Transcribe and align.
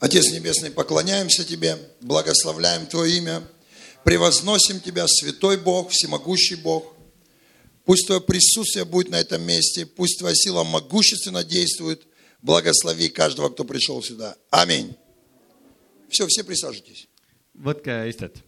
Отец 0.00 0.32
Небесный, 0.32 0.70
поклоняемся 0.70 1.44
Тебе, 1.44 1.78
благословляем 2.00 2.86
Твое 2.86 3.18
имя, 3.18 3.42
превозносим 4.02 4.80
Тебя, 4.80 5.06
Святой 5.06 5.58
Бог, 5.58 5.90
Всемогущий 5.90 6.56
Бог. 6.56 6.94
Пусть 7.84 8.06
Твое 8.06 8.20
присутствие 8.20 8.86
будет 8.86 9.10
на 9.10 9.20
этом 9.20 9.42
месте, 9.42 9.84
пусть 9.84 10.18
Твоя 10.18 10.34
сила 10.34 10.64
могущественно 10.64 11.44
действует. 11.44 12.06
Благослови 12.40 13.10
каждого, 13.10 13.50
кто 13.50 13.64
пришел 13.64 14.02
сюда. 14.02 14.34
Аминь. 14.50 14.96
Все, 16.08 16.26
все 16.26 16.42
присаживайтесь. 16.42 17.06
võtke 17.60 18.08
istet. 18.08 18.40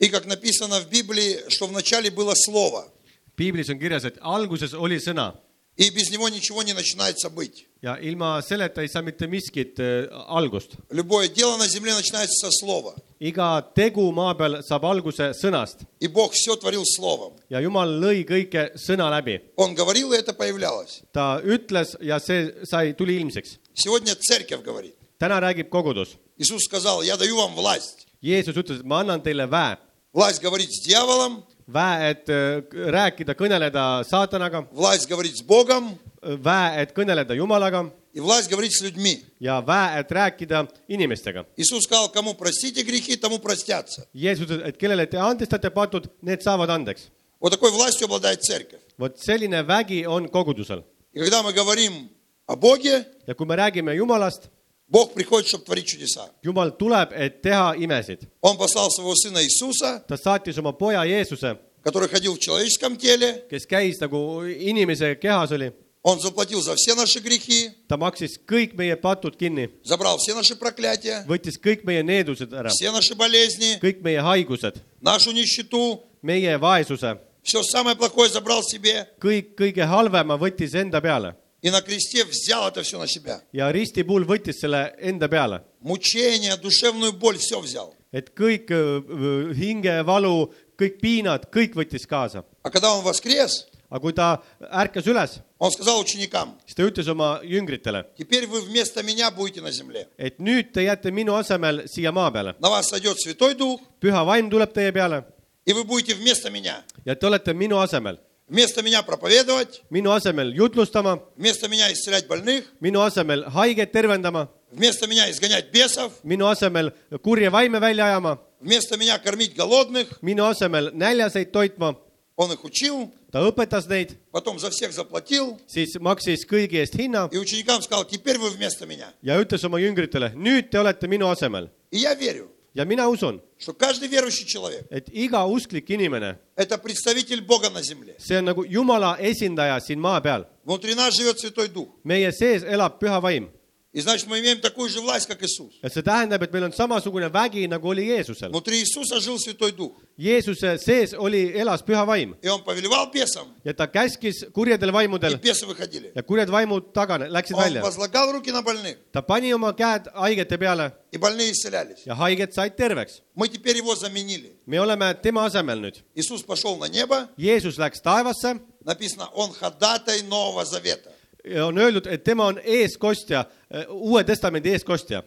И 0.00 0.08
как 0.08 0.26
написано 0.26 0.80
в 0.80 0.90
Библии, 0.90 1.48
что 1.48 1.66
вначале 1.66 2.10
было 2.10 2.34
Слово, 2.34 2.92
piiblis 3.36 3.68
on 3.70 3.78
kirjas, 3.78 4.04
et 4.04 4.18
alguses 4.20 4.74
oli 4.74 4.98
sõna 4.98 5.32
и 5.76 5.90
без 5.90 6.10
него 6.10 6.28
ничего 6.28 6.62
не 6.62 6.72
начинается 6.72 7.28
быть. 7.30 7.66
ja 7.82 7.98
ilma 8.00 8.40
selleta 8.42 8.80
ei 8.82 8.88
saa 8.88 9.02
mitte 9.02 9.26
miskit 9.26 9.78
äh, 9.78 10.08
algust. 10.28 10.70
Любое 10.90 11.28
дело 11.28 11.56
на 11.56 11.66
земле 11.68 11.94
начинается 11.94 12.46
со 12.46 12.50
Слова. 12.50 12.94
iga 13.20 13.62
tegu 13.74 14.12
maa 14.12 14.34
peal 14.34 14.62
saab 14.62 14.84
alguse 14.84 15.32
sõnast 15.34 15.84
И 16.00 16.06
Бог 16.08 16.32
все 16.32 16.56
творил 16.56 16.84
Словом. 16.86 17.32
ja 17.50 17.60
Jumal 17.60 17.88
lõi 18.00 18.24
kõike 18.24 18.72
sõna 18.76 19.10
läbi. 19.10 19.40
Он 19.56 19.74
говорил, 19.74 20.12
и 20.12 20.16
это 20.16 20.32
появлялось. 20.32 21.02
ta 21.12 21.40
ütles 21.44 21.96
ja 22.00 22.18
see 22.18 22.54
sai, 22.64 22.94
tuli 22.94 23.16
ilmsiks. 23.20 23.58
Сегодня 23.74 24.14
церковь 24.14 24.62
говорит. 24.62 24.94
täna 25.18 25.40
räägib 25.40 25.68
kogudus. 25.68 26.16
Иисус 26.38 26.62
сказал, 26.64 27.02
я 27.02 27.16
даю 27.16 27.36
вам 27.36 27.54
власть. 27.54 28.06
Jeesus 28.22 28.56
ütles, 28.56 28.80
et 28.80 28.86
ma 28.86 29.00
annan 29.00 29.20
teile 29.22 29.46
väe, 29.50 29.76
Власть 30.12 30.40
говорить 30.40 30.70
с 30.72 30.80
дьяволом, 30.86 31.44
väe , 31.67 32.09
et 32.11 32.29
äh, 32.29 32.63
rääkida , 32.91 33.35
kõneleda 33.35 34.03
saatanaga , 34.03 34.67
власть 34.71 35.09
говорить 35.09 35.37
с 35.37 35.43
Богом 35.43 35.97
väe , 36.21 36.81
et 36.81 36.93
kõneleda 36.93 37.35
Jumalaga 37.35 37.89
и 38.13 38.19
власть 38.19 38.49
говорить 38.49 38.73
с 38.73 38.81
людьми. 38.81 39.23
ja 39.39 39.61
väe , 39.61 39.99
et 39.99 40.11
rääkida 40.11 40.67
inimestega . 40.87 41.45
Иисус 41.57 41.83
сказал, 41.83 42.09
кому 42.09 42.33
простите 42.33 42.83
грехи, 42.83 43.15
тому 43.15 43.39
простятся. 43.39 44.07
Jeesus 44.13 44.45
ütles , 44.47 44.67
et 44.67 44.77
kellele 44.77 45.05
te 45.07 45.17
andestate 45.17 45.69
patud , 45.69 46.09
need 46.21 46.41
saavad 46.41 46.69
andeks . 46.69 47.09
Вот 47.39 47.51
такой 47.51 47.71
властью 47.71 48.05
обладает 48.05 48.41
церковь. 48.43 48.81
vot 48.97 49.17
selline 49.17 49.63
vägi 49.65 50.05
on 50.05 50.27
kogudusel 50.27 50.83
И 51.13 51.19
когда 51.19 51.41
мы 51.41 51.53
говорим 51.53 52.09
о 52.47 52.55
Боге, 52.55 53.05
ja 53.27 53.33
kui 53.33 53.45
me 53.45 53.55
räägime 53.55 53.95
Jumalast , 53.95 54.49
Бог 54.87 55.13
приходит, 55.13 55.47
чтобы 55.47 55.65
творить 55.65 55.87
чудеса. 55.87 56.29
Jumal 56.43 56.71
tuleb , 56.77 57.11
et 57.13 57.41
teha 57.41 57.75
imesid . 57.77 58.27
Он 58.41 58.57
послал 58.57 58.89
своего 58.89 59.15
сына 59.15 59.43
Иисуса, 59.43 60.03
ta 60.07 60.17
saatis 60.17 60.57
oma 60.57 60.73
poja 60.73 61.03
Jeesuse , 61.05 61.57
который 61.83 62.09
ходил 62.09 62.35
в 62.35 62.39
человеческом 62.39 62.97
теле. 62.97 63.43
kes 63.49 63.65
käis 63.67 63.99
nagu 63.99 64.43
inimese 64.47 65.15
kehas 65.15 65.51
oli , 65.51 65.71
Он 66.01 66.17
заплатил 66.19 66.61
за 66.61 66.75
все 66.75 66.95
наши 66.95 67.19
грехи, 67.19 67.71
ta 67.87 67.97
maksis 67.97 68.39
kõik 68.47 68.73
meie 68.73 68.95
patud 68.95 69.35
kinni , 69.37 69.69
забрал 69.83 70.17
все 70.17 70.33
наши 70.33 70.55
проклятия, 70.55 71.25
võttis 71.27 71.59
kõik 71.59 71.83
meie 71.83 72.01
needused 72.01 72.51
ära , 72.53 72.69
все 72.69 72.89
наши 72.91 73.13
болезни, 73.15 73.77
kõik 73.81 74.01
meie 74.01 74.21
haigused , 74.21 74.81
нашу 75.01 75.31
нищету. 75.31 76.01
meie 76.23 76.57
vaesuse , 76.57 77.19
Все 77.43 77.63
самое 77.63 77.95
плохое 77.95 78.29
забрал 78.29 78.63
себе 78.63 79.07
kõik 79.19 79.55
kõige 79.55 79.85
halvema 79.85 80.35
võttis 80.37 80.73
enda 80.73 80.99
peale 81.01 81.35
и 81.63 81.69
на 81.69 81.81
кресте 81.81 82.23
взял 82.25 82.67
это 82.69 82.83
все 82.83 82.97
на 82.99 83.07
себя. 83.07 83.41
ja 83.53 83.71
risti 83.71 84.03
puhul 84.03 84.25
võttis 84.25 84.59
selle 84.61 84.93
enda 84.99 85.27
peale , 85.27 85.61
Мучение, 85.81 86.55
душевную 86.57 87.13
боль, 87.13 87.37
все 87.37 87.59
взял. 87.61 87.93
et 88.13 88.29
kõik 88.35 88.69
öö, 88.71 89.53
hingevalu , 89.53 90.51
kõik 90.77 90.99
piinad , 91.01 91.49
kõik 91.51 91.73
võttis 91.75 92.07
kaasa . 92.07 92.43
А 92.63 92.69
когда 92.69 92.93
он 92.93 93.03
воскрес, 93.03 93.67
aga 93.91 93.99
kui 94.01 94.13
ta 94.13 94.41
ärkas 94.59 95.05
üles , 95.07 95.39
он 95.59 95.71
сказал 95.71 95.99
ученикам, 95.99 96.55
siis 96.65 96.75
ta 96.75 96.83
ütles 96.83 97.07
oma 97.07 97.41
jüngritele , 97.43 98.05
теперь 98.17 98.47
вы 98.47 98.61
вместо 98.61 99.03
меня 99.03 99.29
будете 99.31 99.61
на 99.61 99.71
земле. 99.71 100.07
et 100.17 100.39
nüüd 100.39 100.71
te 100.73 100.81
jääte 100.83 101.11
minu 101.11 101.33
asemel 101.35 101.87
siia 101.87 102.11
maa 102.11 102.31
peale . 102.31 102.55
На 102.59 102.69
вас 102.69 102.87
сойдет 102.89 103.19
Святой 103.19 103.55
Дух, 103.55 103.81
püha 104.01 104.23
vaim 104.25 104.49
tuleb 104.49 104.71
teie 104.73 104.91
peale 104.93 105.23
и 105.65 105.73
вы 105.73 105.83
будете 105.83 106.15
вместо 106.15 106.49
меня. 106.49 106.83
ja 107.05 107.15
te 107.15 107.25
olete 107.27 107.53
minu 107.53 107.77
asemel , 107.77 108.17
Вместо 108.47 108.81
меня 108.81 109.03
проповедовать, 109.03 109.83
minu 109.91 110.11
asemel 110.11 110.51
jutlustama , 110.51 111.21
вместо 111.35 111.67
меня 111.67 111.93
исцелять 111.93 112.25
больных, 112.27 112.65
minu 112.79 112.99
asemel 113.01 113.45
haiget 113.47 113.91
tervendama , 113.91 114.49
вместо 114.71 115.05
меня 115.07 115.29
изгонять 115.29 115.71
бесов, 115.71 116.13
minu 116.23 116.47
asemel 116.47 116.91
kurje 117.21 117.51
vaime 117.51 117.79
välja 117.79 118.05
ajama , 118.05 118.39
вместо 118.59 118.97
меня 118.97 119.19
кормить 119.19 119.55
голодных. 119.55 120.19
minu 120.23 120.45
asemel 120.45 120.89
näljaseid 120.93 121.51
toitma . 121.51 121.95
Он 122.37 122.51
их 122.53 122.63
учил, 122.63 123.13
ta 123.31 123.41
õpetas 123.43 123.85
neid , 123.87 124.17
потом 124.31 124.57
за 124.57 124.71
всех 124.71 124.93
заплатил, 124.93 125.59
siis 125.67 125.99
maksis 125.99 126.47
kõigi 126.49 126.79
eest 126.79 126.95
hinna 126.95 127.29
и 127.31 127.37
ученикам 127.37 127.81
сказал, 127.83 128.05
теперь 128.05 128.39
вы 128.39 128.49
вместо 128.49 128.87
меня. 128.87 129.13
ja 129.21 129.39
ütles 129.39 129.63
oma 129.63 129.77
jüngritele , 129.77 130.33
nüüd 130.35 130.71
te 130.71 130.79
olete 130.79 131.07
minu 131.07 131.29
asemel 131.29 131.69
И 131.91 131.99
я 131.99 132.15
верю, 132.15 132.49
ja 132.75 132.85
mina 132.85 133.07
usun , 133.07 133.41
что 133.57 133.73
каждый 133.73 134.07
верующий 134.07 134.45
человек 134.45 134.85
et 134.91 135.09
iga 135.09 135.45
usklik 135.45 135.89
inimene , – 135.89 136.55
это 136.55 136.77
представитель 136.77 137.41
Бога 137.41 137.69
на 137.69 137.81
земле. 137.81 138.15
see 138.19 138.37
on 138.37 138.45
nagu 138.45 138.63
Jumala 138.65 139.17
esindaja 139.19 139.79
siin 139.79 139.99
maa 139.99 140.21
peal . 140.21 140.45
Внутри 140.65 140.93
нас 140.95 141.15
живет 141.15 141.39
Святой 141.39 141.67
Дух. 141.69 141.89
meie 142.03 142.31
sees 142.31 142.63
elab 142.63 142.99
püha 142.99 143.19
vaim 143.21 143.49
И 143.93 144.01
значит, 144.01 144.27
мы 144.27 144.39
имеем 144.39 144.59
такую 144.61 144.87
же 144.87 145.01
власть, 145.01 145.25
как 145.25 145.41
Иисус. 145.41 145.73
ja 145.81 145.89
see 145.89 146.03
tähendab , 146.03 146.43
et 146.43 146.51
meil 146.53 146.63
on 146.65 146.71
samasugune 146.71 147.27
vägi , 147.27 147.67
nagu 147.67 147.87
oli 147.89 148.05
Jeesusel . 148.05 148.49
Внутри 148.51 148.77
Иисуса 148.81 149.19
жил 149.19 149.39
Святой 149.39 149.71
Дух. 149.71 149.93
Jeesuse 150.15 150.77
sees 150.77 151.15
oli , 151.17 151.51
elas 151.57 151.81
püha 151.81 152.05
vaim 152.05 152.35
И 152.43 152.47
Он 152.49 152.63
повелевал 152.63 153.09
бесам, 153.11 153.47
ja 153.63 153.73
ta 153.73 153.87
käskis 153.87 154.45
kurjedel 154.53 154.89
и 154.89 154.91
vaimudel 154.91 155.37
бесы 155.39 155.65
выходили. 155.65 156.11
ja 156.13 156.21
kurjad 156.21 156.49
vaimud 156.49 156.93
tagane , 156.93 157.29
läksid 157.31 157.55
Он 157.55 157.63
välja . 157.63 157.81
возлагал 157.81 158.31
руки 158.31 158.51
на 158.51 158.61
больных, 158.61 158.97
ta 159.11 159.23
pani 159.23 159.51
oma 159.55 159.73
käed 159.73 160.05
haigete 160.13 160.59
peale 160.59 160.91
и 161.11 161.17
больные 161.17 161.49
исцелялись. 161.51 162.05
ja 162.05 162.13
haiged 162.13 162.53
said 162.53 162.75
terveks . 162.77 163.21
Мы 163.33 163.47
теперь 163.47 163.77
Его 163.77 163.95
заменили. 163.95 164.51
me 164.67 164.79
oleme 164.79 165.15
tema 165.19 165.45
asemel 165.47 165.79
nüüd . 165.81 165.95
Иисус 166.13 166.43
пошел 166.43 166.77
на 166.77 166.85
небо, 166.87 167.27
Jeesus 167.37 167.79
läks 167.79 168.01
taevasse 168.03 168.59
написано, 168.85 169.29
Он 169.33 169.51
ходатай 169.51 170.21
Нового 170.21 170.63
Завета. 170.63 171.11
ja 171.44 171.66
on 171.66 171.78
öeldud, 171.78 172.06
et 172.06 172.24
tema 172.24 172.46
on 172.46 172.60
eeskostja, 172.64 173.44
eh, 173.70 173.86
Uue 173.88 174.24
Testamendi 174.24 174.70
eeskostja. 174.70 175.22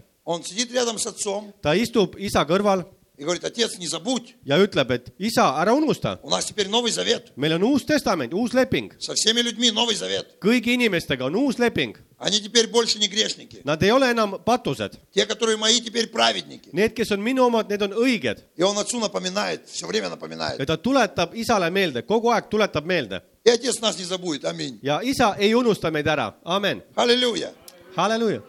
ta 1.62 1.74
istub 1.74 2.16
isa 2.18 2.44
kõrval 2.44 2.84
и 3.19 3.25
говорит, 3.25 3.45
Отец, 3.45 3.79
не 3.79 3.87
забудь, 3.87 4.35
ja 4.45 4.59
ütleb , 4.59 4.91
et 4.91 5.13
isa , 5.19 5.55
ära 5.61 5.75
unusta , 5.75 6.19
у 6.23 6.31
нас 6.31 6.45
теперь 6.47 6.69
Новый 6.69 6.91
Завет. 6.91 7.33
meil 7.37 7.53
on 7.53 7.63
uus 7.63 7.85
testament , 7.85 8.33
uus 8.33 8.53
leping , 8.55 8.91
Со 8.99 9.15
всеми 9.15 9.41
людьми 9.43 9.71
Новый 9.71 9.95
Завет. 9.95 10.41
kõigi 10.41 10.73
inimestega 10.75 11.25
on 11.27 11.35
uus 11.37 11.59
leping , 11.59 11.95
Они 12.19 12.41
теперь 12.41 12.69
больше 12.69 12.99
не 12.99 13.09
грешники. 13.09 13.61
nad 13.65 13.83
ei 13.83 13.91
ole 13.93 14.11
enam 14.11 14.43
patused , 14.45 14.97
Те, 15.15 15.27
которые 15.27 15.57
мои, 15.57 15.81
теперь 15.81 16.09
праведники. 16.09 16.71
need , 16.73 16.95
kes 16.95 17.11
on 17.13 17.21
minu 17.21 17.45
omad , 17.45 17.69
need 17.69 17.83
on 17.83 17.93
õiged 17.93 18.39
И 18.57 18.63
он 18.63 18.77
Отцу 18.79 18.99
напоминает, 18.99 19.69
все 19.69 19.87
время 19.87 20.09
напоминает. 20.09 20.59
ja 20.59 20.65
ta 20.67 20.77
tuletab 20.77 21.35
isale 21.35 21.71
meelde , 21.71 22.03
kogu 22.03 22.31
aeg 22.33 22.49
tuletab 22.49 22.85
meelde 22.87 23.23
И 23.45 23.51
Отец 23.51 23.81
нас 23.81 23.99
не 23.99 24.05
забудет. 24.05 24.45
Аминь. 24.45 24.79
ja 24.83 25.01
isa 25.03 25.37
ei 25.39 25.53
unusta 25.55 25.91
meid 25.91 26.07
ära , 26.07 26.35
amen , 26.45 26.83
Аллилуйя. 26.97 27.53
halleluuja . 27.97 28.43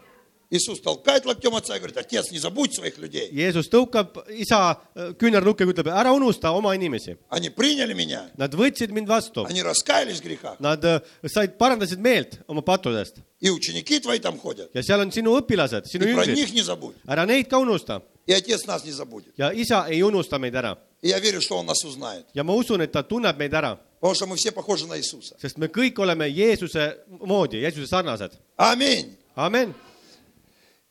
Иисус 0.51 0.81
толкает 0.81 1.27
локтем 1.27 1.55
Отца 1.55 1.77
и 1.77 1.79
говорит, 1.79 1.97
Отец, 1.99 2.31
не 2.31 2.39
забудь 2.39 2.75
своих 2.75 2.97
людей. 2.97 3.29
Jeesus 3.31 3.69
tõukab 3.69 4.17
isa 4.33 4.81
äh, 4.97 5.13
küünarnukkega, 5.13 5.71
ütleb, 5.75 5.89
ära 5.93 6.13
unusta 6.17 6.53
oma 6.57 6.73
inimesi. 6.75 7.19
Они 7.29 7.51
приняли 7.51 7.93
меня. 7.93 8.31
Nad 8.39 8.55
võtsid 8.55 8.89
mind 8.91 9.09
vastu, 9.09 9.45
Они 9.45 9.63
раскаялись 9.63 10.21
в 10.21 10.25
грехах. 10.25 10.59
nad 10.59 10.83
äh, 10.85 11.03
said, 11.27 11.59
parandasid 11.59 11.99
meelt 12.01 12.39
oma 12.49 12.63
pattudest 12.63 13.17
И 13.41 13.51
ученики 13.51 14.01
твои 14.01 14.19
там 14.21 14.39
ходят. 14.39 14.71
ja 14.75 14.81
seal 14.83 15.01
on 15.01 15.11
sinu 15.13 15.37
õpilased, 15.39 15.85
sinu 15.85 16.07
И 16.09 16.15
про 16.15 16.25
них 16.25 16.51
не 16.55 16.63
забудь. 16.63 16.95
ära 17.07 17.27
neid 17.27 17.47
ka 17.51 17.59
unusta 17.59 18.01
И 18.27 18.33
Отец 18.33 18.65
нас 18.67 18.85
не 18.87 18.93
забудет. 18.93 19.35
ja 19.37 19.53
isa 19.53 19.85
ei 19.91 20.01
unusta 20.03 20.39
meid 20.39 20.55
ära 20.55 20.79
И 21.03 21.09
я 21.09 21.19
верю, 21.21 21.43
что 21.43 21.59
Он 21.59 21.67
нас 21.67 21.85
узнает. 21.85 22.25
ja 22.35 22.43
ma 22.43 22.55
usun, 22.55 22.81
et 22.81 22.91
ta 22.91 23.03
tunneb 23.03 23.37
meid 23.37 23.53
ära, 23.53 23.79
Потому 24.01 24.15
что 24.15 24.27
мы 24.27 24.37
все 24.37 24.51
похожи 24.51 24.87
на 24.87 24.97
Иисуса. 24.97 25.37
sest 25.39 25.59
me 25.59 25.67
kõik 25.69 25.99
oleme 25.99 26.27
Jeesuse 26.31 26.97
moodi, 27.21 27.61
Jeesuse 27.61 27.87
sarnased, 27.87 28.33
Аминь. 28.57 29.15
amen. 29.37 29.75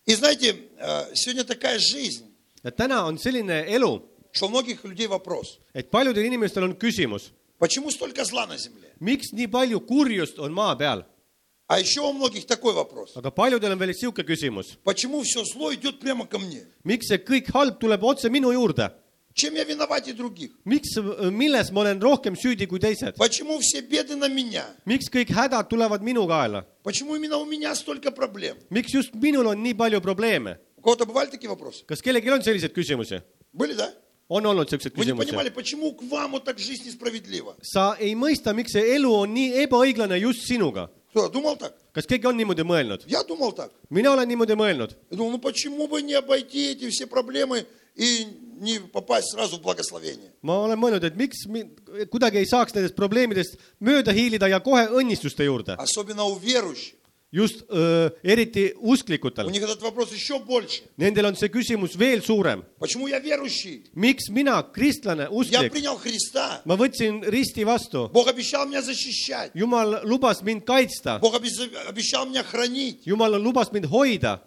И 0.06 0.14
знаете, 0.14 0.56
э, 0.78 1.14
сегодня 1.14 1.44
такая 1.44 1.78
жизнь, 1.78 2.26
ja 2.64 2.70
täna 2.70 3.06
on 3.06 3.16
selline 3.18 3.64
elu , 3.68 4.02
что 4.32 4.46
у 4.46 4.48
многих 4.48 4.84
людей 4.84 5.06
вопрос. 5.06 5.58
et 5.74 5.90
paljudel 5.90 6.24
inimestel 6.24 6.64
on 6.64 6.74
küsimus , 6.74 7.32
Почему 7.58 7.90
столько 7.90 8.24
зла 8.24 8.46
на 8.46 8.56
земле? 8.58 8.90
miks 9.00 9.32
nii 9.32 9.46
palju 9.46 9.80
kurjust 9.80 10.38
on 10.38 10.52
maa 10.52 10.74
peal , 10.76 11.04
А 11.68 11.78
еще 11.80 12.00
у 12.00 12.12
многих 12.12 12.46
такой 12.46 12.74
вопрос. 12.74 13.16
aga 13.16 13.30
paljudel 13.30 13.72
on 13.72 13.78
veel 13.78 13.88
niisugune 13.90 14.24
küsimus , 14.26 14.76
Почему 14.84 15.22
все 15.22 15.44
зло 15.44 15.72
идет 15.74 16.00
прямо 16.00 16.26
ко 16.26 16.38
мне? 16.38 16.66
miks 16.84 17.06
see 17.08 17.18
kõik 17.18 17.46
halb 17.52 17.78
tuleb 17.78 18.02
otse 18.02 18.28
minu 18.30 18.52
juurde , 18.52 18.90
Чем 19.36 19.54
я 19.54 19.64
виноват 19.64 20.06
и 20.08 20.12
других? 20.12 20.50
miks , 20.66 20.92
milles 21.32 21.70
ma 21.72 21.80
olen 21.80 22.00
rohkem 22.02 22.34
süüdi 22.36 22.66
kui 22.66 22.78
teised , 22.78 23.16
Почему 23.16 23.58
все 23.60 23.80
беды 23.80 24.14
на 24.14 24.28
меня? 24.28 24.64
miks 24.86 25.08
kõik 25.10 25.30
hädad 25.32 25.68
tulevad 25.70 26.02
minu 26.02 26.26
kaela , 26.28 26.66
Почему 26.82 27.16
именно 27.16 27.38
у 27.38 27.46
меня 27.46 27.74
столько 27.74 28.10
проблем? 28.10 28.56
miks 28.70 28.92
just 28.92 29.14
minul 29.14 29.46
on 29.46 29.62
nii 29.62 29.74
palju 29.74 30.00
probleeme , 30.02 30.58
У 30.76 30.82
кого-то 30.82 31.06
бывали 31.06 31.30
такие 31.30 31.48
вопросы? 31.48 31.84
kas 31.86 32.02
kellelgi 32.02 32.28
on 32.30 32.42
selliseid 32.42 32.72
küsimusi ? 32.74 33.22
Были, 33.54 33.72
да? 33.74 33.90
on 34.28 34.44
olnud 34.44 34.68
siukseid 34.68 34.92
Вы 34.94 35.06
не 35.06 35.12
küsimusi 35.12 35.26
понимали, 35.30 35.48
почему 35.48 35.92
к 35.94 36.02
вам 36.02 36.32
вот 36.32 36.44
так 36.44 36.58
жизнь 36.58 36.84
несправедлива? 36.86 37.56
sa 37.62 37.96
ei 37.98 38.14
mõista , 38.14 38.52
miks 38.52 38.72
see 38.72 38.96
elu 38.96 39.14
on 39.14 39.32
nii 39.32 39.64
ebaõiglane 39.64 40.20
just 40.20 40.44
sinuga . 40.46 40.90
Кто 41.14 41.30
думал 41.30 41.56
так? 41.56 41.72
kas 41.94 42.04
keegi 42.06 42.26
on 42.26 42.36
niimoodi 42.36 42.62
mõelnud ? 42.68 43.04
Я 43.08 43.22
думал 43.24 43.52
так. 43.54 43.70
mina 43.88 44.12
olen 44.12 44.28
niimoodi 44.28 44.52
mõelnud , 44.52 44.90
Я 45.10 45.16
думал, 45.16 45.30
ну 45.32 45.38
почему 45.38 45.88
бы 45.88 46.02
не 46.02 46.12
обойти 46.12 46.72
эти 46.72 46.90
все 46.90 47.06
проблемы 47.06 47.64
и 47.96 48.26
не 48.60 48.78
попасть 48.80 49.32
сразу 49.32 49.56
в 49.58 49.62
благословение? 49.62 50.30
ma 50.42 50.56
olen 50.64 50.78
mõelnud , 50.78 51.04
et 51.04 51.16
miks 51.16 51.46
mi- 51.48 51.68
kuidagi 52.10 52.38
ei 52.38 52.46
saaks 52.46 52.74
nendest 52.74 52.94
probleemidest 52.96 53.56
mööda 53.80 54.12
hiilida 54.12 54.48
ja 54.48 54.60
kohe 54.60 54.86
õnnistuste 54.88 55.44
juurde , 55.44 55.76
Особенно 55.78 56.24
у 56.24 56.38
верующих. 56.38 56.94
just 57.31 57.63
öö, 57.69 58.09
eriti 58.23 58.73
usklikutel. 58.77 59.45
Nendel 60.97 61.25
on 61.25 61.35
see 61.35 61.49
küsimus 61.51 61.97
veel 61.99 62.21
suurem. 62.21 62.63
miks 63.95 64.29
mina, 64.29 64.61
kristlane, 64.73 65.27
usklik, 65.29 65.73
ma 66.65 66.75
võtsin 66.79 67.19
risti 67.31 67.65
vastu. 67.65 68.09
jumal 69.55 69.99
lubas 70.03 70.41
mind 70.43 70.63
kaitsta. 70.63 71.19
jumal 73.05 73.35
lubas 73.43 73.71
mind 73.71 73.85
hoida. 73.91 74.39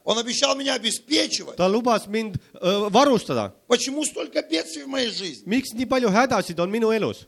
ta 1.56 1.68
lubas 1.68 2.08
mind 2.08 2.38
öö, 2.62 2.88
varustada. 2.92 3.52
miks 5.46 5.74
nii 5.74 5.86
palju 5.86 6.08
hädasid 6.08 6.58
on 6.60 6.70
minu 6.70 6.92
elus? 6.92 7.26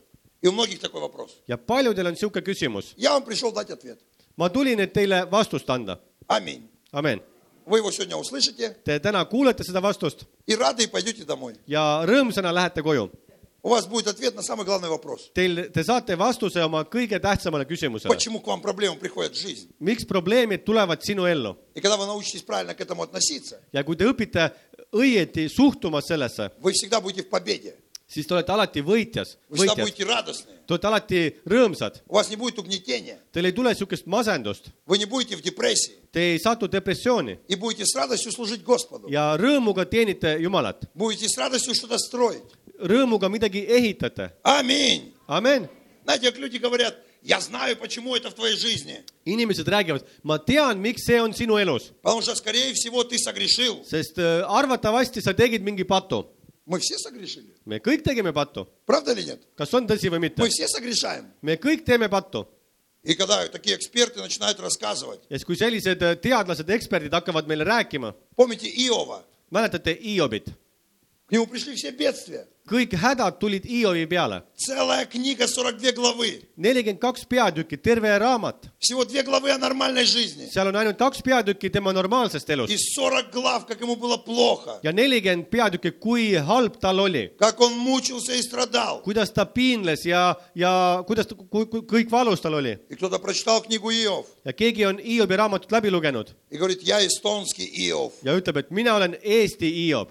ja 1.47 1.57
paljudel 1.57 2.05
on 2.07 2.13
niisugune 2.13 2.41
küsimus 2.43 2.93
Я 4.36 4.44
вам 4.44 4.50
пришел 4.50 4.68
дать 4.68 4.78
ответ. 4.78 4.78
ma 4.78 4.78
tulin , 4.78 4.80
et 4.80 4.92
teile 4.92 5.30
vastust 5.30 5.68
anda . 5.70 5.98
Аминь. 6.28 6.68
amen . 6.92 7.20
Вы 7.66 7.78
его 7.78 7.90
сегодня 7.90 8.16
услышите 8.16 8.76
Te 8.84 8.98
täna 8.98 9.24
kuulete 9.24 9.62
seda 9.64 9.80
vastust 9.82 10.26
и 10.46 10.54
рады 10.56 10.84
и 10.84 10.86
пойдете 10.86 11.24
домой. 11.24 11.54
ja 11.66 12.02
rõõmsana 12.04 12.52
lähete 12.52 12.82
koju . 12.82 13.10
У 13.60 13.70
вас 13.70 13.86
будет 13.86 14.06
ответ 14.06 14.36
на 14.36 14.42
самый 14.42 14.64
главный 14.64 14.88
вопрос. 14.88 15.30
Teil , 15.34 15.70
te 15.72 15.82
saate 15.82 16.16
vastuse 16.16 16.62
oma 16.64 16.84
kõige 16.84 17.18
tähtsamale 17.20 17.64
küsimusele . 17.66 18.08
Почему 18.08 18.40
к 18.40 18.46
вам 18.46 18.60
проблемы 18.62 18.96
приходят 18.96 19.34
в 19.34 19.40
жизнь? 19.40 19.68
miks 19.80 20.04
probleemid 20.06 20.64
tulevad 20.64 21.00
sinu 21.02 21.26
ellu 21.26 21.56
И 21.74 21.80
когда 21.80 21.96
вы 21.96 22.06
научитесь 22.06 22.42
правильно 22.42 22.74
к 22.74 22.80
этому 22.80 23.02
относиться, 23.02 23.60
ja 23.72 23.82
kui 23.84 23.96
te 23.96 24.04
õpite 24.04 24.50
õieti 24.92 25.48
suhtuma 25.48 26.00
sellesse , 26.00 26.52
вы 26.60 26.72
всегда 26.72 27.00
будете 27.00 27.22
в 27.24 27.28
победе. 27.28 27.74
siis 28.12 28.26
te 28.26 28.34
olete 28.34 28.52
alati 28.52 28.80
võitjas , 28.82 29.36
Вы 29.50 29.56
всегда 29.58 29.74
võitjas . 29.74 29.84
будете 29.84 30.04
радостны. 30.04 30.52
Te 30.66 30.72
olete 30.74 30.86
alati 30.86 31.34
rõõmsad , 31.46 32.00
У 32.08 32.14
вас 32.14 32.28
не 32.30 32.36
будет 32.36 32.58
угнетения. 32.58 33.18
teil 33.32 33.44
ei 33.46 33.52
tule 33.52 33.70
niisugust 33.72 34.06
masendust , 34.06 34.70
Вы 34.86 34.98
не 34.98 35.04
будете 35.06 35.36
в 35.36 35.42
депрессии. 35.42 35.94
te 36.12 36.20
ei 36.34 36.38
satu 36.38 36.68
depressiooni 36.68 37.38
И 37.48 37.54
будете 37.54 37.84
с 37.84 37.94
радостью 37.94 38.32
служить 38.32 38.62
Господу. 38.64 39.08
ja 39.08 39.36
rõõmuga 39.36 39.84
teenite 39.84 40.38
Jumalat , 40.40 40.84
Будете 40.94 41.28
с 41.28 41.36
радостью 41.36 41.74
что-то 41.74 41.98
строить. 41.98 42.42
rõõmuga 42.80 43.28
midagi 43.28 43.66
ehitate . 43.66 44.32
Аминь. 44.42 45.12
amen . 45.28 45.68
Знаете, 46.04 46.30
как 46.30 46.38
люди 46.38 46.56
говорят, 46.56 46.96
я 47.22 47.38
знаю, 47.40 47.76
почему 47.76 48.14
это 48.16 48.30
в 48.30 48.34
твоей 48.34 48.56
жизни. 48.56 49.02
inimesed 49.26 49.66
räägivad , 49.68 50.02
ma 50.24 50.38
tean , 50.38 50.80
miks 50.80 51.04
see 51.06 51.20
on 51.20 51.34
sinu 51.34 51.58
elus , 51.58 51.92
Потому 52.02 52.22
что, 52.22 52.34
скорее 52.34 52.72
всего, 52.72 53.04
ты 53.04 53.18
согрешил. 53.18 53.84
sest 53.84 54.16
äh, 54.16 54.42
arvatavasti 54.48 55.20
sa 55.20 55.34
tegid 55.34 55.62
mingi 55.62 55.84
patu . 55.84 56.24
Мы 56.66 56.78
все 56.80 56.98
согрешили. 56.98 57.54
me 57.64 57.78
kõik 57.80 58.02
tegime 58.04 58.32
patu , 58.32 58.66
Правда 58.86 59.12
или 59.12 59.22
нет? 59.22 59.40
kas 59.56 59.72
on 59.74 59.86
tõsi 59.86 60.10
või 60.10 60.20
mitte 60.20 60.42
Мы ? 60.42 60.48
все 60.48 60.66
согрешаем. 60.68 61.26
me 61.42 61.56
kõik 61.56 61.84
teeme 61.84 62.08
pattu 62.08 62.46
И 63.04 63.14
когда 63.14 63.46
такие 63.48 63.76
эксперты 63.76 64.20
начинают 64.20 64.58
рассказывать, 64.60 65.20
ja 65.30 65.38
siis , 65.38 65.44
kui 65.46 65.56
sellised 65.56 66.02
äh, 66.02 66.16
teadlased , 66.16 66.68
eksperdid 66.68 67.12
hakkavad 67.12 67.46
meile 67.48 67.64
rääkima , 67.64 68.12
помните 68.36 68.68
Иова, 68.68 69.22
mäletate 69.50 69.96
Hiobit , 70.02 70.50
к 71.28 71.32
нему 71.32 71.46
пришли 71.46 71.74
все 71.74 71.90
бедствия. 71.90 72.46
kõik 72.68 72.92
hädad 72.92 73.38
tulid 73.40 73.64
Hiobi 73.64 74.04
peale , 74.06 74.42
Целая 74.56 75.06
книга, 75.06 75.46
42 75.46 75.92
главы. 75.92 76.42
nelikümmend 76.58 76.98
kaks 77.00 77.24
peatükki , 77.24 77.76
terve 77.78 78.18
raamat , 78.18 78.56
Всего 78.78 79.04
две 79.06 79.22
главы 79.22 79.50
о 79.50 79.56
нормальной 79.58 80.04
жизни. 80.04 80.48
seal 80.54 80.66
on 80.68 80.74
ainult 80.76 80.98
kaks 80.98 81.22
peatükki 81.22 81.70
tema 81.70 81.92
normaalsest 81.92 82.48
И 82.50 82.52
elust 82.52 82.76
40 82.94 83.30
глав, 83.32 83.66
как 83.66 83.80
ему 83.80 83.96
было 83.96 84.18
плохо. 84.18 84.80
ja 84.82 84.92
nelikümmend 84.92 85.46
peatükki , 85.48 85.92
kui 85.98 86.34
halb 86.36 86.78
tal 86.78 86.98
oli , 87.00 87.30
Как 87.38 87.58
он 87.60 87.72
мучился 87.78 88.34
и 88.34 88.42
страдал. 88.42 89.02
kuidas 89.02 89.30
ta 89.32 89.46
piinles 89.46 90.04
ja , 90.04 90.36
ja 90.54 91.02
kuidas 91.06 91.26
ta , 91.26 91.34
kui , 91.36 91.64
kui 91.66 91.80
kõik 91.80 92.10
valus 92.10 92.40
tal 92.42 92.52
oli 92.54 92.76
И 92.90 92.94
кто-то 92.96 93.18
прочитал 93.18 93.62
книгу 93.62 93.90
Иов 93.90 94.26
ja 94.44 94.52
keegi 94.52 94.84
on 94.84 94.98
Hiobi 94.98 95.36
raamatut 95.36 95.70
läbi 95.72 95.88
lugenud 95.90 96.34
и 96.50 96.58
говорит, 96.58 96.82
я 96.82 97.00
эстонский 97.06 97.64
Иов. 97.88 98.12
ja 98.22 98.36
ütleb , 98.38 98.58
et 98.58 98.70
mina 98.70 98.94
olen 98.94 99.16
Eesti 99.22 99.72
Hiob , 99.72 100.08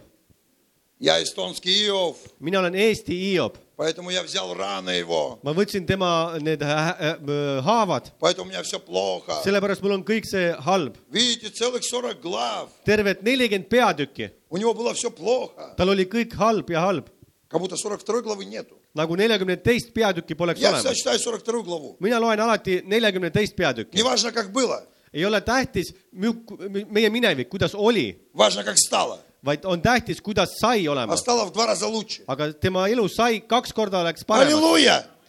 Я 1.02 1.22
эстонский 1.22 1.86
Иов. 1.88 2.16
mina 2.40 2.60
olen 2.60 2.74
Eesti 2.74 3.14
Hiob , 3.14 3.54
Поэтому 3.78 4.10
я 4.10 4.24
взял 4.24 4.54
раны 4.56 4.90
его. 4.90 5.38
ma 5.44 5.52
võtsin 5.54 5.86
tema 5.86 6.34
need 6.40 6.60
hä- 6.62 6.96
hä- 7.00 7.62
haavad , 7.62 8.12
Поэтому 8.20 8.50
у 8.50 8.52
меня 8.52 8.64
все 8.64 8.80
плохо. 8.80 9.42
sellepärast 9.44 9.82
mul 9.84 9.92
on 9.92 10.04
kõik 10.04 10.24
see 10.26 10.52
halb , 10.66 10.96
Видите, 11.12 11.50
целых 11.52 11.84
40 11.84 12.20
глав. 12.22 12.70
tervelt 12.86 13.22
nelikümmend 13.22 13.68
peatükki , 13.70 14.32
У 14.50 14.58
него 14.58 14.74
было 14.74 14.94
все 14.96 15.12
плохо. 15.12 15.76
tal 15.78 15.90
oli 15.90 16.06
kõik 16.06 16.34
halb 16.34 16.68
ja 16.72 16.82
halb , 16.82 17.06
Как 17.50 17.62
будто 17.62 17.76
42 17.78 18.22
главы 18.24 18.46
нету. 18.46 18.76
nagu 18.96 19.16
neljakümne 19.16 19.56
teist 19.62 19.94
peatükki 19.94 20.34
poleks 20.36 20.60
Я 20.60 20.72
всегда 20.74 20.90
olemas . 20.90 20.96
читаю 20.98 21.20
42 21.20 21.62
главу. 21.64 21.96
mina 22.00 22.20
loen 22.20 22.40
alati 22.40 22.82
neljakümne 22.88 23.30
teist 23.32 23.56
peatükki , 23.56 23.94
Неважно, 23.96 24.32
как 24.32 24.52
было. 24.52 24.82
ei 25.14 25.24
ole 25.26 25.40
tähtis 25.42 25.94
mü- 26.12 26.86
meie 26.90 27.10
minevik , 27.10 27.50
kuidas 27.50 27.76
oli , 27.76 28.18
Важно, 28.34 28.64
как 28.64 28.76
стало. 28.80 29.20
vaid 29.45 29.65
on 29.65 29.83
tähtis, 29.83 30.21
kuidas 30.21 30.49
sai 30.61 30.89
olema. 30.89 31.13
aga 32.29 32.53
tema 32.53 32.87
elu 32.89 33.09
sai, 33.09 33.41
kaks 33.41 33.73
korda 33.73 34.05
läks 34.05 34.25
paremaks. 34.25 34.53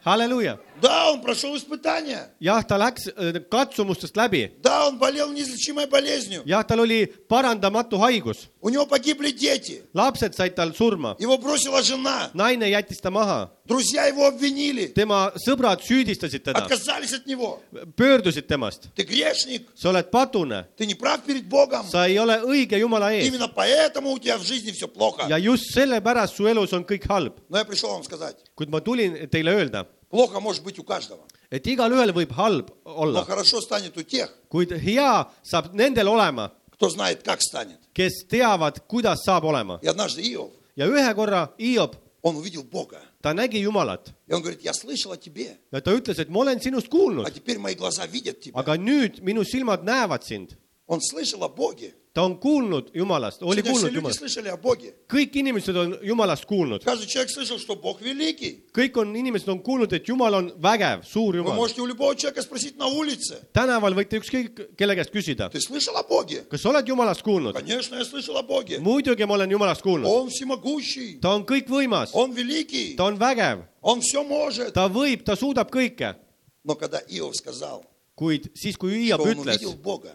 halleluuja. 0.02 0.58
Да, 0.83 1.11
он 1.11 1.21
прошел 1.23 1.57
испытания. 1.57 2.31
jah , 2.41 2.63
ta 2.63 2.77
läks 2.79 3.09
äh, 3.17 3.41
katsumustest 3.51 4.15
läbi , 4.17 4.53
Да, 4.63 4.87
он 4.87 4.97
болел 4.99 5.33
неизлечимой 5.33 5.87
болезнью. 5.89 6.43
jah , 6.47 6.63
tal 6.65 6.81
oli 6.81 7.07
parandamatu 7.29 7.99
haigus , 7.99 8.49
У 8.61 8.69
него 8.71 8.87
погибли 8.87 9.31
дети. 9.33 9.83
lapsed 9.93 10.35
said 10.37 10.55
tal 10.55 10.73
surma , 10.73 11.17
Его 11.19 11.37
бросила 11.37 11.83
жена. 11.83 12.31
naine 12.33 12.63
jättis 12.71 13.01
ta 13.01 13.11
maha , 13.11 13.51
Друзья 13.67 14.07
его 14.07 14.25
обвинили. 14.29 14.87
tema 14.95 15.33
sõbrad 15.45 15.81
süüdistasid 15.83 16.45
teda , 16.45 16.61
Отказались 16.65 17.13
от 17.13 17.27
него. 17.27 17.61
pöördusid 17.97 18.47
temast , 18.47 18.89
Ты 18.95 19.03
грешник. 19.03 19.67
sa 19.75 19.89
oled 19.91 20.11
patune , 20.13 20.65
Ты 20.77 20.87
не 20.87 20.95
прав 20.95 21.23
перед 21.25 21.49
Богом. 21.49 21.87
sa 21.91 22.07
ei 22.07 22.19
ole 22.21 22.39
õige 22.45 22.79
Jumala 22.79 23.13
ees 23.13 23.27
Именно 23.27 23.49
поэтому 23.49 24.13
у 24.13 24.19
тебя 24.21 24.39
в 24.39 24.43
жизни 24.45 24.71
все 24.71 24.87
плохо. 24.87 25.27
ja 25.29 25.39
just 25.39 25.73
sellepärast 25.75 26.37
su 26.37 26.47
elus 26.47 26.73
on 26.73 26.85
kõik 26.85 27.05
halb . 27.09 27.33
Но 27.49 27.59
я 27.59 27.65
пришел 27.65 27.91
вам 27.91 28.05
сказать. 28.05 28.37
kuid 28.57 28.69
ma 28.71 28.81
tulin 28.81 29.29
teile 29.29 29.51
öelda , 29.51 29.87
Плохо 30.13 30.41
может 30.41 30.63
быть 30.65 30.79
у 30.79 30.85
каждого. 30.85 31.21
et 31.51 31.67
igalühel 31.67 32.13
võib 32.13 32.31
halb 32.33 32.71
Но 32.85 32.95
olla , 32.97 33.25
хорошо 33.25 33.61
станет 33.61 33.97
у 33.99 34.03
тех, 34.03 34.29
kuid 34.51 34.71
hea 34.79 35.29
saab 35.43 35.73
nendel 35.75 36.09
olema , 36.09 36.53
кто 36.73 36.89
знает, 36.89 37.23
как 37.23 37.41
станет. 37.43 37.79
kes 37.95 38.25
teavad , 38.29 38.81
kuidas 38.87 39.19
saab 39.27 39.45
olema 39.45 39.79
И 39.83 39.87
однажды 39.87 40.23
Иов, 40.33 40.51
ja 40.77 40.87
ühe 40.87 41.15
korra 41.15 41.53
Hiob , 41.59 41.95
он 42.23 42.37
увидел 42.37 42.63
Бога. 42.65 43.01
ta 43.23 43.33
nägi 43.35 43.61
Jumalat 43.61 44.13
И 44.27 44.33
он 44.33 44.41
говорит, 44.43 44.63
я 44.63 44.73
слышал 44.73 45.13
о 45.13 45.17
тебе, 45.17 45.59
ja 45.73 45.81
ta 45.81 45.93
ütles , 45.93 46.19
et 46.19 46.29
ma 46.31 46.41
olen 46.41 46.61
sinust 46.61 46.87
а 46.87 46.91
kuulnud , 46.91 47.31
теперь 47.35 47.59
мои 47.59 47.75
глаза 47.75 48.07
видят 48.07 48.41
тебя. 48.41 48.59
aga 48.59 48.77
nüüd 48.77 49.21
minu 49.23 49.45
silmad 49.45 49.83
näevad 49.85 50.23
sind . 50.25 50.57
Он 50.87 51.01
слышал 51.03 51.43
о 51.45 51.49
Боге. 51.51 51.95
ta 52.15 52.23
on 52.25 52.39
kuulnud 52.41 52.91
Jumalast , 52.95 53.43
oli 53.43 53.63
Сегодня 53.63 53.63
все 53.63 53.71
kuulnud 53.73 53.93
люди 53.93 53.97
Jumalast , 53.99 54.19
слышали 54.19 54.49
о 54.49 54.57
Боге. 54.57 54.95
kõik 55.09 55.31
inimesed 55.37 55.77
on 55.77 55.99
Jumalast 56.03 56.45
kuulnud , 56.47 56.83
Каждый 56.85 57.07
человек 57.07 57.31
слышал, 57.31 57.59
что 57.59 57.77
Бог 57.77 58.01
великий. 58.01 58.65
kõik 58.73 58.97
on , 58.97 59.15
inimesed 59.15 59.49
on 59.49 59.61
kuulnud , 59.63 59.93
et 59.93 60.05
Jumal 60.09 60.35
on 60.35 60.51
vägev , 60.59 61.05
suur 61.05 61.33
Вы 61.35 61.39
Jumal . 61.45 61.55
можете 61.57 61.81
у 61.83 61.87
любого 61.87 62.17
человека 62.17 62.43
спросить 62.43 62.77
на 62.77 62.87
улице. 62.87 63.47
tänaval 63.53 63.95
võite 63.95 64.19
ükskõik 64.19 64.75
kelle 64.77 64.97
käest 64.97 65.11
küsida , 65.13 65.49
Ты 65.51 65.61
слышал 65.61 65.95
о 65.97 66.03
Боге? 66.03 66.43
kas 66.51 66.61
sa 66.63 66.71
oled 66.71 66.87
Jumalast 66.89 67.23
kuulnud ? 67.23 67.53
Конечно, 67.55 67.95
я 67.95 68.05
слышал 68.05 68.37
о 68.37 68.43
Боге. 68.43 68.81
muidugi 68.81 69.25
ma 69.25 69.35
olen 69.35 69.51
Jumalast 69.51 69.83
kuulnud , 69.83 70.07
Он 70.11 70.29
всемогущий. 70.29 71.21
ta 71.21 71.35
on 71.37 71.45
kõikvõimas , 71.45 72.11
Он 72.15 72.33
великий. 72.35 72.97
ta 72.97 73.05
on 73.05 73.17
vägev , 73.19 73.63
Он 73.81 74.01
все 74.01 74.25
может. 74.25 74.73
ta 74.75 74.89
võib , 74.89 75.23
ta 75.23 75.37
suudab 75.37 75.71
kõike , 75.71 76.17
Но 76.65 76.75
когда 76.75 77.01
Иов 77.09 77.35
сказал, 77.37 77.85
kuid 78.16 78.52
siis, 78.54 78.78
kui 78.78 78.92
Hüüab 78.94 79.24
ütles, 79.26 79.58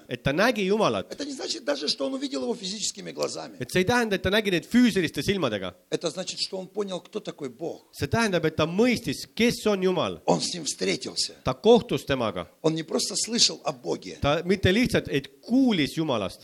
et 0.09 0.23
ta 0.23 0.33
nägi 0.33 0.67
Jumalat, 0.69 1.11
et 3.61 3.71
see 3.73 3.81
ei 3.83 3.85
tähenda, 3.85 4.15
et 4.15 4.23
ta 4.23 4.31
nägi 4.31 4.53
neid 4.55 4.67
füüsiliste 4.71 5.23
silmadega. 5.23 5.73
see 7.93 8.07
tähendab, 8.09 8.45
et 8.45 8.57
ta 8.57 8.67
mõistis, 8.67 9.27
kes 9.35 9.67
on 9.67 9.83
Jumal. 9.83 10.21
ta 11.45 11.55
kohtus 11.55 12.05
temaga. 12.07 12.47
ta 14.21 14.43
mitte 14.45 14.73
lihtsalt, 14.73 15.09
et 15.11 15.41
kuulis 15.41 15.97
Jumalast. 15.97 16.43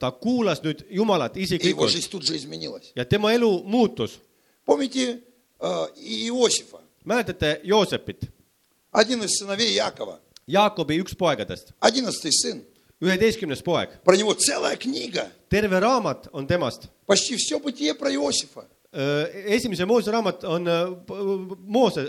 ta 0.00 0.10
kuulas 0.10 0.60
nüüd 0.62 0.84
Jumalat 0.90 1.36
isiklikult. 1.36 1.90
ja 2.96 3.04
tema 3.04 3.32
elu 3.32 3.62
muutus. 3.64 4.20
mäletate 7.04 7.60
Joosepit? 7.64 8.33
Один 8.94 9.22
из 9.22 9.36
сыновей 9.38 9.74
Якова, 9.74 10.20
Jaakobi 10.46 10.98
üks 11.02 11.14
poegadest, 11.16 11.72
одиннадцатый 11.80 12.30
сын. 12.32 12.62
üheteistkümnes 13.00 13.62
poeg, 13.62 13.88
Про 14.04 14.16
него 14.16 14.34
целая 14.34 14.76
книга. 14.76 15.30
terve 15.50 15.78
raamat 15.80 16.28
on 16.32 16.46
temast, 16.46 16.88
Почти 17.06 17.36
все 17.36 17.58
бытие 17.58 17.94
про 17.94 18.10
Иосифа. 18.12 18.64
esimese 18.92 19.84
Moose 19.84 20.10
raamat 20.10 20.44
on 20.44 20.66
äh, 20.68 20.96
Moose, 21.66 22.06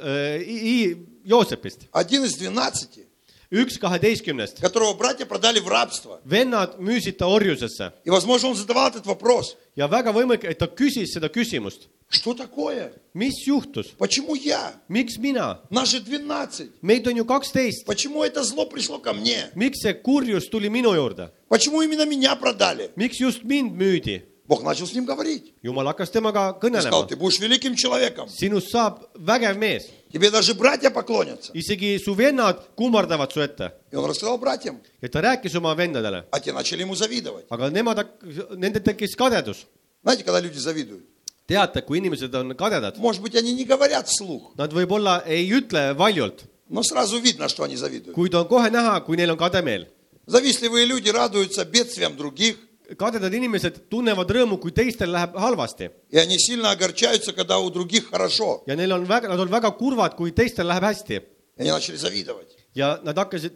Joosepist, 1.25 1.87
Один 1.91 2.23
из 2.23 2.35
двенадцати, 2.37 3.07
üks 3.50 3.78
kaheteistkümnest . 3.78 4.60
которого 4.60 4.94
братья 4.94 5.26
продали 5.26 5.58
в 5.60 5.68
рабство. 5.68 6.20
vennad 6.24 6.78
müüsid 6.78 7.16
ta 7.18 7.26
orjusesse 7.26 7.92
И, 8.04 8.10
возможно, 8.10 8.48
он 8.48 8.54
задавал 8.56 8.88
этот 8.90 9.06
вопрос. 9.06 9.56
ja 9.76 9.88
väga 9.88 10.12
võimalik , 10.12 10.44
et 10.44 10.58
ta 10.58 10.66
küsis 10.66 11.12
seda 11.14 11.28
küsimust , 11.28 11.88
Что 12.08 12.34
такое? 12.34 12.92
mis 13.14 13.46
juhtus , 13.46 13.86
Почему 13.98 14.34
я? 14.36 14.72
miks 14.88 15.18
mina , 15.18 15.60
Нас 15.70 15.88
же 15.90 16.00
12. 16.00 16.70
meid 16.82 17.06
on 17.06 17.16
ju 17.16 17.24
kaksteist , 17.24 17.84
Почему 17.86 18.22
это 18.24 18.42
зло 18.44 18.66
пришло 18.66 18.98
ко 18.98 19.12
мне? 19.12 19.50
miks 19.56 19.82
see 19.84 19.94
kurjus 19.94 20.48
tuli 20.50 20.68
minu 20.68 20.94
juurde , 20.94 21.30
Почему 21.48 21.82
именно 21.82 22.06
меня 22.06 22.36
продали? 22.36 22.90
miks 22.96 23.18
just 23.20 23.42
mind 23.44 23.72
müüdi ? 23.76 24.22
Бог 24.46 24.62
начал 24.64 24.86
с 24.86 24.92
ним 24.92 25.04
говорить. 25.04 25.54
jumal 25.62 25.86
hakkas 25.86 26.10
temaga 26.10 26.56
И 26.56 26.58
сказал, 26.58 27.04
kõnelema 27.04 27.08
ты , 27.08 27.16
будешь 27.16 27.38
великим 27.38 27.74
человеком. 27.76 28.28
sinust 28.28 28.72
saab 28.72 29.06
vägev 29.14 29.56
mees , 29.58 29.82
Тебе 30.12 30.30
даже 30.30 30.54
братья 30.54 30.90
поклонятся. 30.90 31.52
isegi 31.54 31.98
su 31.98 32.14
vennad 32.16 32.56
kummardavad 32.76 33.30
su 33.32 33.40
ette 33.40 33.72
И 33.92 33.96
он 33.96 34.06
рассказал 34.06 34.38
братьям, 34.38 34.80
ja 35.00 35.08
ta 35.08 35.20
rääkis 35.20 35.54
oma 35.54 35.74
vendadele , 35.76 36.24
а 36.32 36.40
те 36.40 36.52
начали 36.52 36.82
ему 36.82 36.94
завидовать. 36.96 37.46
aga 37.48 37.70
nemad , 37.70 38.06
nendel 38.56 38.82
tekkis 38.82 39.14
kadedus . 39.16 39.66
Знаете, 40.02 40.24
когда 40.24 40.40
люди 40.40 40.58
завидуют? 40.58 41.04
teate , 41.46 41.82
kui 41.82 41.98
inimesed 42.00 42.34
on 42.34 42.54
kadedad , 42.56 42.96
Может 42.98 43.22
быть, 43.22 43.34
они 43.36 43.52
не 43.52 43.64
говорят 43.64 44.08
вслух, 44.08 44.52
nad 44.56 44.72
võib-olla 44.72 45.22
ei 45.26 45.48
ütle 45.52 45.94
valjult , 45.94 46.44
но 46.68 46.82
сразу 46.82 47.18
видно, 47.20 47.48
что 47.48 47.62
они 47.62 47.76
завидуют. 47.76 48.16
kuid 48.16 48.34
on 48.34 48.48
kohe 48.48 48.68
näha , 48.70 49.00
kui 49.04 49.16
neil 49.16 49.30
on 49.30 49.38
kademeel . 49.38 49.86
Завистливые 50.26 50.86
люди 50.86 51.08
радуются 51.08 51.64
бедствиям 51.64 52.16
других, 52.16 52.56
kadedad 52.96 53.32
inimesed 53.34 53.88
tunnevad 53.88 54.30
rõõmu , 54.30 54.58
kui 54.58 54.72
teistel 54.72 55.12
läheb 55.12 55.34
halvasti 55.36 55.90
и 56.10 56.18
они 56.18 56.38
сильно 56.38 56.70
огорчаются, 56.72 57.32
когда 57.32 57.58
у 57.58 57.70
других 57.70 58.10
хорошо. 58.10 58.62
ja 58.66 58.74
neil 58.76 58.92
on 58.92 59.06
väga , 59.06 59.28
nad 59.28 59.38
on 59.40 59.48
väga 59.48 59.70
kurvad , 59.70 60.16
kui 60.16 60.32
teistel 60.32 60.66
läheb 60.66 60.82
hästi 60.82 61.20
И 61.58 61.62
они 61.62 61.70
начали 61.70 61.96
завидовать. 61.96 62.56
ja 62.74 62.98
nad 63.04 63.16
hakkasid , 63.16 63.52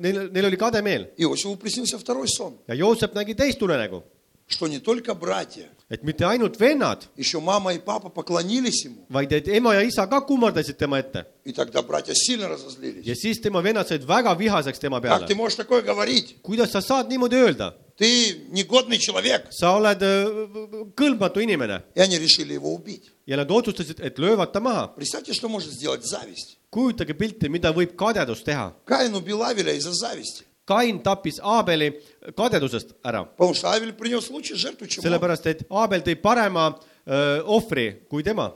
neil , 0.00 0.30
neil 0.32 0.44
oli 0.46 0.56
kademeel 0.56 1.08
Иосифу 1.18 1.56
приснился 1.56 1.98
второй 1.98 2.28
сон, 2.28 2.58
ja 2.68 2.74
Joosep 2.74 3.14
nägi 3.14 3.34
teist 3.34 3.60
unenägu , 3.62 4.02
что 4.46 4.66
не 4.66 4.78
только 4.78 5.14
братья, 5.14 5.68
et 5.90 6.02
mitte 6.02 6.24
ainult 6.26 6.58
vennad , 6.58 7.02
еще 7.16 7.38
мама 7.40 7.74
и 7.74 7.78
папа 7.78 8.08
поклонились 8.08 8.84
ему. 8.86 9.04
vaid 9.10 9.30
et 9.32 9.48
ema 9.48 9.74
ja 9.74 9.82
isa 9.82 10.06
ka 10.06 10.20
kummardasid 10.22 10.76
tema 10.78 10.98
ette 10.98 11.26
И 11.44 11.52
тогда 11.52 11.82
братья 11.82 12.14
сильно 12.14 12.44
ja 12.44 12.48
разозлились. 12.56 13.04
siis 13.20 13.40
tema 13.42 13.60
vennad 13.62 13.86
said 13.86 14.02
väga 14.06 14.34
vihaseks 14.38 14.78
tema 14.78 15.00
Как 15.02 15.26
ты 15.26 15.34
peale . 15.34 15.36
можешь 15.36 15.56
такое 15.56 15.82
говорить? 15.82 16.36
kuidas 16.42 16.70
sa 16.72 16.80
saad 16.80 17.08
niimoodi 17.10 17.36
öelda , 17.36 17.74
Ты 17.96 18.46
негодный 18.50 18.98
человек. 18.98 19.46
sa 19.50 19.76
oled 19.76 20.00
öö, 20.02 20.46
kõlbmatu 20.94 21.40
inimene 21.42 21.82
И 21.94 22.00
они 22.00 22.18
решили 22.18 22.54
его 22.54 22.72
убить. 22.74 23.10
ja 23.26 23.36
nad 23.36 23.50
otsustasid , 23.50 24.00
et 24.00 24.18
löövad 24.18 24.52
ta 24.52 24.60
maha . 24.60 24.94
Представьте, 24.96 25.32
что 25.32 25.48
может 25.48 25.72
сделать 25.72 26.04
зависть. 26.04 26.58
kujutage 26.70 27.14
pilti , 27.14 27.48
mida 27.48 27.72
võib 27.72 27.96
kadedus 27.96 28.42
teha . 28.44 28.72
Каин 28.84 29.14
убил 29.14 29.42
Авеля 29.42 29.72
из-за 29.72 29.92
зависти. 29.92 30.44
Kain 30.66 31.00
tappis 31.02 31.40
Aabeli 31.42 31.94
kadedusest 32.36 32.92
ära , 33.02 33.24
Потому 33.24 33.54
что 33.54 33.70
Авель 33.72 33.92
принес 33.94 34.28
лучше 34.28 34.54
жертву, 34.54 34.86
чем 34.86 35.02
он. 35.02 35.10
sellepärast 35.10 35.46
et 35.46 35.62
Aabel 35.70 36.02
tõi 36.02 36.14
parema 36.14 36.68
öö, 36.68 36.78
ohvri 37.05 38.05
kui 38.07 38.23
tema. 38.23 38.53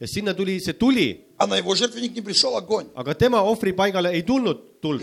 ja 0.00 0.06
sinna 0.06 0.34
tuli 0.34 0.60
see 0.60 0.74
tuli. 0.74 1.24
aga 2.94 3.14
tema 3.14 3.40
ohvripaigale 3.42 4.10
ei 4.10 4.22
tulnud 4.22 4.58
tuld. 4.80 5.00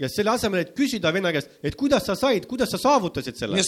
ja 0.00 0.08
selle 0.08 0.30
asemel, 0.30 0.60
et 0.60 0.74
küsida 0.74 1.12
venna 1.12 1.32
käest, 1.32 1.50
et 1.62 1.76
kuidas 1.76 2.06
sa 2.06 2.14
said, 2.16 2.46
kuidas 2.46 2.70
sa 2.70 2.78
saavutasid 2.78 3.36
selle. 3.36 3.62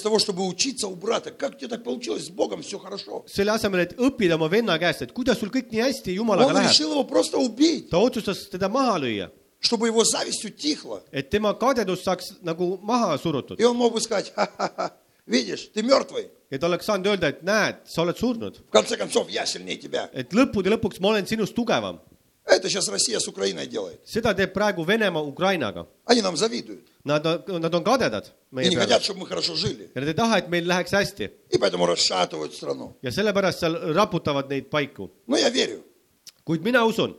selle 3.26 3.52
asemel, 3.52 3.80
et 3.80 3.97
õppida 3.99 4.35
oma 4.35 4.50
venna 4.50 4.78
käest, 4.78 5.02
et 5.02 5.12
kuidas 5.12 5.38
sul 5.38 5.50
kõik 5.50 5.68
nii 5.71 5.80
hästi 5.80 6.14
jumalaga 6.16 6.52
läheb. 6.56 7.90
ta 7.90 7.99
otsustas 7.99 8.49
teda 8.49 8.68
maha 8.68 8.99
lüüa 8.99 9.30
чтобы 9.61 9.88
его 9.88 10.04
зависть 10.04 10.45
утихла. 10.45 11.02
Et 11.12 11.28
tema 11.30 11.54
kadedus 11.54 12.04
saaks 12.04 12.37
nagu 12.42 12.78
maha 12.83 13.18
surutud. 13.18 13.59
И 13.59 13.64
он 13.64 13.76
мог 13.76 13.95
бы 13.95 14.00
сказать, 14.00 14.33
ха-ха-ха, 14.35 14.92
видишь, 15.25 15.70
ты 15.74 15.81
мертвый. 15.84 16.29
ja 16.50 16.60
ta 16.60 16.67
oleks 16.67 16.86
saanud 16.86 17.05
öelda , 17.08 17.29
et 17.29 17.43
näed , 17.43 17.75
sa 17.86 18.01
oled 18.01 18.17
surnud , 18.17 18.58
В 18.67 18.72
конце 18.72 18.98
концов, 18.98 19.29
я 19.29 19.46
сильнее 19.46 19.77
тебя. 19.77 20.10
et 20.13 20.31
lõppude 20.34 20.67
lõpuks 20.70 21.00
ma 21.00 21.10
olen 21.10 21.25
sinust 21.25 21.53
tugevam . 21.55 22.00
Это 22.43 22.67
сейчас 22.70 22.89
Россия 22.89 23.20
с 23.20 23.27
Украиной 23.27 23.67
делает. 23.67 24.01
seda 24.05 24.34
teeb 24.34 24.51
praegu 24.51 24.84
Venemaa 24.84 25.22
Ukrainaga . 25.22 25.86
Они 26.05 26.22
нам 26.22 26.36
завидуют. 26.36 26.88
Nad , 27.05 27.24
nad 27.24 27.74
on 27.75 27.84
kadedad 27.84 28.25
И 28.51 28.55
meie 28.55 28.70
не 28.70 28.75
peale 28.75 28.88
хотят, 28.88 29.03
чтобы 29.03 29.20
мы 29.22 29.27
хорошо 29.27 29.55
жили. 29.55 29.89
ja 29.96 30.01
nad 30.01 30.08
ei 30.10 30.13
taha , 30.15 30.38
et 30.39 30.50
meil 30.50 30.65
läheks 30.67 30.91
hästi 30.91 31.29
И 31.51 31.58
поэтому 31.58 31.86
расшатывают 31.86 32.53
страну. 32.53 32.96
ja 33.01 33.12
sellepärast 33.12 33.60
seal 33.60 33.93
raputavad 33.93 34.50
neid 34.50 34.70
paiku . 34.70 35.10
Но 35.27 35.38
я 35.38 35.50
верю, 35.50 35.84
kuid 36.46 36.62
mina 36.63 36.84
usun , 36.86 37.15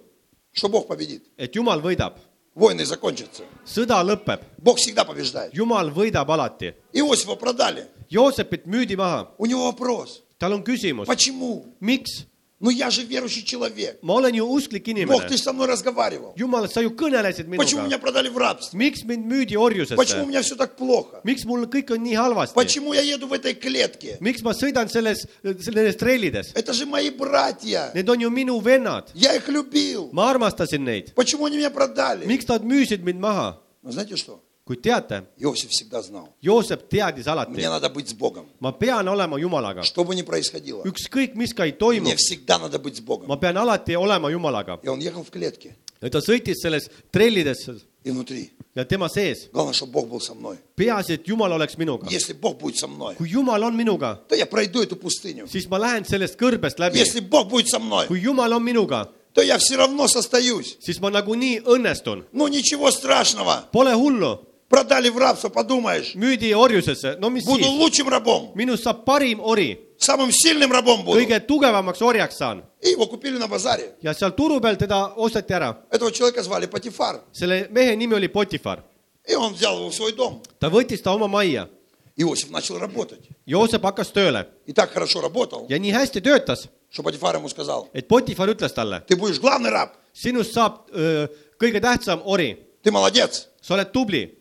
что 0.52 0.68
Бог 0.68 0.86
победит. 0.88 1.22
et 1.38 1.54
Jumal 1.54 1.80
võidab , 1.80 2.14
Войны 2.54 2.84
закончатся. 2.84 3.44
sõda 3.64 4.02
lõpeb , 4.04 4.40
Бог 4.58 4.76
всегда 4.78 5.04
побеждает. 5.06 5.54
Jumal 5.54 5.90
võidab 5.90 6.28
alati . 6.28 6.74
Иосифа 6.92 7.36
продали. 7.36 7.86
Joosepit 8.10 8.66
müüdi 8.66 8.96
maha , 8.96 9.28
У 9.38 9.46
него 9.46 9.64
вопрос. 9.64 10.22
tal 10.38 10.52
on 10.52 10.62
küsimus , 10.62 11.06
Почему? 11.06 11.64
miks ? 11.80 12.26
Ну 12.64 12.70
я 12.70 12.90
же 12.90 13.02
верующий 13.02 13.42
человек. 13.42 13.98
ma 14.02 14.14
olen 14.14 14.34
ju 14.36 14.44
usklik 14.46 14.84
Бог, 14.84 14.88
inimene 14.94 15.26
ты 15.28 15.36
со 15.36 15.52
мной 15.52 15.66
разговаривал. 15.66 16.32
Jumal , 16.36 16.68
sa 16.68 16.80
ju 16.80 16.90
kõnelesid 16.90 17.48
Почему 17.56 17.80
minuga . 17.82 17.86
меня 17.88 17.98
продали 17.98 18.28
в 18.28 18.36
рабство? 18.38 18.76
miks 18.76 19.02
mind 19.04 19.24
müüdi 19.26 19.56
Почему 19.56 19.62
у 19.62 19.64
orjusesse ? 19.66 20.26
меня 20.26 20.42
все 20.42 20.54
так 20.54 20.76
плохо? 20.76 21.20
miks 21.24 21.44
mul 21.44 21.66
kõik 21.66 21.90
on 21.90 21.98
nii 22.04 22.14
halvasti ? 22.14 22.54
Почему 22.54 22.92
я 22.92 23.00
еду 23.02 23.26
в 23.26 23.32
этой 23.32 23.54
клетке? 23.54 24.16
miks 24.20 24.42
ma 24.42 24.52
sõidan 24.52 24.88
selles , 24.88 25.26
nendes 25.42 25.96
trellides ? 25.96 26.52
Это 26.54 26.72
же 26.72 26.86
мои 26.86 27.10
братья. 27.10 27.90
Need 27.96 28.06
on 28.08 28.20
ju 28.20 28.30
minu 28.30 28.60
vennad , 28.60 29.08
Я 29.14 29.34
их 29.34 29.48
любил. 29.48 30.10
ma 30.12 30.30
armastasin 30.30 30.84
neid . 30.84 31.14
Почему 31.16 31.46
они 31.46 31.56
меня 31.56 31.70
продали? 31.70 32.26
miks 32.26 32.46
nad 32.46 32.62
müüsid 32.62 33.02
mind 33.02 33.18
maha ? 33.18 33.58
Но 33.82 33.90
знаете 33.90 34.14
что? 34.14 34.40
kuid 34.66 34.80
teate , 34.80 35.24
Иосиф 35.38 35.70
всегда 35.70 36.02
знал. 36.02 36.28
Joosep 36.42 36.88
teadis 36.88 37.26
alati 37.26 37.50
Мне , 37.52 37.68
надо 37.68 37.88
быть 37.90 38.08
с 38.08 38.14
Богом. 38.14 38.46
ma 38.60 38.72
pean 38.72 39.06
olema 39.08 39.38
Jumalaga , 39.38 39.82
Что 39.82 40.04
бы 40.04 40.14
ни 40.14 40.22
происходило. 40.22 40.82
ükskõik 40.84 41.34
mis 41.34 41.52
ka 41.52 41.64
ei 41.64 41.72
toimu 41.72 42.06
Мне , 42.06 42.16
всегда 42.16 42.58
надо 42.58 42.78
быть 42.78 42.96
с 42.96 43.00
Богом. 43.00 43.26
ma 43.26 43.36
pean 43.36 43.56
alati 43.56 43.94
olema 43.96 44.30
Jumalaga . 44.30 44.78
И 44.82 44.88
он 44.88 45.00
ехал 45.00 45.24
в 45.24 45.30
клетке. 45.30 45.74
ja 46.00 46.08
ta 46.10 46.18
sõitis 46.20 46.54
selles 46.62 46.88
trellides 47.12 47.68
И 48.04 48.10
внутри. 48.10 48.50
ja 48.74 48.84
tema 48.84 49.08
sees , 49.08 49.48
Главное, 49.52 49.72
чтобы 49.74 49.92
Бог 49.92 50.08
был 50.08 50.20
со 50.20 50.34
мной. 50.34 50.58
peaasi , 50.76 51.14
et 51.14 51.24
Jumal 51.26 51.52
oleks 51.52 51.76
minuga . 51.76 52.06
Если 52.10 52.32
Бог 52.32 52.58
будет 52.58 52.76
со 52.78 52.86
мной, 52.86 53.14
kui 53.16 53.28
Jumal 53.28 53.62
on 53.64 53.74
minuga , 53.76 54.20
то 54.28 54.34
я 54.36 54.46
пройду 54.46 54.80
эту 54.82 54.96
пустыню. 54.96 55.46
siis 55.48 55.68
ma 55.68 55.78
lähen 55.78 56.04
sellest 56.04 56.36
kõrbest 56.38 56.78
läbi . 56.78 56.98
Если 56.98 57.20
Бог 57.20 57.48
будет 57.48 57.68
со 57.68 57.78
mной, 57.80 58.06
kui 58.06 58.20
Jumal 58.22 58.52
on 58.52 58.62
minuga , 58.64 59.08
то 59.34 59.40
я 59.42 59.58
все 59.58 59.76
равно 59.76 60.06
состоюсь. 60.08 60.76
siis 60.80 61.00
ma 61.00 61.10
nagunii 61.10 61.60
õnnestun . 61.64 62.24
Ну 62.32 62.48
ничего 62.48 62.90
страшного. 62.90 63.68
Pole 63.72 63.94
hullu , 63.94 64.38
Продали 64.69 65.09
в 65.09 65.17
рабство, 65.17 65.49
подумаешь. 65.49 66.13
müüdi 66.15 66.53
orjusesse, 66.55 67.15
no 67.19 67.29
mis 67.29 67.45
Буду 67.45 67.63
siis, 67.63 67.77
лучшим 67.79 68.09
рабом. 68.09 68.51
minust 68.55 68.83
saab 68.83 69.05
parim 69.05 69.39
ori, 69.39 69.79
Самым 69.97 70.29
сильным 70.31 70.71
рабом 70.71 71.03
буду. 71.05 71.19
kõige 71.19 71.39
tugevamaks 71.47 72.01
orjaks 72.01 72.37
saan 72.37 72.63
И 72.81 72.89
его 72.89 73.07
купили 73.07 73.37
на 73.37 73.47
базаре. 73.47 73.93
ja 74.03 74.13
seal 74.13 74.31
turu 74.35 74.59
peal 74.59 74.75
teda 74.75 75.13
osteti 75.15 75.53
ära. 75.53 75.77
Этого 75.89 76.11
человека 76.11 76.43
звали 76.43 76.65
Патифар. 76.67 77.21
selle 77.31 77.67
mehe 77.71 77.95
nimi 77.95 78.13
oli 78.15 78.27
Potifar, 78.27 78.83
И 79.25 79.35
он 79.35 79.53
взял 79.53 79.77
его 79.79 79.89
в 79.89 79.95
свой 79.95 80.11
дом. 80.13 80.41
ta 80.59 80.67
võttis 80.69 81.01
ta 81.01 81.11
oma 81.13 81.27
majja, 81.27 81.69
Иосиф 82.17 82.49
начал 82.49 82.77
работать. 82.79 83.21
Joosep 83.47 83.81
hakkas 83.83 84.11
tööle 84.11 84.47
И 84.65 84.73
так 84.73 84.91
хорошо 84.91 85.21
работал, 85.21 85.65
ja 85.69 85.77
nii 85.79 85.91
hästi 85.93 86.19
töötas, 86.21 86.67
что 86.91 87.03
Патифар 87.03 87.35
ему 87.37 87.47
сказал, 87.47 87.87
et 87.93 88.05
Potifar 88.07 88.49
ütles 88.49 88.73
talle, 88.73 89.01
ты 89.07 89.15
будешь 89.15 89.39
главный 89.39 89.69
раб. 89.69 89.91
sinust 90.13 90.51
saab 90.53 90.89
öö, 90.93 91.27
kõige 91.57 91.79
tähtsam 91.79 92.21
ori, 92.25 92.57
Ты 92.83 92.91
молодец. 92.91 93.47
sa 93.61 93.73
oled 93.75 93.91
tubli 93.91 94.36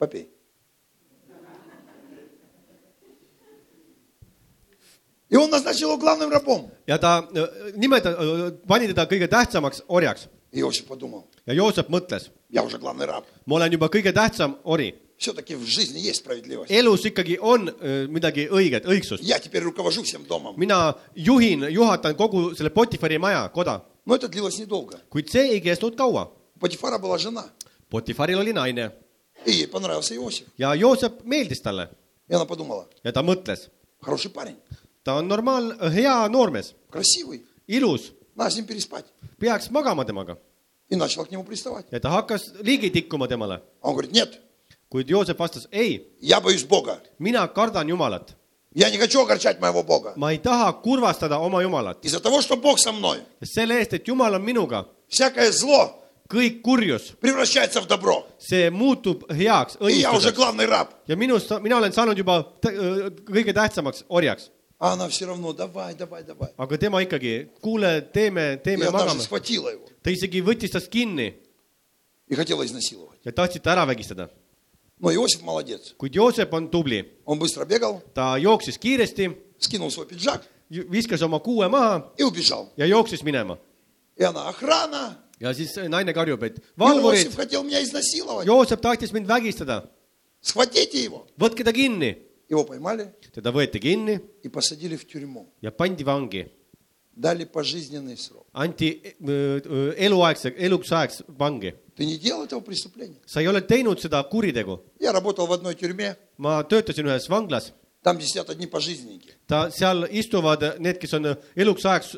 Попей. 0.00 0.28
И 5.28 5.36
он 5.36 5.50
назначил 5.50 5.88
его 5.88 5.98
главным 5.98 6.30
рабом. 6.30 6.70
ja 6.86 6.98
ta 6.98 7.26
öö, 7.34 7.72
nimeta- , 7.76 8.52
pani 8.66 8.86
teda 8.86 9.06
kõige 9.06 9.28
tähtsamaks 9.28 9.82
orjaks 9.88 10.28
И 10.52 10.60
Иосиф 10.60 10.86
подумал, 10.86 11.24
ja 11.46 11.52
Joosep 11.54 11.88
mõtles , 11.90 12.30
я 12.48 12.62
уже 12.62 12.78
главный 12.78 13.06
раб. 13.06 13.24
ma 13.46 13.56
olen 13.56 13.72
juba 13.72 13.88
kõige 13.88 14.12
tähtsam 14.12 14.56
ori , 14.64 14.94
Все-таки 15.18 15.54
в 15.56 15.64
жизни 15.66 15.98
есть 15.98 16.20
справедливость. 16.24 16.70
elus 16.70 17.04
ikkagi 17.04 17.38
on 17.40 17.68
öö, 17.82 18.06
midagi 18.08 18.48
õiget , 18.48 18.84
õigsust . 18.86 19.18
Я 19.22 19.38
теперь 19.40 19.62
руковожу 19.64 20.02
всем 20.04 20.24
домом. 20.28 20.54
mina 20.56 20.94
juhin , 21.16 21.64
juhatan 21.70 22.14
kogu 22.14 22.54
selle 22.54 22.70
Potifari 22.70 23.18
maja , 23.18 23.48
koda , 23.52 23.82
Но 24.06 24.14
это 24.14 24.28
длилось 24.28 24.58
недолго. 24.60 25.00
kuid 25.10 25.28
see 25.28 25.50
ei 25.50 25.60
kestnud 25.60 25.96
kaua . 25.96 26.30
У 26.54 26.58
Патифара 26.60 26.98
была 26.98 27.18
жена. 27.18 27.50
Potifaril 27.90 28.38
oli 28.38 28.52
naine 28.52 28.92
И 29.44 29.52
ей 29.52 29.66
понравился 29.68 30.14
Иосиф. 30.16 30.46
ja 30.58 30.74
Joosep 30.74 31.22
meeldis 31.24 31.60
talle 31.62 31.88
И 32.28 32.34
она 32.34 32.44
подумала, 32.46 32.88
ja 33.04 33.12
ta 33.12 33.22
mõtles , 33.22 33.68
хороший 34.00 34.30
парень, 34.30 34.56
ta 35.04 35.14
on 35.18 35.28
normaal , 35.28 35.76
hea 35.92 36.26
noormees , 36.28 36.74
красивый, 36.90 37.44
ilus , 37.68 38.12
надо 38.34 38.50
с 38.50 38.56
ним 38.56 38.66
переспать. 38.66 39.04
peaks 39.38 39.70
magama 39.70 40.04
temaga 40.04 40.36
И 40.88 40.96
начала 40.96 41.24
к 41.24 41.30
нему 41.30 41.44
приставать. 41.44 41.86
ja 41.90 42.00
ta 42.00 42.10
hakkas 42.10 42.52
ligi 42.62 42.90
tikkuma 42.90 43.28
temale , 43.28 43.62
А 43.82 43.88
он 43.88 43.92
говорит, 43.94 44.12
нет, 44.12 44.40
kuid 44.90 45.06
Joosep 45.08 45.38
vastas 45.38 45.68
ei , 45.70 46.08
я 46.20 46.40
боюсь 46.40 46.64
Бога. 46.64 47.00
mina 47.18 47.46
kardan 47.48 47.86
Jumalat 47.88 48.34
Я 48.74 48.90
не 48.90 48.98
хочу 48.98 49.22
огорчать 49.22 49.58
моего 49.60 49.82
Бога. 49.84 50.12
ma 50.16 50.32
ei 50.32 50.38
taha 50.38 50.72
kurvastada 50.72 51.38
oma 51.38 51.62
Jumalat , 51.62 52.04
Из-за 52.04 52.20
того, 52.20 52.40
что 52.42 52.56
Бог 52.56 52.78
со 52.80 52.90
mной, 52.92 53.20
sest 53.40 53.54
selle 53.54 53.78
eest , 53.80 53.92
et 53.94 54.04
Jumal 54.06 54.34
on 54.34 54.44
minuga , 54.44 54.86
всякое 55.08 55.50
зло 55.52 55.94
kõik 56.30 56.60
kurjus , 56.62 57.12
превращается 57.20 57.80
в 57.80 57.86
добро. 57.86 58.26
see 58.38 58.70
muutub 58.70 59.24
heaks , 59.30 59.76
И 59.80 60.00
я 60.00 60.12
уже 60.12 60.30
õnnistuseks 60.30 60.34
главный 60.34 60.66
раб. 60.66 60.88
ja 61.06 61.16
minust , 61.16 61.50
mina 61.62 61.76
olen 61.76 61.92
saanud 61.92 62.16
juba 62.18 62.42
tä- 62.60 62.70
öö, 62.72 63.10
kõige 63.24 63.52
tähtsamaks 63.52 64.04
orjaks , 64.08 64.50
А 64.78 64.92
она 64.92 65.08
все 65.08 65.24
равно, 65.26 65.52
давай, 65.54 65.94
давай, 65.94 66.22
давай. 66.24 66.50
aga 66.58 66.76
tema 66.78 67.00
ikkagi , 67.00 67.48
kuule , 67.62 68.00
teeme , 68.12 68.54
И 68.54 68.62
teeme , 68.62 68.86
она 68.88 68.98
даже 68.98 69.14
magame . 69.16 69.22
схватила 69.22 69.68
его 69.70 69.86
ta 70.02 70.10
isegi 70.10 70.42
võttis 70.42 70.70
tast 70.72 70.88
kinni 70.90 71.34
и 72.28 72.34
хотела 72.34 72.62
изнасиловать. 72.64 73.20
ja 73.24 73.32
tahtsid 73.32 73.62
ta 73.62 73.70
ära 73.72 73.86
vägistada , 73.86 74.28
Но 74.98 75.10
Иосиф 75.12 75.42
молодец. 75.42 75.94
kuid 75.98 76.12
Joosep 76.14 76.52
on 76.52 76.68
tubli , 76.68 77.04
Он 77.24 77.38
быстро 77.38 77.64
бегал, 77.64 78.02
ta 78.14 78.36
jooksis 78.38 78.78
kiiresti , 78.78 79.36
скинул 79.58 79.90
свой 79.90 80.06
пиджак 80.06 80.42
viskas 80.70 81.22
oma 81.22 81.38
kuue 81.38 81.68
maha 81.68 82.10
и 82.18 82.22
убежал. 82.24 82.68
ja 82.76 82.84
jooksis 82.86 83.22
minema 83.22 83.58
И 84.18 84.24
она 84.24 84.48
охрана. 84.48 85.18
Ja 85.41 85.53
siis 85.57 85.73
naine 85.89 86.13
karjub, 86.13 86.43
et 86.43 86.59
valvurid. 86.79 87.33
Joosep 88.45 88.81
tahtis 88.81 89.13
mind 89.13 89.27
vägistada, 89.27 89.81
võtke 91.39 91.63
ta 91.65 91.73
kinni. 91.73 92.15
Teda 93.31 93.51
võeti 93.55 93.79
kinni 93.79 94.19
ja 95.61 95.71
pandi 95.71 96.03
vangi, 96.03 96.45
anti 98.53 98.89
eluaegse, 99.97 100.53
eluks 100.57 100.91
ajaks 100.91 101.21
vangi. 101.39 101.73
Sa 103.25 103.39
ei 103.39 103.47
ole 103.47 103.61
teinud 103.61 103.99
seda 103.99 104.23
kuritegu. 104.23 104.79
Ma 106.37 106.63
töötasin 106.63 107.05
ühes 107.05 107.29
vanglas, 107.29 107.71
Там 108.03 108.19
сидят 108.19 108.49
одни 108.49 108.65
пожизненники. 108.65 109.37
ta, 109.45 109.69
seal 109.69 110.07
istuvad 110.09 110.79
need, 110.79 110.97
kes 110.97 111.13
on 111.13 111.35
eluks 111.55 111.85
ajaks 111.85 112.15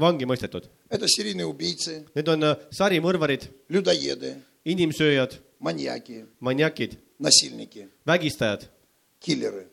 vangi 0.00 0.24
mõistetud. 0.24 0.70
Это 0.91 1.07
серийные 1.07 1.45
убийцы, 1.45 2.05
Need 2.15 2.27
on 2.27 2.43
öö, 2.43 2.55
sarimõrvarid , 2.71 3.49
людоеды, 3.69 4.41
inimsööjad , 4.65 5.33
маньяки, 5.59 6.25
maniakid , 6.39 6.97
насильники, 7.19 7.89
vägistajad , 8.05 8.69
киллеры. 9.19 9.67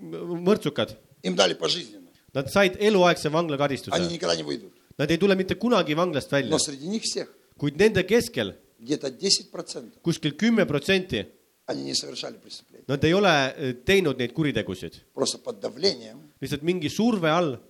mõrtsukad . 0.00 0.96
Им 1.22 1.34
дали 1.36 1.54
пожизненно. 1.54 2.08
Nad 2.32 2.48
said 2.50 2.76
eluaegse 2.80 3.28
Они 3.28 3.34
vanglakaristuse . 3.34 4.08
никогда 4.10 4.36
не 4.36 4.42
выйдут. 4.42 4.72
Nad 4.98 5.10
ei 5.10 5.18
tule 5.18 5.34
mitte 5.34 5.54
kunagi 5.54 5.94
vanglast 5.94 6.30
välja 6.30 6.50
Но , 6.50 6.58
среди 6.58 6.86
них 6.88 7.02
всех 7.02 7.28
kuid 7.58 7.76
nende 7.76 8.02
keskel 8.04 8.54
где-то 8.78 9.08
10% 9.08 10.00
kuskil 10.02 10.32
kümme 10.36 10.64
protsenti , 10.64 11.26
они 11.66 11.82
не 11.84 11.94
совершали 11.94 12.36
преступления. 12.38 12.84
nad 12.88 13.04
ei 13.04 13.12
ole 13.12 13.54
öö, 13.58 13.72
teinud 13.84 14.16
neid 14.18 14.32
kuritegusid . 14.32 14.94
Просто 15.14 15.38
под 15.38 15.60
давлением 15.60 16.32
lihtsalt 16.40 16.62
mingi 16.62 16.88
surve 16.88 17.28
all 17.28 17.58
они 17.58 17.58
признались. 17.58 17.68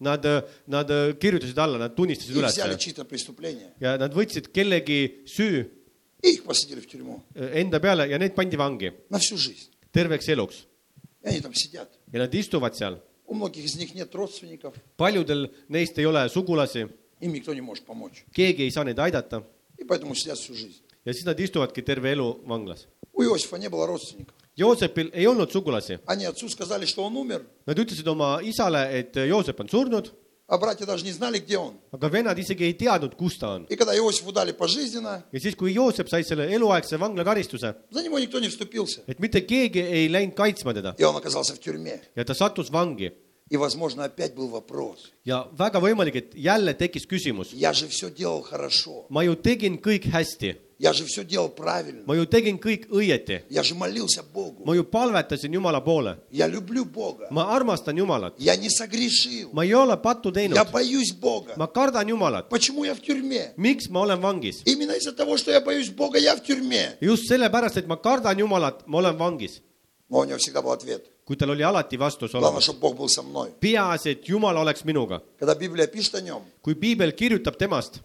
Nad, 0.00 0.26
nad 0.66 0.90
kirjutasid 1.20 1.58
alla, 1.58 1.78
nad 1.78 1.94
tunnistasid 1.96 2.34
üles. 2.36 2.56
ja 3.80 3.96
nad 4.00 4.12
võtsid 4.14 4.50
kellegi 4.52 5.00
süü 5.30 5.64
э, 7.36 7.60
enda 7.60 7.80
peale 7.80 8.08
ja 8.08 8.18
neid 8.18 8.34
pandi 8.36 8.56
vangi 8.56 8.90
terveks 9.92 10.28
eluks. 10.28 10.64
ja 12.12 12.18
nad 12.24 12.34
istuvad 12.34 12.74
seal. 12.78 12.98
paljudel 14.96 15.48
neist 15.68 15.98
ei 15.98 16.06
ole 16.06 16.28
sugulasi. 16.28 16.86
keegi 18.34 18.62
ei 18.66 18.70
saa 18.70 18.84
neid 18.84 18.98
aidata. 18.98 19.42
ja 21.04 21.12
siis 21.12 21.24
nad 21.26 21.40
istuvadki 21.40 21.82
terve 21.82 22.12
elu 22.12 22.28
vanglas. 22.48 22.86
У 24.57 24.61
Иосифа 24.61 25.01
не 25.01 25.03
было 25.03 25.09
родственников. 25.09 25.09
Joosepil 25.09 25.11
ei 25.13 25.25
olnud 25.27 25.51
sugulasi , 25.51 25.99
Они 26.05 26.25
отцу 26.25 26.49
сказали, 26.49 26.85
что 26.85 27.03
он 27.03 27.15
умер, 27.15 27.45
nad 27.65 27.77
ütlesid 27.77 28.07
oma 28.07 28.41
isale , 28.43 28.89
et 28.99 29.13
Joosep 29.15 29.59
on 29.59 29.67
surnud , 29.69 30.11
а 30.47 30.57
братья 30.57 30.85
даже 30.85 31.05
не 31.05 31.11
знали, 31.11 31.37
где 31.39 31.57
он. 31.57 31.75
aga 31.91 32.09
vennad 32.09 32.37
isegi 32.39 32.63
ei 32.65 32.73
teadnud , 32.73 33.15
kus 33.15 33.37
ta 33.37 33.55
on . 33.55 33.65
И 33.69 33.75
когда 33.75 33.95
Иосифу 33.95 34.31
дали 34.31 34.51
пожизненно, 34.51 35.23
ja 35.31 35.39
siis , 35.39 35.55
kui 35.55 35.73
Joosep 35.73 36.09
sai 36.09 36.23
selle 36.23 36.47
eluaegse 36.51 36.97
vanglakaristuse , 36.99 37.75
за 37.91 38.01
него 38.03 38.19
никто 38.19 38.39
не 38.39 38.49
вступился. 38.49 39.01
et 39.07 39.19
mitte 39.19 39.41
keegi 39.45 39.79
ei 39.79 40.09
läinud 40.09 40.33
kaitsma 40.35 40.73
teda 40.73 40.95
И 40.97 41.03
он 41.03 41.15
оказался 41.15 41.53
в 41.55 41.59
тюрьме. 41.59 42.01
ja 42.15 42.23
ta 42.25 42.33
sattus 42.33 42.69
vangi 42.71 43.11
И, 43.51 43.57
возможно, 43.57 44.03
опять 44.05 44.35
был 44.35 44.47
вопрос. 44.49 45.11
ja 45.25 45.47
väga 45.57 45.79
võimalik , 45.79 46.15
et 46.15 46.33
jälle 46.35 46.73
tekkis 46.73 47.05
küsimus , 47.07 47.47
Я 47.51 47.73
же 47.73 47.87
все 47.87 48.09
делал 48.11 48.41
хорошо. 48.43 49.05
ma 49.09 49.23
ju 49.23 49.35
tegin 49.35 49.77
kõik 49.81 50.03
hästi , 50.05 50.55
Я 50.77 50.93
же 50.93 51.03
все 51.05 51.23
делал 51.25 51.49
правильно. 51.49 52.03
ma 52.05 52.13
ju 52.15 52.25
tegin 52.27 52.59
kõik 52.59 52.87
õieti , 52.89 53.41
Я 53.49 53.63
же 53.63 53.73
молился 53.73 54.21
Богу. 54.21 54.63
ma 54.65 54.75
ju 54.75 54.83
palvetasin 54.83 55.51
Jumala 55.51 55.81
poole , 55.83 56.17
Я 56.29 56.45
люблю 56.47 56.85
Бога. 56.85 57.27
ma 57.31 57.45
armastan 57.57 57.97
Jumalat , 57.97 58.35
Я 58.37 58.55
не 58.55 58.69
согрешил. 58.69 59.49
ma 59.51 59.63
ei 59.63 59.73
ole 59.73 59.97
pattu 59.97 60.31
teinud 60.31 60.53
Я , 60.55 60.63
боюсь 60.65 61.11
Бога. 61.11 61.53
ma 61.57 61.65
kardan 61.65 62.07
Jumalat , 62.07 62.49
Почему 62.49 62.83
я 62.83 62.93
в 62.93 63.01
тюрьме? 63.01 63.53
miks 63.57 63.89
ma 63.89 64.01
olen 64.01 64.21
vangis ? 64.21 64.61
Именно 64.65 64.91
из-за 64.91 65.11
того, 65.13 65.37
что 65.37 65.49
я 65.49 65.59
боюсь 65.59 65.89
Бога, 65.89 66.19
я 66.19 66.35
в 66.35 66.43
тюрьме. 66.43 66.97
just 67.01 67.27
sellepärast , 67.27 67.77
et 67.77 67.87
ma 67.87 67.97
kardan 67.97 68.37
Jumalat , 68.37 68.85
ma 68.85 68.99
olen 68.99 69.17
vangis . 69.17 69.59
Но 70.07 70.19
у 70.19 70.23
него 70.23 70.37
всегда 70.37 70.61
был 70.61 70.71
ответ. 70.71 71.05
kui 71.25 71.35
tal 71.37 71.49
oli 71.51 71.63
alati 71.63 71.97
vastus 71.97 72.31
Главное, 72.31 72.49
olemas , 72.59 72.63
чтобы 72.63 72.79
Бог 72.79 72.95
был 72.97 73.07
со 73.07 73.21
мной. 73.21 73.51
peaasi , 73.61 74.09
et 74.11 74.23
Jumal 74.27 74.55
oleks 74.57 74.83
minuga . 74.83 75.21
Когда 75.39 75.55
Библия 75.55 75.87
пишет 75.87 76.15
о 76.15 76.21
нем, 76.21 76.41
kui 76.63 76.73
piibel 76.75 77.11
kirjutab 77.13 77.57
temast , 77.57 78.01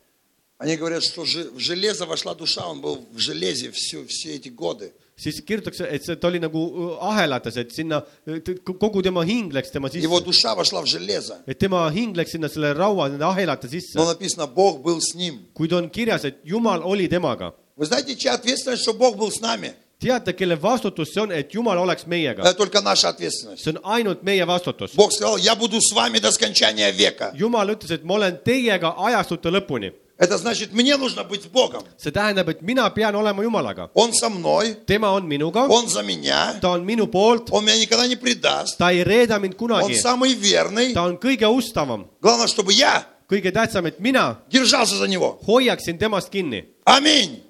они 0.59 0.77
говорят, 0.77 1.03
что 1.03 1.25
же- 1.25 1.51
в 1.51 1.59
железо 1.59 2.07
вошла 2.07 2.35
душа, 2.35 2.67
он 2.69 2.81
был 2.81 3.05
в 3.13 3.19
железе 3.19 3.71
всю, 3.73 4.07
все 4.07 4.35
эти 4.37 4.49
годы. 4.49 4.93
siis 5.17 5.41
kirjutatakse , 5.47 5.85
et 5.91 6.03
see , 6.05 6.17
ta 6.17 6.27
oli 6.29 6.39
nagu 6.41 6.59
äh, 6.59 6.99
ahelates , 7.01 7.57
et 7.57 7.71
sinna 7.73 8.05
äh, 8.27 8.41
t- 8.41 8.55
kogu 8.57 9.01
tema 9.03 9.23
hing 9.25 9.53
läks 9.53 9.71
tema 9.71 9.89
Его 9.89 10.19
sisse , 10.19 10.25
душа 10.25 10.55
вошла 10.57 10.83
в 10.83 10.87
железо. 10.87 11.39
et 11.47 11.59
tema 11.59 11.89
hing 11.91 12.15
läks 12.17 12.33
sinna 12.33 12.49
selle 12.49 12.73
raua , 12.75 13.09
nende 13.09 13.25
ahelate 13.25 13.69
sisse 13.69 13.95
Но 13.97 14.07
написано, 14.07 14.47
Бог 14.49 14.83
был 14.83 15.01
с 15.01 15.15
ним. 15.15 15.47
kuid 15.55 15.73
on 15.73 15.89
kirjas , 15.91 16.25
et 16.25 16.37
Jumal 16.45 16.83
oli 16.83 17.09
temaga . 17.09 17.55
Вы 17.77 17.87
знаете, 17.87 18.15
чья 18.17 18.35
ответственность, 18.35 18.83
что 18.83 18.93
Бог 18.95 19.17
был 19.17 19.31
с 19.31 19.41
нами? 19.41 19.75
teate , 20.01 20.33
kelle 20.35 20.57
vastutus 20.63 21.13
see 21.15 21.23
on , 21.23 21.33
et 21.33 21.51
Jumal 21.55 21.79
oleks 21.79 22.07
meiega ? 22.07 22.43
Это 22.43 22.55
только 22.55 22.81
наша 22.81 23.09
ответственность. 23.09 23.65
see 23.65 23.73
on 23.73 23.81
ainult 23.85 24.23
meie 24.23 24.45
vastutus . 24.47 24.95
Бог 24.95 25.13
сказал, 25.13 25.37
я 25.39 25.55
буду 25.55 25.81
с 25.81 25.93
вами 25.93 26.19
до 26.19 26.31
скончания 26.33 26.91
века. 26.91 27.33
Jumal 27.35 27.69
ütles , 27.71 27.91
et 27.91 28.05
ma 28.05 28.15
olen 28.15 28.39
teiega 28.45 28.95
ajastute 28.99 29.49
lõpuni . 29.51 29.93
Это 30.17 30.39
значит, 30.39 30.73
мне 30.73 30.97
нужно 30.97 31.25
быть 31.25 31.43
с 31.43 31.47
Богом. 31.47 31.83
see 31.99 32.13
tähendab , 32.13 32.49
et 32.49 32.63
mina 32.63 32.89
pean 32.91 33.15
olema 33.17 33.43
Jumalaga . 33.43 33.91
Он 33.95 34.13
со 34.13 34.29
мной, 34.29 34.77
tema 34.87 35.09
on 35.13 35.27
minuga , 35.27 35.67
Он 35.69 35.89
за 35.89 36.03
меня, 36.03 36.55
ta 36.61 36.69
on 36.69 36.85
minu 36.85 37.07
poolt , 37.09 37.49
Он 37.51 37.65
меня 37.65 37.77
никогда 37.77 38.07
не 38.07 38.15
предаст. 38.15 38.79
ta 38.79 38.93
ei 38.93 39.03
reeda 39.03 39.39
mind 39.41 39.55
Он 39.59 39.69
kunagi , 39.83 39.95
самый 39.97 40.35
верный. 40.35 40.93
ta 40.93 41.03
on 41.03 41.17
kõige 41.19 41.49
ustavam , 41.49 42.07
Главное, 42.21 42.47
чтобы 42.47 42.73
я 42.73 43.05
kõige 43.29 43.51
tähtsam , 43.51 43.87
et 43.87 43.99
mina 43.99 44.37
держался 44.49 44.95
за 44.97 45.09
Него. 45.09 45.41
hoiaksin 45.49 45.99
temast 45.99 46.31
kinni . 46.31 46.65
Аминь. 46.87 47.41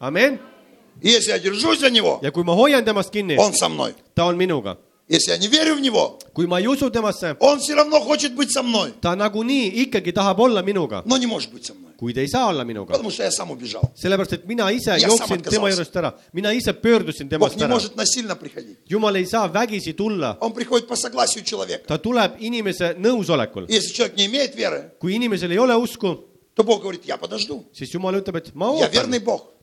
amen . 0.99 1.03
И 1.03 1.09
если 1.11 1.31
я 1.31 1.39
держусь 1.39 1.81
за 1.81 1.91
Него, 1.91 2.19
ja 2.23 2.31
kui 2.31 2.45
ma 2.45 2.55
hoian 2.55 2.85
temast 2.85 3.11
kinni , 3.11 3.37
Он 3.39 3.53
со 3.55 3.69
мной. 3.69 3.95
ta 4.15 4.27
on 4.27 4.37
minuga . 4.37 4.77
Если 5.07 5.33
я 5.33 5.37
не 5.37 5.49
верю 5.49 5.75
в 5.75 5.81
Него, 5.83 6.19
kui 6.33 6.47
ma 6.47 6.59
ei 6.61 6.67
usu 6.67 6.89
temasse , 6.91 7.37
Он 7.41 7.59
все 7.61 7.75
равно 7.75 8.01
хочет 8.01 8.35
быть 8.35 8.51
со 8.51 8.63
мной. 8.63 8.95
ta 9.03 9.15
nagunii 9.15 9.69
ikkagi 9.85 10.13
tahab 10.13 10.39
olla 10.41 10.63
minuga , 10.63 11.03
Но 11.05 11.19
не 11.19 11.27
может 11.27 11.53
быть 11.53 11.67
со 11.67 11.75
мной. 11.75 11.93
kuid 12.01 12.17
ei 12.17 12.27
saa 12.27 12.47
olla 12.49 12.65
minuga . 12.65 12.93
Потому 12.93 13.11
что 13.11 13.23
я 13.23 13.31
сам 13.31 13.51
убежал. 13.51 13.83
sellepärast , 13.95 14.33
et 14.33 14.47
mina 14.47 14.71
ise 14.73 14.93
Ja 14.99 15.09
jooksin 15.09 15.27
sam 15.29 15.43
tema 15.43 15.67
отказался. 15.69 15.71
juurest 15.77 15.97
ära , 15.97 16.15
mina 16.33 16.53
ise 16.55 16.73
pöördusin 16.73 17.29
Бог 17.29 17.51
temast 17.53 17.57
не 17.57 17.65
ära . 17.65 17.69
может 17.69 17.97
насильно 17.97 18.35
приходить. 18.35 18.79
jumal 18.89 19.15
ei 19.17 19.27
saa 19.27 19.47
vägisi 19.49 19.93
tulla , 19.93 20.39
Он 20.41 20.55
приходит 20.55 20.89
по 20.89 20.97
согласию 20.97 21.45
человека. 21.45 21.85
ta 21.87 21.99
tuleb 21.99 22.37
inimese 22.41 22.95
nõusolekul . 22.99 23.67
Если 23.69 23.93
человек 23.93 24.17
не 24.17 24.25
имеет 24.25 24.55
веры, 24.57 24.93
kui 24.99 25.15
inimesel 25.17 25.51
ei 25.53 25.59
ole 25.59 25.77
usku , 25.77 26.25
то 26.56 26.64
Бог 26.64 26.82
говорит, 26.82 27.06
я 27.06 27.18
подожду. 27.18 27.66
siis 27.74 27.94
Jumal 27.94 28.16
ütleb, 28.16 28.36
et 28.38 28.56
ma 28.56 28.68
ootan. 28.72 28.90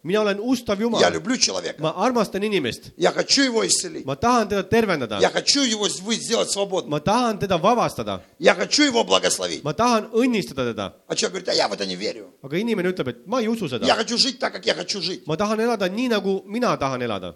mina 0.02 0.20
olen 0.20 0.38
ustav 0.40 0.80
Jumal. 0.80 1.00
ma 1.78 1.92
armastan 1.96 2.42
inimest. 2.42 2.92
ma 4.06 4.14
tahan 4.16 4.48
teda 4.48 4.62
tervendada. 4.68 5.20
ma 6.88 6.98
tahan 7.00 7.38
teda 7.38 7.58
vabastada. 7.62 8.20
ma 9.64 9.72
tahan 9.72 10.08
õnnistada 10.12 10.72
teda. 10.72 10.92
aga 12.42 12.56
inimene 12.56 12.88
ütleb, 12.88 13.08
et 13.08 13.26
ma 13.26 13.40
ei 13.40 13.48
usu 13.48 13.68
seda. 13.68 13.84
ma 15.26 15.36
tahan 15.36 15.60
elada 15.60 15.88
nii, 15.88 16.08
nagu 16.08 16.42
mina 16.46 16.76
tahan 16.78 17.02
elada. 17.02 17.34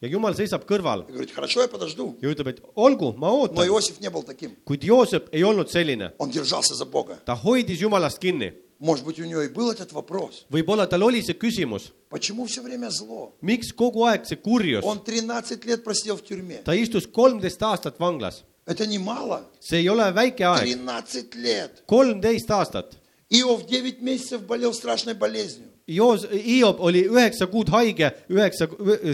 ja 0.00 0.08
Jumal 0.08 0.34
seisab 0.34 0.64
kõrval 0.66 1.08
И 1.08 1.12
говорит, 1.12 1.32
хорошо, 1.34 1.62
я 1.62 1.68
подожду. 1.68 2.16
ja 2.20 2.28
ütleb , 2.30 2.48
et 2.48 2.60
olgu , 2.74 3.12
ma 3.16 3.28
Но 3.28 3.46
ootan , 3.46 3.66
Иосиф 3.66 4.00
не 4.00 4.08
был 4.10 4.22
таким. 4.22 4.56
kuid 4.64 4.82
Joosep 4.82 5.28
ei 5.32 5.42
olnud 5.42 5.68
selline , 5.70 6.12
Он 6.18 6.30
держался 6.30 6.74
за 6.74 6.84
Бога. 6.84 7.18
ta 7.24 7.34
hoidis 7.34 7.78
Jumalast 7.80 8.18
kinni , 8.20 8.52
Может 8.78 9.06
быть, 9.06 9.18
у 9.18 9.24
него 9.24 9.40
и 9.40 9.48
был 9.48 9.70
этот 9.70 9.92
вопрос. 9.92 10.44
võib-olla 10.50 10.86
tal 10.86 11.02
oli 11.02 11.22
see 11.22 11.32
küsimus , 11.34 11.92
Почему 12.10 12.46
все 12.46 12.60
время 12.62 12.90
зло? 12.90 13.32
miks 13.42 13.72
kogu 13.72 14.04
aeg 14.06 14.26
see 14.26 14.36
kurjus , 14.36 14.84
Он 14.84 14.98
13 15.02 15.64
лет 15.64 15.82
просидел 15.82 16.16
в 16.16 16.22
тюрьме. 16.22 16.62
ta 16.64 16.72
istus 16.74 17.06
kolmteist 17.06 17.62
aastat 17.62 17.98
vanglas , 17.98 18.42
Это 18.66 18.84
немало. 18.86 19.44
see 19.60 19.78
ei 19.78 19.88
ole 19.88 20.12
väike 20.12 20.44
aeg , 20.44 20.60
13 20.76 21.34
лет. 21.36 21.82
kolmteist 21.86 22.50
aastat 22.50 22.92
Иов 23.30 23.66
9 23.66 24.00
месяцев 24.02 24.42
болел 24.42 24.72
страшной 24.74 25.14
болезнью. 25.14 25.69
Joos, 25.87 26.27
Hiob 26.29 26.79
oli 26.79 27.01
üheksa 27.09 27.47
kuud 27.49 27.69
haige, 27.73 28.11
üheksa, 28.29 28.67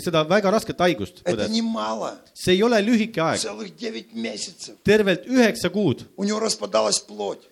seda 0.03 0.23
väga 0.29 0.51
rasket 0.51 0.79
haigust. 0.83 1.21
see 2.33 2.53
ei 2.53 2.63
ole 2.63 2.81
lühike 2.85 3.21
aeg. 3.21 3.39
tervelt 4.83 5.25
üheksa 5.25 5.69
kuud. 5.69 6.03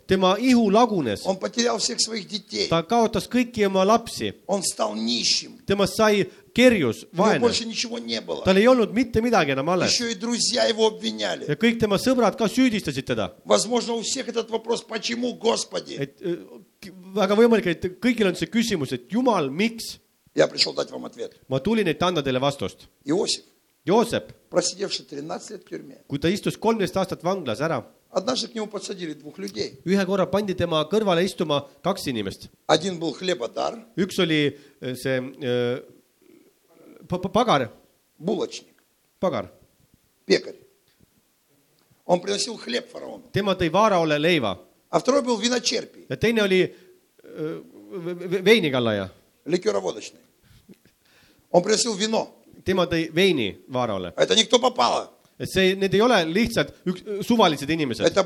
tema 0.08 0.36
ihu 0.40 0.70
lagunes. 0.74 1.24
ta 2.70 2.84
kaotas 2.84 3.30
kõiki 3.30 3.66
oma 3.66 3.86
lapsi. 3.88 4.34
temast 5.66 5.96
sai 5.98 6.26
kerjus , 6.55 7.05
У 7.13 7.17
него 7.17 7.25
vaene , 7.25 7.41
больше 7.41 7.65
ничего 7.65 7.99
не 7.99 8.21
было. 8.21 8.45
tal 8.45 8.57
ei 8.57 8.67
olnud 8.67 8.93
mitte 8.93 9.21
midagi 9.23 9.53
enam 9.53 9.69
alles 9.71 9.91
Еще 9.93 10.13
и 10.13 10.15
друзья 10.15 10.65
его 10.67 10.87
обвиняли. 10.89 11.47
ja 11.49 11.55
kõik 11.55 11.79
tema 11.79 11.97
sõbrad 11.97 12.37
ka 12.37 12.47
süüdistasid 12.49 13.05
teda , 13.07 13.33
Возможно, 13.45 13.95
у 13.95 14.03
всех 14.03 14.29
этот 14.29 14.51
вопрос, 14.51 14.83
почему, 14.83 15.35
Господи? 15.35 15.95
et 15.99 16.21
äh, 16.23 16.37
väga 17.15 17.35
võimalik , 17.37 17.67
et 17.67 18.01
kõigil 18.01 18.27
on 18.29 18.35
see 18.35 18.47
küsimus , 18.47 18.93
et 18.93 19.09
jumal , 19.13 19.51
miks 19.51 19.99
Я 20.35 20.47
пришел 20.47 20.73
дать 20.75 20.91
вам 20.91 21.05
ответ. 21.07 21.37
ma 21.49 21.59
tulin , 21.61 21.87
et 21.89 22.03
anda 22.03 22.23
teile 22.23 22.39
vastust . 22.41 22.89
Иосиф, 23.05 23.43
Joosep , 23.87 24.33
просидевший 24.51 25.05
13 25.07 25.51
лет 25.51 25.65
в 25.65 25.69
тюрьме, 25.69 25.97
kui 26.09 26.19
ta 26.19 26.29
istus 26.29 26.57
kolmteist 26.57 26.95
aastat 26.97 27.23
vanglas 27.25 27.61
ära , 27.61 27.85
однажды 28.13 28.49
к 28.49 28.55
нему 28.55 28.67
подсадили 28.67 29.15
двух 29.15 29.39
людей. 29.39 29.81
ühe 29.87 30.05
korra 30.07 30.27
pandi 30.27 30.55
tema 30.55 30.85
kõrvale 30.85 31.25
istuma 31.25 31.67
kaks 31.83 32.07
inimest , 32.07 32.49
Один 32.69 32.99
был 33.01 33.13
хлебодар, 33.15 33.79
üks 33.97 34.19
oli 34.21 34.57
äh, 34.83 34.95
see 34.95 35.19
äh, 35.43 35.81
pagar, 37.08 37.70
булочник, 38.18 38.84
pagar, 39.20 39.50
пекарь. 40.26 40.56
Он 42.06 42.22
приносил 42.22 42.58
хлеб 42.58 42.90
фараону. 42.92 43.24
tema 43.34 43.56
tõi 43.56 43.70
Vaaraole 43.72 44.18
leiva 44.20 44.58
А 44.90 45.00
второй 45.00 45.22
был 45.24 45.38
виночерпий, 45.38 46.06
ja 46.10 46.16
teine 46.16 46.44
oli 46.44 46.62
äh, 46.62 47.62
ve- 47.92 48.14
ve- 48.30 48.42
veinikallaja, 48.44 49.10
ликероводочный. 49.46 50.20
Он 51.52 51.64
приносил 51.64 51.96
вино. 51.96 52.30
tema 52.64 52.86
tõi 52.86 53.10
veini 53.14 53.58
Vaaraole, 53.68 54.14
А 54.16 54.24
Это 54.24 54.36
не 54.36 54.44
кто 54.46 54.60
попало. 54.60 55.10
et 55.40 55.50
see, 55.50 55.76
need 55.76 55.94
ei 55.94 56.02
ole 56.02 56.24
lihtsalt 56.26 56.74
üks 56.86 57.26
suvalised 57.28 57.70
inimesed, 57.70 58.06
Это 58.06 58.24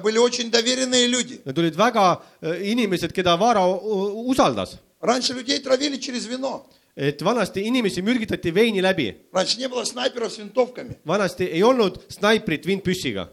need 1.46 1.58
olid 1.58 1.76
väga 1.76 2.22
äh, 2.42 2.72
inimesed, 2.72 3.12
keda 3.14 3.36
Vaara 3.38 3.66
usaldas, 3.66 4.78
Раньше 5.02 5.34
людей 5.34 5.60
травили 5.60 5.96
через 5.98 6.26
вино. 6.26 6.68
et 6.99 7.21
vanasti 7.23 7.61
inimesi 7.61 8.03
mürgitati 8.03 8.53
veini 8.55 8.81
läbi , 8.83 9.17
Раньше 9.33 9.59
не 9.59 9.69
было 9.69 9.85
снайперов 9.85 10.33
с 10.33 10.39
винтовками. 10.39 10.97
vanasti 11.05 11.45
ei 11.45 11.63
olnud 11.63 12.01
snaiprit 12.09 12.67
vintpüssiga , 12.67 13.29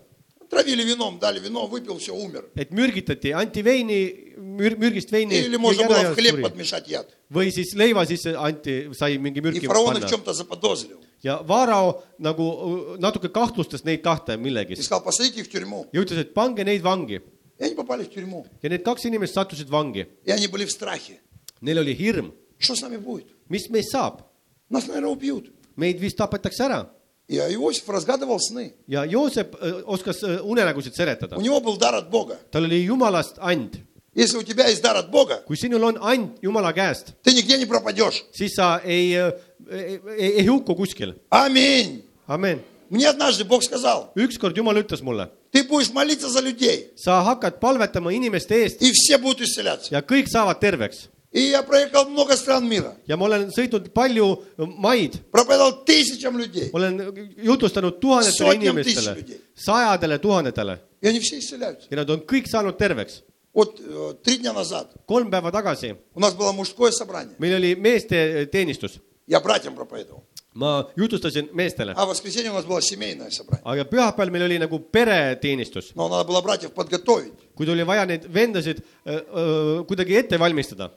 Травили 0.50 0.84
вином, 0.84 1.18
дали 1.20 1.40
вино, 1.40 1.66
выпил, 1.68 1.98
все, 1.98 2.12
умер. 2.14 2.44
et 2.56 2.72
mürgitati , 2.72 3.34
anti 3.34 3.64
veini , 3.64 4.34
mür- , 4.38 4.78
mürgist 4.78 5.10
veini 5.12 5.34
Или 5.46 5.56
можно 5.58 5.84
jõi 5.84 5.88
было 5.88 6.00
ära 6.02 6.14
в 6.14 6.18
hleeb 6.18 6.26
ja 6.26 6.32
suri. 6.32 6.42
подмешать 6.44 6.88
яд. 6.90 7.08
või 7.32 7.52
siis 7.52 7.74
leiva 7.76 8.06
sisse 8.06 8.36
anti , 8.36 8.90
sai 8.94 9.18
mingi 9.18 9.38
И 9.40 9.42
mürki 9.42 9.66
фараон 9.68 9.96
их 9.98 10.04
в 10.04 10.06
panna 10.06 10.10
чем-то 10.10 10.34
заподозрил. 10.34 11.00
ja 11.24 11.42
Vaarao 11.48 12.04
nagu 12.20 12.44
äh, 12.44 13.00
natuke 13.00 13.30
kahtlustas 13.32 13.86
neid 13.86 14.02
kahte 14.02 14.34
И 14.34 14.38
millegis 14.38 14.80
сказал, 14.84 15.04
посадите 15.04 15.40
их 15.40 15.48
в 15.48 15.52
тюрьму. 15.52 15.86
ja 15.94 16.02
ütles , 16.02 16.18
et 16.20 16.34
pange 16.34 16.66
neid 16.66 16.82
vangi 16.82 17.22
И 17.58 17.64
они 17.64 17.76
попали 17.76 18.04
в 18.04 18.10
тюрьму. 18.10 18.46
ja 18.62 18.68
need 18.70 18.84
kaks 18.84 19.06
inimest 19.06 19.34
sattusid 19.36 19.70
vangi . 19.70 20.06
И 20.26 20.32
они 20.32 20.48
были 20.48 20.66
в 20.66 20.72
страхе. 20.72 21.20
Neil 21.62 21.78
oli 21.80 21.96
hirm , 21.98 22.34
Что 22.60 22.76
с 22.76 22.82
нами 22.82 22.98
будет? 22.98 23.28
mis 23.50 23.70
meist 23.70 23.92
saab , 23.92 24.22
Нас, 24.70 24.88
наверное, 24.88 25.10
убьют. 25.12 25.52
meid 25.76 26.00
vist 26.00 26.18
tapetakse 26.18 26.64
ära 26.64 26.90
И 27.28 27.36
Иосиф 27.38 27.88
разгадывал 27.90 28.40
сны. 28.40 28.74
ja 28.88 29.06
Joosep 29.06 29.56
äh, 29.62 29.84
oskas 29.86 30.22
äh, 30.24 30.40
unenägusid 30.44 30.94
seletada 30.96 31.38
У , 31.38 31.42
него 31.42 31.60
был 31.62 31.78
дар 31.78 31.96
от 31.96 32.10
Бога. 32.10 32.38
tal 32.52 32.64
oli 32.66 32.84
jumalast 32.86 33.38
and . 33.40 33.78
Если 34.14 34.38
у 34.38 34.44
тебя 34.44 34.68
есть 34.68 34.82
дар 34.82 34.98
от 34.98 35.10
Бога, 35.10 35.42
kui 35.48 35.56
sinul 35.56 35.84
on 35.84 35.98
and 36.02 36.38
jumala 36.42 36.74
käest , 36.74 37.14
ты 37.24 37.34
нигде 37.34 37.58
не 37.58 37.66
пропадешь. 37.66 38.24
siis 38.34 38.54
sa 38.56 38.82
ei , 38.84 39.14
ei, 39.16 40.00
ei, 40.18 40.32
ei 40.40 40.46
hukku 40.48 40.76
kuskil . 40.76 41.16
Аминь. 41.30 42.04
amen . 42.28 42.60
Мне 42.90 43.08
однажды 43.08 43.46
Бог 43.46 43.64
сказал, 43.64 44.12
ükskord 44.16 44.58
Jumal 44.58 44.76
ütles 44.76 45.02
mulle , 45.02 45.30
ты 45.54 45.64
будешь 45.64 45.90
молиться 45.94 46.28
за 46.28 46.42
людей, 46.42 46.92
sa 46.98 47.24
hakkad 47.24 47.62
palvetama 47.62 48.12
inimeste 48.12 48.52
eest 48.56 48.82
и 48.82 48.92
все 48.92 49.18
будут 49.18 49.40
исцеляться. 49.48 49.88
ja 49.92 50.02
kõik 50.02 50.28
saavad 50.28 50.60
terveks . 50.60 51.08
И 51.36 51.40
я 51.50 51.64
проехал 51.64 52.10
много 52.10 52.36
стран 52.36 52.68
мира, 52.68 52.94
ja 53.08 53.16
ma 53.16 53.26
olen 53.26 53.50
sõitnud 53.56 53.90
palju 53.96 54.44
maid , 54.58 55.14
проповедовал 55.32 55.86
тысячам 55.86 56.38
людей, 56.38 56.70
olen 56.74 57.00
jutustanud 57.38 58.00
tuhandetele 58.02 58.52
Sotnjam 58.52 58.76
inimestele 58.76 59.14
tысяч 59.16 59.18
людей. , 59.18 59.42
sajadele 59.56 60.20
tuhandetele 60.20 60.80
и 61.02 61.08
они 61.08 61.20
все 61.22 61.40
исцеляются. 61.40 61.88
ja 61.90 61.96
nad 61.98 62.10
on 62.10 62.20
kõik 62.20 62.48
saanud 62.52 62.76
terveks . 62.78 63.24
Вот 63.54 63.80
э, 63.80 64.14
три 64.24 64.38
дня 64.40 64.52
назад 64.54 64.92
kolm 65.08 65.30
päeva 65.32 65.52
tagasi 65.52 65.96
у 66.16 66.20
нас 66.20 66.34
было 66.34 66.52
мужское 66.52 66.92
собрание. 66.92 67.36
meil 67.40 67.56
oli 67.56 67.76
meeste 67.76 68.46
teenistus , 68.52 69.00
Я 69.26 69.40
братьям 69.40 69.74
проповедовал. 69.74 70.24
ma 70.54 70.84
jutustasin 70.98 71.48
meestele , 71.54 71.94
А 71.96 72.06
в 72.06 72.10
воскресенье 72.10 72.52
у 72.52 72.56
нас 72.56 72.66
было 72.66 72.82
семейное 72.82 73.30
собрание. 73.30 73.64
aga 73.64 73.86
pühapäeval 73.86 74.30
meil 74.32 74.44
oli 74.44 74.60
nagu 74.60 74.80
pereteenistus , 74.80 75.92
Но 75.96 76.10
надо 76.10 76.26
было 76.28 76.42
братьев 76.42 76.74
подготовить. 76.74 77.32
kuid 77.56 77.70
oli 77.70 77.84
vaja 77.86 78.06
neid 78.06 78.28
vendasid 78.34 78.84
öö, 79.08 79.20
öö, 79.34 79.84
kuidagi 79.86 80.16
ette 80.18 80.38
valmistada 80.40 80.92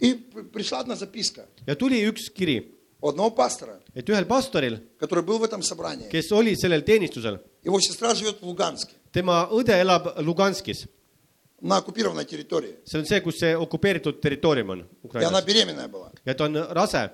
И 0.00 0.14
п- 0.14 0.42
пришла 0.44 0.80
одна 0.80 0.94
записка 0.96 1.46
ja 1.66 1.74
tuli 1.74 2.04
üks 2.08 2.30
kiri , 2.32 2.74
у 3.00 3.08
одного 3.08 3.30
пастора, 3.30 3.80
et 3.94 4.04
ühel 4.08 4.24
pastoril , 4.26 4.80
который 4.98 5.22
был 5.24 5.38
в 5.38 5.42
этом 5.44 5.62
собрании. 5.62 6.08
kes 6.10 6.30
oli 6.32 6.54
sellel 6.56 6.82
teenistusel , 6.82 7.40
Его 7.64 7.80
сестра 7.80 8.14
живет 8.14 8.40
в 8.40 8.46
Луганске, 8.46 8.94
tema 9.12 9.48
õde 9.50 9.72
elab 9.80 10.18
Luganskis , 10.20 10.86
на 11.60 11.78
оккупированной 11.78 12.24
территории. 12.24 12.76
see 12.84 12.98
on 13.00 13.04
see , 13.06 13.20
kus 13.20 13.38
see 13.40 13.56
okupeeritud 13.56 14.20
territoorium 14.20 14.70
on 14.70 14.78
И 14.80 14.82
она 14.82 15.40
Ukrainas 15.40 15.44
беременная 15.44 15.88
была. 15.88 16.12
ja 16.24 16.34
ta 16.34 16.44
on 16.46 16.54
rase , 16.72 17.10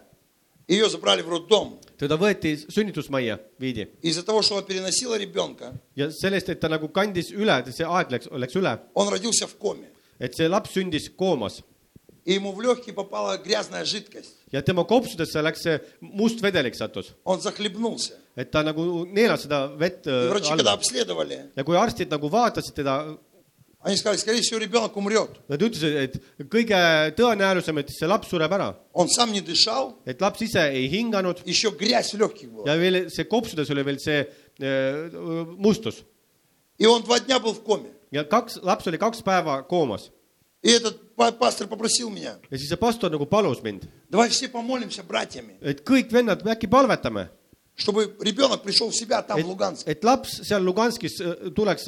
Ее 0.69 0.89
забрали 0.91 1.23
в 1.23 1.29
роддом. 1.29 1.79
teda 1.99 2.17
võeti 2.17 2.57
sünnitusmajja , 2.69 3.39
viidi 3.59 3.89
Из-за 4.03 4.23
того, 4.25 4.43
что 4.43 4.57
она 4.57 4.63
переносила 4.67 5.17
ребенка, 5.19 5.73
ja 5.97 6.11
sellest , 6.11 6.49
et 6.51 6.61
ta 6.61 6.69
nagu 6.69 6.89
kandis 6.89 7.31
üle , 7.33 7.65
see 7.73 7.85
aeg 7.87 8.11
läks , 8.11 8.29
läks 8.31 8.55
üle , 8.57 8.79
он 8.95 9.09
родился 9.09 9.47
в 9.47 9.57
коме. 9.57 9.89
et 10.21 10.35
see 10.35 10.49
laps 10.49 10.71
sündis 10.75 11.09
koomas 11.17 11.63
И 12.29 12.33
ему 12.35 12.53
в 12.53 12.61
легкие 12.63 12.95
попала 12.95 13.37
грязная 13.37 13.85
жидкость. 13.85 14.35
ja 14.53 14.63
tema 14.63 14.85
kopsudesse 14.85 15.43
läks 15.43 15.61
see 15.63 15.81
must 16.01 16.41
vedelik 16.41 16.75
sattus , 16.75 17.13
Он 17.25 17.41
захлебнулся. 17.41 18.15
et 18.37 18.51
ta 18.51 18.63
nagu 18.63 19.05
neelas 19.07 19.43
seda 19.43 19.67
vett 19.77 20.07
И 20.07 20.11
äh, 20.11 20.29
врачи, 20.31 20.49
когда 20.49 20.73
alla 20.73 20.81
обследовали, 20.81 21.51
ja 21.55 21.65
kui 21.65 21.77
arstid 21.77 22.09
nagu 22.11 22.29
vaatasid 22.31 22.75
teda , 22.75 23.19
они 23.83 23.97
сказали, 23.99 24.17
скорее 24.17 24.41
всего, 24.41 24.59
ребенок 24.59 24.97
умрет. 24.97 25.29
nad 25.49 25.61
ütlesid , 25.61 25.97
et 25.97 26.49
kõige 26.49 27.13
tõenäolisem , 27.15 27.79
et 27.81 27.91
see 27.91 28.07
laps 28.09 28.29
sureb 28.31 28.51
ära , 28.53 28.75
Он 28.95 29.07
сам 29.11 29.31
не 29.31 29.43
дышал, 29.43 29.99
et 30.07 30.19
laps 30.23 30.41
ise 30.41 30.61
ei 30.73 30.89
hinganud 30.89 31.45
еще 31.45 31.71
грязь 31.73 32.15
в 32.15 32.19
легких 32.19 32.49
была. 32.51 32.65
ja 32.69 32.77
veel 32.79 33.11
see 33.11 33.25
kopsudes 33.27 33.69
oli 33.69 33.83
veel 33.85 33.99
see 34.01 34.27
äh, 34.61 35.45
mustus 35.59 36.03
И 36.79 36.87
он 36.87 37.03
два 37.03 37.21
дня 37.21 37.39
был 37.39 37.53
в 37.53 37.63
коме. 37.63 37.91
ja 38.11 38.25
kaks , 38.25 38.63
laps 38.63 38.87
oli 38.87 38.97
kaks 38.97 39.21
päeva 39.23 39.63
koomas 39.69 40.11
И 40.63 40.71
этот 40.71 41.08
па- 41.20 41.32
пастор 41.32 41.68
попросил 41.68 42.10
меня, 42.10 42.40
ja 42.50 42.58
siis 42.58 42.70
see 42.72 42.78
pastor 42.80 43.12
nagu 43.12 43.26
palus 43.28 43.60
mind, 43.62 43.84
давай 44.10 44.30
все 44.30 44.48
помолимся 44.48 45.04
братьями, 45.04 45.58
et 45.62 45.84
kõik 45.84 46.08
vennad, 46.12 46.42
äkki 46.48 46.68
palvetame, 46.72 47.28
чтобы 47.76 48.16
ребенок 48.22 48.64
пришел 48.64 48.90
в 48.90 48.96
себя 48.96 49.22
там, 49.22 49.38
et 49.38 49.44
в 49.44 49.48
Луганске., 49.50 49.92
et 49.92 50.04
laps 50.04 50.42
seal 50.48 50.62
Luganskis 50.64 51.20
äh, 51.22 51.52
tuleks, 51.56 51.88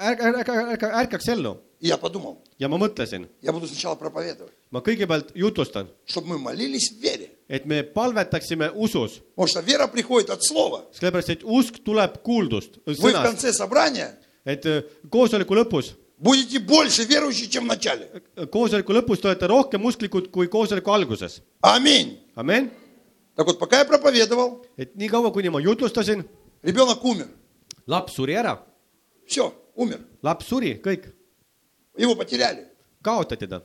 ärka, 0.00 0.24
ärka, 0.38 0.52
ärka, 0.72 0.86
ärkaks 1.02 1.28
ellu 1.28 1.56
И 1.80 1.86
я 1.86 1.96
подумал, 1.96 2.42
ja 2.58 2.66
ma 2.68 2.74
mõtlesin, 2.76 3.28
я 3.40 3.52
буду 3.52 3.68
сначала 3.68 3.94
проповедовать, 3.94 4.50
ma 4.72 4.80
kõigepealt 4.82 5.30
jutustan, 5.34 5.86
чтобы 6.06 6.26
мы 6.34 6.38
молились 6.38 6.90
в 6.90 7.00
вере. 7.00 7.30
et 7.48 7.66
me 7.66 7.82
palvetaksime 7.84 8.72
usus, 8.74 9.20
Потому 9.36 9.46
что 9.46 9.60
вера 9.60 9.86
приходит 9.86 10.30
от 10.30 10.42
слова. 10.42 10.86
sellepärast 10.92 11.28
et 11.30 11.42
usk 11.44 11.84
tuleb 11.84 12.18
kuuldust, 12.24 12.78
Вы 12.84 12.94
в 12.94 12.98
sõnast, 12.98 13.22
конце 13.22 13.52
собрания 13.52 14.18
et 14.44 14.66
äh, 14.66 14.82
koosoleku 15.08 15.54
lõpus, 15.54 15.94
будете 16.18 16.58
больше 16.58 17.04
верующие, 17.04 17.48
чем 17.48 17.64
в 17.64 17.66
начале. 17.68 18.22
koosoleku 18.50 18.92
lõpus 18.92 19.20
te 19.20 19.28
olete 19.28 19.46
rohkem 19.46 19.84
usklikud 19.84 20.30
kui 20.30 20.46
koosoleku 20.48 20.90
alguses. 20.90 21.40
Аминь. 21.62 22.18
amen, 22.36 22.70
Так 23.36 23.46
вот, 23.46 23.58
пока 23.58 23.78
я 23.78 23.84
проповедовал, 23.84 24.64
et 24.76 24.94
niikaua, 24.96 25.30
kuni 25.30 25.48
ma 25.48 25.60
jutlustasin, 25.60 26.24
ребенок 26.62 27.04
умер. 27.04 27.28
laps 27.86 28.12
suri 28.14 28.34
ära, 28.34 28.58
Все, 29.26 29.52
умер. 29.76 30.00
laps 30.22 30.46
suri, 30.46 30.80
kõik, 30.82 31.12
Его 31.96 32.14
потеряли. 32.16 32.66
kaotati 33.02 33.46
ta. 33.48 33.62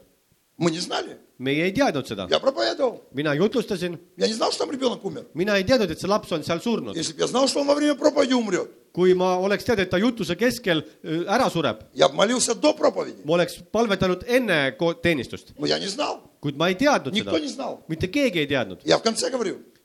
Мы 0.59 0.71
не 0.73 0.81
знали. 0.81 1.19
meie 1.39 1.65
ei 1.67 1.73
teadnud 1.73 2.05
seda , 2.07 2.27
Я 2.31 2.41
проповедовал. 2.41 3.03
mina 3.15 3.33
jutlustasin , 3.35 3.99
Я 4.17 4.27
не 4.27 4.33
знал, 4.35 4.51
что 4.51 4.65
там 4.65 4.73
ребенок 4.73 5.05
умер. 5.05 5.27
mina 5.35 5.57
ei 5.57 5.63
teadnud , 5.65 5.91
et 5.91 6.01
see 6.01 6.09
laps 6.09 6.33
on 6.33 6.43
seal 6.43 6.61
surnud . 6.61 6.97
Если 6.97 7.13
бы 7.15 7.21
я 7.21 7.27
знал, 7.29 7.47
что 7.47 7.61
он 7.61 7.67
во 7.69 7.75
время 7.77 7.95
проповеди 7.95 8.33
умрет, 8.35 8.69
kui 8.93 9.15
ma 9.15 9.37
oleks 9.39 9.63
teadnud , 9.65 9.85
et 9.85 9.91
ta 9.91 9.99
jutluse 9.99 10.35
keskel 10.35 10.85
öö, 11.05 11.25
ära 11.29 11.49
sureb , 11.49 11.85
я 11.95 12.09
бы 12.09 12.17
молился 12.17 12.55
до 12.57 12.75
проповеди. 12.75 13.23
ma 13.25 13.35
oleks 13.35 13.59
palvetanud 13.73 14.25
enne 14.27 14.75
ko- 14.77 14.95
teenistust , 15.01 15.55
Но 15.57 15.67
я 15.67 15.79
не 15.79 15.87
знал. 15.87 16.23
kuid 16.43 16.57
ma 16.57 16.69
ei 16.71 16.75
teadnud 16.75 17.13
Никто 17.15 17.31
seda 17.31 17.41
не , 17.41 17.49
знал. 17.49 17.85
mitte 17.89 18.09
keegi 18.11 18.41
ei 18.41 18.47
teadnud 18.49 18.81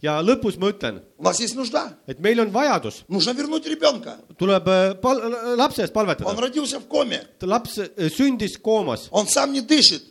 ja 0.02 0.18
lõpus 0.22 0.58
ma 0.60 0.70
ütlen. 0.72 1.00
et 2.06 2.20
meil 2.20 2.40
on 2.40 2.52
vajadus. 2.54 3.04
tuleb 4.38 4.68
äh, 4.68 4.94
pal-, 5.02 5.22
äh, 5.26 5.54
lapse 5.58 5.82
eest 5.82 5.94
palvetada. 5.94 6.30
laps 7.42 7.78
äh, 7.78 8.10
sündis 8.14 8.58
koomas. 8.58 9.08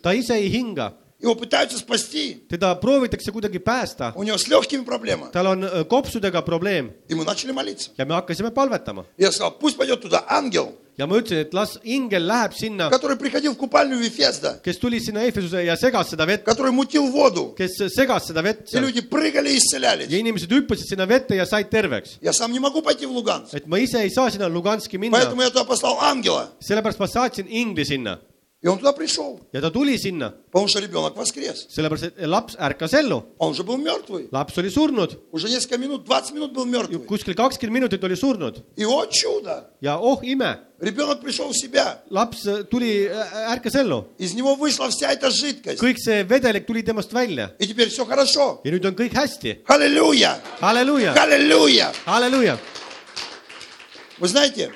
ta 0.01 0.13
ise 0.13 0.35
ei 0.35 0.49
hinga 0.51 0.93
Его 1.20 1.36
пытаются 1.36 1.78
спасти. 1.78 2.42
teda 2.48 2.74
proovitakse 2.80 3.30
kuidagi 3.30 3.58
päästa , 3.60 4.12
У 4.16 4.24
него 4.24 4.36
с 4.38 4.48
легкими 4.48 4.82
проблемы. 4.84 5.30
tal 5.32 5.46
on 5.46 5.62
öö, 5.62 5.84
kopsudega 5.84 6.42
probleem 6.42 6.90
И 7.08 7.14
мы 7.14 7.24
начали 7.24 7.52
молиться. 7.52 7.90
ja 7.96 8.04
me 8.04 8.14
hakkasime 8.14 8.50
palvetama 8.50 9.04
Я 9.16 9.30
сказал, 9.30 9.52
пусть 9.58 9.76
пойдет 9.76 10.00
туда 10.02 10.24
ангел, 10.28 10.74
ja 10.98 11.06
ma 11.06 11.16
ütlesin , 11.18 11.38
et 11.46 11.54
las 11.54 11.78
ingel 11.84 12.26
läheb 12.26 12.52
sinna , 12.54 12.90
который 12.90 13.16
приходил 13.16 13.54
в 13.54 13.56
купальню 13.56 13.98
Вифезда, 13.98 14.58
kes 14.64 14.78
tuli 14.78 14.98
sinna 14.98 15.22
Efesuse 15.22 15.64
ja 15.64 15.76
segas 15.76 16.10
seda 16.10 16.26
vett , 16.26 16.42
который 16.44 16.72
мутил 16.72 17.06
воду. 17.06 17.54
kes 17.56 17.70
segas 17.94 18.26
seda 18.26 18.42
vett 18.42 18.66
И 18.66 18.72
seal 18.72 18.82
люди 18.82 19.00
прыгали 19.00 19.50
и 19.50 19.54
ja 19.54 19.58
исцелялись. 19.58 20.08
inimesed 20.10 20.50
hüppasid 20.50 20.86
sinna 20.88 21.06
vette 21.06 21.36
ja 21.36 21.46
said 21.46 21.70
terveks . 21.70 22.18
Я 22.20 22.32
сам 22.32 22.50
не 22.52 22.58
могу 22.58 22.82
пойти 22.82 23.06
в 23.06 23.12
Луганск. 23.12 23.54
et 23.54 23.64
ma 23.68 23.78
ise 23.78 24.02
ei 24.02 24.10
saa 24.10 24.28
sinna 24.28 24.48
Luganski 24.48 24.98
minna , 24.98 25.12
Поэтому 25.16 25.40
я 25.42 25.50
туда 25.50 25.62
послал 25.64 25.98
ангела. 26.00 26.50
sellepärast 26.60 26.98
ma 26.98 27.06
saatsin 27.06 27.46
ingli 27.48 27.84
sinna 27.84 28.18
И 28.67 28.69
он 28.69 28.79
туда 28.79 28.91
пришел. 28.91 29.39
ja 29.53 29.61
ta 29.61 29.71
tuli 29.71 29.97
sinna, 29.97 30.33
Потому 30.51 30.67
что 30.67 30.79
ребенок 30.79 31.15
воскрес. 31.15 31.67
sellepärast 31.69 32.03
et 32.03 32.27
laps 32.27 32.55
ärkas 32.59 32.91
ellu, 32.93 33.23
Он 33.39 33.53
же 33.53 33.63
был 33.63 33.77
мертвый. 33.77 34.27
laps 34.29 34.57
oli 34.57 34.69
surnud, 34.69 35.17
Уже 35.31 35.47
несколько 35.47 35.77
минут, 35.77 36.03
20 36.05 36.33
минут 36.33 36.51
был 36.51 36.65
мертвый. 36.65 36.99
kuskil 37.05 37.33
kakskümmend 37.33 37.71
minutit 37.79 38.03
oli 38.03 38.15
surnud 38.17 38.63
И 38.75 38.83
о 38.83 39.05
чудо! 39.05 39.69
ja 39.79 39.97
oh 39.97 40.19
ime, 40.21 40.57
Ребенок 40.81 41.21
пришел 41.21 41.49
в 41.51 41.55
себя. 41.57 42.01
laps 42.09 42.45
äh, 42.45 42.63
tuli, 42.65 43.07
ärkas 43.07 43.75
ellu, 43.75 44.05
Из 44.17 44.33
него 44.33 44.55
вышла 44.55 44.89
вся 44.89 45.13
эта 45.13 45.29
жидкость. 45.31 45.79
kõik 45.81 45.95
see 45.97 46.23
vedelik 46.27 46.65
tuli 46.67 46.83
temast 46.83 47.13
välja 47.13 47.53
И 47.59 47.67
теперь 47.67 47.87
все 47.89 48.03
хорошо. 48.05 48.59
ja 48.65 48.71
nüüd 48.71 48.85
on 48.85 48.95
kõik 48.95 49.13
hästi. 49.13 49.61
Аллилуйя! 49.65 50.41
halleluuja, 50.59 51.13
Аллилуйя! 51.13 51.93
halleluuja. 52.05 52.57
Вы 54.19 54.27
знаете, 54.27 54.71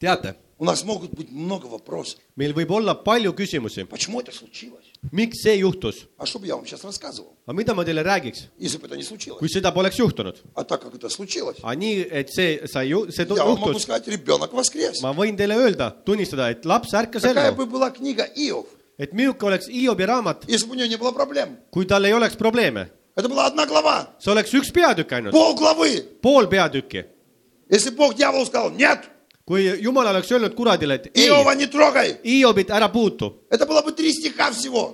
teate, 0.00 0.36
у 0.59 0.65
нас 0.65 0.83
могут 0.83 1.11
быть 1.13 1.31
много 1.31 1.65
вопросов. 1.65 2.19
meil 2.37 2.53
võib 2.53 2.69
olla 2.71 2.93
palju 2.93 3.33
küsimusi , 3.33 3.85
Почему 3.87 4.21
это 4.21 4.31
случилось? 4.31 4.85
miks 5.11 5.43
see 5.43 5.57
juhtus , 5.59 6.07
А 6.17 6.25
что 6.25 6.39
бы 6.39 6.45
я 6.47 6.55
вам 6.55 6.65
сейчас 6.65 6.83
рассказывал, 6.83 7.35
aga 7.47 7.53
mida 7.57 7.73
ma 7.73 7.83
teile 7.83 8.03
räägiks , 8.03 8.47
если 8.59 8.77
бы 8.77 8.87
это 8.87 8.95
не 8.95 9.03
случилось? 9.03 9.39
kui 9.39 9.49
seda 9.49 9.71
poleks 9.73 9.97
juhtunud ? 9.97 10.35
А 10.55 10.63
так 10.63 10.81
как 10.83 10.93
это 10.95 11.09
случилось, 11.09 11.57
aga 11.63 11.75
nii , 11.75 12.07
et 12.11 12.29
see 12.29 12.67
sai 12.67 12.87
ju , 12.89 13.07
see 13.11 13.25
tu- 13.25 13.35
я 13.35 13.43
вам 13.45 13.57
могу 13.59 13.71
juhtus , 13.73 13.83
сказать, 13.83 14.07
ребенок 14.07 14.53
воскрес. 14.53 15.01
ma 15.01 15.11
võin 15.13 15.35
teile 15.35 15.55
öelda , 15.55 15.91
tunnistada , 16.05 16.49
et 16.51 16.63
laps 16.65 16.93
ärkas 16.93 17.21
Какая 17.23 17.49
ellu , 17.51 17.55
бы 17.57 17.65
была 17.65 17.89
книга 17.91 18.25
Иов, 18.35 18.65
et 18.99 19.13
milline 19.13 19.41
oleks 19.41 19.67
Hiobi 19.67 20.05
raamat , 20.05 20.45
если 20.47 20.67
бы 20.67 20.73
у 20.73 20.75
нее 20.75 20.87
не 20.87 20.97
было 20.97 21.11
проблем? 21.11 21.57
kui 21.71 21.85
tal 21.87 22.05
ei 22.05 22.13
oleks 22.13 22.35
probleeme , 22.37 22.89
Это 23.15 23.27
была 23.27 23.47
одна 23.47 23.65
глава, 23.65 24.09
see 24.19 24.31
oleks 24.31 24.53
üks 24.53 24.71
peatükk 24.71 25.11
ainult , 25.11 25.31
пол 25.31 25.55
главы. 25.55 26.05
pool 26.21 26.47
peatükki . 26.47 27.05
Если 27.69 27.89
Бог 27.89 28.13
дьяволу 28.15 28.45
сказал, 28.45 28.69
нет, 28.71 28.99
kui 29.46 29.62
Jumal 29.78 30.08
oleks 30.10 30.30
öelnud 30.34 30.54
kuradile, 30.58 30.96
et 30.98 31.04
ei, 31.14 31.28
Hiobit 32.24 32.70
ära 32.74 32.88
puutu. 32.90 33.28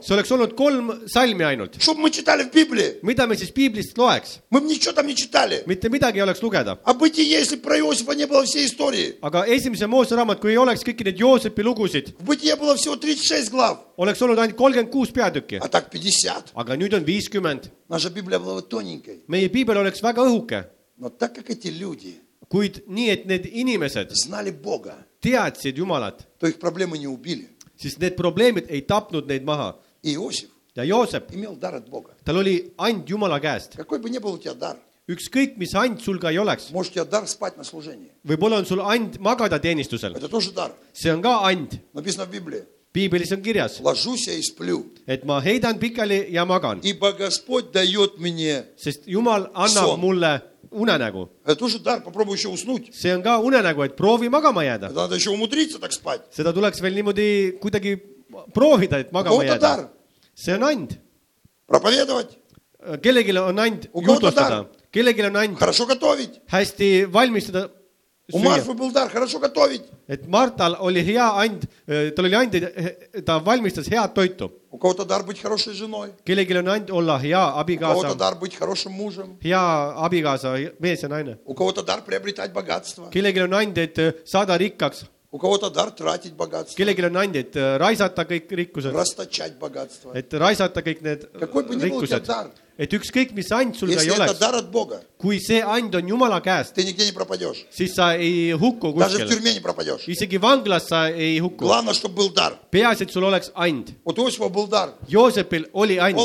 see 0.05 0.12
oleks 0.15 0.33
olnud 0.35 0.53
kolm 0.59 0.91
salmi 1.09 1.45
ainult. 1.45 1.79
mida 3.03 3.27
me 3.27 3.37
siis 3.41 3.51
piiblist 3.57 3.97
loeks? 3.97 4.41
mitte 5.67 5.88
midagi 5.88 6.21
ei 6.21 6.23
oleks 6.27 6.43
lugeda. 6.43 6.77
aga 9.23 9.45
esimese 9.47 9.87
Moose 9.87 10.17
raamat, 10.21 10.41
kui 10.41 10.51
ei 10.53 10.59
oleks 10.61 10.85
kõiki 10.85 11.05
neid 11.09 11.19
Joosepi 11.25 11.65
lugusid, 11.65 12.12
oleks 13.97 14.21
olnud 14.23 14.38
ainult 14.38 14.57
kolmkümmend 14.59 14.93
kuus 14.93 15.12
peatükki. 15.17 15.62
aga 16.55 16.77
nüüd 16.77 16.93
on 16.93 17.07
viiskümmend. 17.07 17.71
meie 19.29 19.49
piibel 19.49 19.81
oleks 19.81 20.03
väga 20.05 20.29
õhuke 20.29 20.65
kuid 22.48 22.83
nii, 22.87 23.11
et 23.11 23.26
need 23.26 23.46
inimesed 23.52 24.11
teadsid 25.22 25.76
Jumalat, 25.78 26.26
siis 27.76 27.98
need 27.98 28.14
probleemid 28.16 28.66
ei 28.68 28.83
tapnud 28.83 29.26
neid 29.28 29.44
maha. 29.44 29.74
ja 30.76 30.85
Joosep, 30.85 31.31
tal 32.24 32.37
oli 32.37 32.72
and 32.78 33.09
Jumala 33.09 33.40
käest. 33.40 33.76
ükskõik, 35.09 35.57
mis 35.59 35.74
and 35.74 35.98
sul 36.00 36.18
ka 36.18 36.31
ei 36.31 36.38
oleks. 36.38 36.70
võib-olla 38.26 38.59
on 38.59 38.66
sul 38.66 38.81
and 38.81 39.18
magada 39.20 39.59
teenistusel. 39.59 40.14
see 40.92 41.12
on 41.12 41.22
ka 41.22 41.38
and. 41.48 41.78
piiblis 42.92 43.33
on 43.33 43.42
kirjas, 43.42 43.81
et 45.07 45.24
ma 45.24 45.40
heidan 45.40 45.78
pikali 45.78 46.26
ja 46.31 46.44
magan. 46.44 46.81
sest 48.76 49.07
Jumal 49.07 49.48
annab 49.55 49.87
Son. 49.94 50.00
mulle 50.00 50.42
unenägu. 50.72 51.28
see 52.92 53.14
on 53.14 53.22
ka 53.22 53.38
unenägu, 53.38 53.82
et 53.82 53.96
proovi 53.96 54.28
magama 54.28 54.64
jääda. 54.64 54.90
seda 56.30 56.52
tuleks 56.52 56.82
veel 56.82 56.94
niimoodi 56.94 57.58
kuidagi 57.61 57.96
proovida, 58.54 58.98
et 58.98 59.12
magama 59.12 59.44
jääda. 59.44 59.88
see 60.35 60.54
on 60.54 60.62
and. 60.62 60.98
kellelgi 63.02 63.38
on 63.38 63.58
and 63.58 63.88
jutlustada, 63.94 64.66
kellelgi 64.90 65.22
on 65.22 65.37
and 65.37 65.56
hästi 66.46 67.12
valmistada 67.12 67.68
У 68.34 68.39
süüa , 68.39 68.43
Марфы 68.43 68.73
был 68.73 68.91
дар 68.91 69.10
хорошо 69.10 69.39
готовить. 69.39 69.84
et 70.10 70.28
Martal 70.28 70.76
oli 70.82 71.02
hea 71.02 71.32
and , 71.43 71.63
tal 72.13 72.26
oli 72.26 72.36
and , 72.36 73.23
ta 73.26 73.39
valmistas 73.39 73.88
head 73.88 74.13
toitu , 74.13 74.52
У 74.69 74.78
кого-то 74.78 75.06
дар 75.06 75.23
быть 75.23 75.39
хорошей 75.41 75.73
женой. 75.73 76.12
kellelgi 76.26 76.54
on 76.58 76.67
and 76.67 76.89
olla 76.91 77.17
hea 77.19 77.38
У 77.39 77.54
кого-то 77.54 77.60
abikaasa , 77.62 78.15
дар 78.17 78.36
быть 78.36 78.54
хорошим 78.56 78.91
мужем. 78.91 79.38
hea 79.41 79.93
abikaasa , 79.95 80.58
mees 80.78 81.02
ja 81.04 81.08
naine . 81.08 81.38
У 81.45 81.54
кого-то 81.54 81.84
дар 81.84 82.02
приобретать 82.02 82.52
богатство. 82.52 83.10
kellelgi 83.13 83.39
on 83.39 83.54
and , 83.54 83.78
et 83.78 83.95
saada 84.26 84.58
rikkaks , 84.58 85.06
У 85.32 85.38
кого-то 85.39 85.69
дар 85.69 85.91
тратить 85.91 86.34
богатство. 86.36 86.76
kellelgi 86.76 87.04
on 87.06 87.15
and , 87.15 87.36
et 87.38 87.56
raisata 87.56 88.26
kõik 88.26 88.50
rikkused , 88.52 88.93
Расточать 88.93 89.58
богатство. 89.58 90.12
et 90.13 90.30
raisata 90.34 90.82
kõik 90.82 91.02
need 91.02 91.32
Какой 91.39 91.63
бы 91.63 91.76
ни 91.78 91.89
был 91.89 92.00
у 92.00 92.06
тебя 92.06 92.17
rikkused , 92.19 92.26
дар, 92.28 92.52
et 92.83 92.95
ükskõik, 92.99 93.31
mis 93.37 93.51
and 93.55 93.77
sul 93.79 93.92
ka 93.95 94.03
ei 94.03 94.11
oleks, 94.11 94.40
kui 95.23 95.38
see 95.40 95.61
and 95.62 95.95
on 95.95 96.09
Jumala 96.11 96.40
käest, 96.42 96.75
siis 97.71 97.95
sa 97.95 98.12
ei 98.18 98.51
huku 98.59 98.90
kuskile. 98.97 99.29
isegi 100.11 100.40
vanglas 100.42 100.88
sa 100.90 101.07
ei 101.09 101.38
huku. 101.38 101.64
peaasi, 102.71 103.05
et 103.05 103.11
sul 103.11 103.23
oleks 103.29 103.53
and. 103.55 103.95
Joosepil 105.09 105.68
oli 105.75 106.01
and. 106.01 106.16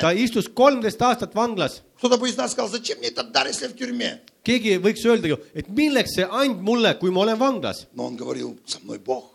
ta 0.00 0.10
istus 0.10 0.48
kolmteist 0.48 1.02
aastat 1.02 1.34
vanglas. 1.34 1.82
Кто-то 1.98 2.16
бы 2.16 2.28
из 2.28 2.36
нас 2.36 2.52
сказал, 2.52 2.70
зачем 2.70 2.98
мне 2.98 3.08
этот 3.08 3.32
дар, 3.32 3.46
если 3.48 3.66
в 3.66 3.74
тюрьме? 3.74 4.20
keegi 4.48 4.76
võiks 4.82 5.04
öelda 5.08 5.32
ju, 5.32 5.38
et 5.54 5.68
milleks 5.74 6.16
see 6.16 6.26
and 6.40 6.62
mulle, 6.64 6.94
kui 7.00 7.12
ma 7.14 7.24
olen 7.26 7.38
vanglas. 7.40 7.84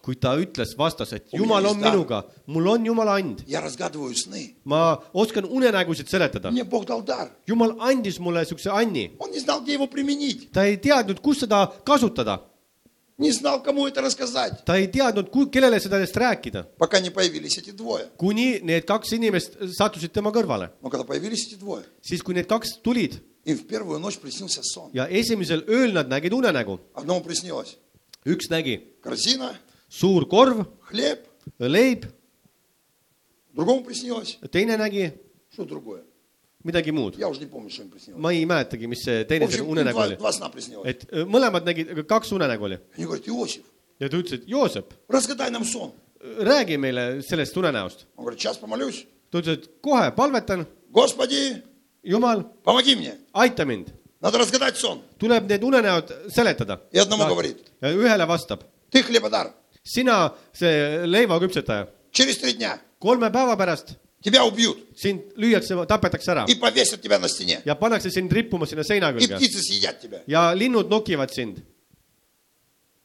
kui 0.04 0.16
ta 0.16 0.36
ütles, 0.40 0.76
vastas, 0.78 1.14
et 1.14 1.34
jumal 1.34 1.66
on 1.70 1.78
minuga, 1.80 2.24
mul 2.48 2.68
on 2.74 2.86
jumala 2.86 3.18
and. 3.22 3.44
ma 4.66 4.98
oskan 5.14 5.46
unenägusid 5.46 6.10
seletada. 6.10 6.52
jumal 7.48 7.76
andis 7.80 8.20
mulle 8.20 8.46
siukse 8.46 8.70
anni. 8.70 9.12
ta 10.54 10.66
ei 10.66 10.78
teadnud, 10.78 11.22
kus 11.22 11.44
seda 11.46 11.68
kasutada 11.86 12.40
Не 13.19 13.33
знал, 13.33 13.61
кому 13.63 13.89
это 13.89 14.01
рассказать. 14.01 14.65
ta 14.65 14.77
ei 14.79 14.87
teadnud , 14.87 15.29
kellele 15.51 15.81
sellest 15.81 16.17
rääkida , 16.17 16.67
Пока 16.79 17.01
не 17.01 17.11
появились 17.11 17.59
эти 17.59 17.73
двое. 17.73 18.07
kuni 18.17 18.61
need 18.63 18.85
kaks 18.85 19.13
inimest 19.13 19.57
sattusid 19.77 20.13
tema 20.13 20.31
kõrvale . 20.31 20.71
Но 20.83 20.89
когда 20.89 21.05
появились 21.05 21.47
эти 21.49 21.57
двое, 21.57 21.85
siis , 22.01 22.23
kui 22.23 22.35
need 22.35 22.47
kaks 22.47 22.79
tulid 22.83 23.21
им 23.45 23.59
в 23.59 23.67
первую 23.67 23.99
ночь 23.99 24.19
приснился 24.19 24.63
сон. 24.63 24.91
ja 24.93 25.09
esimesel 25.09 25.65
ööl 25.67 25.93
nad 25.93 26.07
nägid 26.09 26.33
unenägu , 26.33 26.79
Одному 26.95 27.21
приснилось 27.25 27.77
üks 28.25 28.51
nägi 28.51 28.85
корзина, 29.03 29.59
suur 29.89 30.25
korv , 30.29 30.67
хлеб, 30.83 31.27
leib , 31.59 32.07
другому 33.53 33.83
приснилось 33.85 34.39
teine 34.53 34.77
nägi 34.77 35.13
что 35.53 35.65
другое. 35.65 36.03
midagi 36.64 36.92
muud. 36.92 37.18
ma 38.16 38.32
ei 38.32 38.46
mäletagi, 38.48 38.88
mis 38.88 39.04
see 39.06 39.24
teine 39.30 39.48
see 39.52 39.62
unenägu 39.62 40.00
oli. 40.04 40.18
et 40.86 41.06
äh, 41.12 41.26
mõlemad 41.28 41.68
nägid, 41.68 41.94
kaks 42.10 42.32
unenägu 42.36 42.70
oli. 42.70 42.80
ja 44.00 44.10
ta 44.10 44.18
ütles, 44.18 44.34
et 44.40 44.48
Joosep. 44.48 44.94
räägi 46.40 46.78
meile 46.78 47.22
sellest 47.22 47.58
unenäost. 47.58 48.06
ta 49.32 49.42
ütles, 49.44 49.60
et 49.60 49.82
kohe 49.82 50.12
palvetan. 50.16 50.66
jumal, 52.04 52.44
aita 53.34 53.66
mind. 53.66 53.92
tuleb 55.20 55.50
need 55.50 55.64
unenäod 55.64 56.14
seletada. 56.30 56.80
ja 57.82 57.92
ühele 57.92 58.28
vastab. 58.28 58.64
sina, 59.84 60.32
see 60.54 61.04
leiva 61.08 61.40
küpsetaja. 61.44 61.88
kolme 63.00 63.32
päeva 63.32 63.58
pärast 63.60 63.98
тебя 64.23 64.45
убьют 64.45 64.79
sind 64.97 65.33
lüüakse , 65.37 65.75
tapetakse 65.87 66.31
ära 66.33 66.45
и 66.49 66.55
повесят 66.55 67.01
тебя 67.03 67.19
на 67.19 67.29
стене. 67.29 67.63
ja 67.65 67.75
pannakse 67.75 68.11
sind 68.11 68.31
rippuma 68.33 68.67
sinna 68.67 68.83
seina 68.85 69.11
И 69.11 69.15
külge 69.19 69.37
птицы 69.37 69.61
съедят 69.63 70.01
тебя. 70.01 70.23
ja 70.27 70.53
linnud 70.55 70.89
nokivad 70.89 71.31
sind 71.33 71.63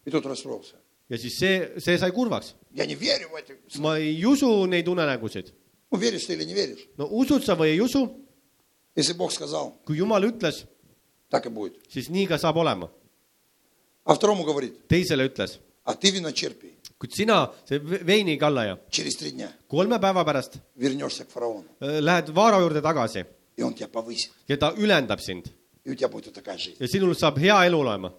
И 0.06 0.12
тот 0.12 0.26
расстроился. 0.26 0.76
ja 1.10 1.18
siis 1.18 1.38
see , 1.40 1.80
see 1.80 1.98
sai 1.98 2.12
kurvaks . 2.12 2.56
Я 2.74 2.86
не 2.86 2.96
верю 2.96 3.30
в 3.30 3.36
это. 3.36 3.54
ma 3.80 3.98
ei 3.98 4.24
usu 4.26 4.66
neid 4.66 4.88
unenägusid . 4.88 5.54
Ну, 5.92 5.98
веришь 6.00 6.26
ты 6.26 6.34
или 6.34 6.44
не 6.44 6.54
веришь? 6.54 6.88
no 6.98 7.06
usud 7.08 7.44
sa 7.46 7.56
või 7.56 7.74
ei 7.74 7.80
usu , 7.80 8.20
Если 8.96 9.14
Бог 9.14 9.32
сказал, 9.32 9.76
kui 9.86 9.98
Jumal 9.98 10.24
ütles , 10.24 10.66
так 11.30 11.46
и 11.46 11.50
будет. 11.50 11.78
siis 11.90 12.10
nii 12.10 12.28
ka 12.28 12.38
saab 12.38 12.58
olema . 12.58 12.90
А 14.06 14.14
второму 14.16 14.44
говорит, 14.44 14.88
teisele 14.88 15.26
ütles , 15.28 15.60
а 15.86 15.94
ты 15.96 16.10
виночерпий. 16.12 16.74
kuid 16.99 17.13
sina, 17.15 17.39
see 17.69 17.79
veinikallaja, 18.07 18.77
kolme 19.71 19.99
päeva 20.03 20.25
pärast. 20.27 20.59
Э, 21.81 22.01
lähed 22.03 22.33
vaara 22.35 22.59
juurde 22.61 22.83
tagasi. 22.83 23.25
Ja 24.49 24.57
ta 24.57 24.73
ülendab 24.77 25.21
sind. 25.21 25.47
ja 26.81 26.89
sinul 26.89 27.15
saab 27.15 27.39
hea 27.39 27.65
elu 27.67 27.79
olema. 27.81 28.11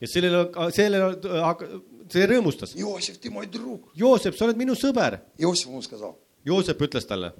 ja 0.00 0.06
sellele, 0.08 0.70
sellele, 0.74 1.04
äh, 1.14 1.78
see 2.12 2.26
rõõmustas. 2.26 2.74
Joosep, 3.94 4.34
sa 4.36 4.44
oled 4.44 4.56
minu 4.60 4.74
sõber. 4.74 5.18
Joosep 6.44 6.80
ütles 6.82 7.06
talle, 7.08 7.32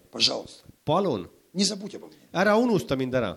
palun, 0.88 1.26
ära 2.32 2.56
unusta 2.56 2.96
mind 2.96 3.14
ära. 3.14 3.34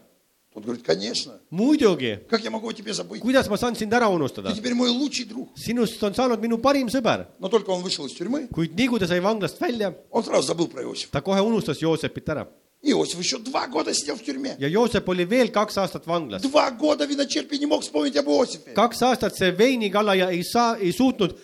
Тот 0.57 0.65
говорит, 0.65 0.85
конечно. 0.85 1.41
muidugi , 1.51 2.27
Как 2.29 2.45
я 2.45 2.51
могу 2.51 2.69
о 2.69 2.75
тебе 2.75 2.93
забыть? 2.93 3.23
kuidas 3.23 3.49
ma 3.49 3.57
saan 3.57 3.75
sind 3.75 3.91
ära 3.93 4.09
unustada 4.09 4.51
Ты ? 4.51 4.57
теперь 4.57 4.75
мой 4.75 4.91
лучший 4.91 5.25
друг. 5.25 5.49
sinust 5.57 6.03
on 6.03 6.13
saanud 6.15 6.41
minu 6.41 6.59
parim 6.59 6.89
sõber , 6.89 7.27
Но 7.39 7.49
только 7.49 7.71
он 7.71 7.83
вышел 7.83 8.05
из 8.07 8.13
тюрьмы, 8.13 8.49
kuid 8.53 8.75
nii 8.77 8.89
kui 8.89 8.99
ta 9.01 9.07
sai 9.07 9.21
vanglast 9.21 9.59
välja , 9.61 9.97
он 10.11 10.23
сразу 10.23 10.47
забыл 10.47 10.69
про 10.69 10.83
Иосифа. 10.83 11.11
ta 11.11 11.23
kohe 11.23 11.41
unustas 11.41 11.81
Joosepit 11.81 12.29
ära 12.29 12.49
Иосиф 12.85 13.19
еще 13.21 13.39
два 13.39 13.69
года 13.69 13.95
сидел 13.95 14.17
в 14.17 14.23
тюрьме. 14.25 14.57
ja 14.59 14.69
Joosep 14.69 15.07
oli 15.09 15.25
veel 15.31 15.49
kaks 15.51 15.77
aastat 15.79 16.05
vanglas . 16.07 16.41
Два 16.43 16.71
года 16.73 17.05
виночерпий 17.07 17.59
не 17.59 17.67
мог 17.67 17.83
вспомнить 17.83 18.17
об 18.17 18.29
Иосифе. 18.29 18.73
kaks 18.75 19.03
aastat 19.03 19.37
see 19.37 19.53
veinikallaja 19.57 20.31
ei 20.31 20.43
saa , 20.43 20.77
ei 20.81 20.93
suutnud 20.93 21.35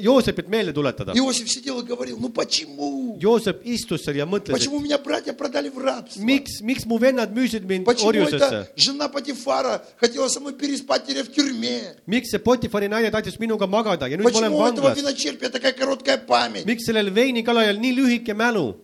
Joosepit 0.00 0.48
meelde 0.48 0.72
tuletada . 0.72 1.12
Иосиф 1.14 1.48
сидел 1.50 1.80
и 1.80 1.84
говорил, 1.84 2.18
ну 2.20 2.28
почему? 2.28 3.18
Joosep 3.20 3.62
istus 3.64 4.02
seal 4.04 4.16
ja 4.16 4.26
mõtles , 4.26 4.52
Почему 4.52 4.78
меня 4.80 4.98
братья 4.98 5.32
продали 5.32 5.68
в 5.70 5.78
рабство? 5.78 6.20
et 6.20 6.24
miks , 6.24 6.60
miks 6.62 6.84
mu 6.86 6.98
vennad 7.00 7.32
müüsid 7.32 7.64
mind 7.66 7.84
Почему 7.84 8.08
orjusesse 8.10 8.36
эта ? 8.36 8.68
жена 8.76 9.08
Патифара 9.08 9.84
хотела 9.98 10.28
со 10.28 10.38
мной 10.40 10.54
переспать, 10.54 11.06
теперь 11.06 11.24
в 11.24 11.32
тюрьме? 11.32 11.96
miks 12.06 12.30
see 12.30 12.38
Potifari 12.38 12.88
naine 12.88 13.10
tahtis 13.10 13.38
minuga 13.40 13.66
magada 13.66 14.06
ja 14.08 14.16
nüüd 14.16 14.22
ma 14.24 14.30
olen 14.30 14.50
Почему 14.52 14.58
у 14.58 14.66
этого 14.66 14.88
vanglas ? 14.90 14.96
виночерпия 14.98 15.50
такая 15.50 15.72
короткая 15.72 16.18
память? 16.18 16.64
miks 16.64 16.84
sellel 16.86 17.10
veinikallajal 17.14 17.78
nii 17.78 17.92
lühike 17.96 18.34
mälu ? 18.34 18.76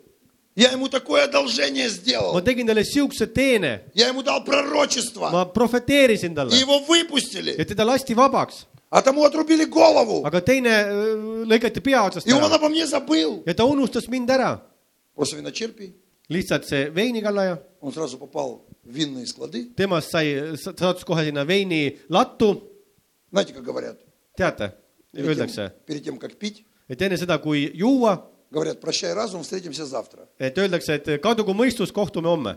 Я 0.57 0.71
ему 0.73 0.89
такое 0.89 1.25
одолжение 1.25 1.87
ma 1.87 1.89
сделал. 1.89 2.43
tegin 2.45 2.67
talle 2.67 2.85
siukse 2.85 3.27
teene , 3.27 3.81
Я 3.95 4.09
ему 4.09 4.23
дал 4.23 4.45
пророчество. 4.45 5.31
ma 5.31 5.45
profeteerisin 5.47 6.33
И 6.33 6.35
talle 6.35 6.55
его 6.61 6.79
выпустили. 6.81 7.55
ja 7.57 7.65
teda 7.65 7.85
lasti 7.85 8.15
vabaks , 8.15 8.67
А 8.91 9.01
тому 9.03 9.25
отрубили 9.25 9.65
голову. 9.65 10.23
aga 10.27 10.41
teine 10.43 10.69
öö, 10.69 11.45
lõigati 11.47 11.81
pea 11.81 12.05
otsast 12.05 12.27
И 12.27 12.33
он 12.33 12.43
ära 12.45 12.55
обо 12.55 12.69
мне 12.69 12.87
забыл. 12.87 13.43
ja 13.47 13.55
ta 13.55 13.65
unustas 13.65 14.09
mind 14.09 14.29
ära . 14.29 14.61
После 15.17 15.39
виночерпий 15.41 15.95
lihtsalt 16.29 16.65
see 16.69 16.91
veinikallaja , 16.93 17.59
он 17.81 17.93
сразу 17.95 18.19
попал 18.19 18.67
в 18.85 18.91
винные 18.95 19.27
склады. 19.27 19.71
temast 19.75 20.11
sai , 20.11 20.55
sattus 20.57 21.05
kohe 21.05 21.25
sinna 21.25 21.45
veinilattu , 21.47 22.63
Знаете, 23.31 23.55
как 23.55 23.65
говорят? 23.65 23.99
teate , 24.39 24.73
Перед 25.15 25.27
öeldakse 25.29 25.55
тем, , 25.55 25.87
перед 25.87 26.05
тем, 26.05 26.19
как 26.19 26.35
пить, 26.37 26.65
et 26.89 27.01
enne 27.01 27.17
seda , 27.17 27.39
kui 27.39 27.71
juua , 27.75 28.29
говорят, 28.51 28.81
прощай 28.81 29.13
разум, 29.15 29.43
встретимся 29.43 29.87
завтра. 29.87 30.29
et 30.39 30.57
öeldakse , 30.59 30.95
et 30.95 31.21
kadugu 31.23 31.53
mõistus , 31.55 31.93
kohtume 31.93 32.29
homme . 32.29 32.57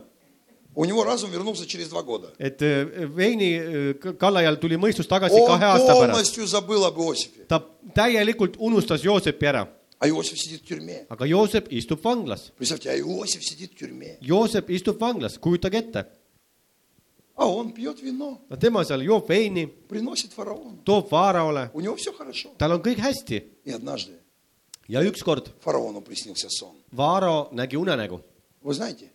У 0.78 0.84
него 0.86 1.06
разум 1.06 1.32
вернулся 1.32 1.66
через 1.66 1.88
два 1.90 2.04
года. 2.04 2.34
et 2.40 2.62
öö, 2.62 3.08
veinikallajal 3.16 4.56
tuli 4.60 4.76
mõistus 4.78 5.08
tagasi 5.08 5.36
Он 5.40 5.48
kahe 5.48 5.66
aasta 5.66 5.94
pärast . 5.94 6.12
полностью 6.12 6.48
забыл 6.48 6.84
об 6.86 6.98
Иосифе. 7.00 7.46
ta 7.48 7.62
täielikult 7.94 8.56
unustas 8.60 9.02
Joosepi 9.04 9.46
ära , 9.46 9.68
А 10.00 10.08
Иосиф 10.10 10.38
сидит 10.38 10.62
в 10.64 10.66
тюрьме. 10.68 11.06
aga 11.10 11.26
Joosep 11.26 11.68
istub 11.72 12.02
vanglas . 12.04 12.52
Представьте, 12.58 12.90
а 12.92 12.98
Иосиф 13.00 13.42
сидит 13.44 13.72
в 13.72 13.76
тюрьме. 13.78 14.18
Joosep 14.22 14.70
istub 14.70 14.98
vanglas , 15.00 15.38
kujutage 15.40 15.78
ette , 15.78 16.06
А 17.38 17.48
он 17.50 17.72
пьет 17.74 18.02
вино, 18.02 18.40
no 18.50 18.56
tema 18.58 18.84
seal 18.84 19.02
joob 19.02 19.28
veini , 19.28 19.68
приносит 19.68 20.34
фараону. 20.34 20.80
toob 20.86 21.10
Vaaraole , 21.10 21.70
У 21.74 21.80
него 21.82 21.96
все 21.96 22.12
хорошо. 22.14 22.50
tal 22.58 22.72
on 22.74 22.82
kõik 22.82 22.98
hästi 23.00 23.44
И 23.66 23.72
однажды 23.72 24.19
ja 24.90 25.02
ükskord 25.04 25.50
фараону 25.64 26.02
приснился 26.02 26.48
сон. 26.50 26.76
Vaaro 26.92 27.50
nägi 27.52 27.76
unenägu . 27.78 28.22
Вы 28.62 28.74
знаете, 28.74 29.12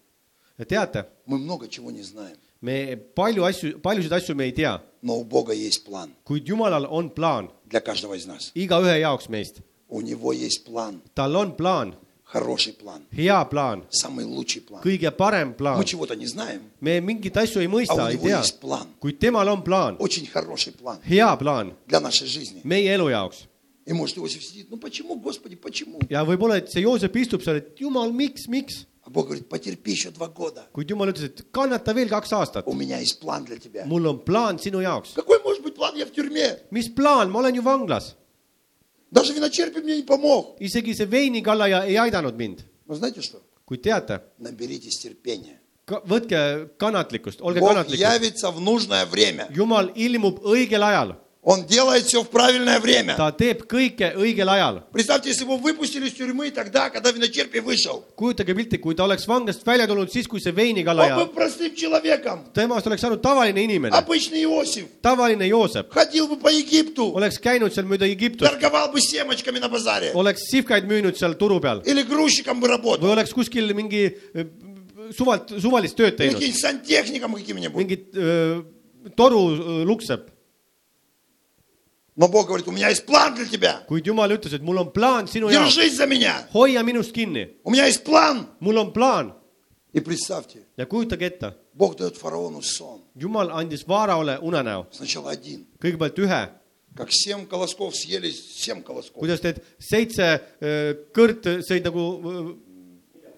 teate , 0.58 1.06
мы 1.26 1.38
много 1.38 1.68
чего 1.68 1.90
не 1.90 2.02
знаем, 2.02 2.36
me 2.60 2.96
palju 2.96 3.44
asju , 3.44 3.78
paljusid 3.80 4.12
asju 4.12 4.34
me 4.34 4.44
ei 4.44 4.52
tea , 4.52 4.80
но 5.02 5.16
у 5.16 5.24
Бога 5.24 5.52
есть 5.52 5.84
план 5.84 6.10
kuid 6.24 6.44
Jumalal 6.44 6.86
on 6.90 7.10
plaan 7.10 7.50
для 7.66 7.80
каждого 7.80 8.14
из 8.14 8.26
нас. 8.26 8.52
igaühe 8.54 9.00
jaoks 9.00 9.28
meist . 9.28 9.62
У 9.88 10.00
него 10.02 10.32
есть 10.32 10.64
план, 10.64 11.02
tal 11.14 11.34
on 11.34 11.56
plaan , 11.56 11.94
хороший 12.24 12.72
план, 12.74 13.02
hea 13.10 13.44
plaan , 13.50 13.84
самый 13.90 14.24
лучший 14.24 14.60
план. 14.62 14.82
kõige 14.82 15.10
parem 15.10 15.54
plaan 15.54 15.78
Мы . 15.78 15.84
чего-то 15.84 16.14
не 16.14 16.26
знаем, 16.26 16.62
me 16.80 17.00
mingeid 17.00 17.36
asju 17.36 17.60
ei 17.60 17.66
а 17.66 17.70
mõista , 17.70 17.94
у 17.96 18.08
ei 18.08 18.14
него 18.16 18.26
tea , 18.28 18.38
есть 18.38 18.60
план, 18.60 18.86
kuid 19.00 19.18
temal 19.18 19.48
on 19.48 19.62
plaan , 19.62 19.96
очень 19.98 20.26
хороший 20.26 20.72
план 20.72 20.98
hea 21.08 21.36
plaan 21.38 21.74
для 21.86 22.00
нашей 22.00 22.26
жизни. 22.26 22.60
meie 22.62 22.92
elu 22.94 23.08
jaoks . 23.08 23.46
И 23.86 23.92
может 23.92 24.18
Иосиф 24.18 24.44
сидит, 24.44 24.70
ну 24.70 24.76
почему, 24.76 25.16
Господи, 25.16 25.56
почему? 25.56 25.98
ja 26.08 26.22
võib-olla , 26.24 26.58
et 26.58 26.68
see 26.70 26.82
Joosep 26.82 27.16
istub 27.16 27.42
seal , 27.42 27.56
et 27.56 27.76
jumal , 27.80 28.12
miks , 28.12 28.46
miks , 28.48 28.86
А 29.02 29.08
Бог 29.10 29.26
говорит, 29.26 29.48
потерпи 29.48 29.90
еще 29.92 30.10
два 30.10 30.28
года. 30.28 30.66
kuid 30.74 30.86
jumal 30.90 31.08
ütles , 31.10 31.24
et 31.24 31.42
kannata 31.50 31.94
veel 31.94 32.08
kaks 32.08 32.32
aastat 32.32 32.62
У , 32.66 32.74
меня 32.74 32.98
есть 33.00 33.18
план 33.20 33.44
для 33.44 33.56
тебя. 33.58 33.84
mul 33.86 34.06
on 34.06 34.18
plaan 34.22 34.58
sinu 34.58 34.80
jaoks . 34.82 35.14
Какой 35.14 35.42
может 35.42 35.62
быть 35.62 35.74
план? 35.74 35.96
Я 35.96 36.04
в 36.06 36.12
тюрьме. 36.12 36.58
mis 36.70 36.88
plaan , 36.94 37.30
ma 37.30 37.38
olen 37.40 37.54
ju 37.54 37.62
vanglas , 37.62 38.14
Даже 39.10 39.32
виночерпий 39.32 39.80
мне 39.82 39.96
не 39.96 40.02
помог. 40.02 40.56
isegi 40.60 40.92
see 40.94 41.06
veinikallaja 41.06 41.84
ei 41.86 41.96
aidanud 41.96 42.36
mind , 42.36 42.60
Но 42.86 42.94
знаете 42.94 43.22
что? 43.22 43.40
kuid 43.66 43.80
teate , 43.82 44.20
Наберитесь 44.38 44.98
терпения. 45.00 45.58
võtke 45.88 46.68
kannatlikkust , 46.78 47.40
olge 47.40 47.58
Бог 47.60 47.70
kannatlikud . 47.70 47.98
явится 47.98 48.50
в 48.52 48.60
нужное 48.60 49.06
время. 49.06 49.48
jumal 49.50 49.90
ilmub 49.96 50.38
õigel 50.44 50.82
ajal , 50.84 51.16
Он 51.47 51.63
делает 51.67 52.05
все 52.05 52.23
в 52.23 52.29
правильное 52.29 52.79
время. 52.79 53.13
ta 53.15 53.29
teeb 53.31 53.67
kõike 53.69 54.15
õigel 54.17 54.49
ajal. 54.49 54.81
Представьте, 54.91 55.29
если 55.29 55.43
его 55.43 55.57
выпустили 55.57 56.07
из 56.07 56.13
тюрьмы 56.13 56.49
тогда, 56.49 56.89
когда 56.89 57.11
виночерпий 57.11 57.59
вышел. 57.61 58.03
kujutage 58.17 58.55
pilti, 58.55 58.79
kui 58.79 58.95
ta 58.95 59.03
oleks 59.03 59.27
vanglast 59.27 59.63
välja 59.63 59.85
tulnud 59.85 60.09
siis, 60.09 60.25
kui 60.27 60.39
see 60.41 60.49
Он 60.49 60.55
veinikallaja 60.55 61.15
был 61.15 61.27
простым 61.27 61.75
человеком. 61.75 62.39
temast 62.51 62.87
oleks 62.87 63.01
saanud 63.01 63.21
tavaline 63.21 63.61
inimene, 63.63 63.93
Обычный 63.93 64.41
Иосиф. 64.41 64.85
tavaline 65.03 65.47
Joosep, 65.47 65.91
Ходил 65.91 66.27
бы 66.27 66.37
по 66.37 66.47
Египту. 66.49 67.11
oleks 67.13 67.37
käinud 67.37 67.71
seal 67.71 67.85
mööda 67.85 68.07
Egiptust, 68.09 68.49
Торговал 68.49 68.91
бы 68.91 68.99
семечками 68.99 69.59
на 69.59 69.69
базаре. 69.69 70.13
oleks 70.15 70.49
sihvkaid 70.49 70.85
müünud 70.89 71.15
seal 71.15 71.35
turu 71.37 71.59
peal 71.61 71.83
Или 71.85 72.01
грузчиком 72.01 72.59
бы 72.59 72.67
работал. 72.67 73.05
või 73.05 73.11
oleks 73.11 73.31
kuskil 73.31 73.71
mingi 73.75 74.17
öö, 74.33 74.45
suvalt, 75.15 75.49
suvalist 75.61 75.95
tööd 75.95 76.17
Или 76.19 76.33
teinud, 76.33 76.39
каким-нибудь 76.41 76.59
сантехником 76.59 77.35
каким-нибудь. 77.35 77.75
mingit 77.77 78.15
öö, 78.15 78.61
toru 79.15 79.51
öö, 79.51 79.85
lukseb, 79.85 80.21
Но 82.16 82.28
Бог 82.28 82.48
говорит, 82.48 82.66
у 82.68 82.72
меня 82.72 82.88
есть 82.88 83.06
план 83.06 83.34
для 83.34 83.46
тебя. 83.46 83.82
kuid 83.88 84.04
Jumal 84.04 84.30
ütles , 84.32 84.52
et 84.52 84.62
mul 84.62 84.76
on 84.78 84.90
plaan 84.92 85.26
sinu 85.26 85.48
jaoks , 85.48 85.74
Держись 85.74 85.96
за 85.96 86.06
меня. 86.06 86.46
hoia 86.52 86.82
minust 86.82 87.12
kinni , 87.12 87.48
У 87.64 87.70
меня 87.70 87.86
есть 87.86 88.04
план. 88.04 88.46
mul 88.60 88.76
on 88.76 88.92
plaan 88.92 89.32
И 89.92 90.00
представьте, 90.00 90.66
ja 90.76 90.86
kujutage 90.86 91.22
ette , 91.22 91.54
Бог 91.74 91.96
дает 91.96 92.16
фараону 92.16 92.62
сон. 92.62 93.00
Jumal 93.16 93.50
andis 93.50 93.84
Vaaraole 93.86 94.38
unenäo , 94.40 94.86
Сначала 94.92 95.30
один. 95.30 95.66
kõigepealt 95.80 96.16
ühe , 96.18 96.48
Как 96.96 97.08
семь 97.12 97.46
колосков 97.46 97.94
съели 97.96 98.30
семь 98.30 98.82
колосков. 98.82 99.20
kuidas 99.22 99.42
need 99.42 99.62
seitse 99.78 100.40
öö, 100.60 100.94
kõrt 101.14 101.42
sõid 101.62 101.84
nagu , 101.84 102.56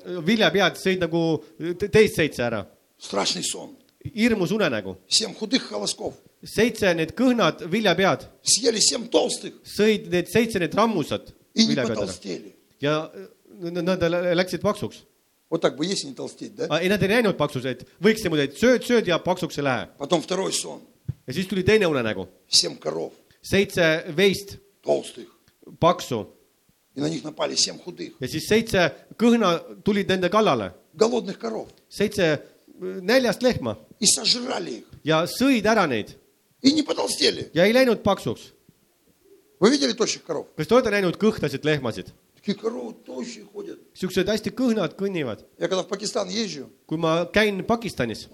viljapead 0.04 0.76
sõid 0.80 0.98
nagu 1.02 1.42
te- 1.78 1.88
teist 1.88 2.16
seitse 2.16 2.42
ära , 2.42 2.66
Страшный 2.98 3.42
сон. 3.44 3.76
hirmus 4.14 4.50
unenägu , 4.50 4.96
Семь 5.08 5.34
худых 5.34 5.68
колосков. 5.68 6.14
seitse 6.44 6.94
need 6.94 7.12
kõhnad 7.14 7.62
viljapead 7.70 8.26
Съели 8.42 8.80
семь 8.80 9.08
толстых 9.08 9.54
sõid 9.64 10.08
need 10.10 10.26
seitse 10.28 10.58
need 10.58 10.74
rammusad 10.74 11.32
и 11.54 11.62
не 11.62 11.68
viljapead 11.68 11.90
ära 11.90 12.06
потолстели. 12.06 12.52
ja 12.80 13.10
öö, 13.14 13.82
nad 13.82 14.00
läksid 14.36 14.60
paksuks . 14.60 14.96
Вот 15.50 15.60
так 15.60 15.76
бы 15.76 15.84
есть 15.86 16.04
и 16.04 16.06
не 16.08 16.14
толстеть, 16.14 16.54
да? 16.56 16.66
ei , 16.80 16.88
nad 16.88 17.02
ei 17.02 17.08
näinud 17.08 17.36
paksuseid , 17.36 17.84
võiks 18.00 18.22
niimoodi , 18.24 18.42
et 18.48 18.56
sööd , 18.56 18.82
sööd 18.88 19.06
ja 19.06 19.18
paksuks 19.18 19.58
ei 19.58 19.64
lähe . 19.64 19.88
Потом 19.98 20.22
второй 20.22 20.52
сон. 20.52 20.80
ja 21.26 21.32
siis 21.32 21.46
tuli 21.46 21.62
teine 21.62 21.86
unenägu , 21.86 22.26
Семь 22.48 22.76
коров 22.78 23.12
seitse 23.42 24.04
veist 24.16 24.56
толстых. 24.82 25.28
paksu 25.78 26.26
И 26.94 27.00
на 27.00 27.08
них 27.08 27.22
напали 27.24 27.54
семь 27.54 27.78
худых. 27.78 28.12
ja 28.20 28.26
siis 28.28 28.48
seitse 28.48 28.92
kõhna 29.16 29.60
tulid 29.84 30.08
nende 30.08 30.28
kallale , 30.30 30.72
Голодных 30.96 31.38
коров. 31.38 31.68
seitse 31.88 32.22
öö, 32.22 32.38
näljast 32.79 33.43
lehma 33.43 33.75
ja 35.03 35.23
sõid 35.25 35.65
ära 35.65 35.87
neid. 35.87 36.13
ja 37.53 37.65
ei 37.65 37.73
läinud 37.73 38.03
paksuks. 38.03 38.53
kas 40.57 40.67
te 40.67 40.75
olete 40.75 40.91
näinud 40.91 41.17
kõhtasid 41.17 41.65
lehmasid? 41.65 42.11
siuksed 43.93 44.29
hästi 44.29 44.53
kõhnad 44.55 44.95
kõnnivad. 44.95 45.43
kui 46.87 46.97
ma 46.97 47.25
käin 47.33 47.63
Pakistanis, 47.65 48.27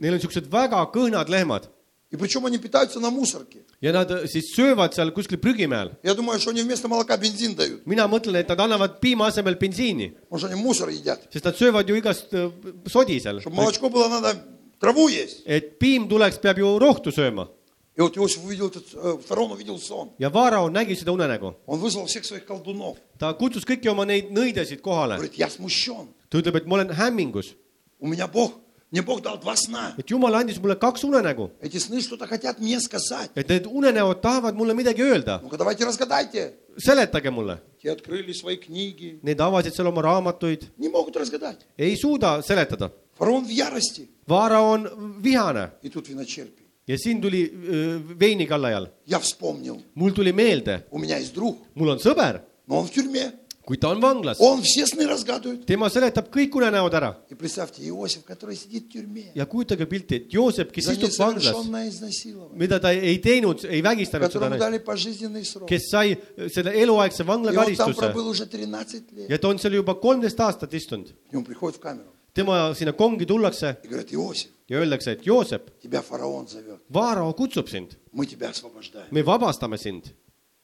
neil 0.00 0.14
on 0.14 0.20
siuksed 0.20 0.50
väga 0.52 0.84
kõhnad 0.94 1.28
lehmad. 1.28 1.68
И 2.11 2.17
причем 2.17 2.45
они 2.45 2.57
питаются 2.57 2.99
на 2.99 3.09
мусорке. 3.09 3.59
ja 3.81 3.91
nad 3.93 4.11
öö, 4.11 4.27
siis 4.27 4.43
söövad 4.57 4.91
seal 4.93 5.11
kuskil 5.11 5.37
prügimäel . 5.37 5.91
Я 6.03 6.13
думаю, 6.13 6.39
что 6.39 6.49
они 6.51 6.61
вместо 6.61 6.87
молока 6.89 7.15
бензин 7.17 7.55
дают. 7.55 7.85
mina 7.85 8.05
mõtlen , 8.07 8.35
et 8.35 8.49
nad 8.49 8.59
annavad 8.59 8.99
piima 8.99 9.27
asemel 9.27 9.55
bensiini , 9.57 10.11
Потому 10.29 10.39
что 10.39 10.47
они 10.47 10.55
мусор 10.61 10.89
едят. 10.89 11.21
sest 11.33 11.45
nad 11.45 11.55
söövad 11.55 11.87
ju 11.87 11.95
igast 11.95 12.33
öö, 12.33 12.49
sodi 12.87 13.19
seal . 13.19 13.39
Чтобы 13.39 13.55
молочко 13.55 13.89
было, 13.89 14.09
надо 14.09 14.35
траву 14.81 15.07
есть. 15.07 15.43
et 15.45 15.79
piim 15.79 16.09
tuleks , 16.09 16.37
peab 16.41 16.57
ju 16.57 16.77
rohtu 16.79 17.11
sööma 17.11 17.47
И 17.95 18.01
вот 18.01 18.17
Иосиф 18.17 18.43
увидел 18.45 18.67
этот, 18.67 18.85
э, 18.93 19.17
фараон 19.27 19.51
увидел 19.53 19.77
сон. 19.79 20.11
ja 20.19 20.29
Vaarao 20.33 20.69
nägi 20.69 20.95
seda 20.95 21.11
unenägu . 21.13 21.55
Он 21.65 21.79
вызвал 21.79 22.07
всех 22.07 22.25
своих 22.25 22.45
колдунов. 22.45 22.97
ta 23.19 23.31
kutsus 23.33 23.63
kõiki 23.63 23.87
oma 23.89 24.03
neid 24.05 24.31
nõidesid 24.31 24.81
kohale . 24.81 25.15
Говорит, 25.15 25.35
я 25.37 25.47
смущен. 25.49 26.07
ta 26.29 26.37
ütleb , 26.37 26.55
et 26.57 26.65
ma 26.67 26.75
olen 26.75 26.89
hämmingus , 26.89 27.53
У 27.99 28.07
меня 28.07 28.27
Бог, 28.27 28.51
мне 28.91 29.01
Бог 29.01 29.21
дал 29.21 29.37
два 29.39 29.55
сна. 29.55 29.93
et 29.97 30.05
Jumal 30.09 30.35
andis 30.35 30.59
mulle 30.59 30.75
kaks 30.75 31.03
unenägu , 31.03 31.49
Эти 31.61 31.77
сны 31.77 32.01
что-то 32.01 32.27
хотят 32.27 32.59
мне 32.59 32.79
сказать. 32.79 33.29
et 33.35 33.47
need 33.49 33.65
unenäod 33.65 34.21
tahavad 34.21 34.53
mulle 34.55 34.73
midagi 34.73 35.01
öelda . 35.01 35.39
Ну-ка, 35.41 35.57
давайте 35.57 35.85
разгадайте. 35.85 36.53
seletage 36.77 37.29
mulle . 37.31 37.57
Те 37.81 37.91
открыли 37.91 38.33
свои 38.33 38.57
книги. 38.57 39.19
Need 39.23 39.37
avasid 39.39 39.73
seal 39.73 39.87
oma 39.87 40.01
raamatuid , 40.01 40.63
Не 40.77 40.89
могут 40.89 41.15
разгадать. 41.15 41.59
ei 41.77 41.95
suuda 41.95 42.41
seletada . 42.41 42.91
Фараон 43.17 43.45
в 43.45 43.49
ярости. 43.49 44.09
Vaarao 44.27 44.71
on 44.73 45.21
vihane 45.21 45.69
И 45.83 45.89
тут 45.89 46.07
виночерпий. 46.09 46.65
ja 46.87 46.97
siin 46.97 47.21
tuli 47.21 47.49
öö, 47.53 47.99
veini 48.19 48.45
kallajal . 48.47 48.87
Я 49.05 49.19
вспомнил. 49.19 49.81
mul 49.95 50.11
tuli 50.11 50.33
meelde , 50.33 50.83
У 50.91 50.99
меня 50.99 51.17
есть 51.17 51.33
друг, 51.33 51.57
mul 51.75 51.87
on 51.95 51.99
sõber , 51.99 52.41
но 52.67 52.79
он 52.79 52.87
в 52.87 52.91
тюрьме. 52.91 53.31
kuid 53.65 53.79
ta 53.79 53.89
on 53.89 53.99
vanglas . 54.01 54.37
Он 54.39 54.61
все 54.63 54.85
сны 54.87 55.05
разгадывает. 55.07 55.65
tema 55.65 55.87
seletab 55.89 56.29
kõik 56.31 56.49
unenäod 56.55 56.93
ära 56.93 57.15
И 57.29 57.35
представьте, 57.35 57.83
Иосиф, 57.87 58.23
который 58.25 58.55
сидит 58.55 58.85
в 58.85 58.89
тюрьме. 58.91 59.31
ja 59.35 59.45
kujutage 59.45 59.85
pilti , 59.85 60.15
et 60.15 60.29
Joosep , 60.33 60.71
kes 60.71 60.85
За 60.85 60.93
istub 60.93 61.11
vanglas , 61.19 61.43
несовершенное 61.53 61.87
изнасилование. 61.89 62.57
mida 62.57 62.79
ta 62.79 62.91
ei 62.91 63.19
teinud , 63.19 63.63
ei 63.65 63.81
vägistanud 63.81 64.31
seda 64.31 64.47
Которому 64.47 64.55
naist , 64.55 64.59
дали 64.59 64.77
пожизненный 64.79 65.45
срок. 65.45 65.67
kes 65.69 65.89
sai 65.89 66.17
selle 66.49 66.71
eluaegse 66.73 67.21
И 67.23 67.25
он 67.25 67.27
там 67.27 67.27
vanglakaristuse 67.27 67.93
пробыл 67.99 68.27
уже 68.29 68.45
13 68.47 69.11
лет. 69.13 69.29
ja 69.29 69.37
ta 69.37 69.47
on 69.47 69.57
seal 69.59 69.73
juba 69.73 69.93
kolmteist 69.95 70.39
aastat 70.39 70.73
istunud . 70.73 71.13
К 71.29 71.33
нему 71.33 71.43
приходит 71.45 71.77
в 71.77 71.79
камеру 71.79 72.07
tema 72.33 72.73
sinna 72.73 72.93
kongi 72.93 73.25
tullakse 73.25 73.77
и 73.83 73.87
говорит, 73.87 74.11
Иосиф, 74.13 74.49
ja 74.69 74.79
öeldakse , 74.79 75.11
et 75.11 75.21
Joosep , 75.23 75.61
тебя 75.83 76.01
фараон 76.01 76.47
зовет. 76.47 76.79
Vaarao 76.89 77.33
kutsub 77.35 77.67
sind , 77.69 77.95
Мы 78.11 78.25
тебя 78.25 78.49
освобождаем. 78.49 79.07
me 79.11 79.21
vabastame 79.23 79.77
sind . 79.77 80.13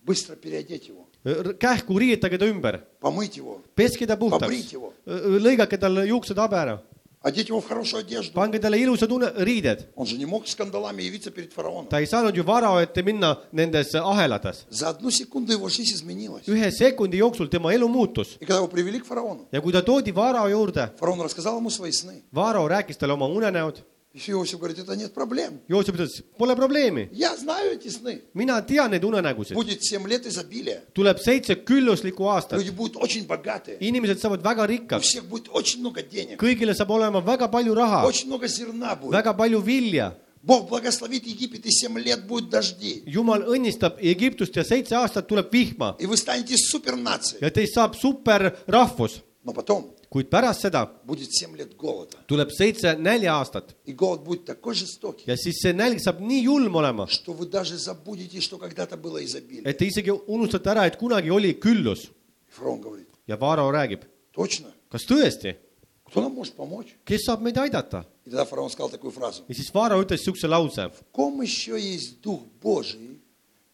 Быстро 0.04 0.36
переодеть 0.38 0.88
его, 0.88 1.10
Äh, 1.23 1.55
kähku, 1.59 1.99
riietage 1.99 2.39
ta 2.39 2.47
ümber. 2.51 2.81
peske 3.77 4.07
ta 4.07 4.17
puhtaks, 4.17 4.75
äh, 4.75 4.81
äh, 5.07 5.37
lõigake 5.39 5.79
tal 5.79 6.03
juuksed 6.07 6.37
habe 6.37 6.57
ära. 6.57 6.79
pange 8.35 8.59
talle 8.59 8.79
ilusad 8.79 9.11
une-, 9.11 9.31
riided. 9.45 9.87
ta 11.89 11.99
ei 11.99 12.07
saanud 12.07 12.35
ju 12.35 12.43
vara 12.43 12.83
ette 12.83 13.03
minna 13.03 13.37
nendes 13.53 13.95
ahelates. 13.95 14.67
ühe 16.49 16.71
sekundi 16.71 17.19
jooksul 17.19 17.47
tema 17.47 17.73
elu 17.73 17.89
muutus. 17.89 18.39
ja 19.53 19.61
kui 19.61 19.73
ta 19.73 19.83
toodi 19.83 20.15
vara 20.15 20.49
juurde, 20.49 20.91
Vaaro 22.35 22.69
rääkis 22.69 22.99
talle 22.99 23.15
oma 23.15 23.27
unenäod 23.27 23.85
И 24.14 24.32
Иосиф 24.32 24.58
говорит, 24.58 24.80
это 24.80 24.96
нет 24.96 25.14
проблем. 25.14 25.60
Joosep 25.70 25.94
ütles , 25.96 26.24
pole 26.40 26.56
probleemi , 26.56 27.08
Я 27.12 27.36
знаю 27.38 27.74
эти 27.74 27.88
сны. 27.90 28.22
mina 28.34 28.60
tean 28.66 28.90
neid 28.90 29.04
unenägusid . 29.04 29.54
Будет 29.54 29.84
7 29.84 30.08
lет 30.08 30.26
изобилия. 30.26 30.82
tuleb 30.94 31.18
seitse 31.20 31.56
külluslikku 31.56 32.24
aastat , 32.28 32.58
Люди 32.60 32.72
будут 32.72 32.96
очень 32.98 33.28
bogатые. 33.28 33.78
inimesed 33.80 34.18
saavad 34.20 34.42
väga 34.42 34.64
У 34.64 34.68
rikkaks , 34.68 35.02
всех 35.02 35.26
будет 35.26 35.50
очень 35.52 35.82
много 35.82 36.02
денег. 36.02 36.40
kõigile 36.42 36.74
saab 36.74 36.90
olema 36.90 37.22
väga 37.24 37.48
palju 37.48 37.76
raha , 37.76 38.06
Очень 38.08 38.28
много 38.28 38.48
зерна 38.48 38.96
будет. 38.96 39.12
väga 39.12 39.34
palju 39.38 39.62
vilja . 39.62 40.14
Бог 40.42 40.68
благословит 40.70 41.28
Египет, 41.28 41.66
и 41.66 41.70
7 41.72 42.00
лет 42.00 42.26
будет 42.26 42.50
дожди. 42.50 43.04
jumal 43.06 43.44
õnnistab 43.44 44.00
Egiptust 44.00 44.56
ja 44.56 44.64
seitse 44.64 44.96
aastat 44.96 45.28
tuleb 45.28 45.52
vihma 45.52 45.96
И 46.00 46.08
вы 46.08 46.18
станете 46.18 46.56
супернацией. 46.58 47.40
ja 47.42 47.52
teist 47.52 47.76
saab 47.76 47.94
superrahvus , 47.96 49.22
Но 49.44 49.54
потом 49.54 49.94
kuid 50.12 50.30
pärast 50.30 50.62
seda 50.62 50.90
будет 51.06 51.30
7 51.32 51.56
лет 51.58 51.76
голода. 51.76 52.18
tuleb 52.28 52.50
seitse 52.52 52.96
nälja-aastat 52.98 53.76
И 53.86 53.94
голод 53.94 54.22
будет 54.24 54.46
такой 54.46 54.74
жестокий, 54.76 55.24
ja 55.28 55.36
siis 55.36 55.62
see 55.62 55.74
nälg 55.74 56.00
saab 56.00 56.20
nii 56.22 56.44
julm 56.44 56.76
olema , 56.76 57.08
что 57.08 57.34
вы 57.34 57.46
даже 57.46 57.78
забудете, 57.78 58.40
что 58.42 58.58
когда-то 58.58 58.98
было 58.98 59.24
изобилие. 59.24 59.64
et 59.66 59.78
te 59.78 59.86
isegi 59.86 60.12
unustate 60.28 60.70
ära , 60.70 60.86
et 60.88 60.98
kunagi 60.98 61.30
oli 61.32 61.54
küllus 61.60 62.06
И 62.50 62.52
фараон 62.52 62.82
говорит, 62.82 63.08
ja 63.28 63.36
Vaaro 63.40 63.70
räägib , 63.72 64.02
точно? 64.34 64.68
kas 64.92 65.04
tõesti , 65.06 65.56
Кто 66.10 66.22
нам 66.22 66.34
может 66.34 66.54
помочь? 66.54 66.96
kes 67.06 67.26
saab 67.28 67.42
meid 67.42 67.58
aidata 67.58 68.06
И 68.26 68.30
тогда 68.30 68.46
фараон 68.46 68.70
сказал 68.70 68.90
такую 68.90 69.12
фразу. 69.12 69.44
ja 69.48 69.56
siis 69.56 69.74
Vaaro 69.74 70.02
ütles 70.02 70.24
siukse 70.24 70.48
lause , 70.48 70.90
В 70.90 71.04
ком 71.12 71.42
еще 71.42 71.78
есть 71.80 72.22
Дух 72.22 72.42
Божий, 72.62 73.20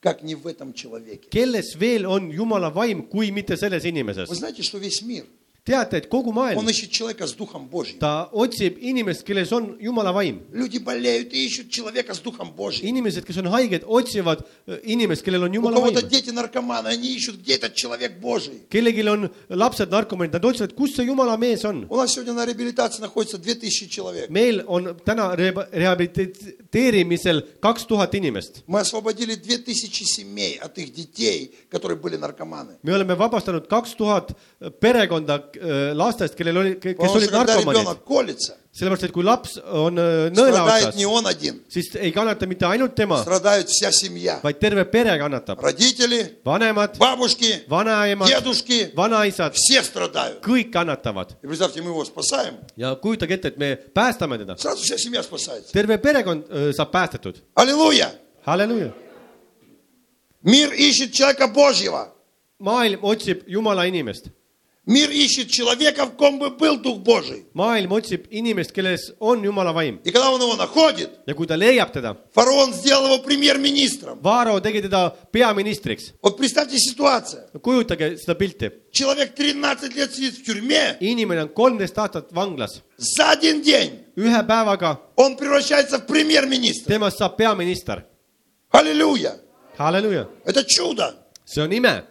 как 0.01 0.21
не 0.23 0.35
в 0.35 0.47
этом 0.47 0.73
человеке? 0.73 1.29
kelles 1.29 1.75
veel 1.79 2.05
on 2.05 2.31
Jumala 2.31 2.69
vaim , 2.73 3.03
kui 3.07 3.31
mitte 3.31 3.55
selles 3.55 3.85
inimeses 3.85 4.27
Вы . 4.29 4.35
знаете, 4.35 4.63
что 4.63 4.77
весь 4.79 5.01
мир, 5.03 5.25
teate , 5.65 5.95
et 5.95 6.07
kogu 6.09 6.33
maailm 6.33 6.57
он , 6.57 6.67
ищет 6.69 6.91
человека 6.91 7.25
с 7.25 7.31
Духом 7.33 7.69
Божьим. 7.69 7.97
ta 7.97 8.27
otsib 8.33 8.77
inimest , 8.81 9.23
kelles 9.23 9.49
on 9.53 9.77
Jumala 9.79 10.11
vaim . 10.11 10.41
Люди 10.51 10.77
болеют 10.77 11.31
и 11.33 11.45
ищут 11.45 11.69
человека 11.69 12.13
с 12.13 12.19
Духом 12.19 12.51
Божьим. 12.51 12.85
inimesed , 12.85 13.23
kes 13.25 13.37
on 13.37 13.47
haiged , 13.47 13.83
otsivad 13.85 14.43
äh, 14.67 14.81
inimest , 14.83 15.23
kellel 15.23 15.43
on 15.43 15.51
У 15.51 15.53
Jumala 15.53 15.75
кого-то 15.75 16.01
vaim . 16.01 16.09
дети 16.09 16.31
наркоманы, 16.31 16.89
они 16.89 17.15
ищут, 17.15 17.37
где 17.37 17.55
этот 17.55 17.75
человек 17.75 18.19
Божий. 18.19 18.59
kellelgi 18.69 19.03
on 19.03 19.29
lapsed 19.49 19.89
narkomaanid , 19.89 20.33
nad 20.33 20.43
otsivad , 20.43 20.73
kus 20.75 20.95
see 20.97 21.05
Jumala 21.07 21.37
mees 21.37 21.63
on . 21.63 21.85
У 21.89 21.95
нас 21.95 22.11
сегодня 22.11 22.33
на 22.33 22.45
реабилитации 22.45 22.99
находится 23.01 23.37
2000 23.37 23.87
человек. 23.89 24.29
meil 24.29 24.65
on 24.67 24.93
täna 25.05 25.33
rehab- 25.33 25.69
rehabiliteerimisel 25.71 27.41
kaks 27.61 27.85
tuhat 27.87 28.13
inimest . 28.15 28.63
Мы 28.67 28.79
освободили 28.81 29.35
2000 29.35 30.03
семей 30.05 30.57
от 30.57 30.77
их 30.77 30.93
детей, 30.93 31.53
которые 31.71 31.97
были 31.97 32.17
наркоманы. 32.17 32.77
me 32.83 32.93
oleme 32.93 33.15
vabastanud 33.15 33.67
kaks 33.67 33.95
tuhat 33.95 34.35
perekonda 34.81 35.35
äh, 35.53 35.56
lastest , 35.95 36.35
kellel 36.35 36.57
oli , 36.57 36.75
kes 36.79 36.95
Потому 36.97 37.15
olid 37.15 37.29
что 37.29 37.37
когда 37.37 37.53
narkomaanid . 37.55 37.77
ребенок 37.79 38.03
колется, 38.03 38.57
sellepärast , 38.71 39.03
et 39.03 39.11
kui 39.11 39.23
laps 39.23 39.57
on 39.63 39.97
äh, 39.97 40.29
nõela 40.31 40.63
страдает 40.63 40.87
otsas 40.87 40.95
не , 40.95 41.05
он 41.05 41.27
один, 41.27 41.61
siis 41.69 41.89
ei 41.95 42.11
kannata 42.11 42.45
mitte 42.47 42.65
ainult 42.65 42.95
tema , 42.95 43.21
страдает 43.21 43.67
вся 43.69 43.91
семья. 43.91 44.39
vaid 44.43 44.59
terve 44.59 44.85
pere 44.85 45.17
kannatab . 45.19 45.59
Родители, 45.61 46.39
vanemad , 46.45 46.97
бабушки, 46.97 47.63
vanaemad , 47.69 48.27
дедушки, 48.27 48.91
vanaisad , 48.95 49.53
все 49.53 49.83
страдают. 49.83 50.41
kõik 50.41 50.71
kannatavad 50.71 51.35
И 51.43 51.47
представьте, 51.47 51.81
мы 51.81 51.89
его 51.91 52.03
спасаем, 52.05 52.55
ja 52.75 52.95
kujutage 52.95 53.31
ette , 53.35 53.47
et 53.49 53.57
me 53.57 53.75
päästame 53.77 54.37
teda . 54.37 54.55
сразу 54.57 54.83
вся 54.83 54.97
семья 54.97 55.21
спасается. 55.23 55.71
terve 55.71 55.97
perekond 55.97 56.43
öö, 56.49 56.73
saab 56.73 56.91
päästetud . 56.91 57.35
Аллилуйя! 57.55 58.11
halleluuja . 58.45 58.91
Мир 60.43 60.73
ищет 60.73 61.13
человека 61.13 61.47
Божьего. 61.47 62.09
maailm 62.59 62.99
otsib 63.03 63.43
Jumala 63.47 63.85
inimest . 63.85 64.25
Мир 64.88 65.10
ищет 65.10 65.50
человека, 65.50 66.06
в 66.06 66.16
ком 66.16 66.38
бы 66.38 66.48
был 66.48 66.78
Дух 66.78 67.00
Божий. 67.00 67.44
maailm 67.52 67.92
otsib 67.92 68.26
inimest, 68.30 68.72
kelles 68.72 69.12
on 69.20 69.42
Jumala 69.42 69.74
vaim 69.74 70.00
И 70.02 70.10
когда 70.10 70.30
он 70.30 70.40
его 70.40 70.56
находит, 70.56 71.10
ja 71.26 71.34
kui 71.34 71.46
ta 71.46 71.56
leiab 71.56 71.92
teda, 71.92 72.16
фараон 72.32 72.72
сделал 72.72 73.04
его 73.12 73.18
премьер-министром. 73.22 74.18
Vaaro 74.22 74.58
tegi 74.60 74.80
teda 74.80 75.14
peaministriks. 75.30 76.14
Вот 76.22 76.38
представьте 76.38 76.78
ситуацию. 76.78 77.42
kujutage 77.60 78.16
seda 78.16 78.34
pilti. 78.34 78.70
Человек 78.90 79.34
13 79.34 79.94
лет 79.94 80.14
сидит 80.14 80.34
в 80.38 80.44
тюрьме, 80.44 80.96
inimene 81.00 81.42
on 81.42 81.48
kolmteist 81.52 81.98
aastat 81.98 82.32
vanglas, 82.32 82.80
за 82.96 83.32
один 83.32 83.60
день 83.60 84.06
ühe 84.16 84.42
päevaga 84.46 84.98
он 85.16 85.36
превращается 85.36 85.98
в 85.98 86.06
премьер-министра. 86.06 86.90
temast 86.94 87.18
saab 87.18 87.36
peaminister. 87.36 88.04
Аллилуйя! 88.70 89.34
halleluuja, 89.76 90.28
Это 90.46 90.64
чудо. 90.64 91.14
see 91.44 91.60
on 91.62 91.70
ime 91.72 92.04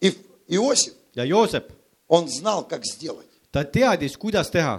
И 0.00 0.12
Иосиф, 0.48 0.92
ja 1.14 1.24
Joosep, 1.24 1.72
он 2.08 2.28
знал, 2.28 2.66
как 2.66 2.84
сделать. 2.84 3.25
ta 3.56 3.64
teadis, 3.64 4.16
kuidas 4.20 4.50
teha. 4.52 4.74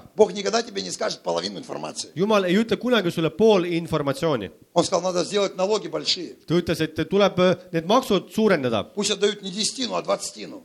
jumal 2.15 2.45
ei 2.45 2.57
ütle 2.61 2.77
kunagi 2.77 3.11
sulle 3.11 3.31
pool 3.33 3.65
informatsiooni. 3.65 4.49
ta 6.45 6.59
ütles, 6.59 6.83
et 6.85 7.01
tuleb 7.09 7.39
э, 7.39 7.55
need 7.73 7.89
maksud 7.89 8.29
suurendada. 8.33 8.83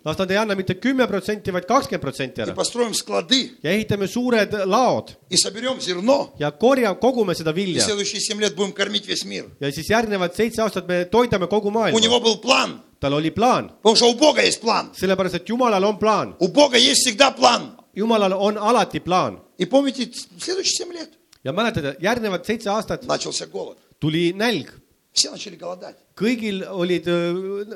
las 0.05 0.19
nad 0.19 0.31
ei 0.31 0.37
anna 0.37 0.55
mitte 0.55 0.75
kümme 0.75 1.07
protsenti, 1.09 1.53
vaid 1.53 1.65
kakskümmend 1.65 2.05
protsenti 2.05 2.45
ära. 2.45 2.53
ja 3.63 3.71
ehitame 3.71 4.07
suured 4.07 4.55
э, 4.61 4.67
laod. 4.67 5.17
ja 6.39 6.51
korja, 6.53 6.95
kogume 7.01 7.35
seda 7.35 7.55
vilja. 7.55 7.81
ja 9.61 9.73
siis 9.73 9.89
järgnevad 9.91 10.37
seitse 10.37 10.63
aastat 10.63 10.89
me 10.89 11.05
toidame 11.05 11.49
kogu 11.49 11.71
maailma 11.71 11.97
tal 13.03 13.13
oli 13.13 13.31
plaan. 13.31 13.73
sellepärast, 14.95 15.35
et 15.35 15.49
Jumalal 15.49 15.85
on 15.85 15.99
plaan. 15.99 16.37
У 17.96 18.08
Бога 18.08 18.18
есть 18.18 18.28
всегда 18.28 18.28
план. 18.28 18.30
Jumalal 18.30 18.34
on 18.34 18.58
alati 18.58 19.00
plaan 19.00 19.40
И 19.58 19.66
помните, 19.66 20.12
следующие 20.40 20.86
семь 20.86 20.94
лет 20.94 21.10
ja 21.44 21.52
mäletate , 21.54 21.96
järgnevad 22.00 22.46
seitse 22.46 22.70
aastat 22.70 23.06
начался 23.06 23.46
голод. 23.48 23.78
tuli 24.00 24.34
nälg , 24.34 24.68
Все 25.14 25.32
начали 25.32 25.56
голодать. 25.56 25.96
kõigil 26.16 26.64
olid , 26.70 27.06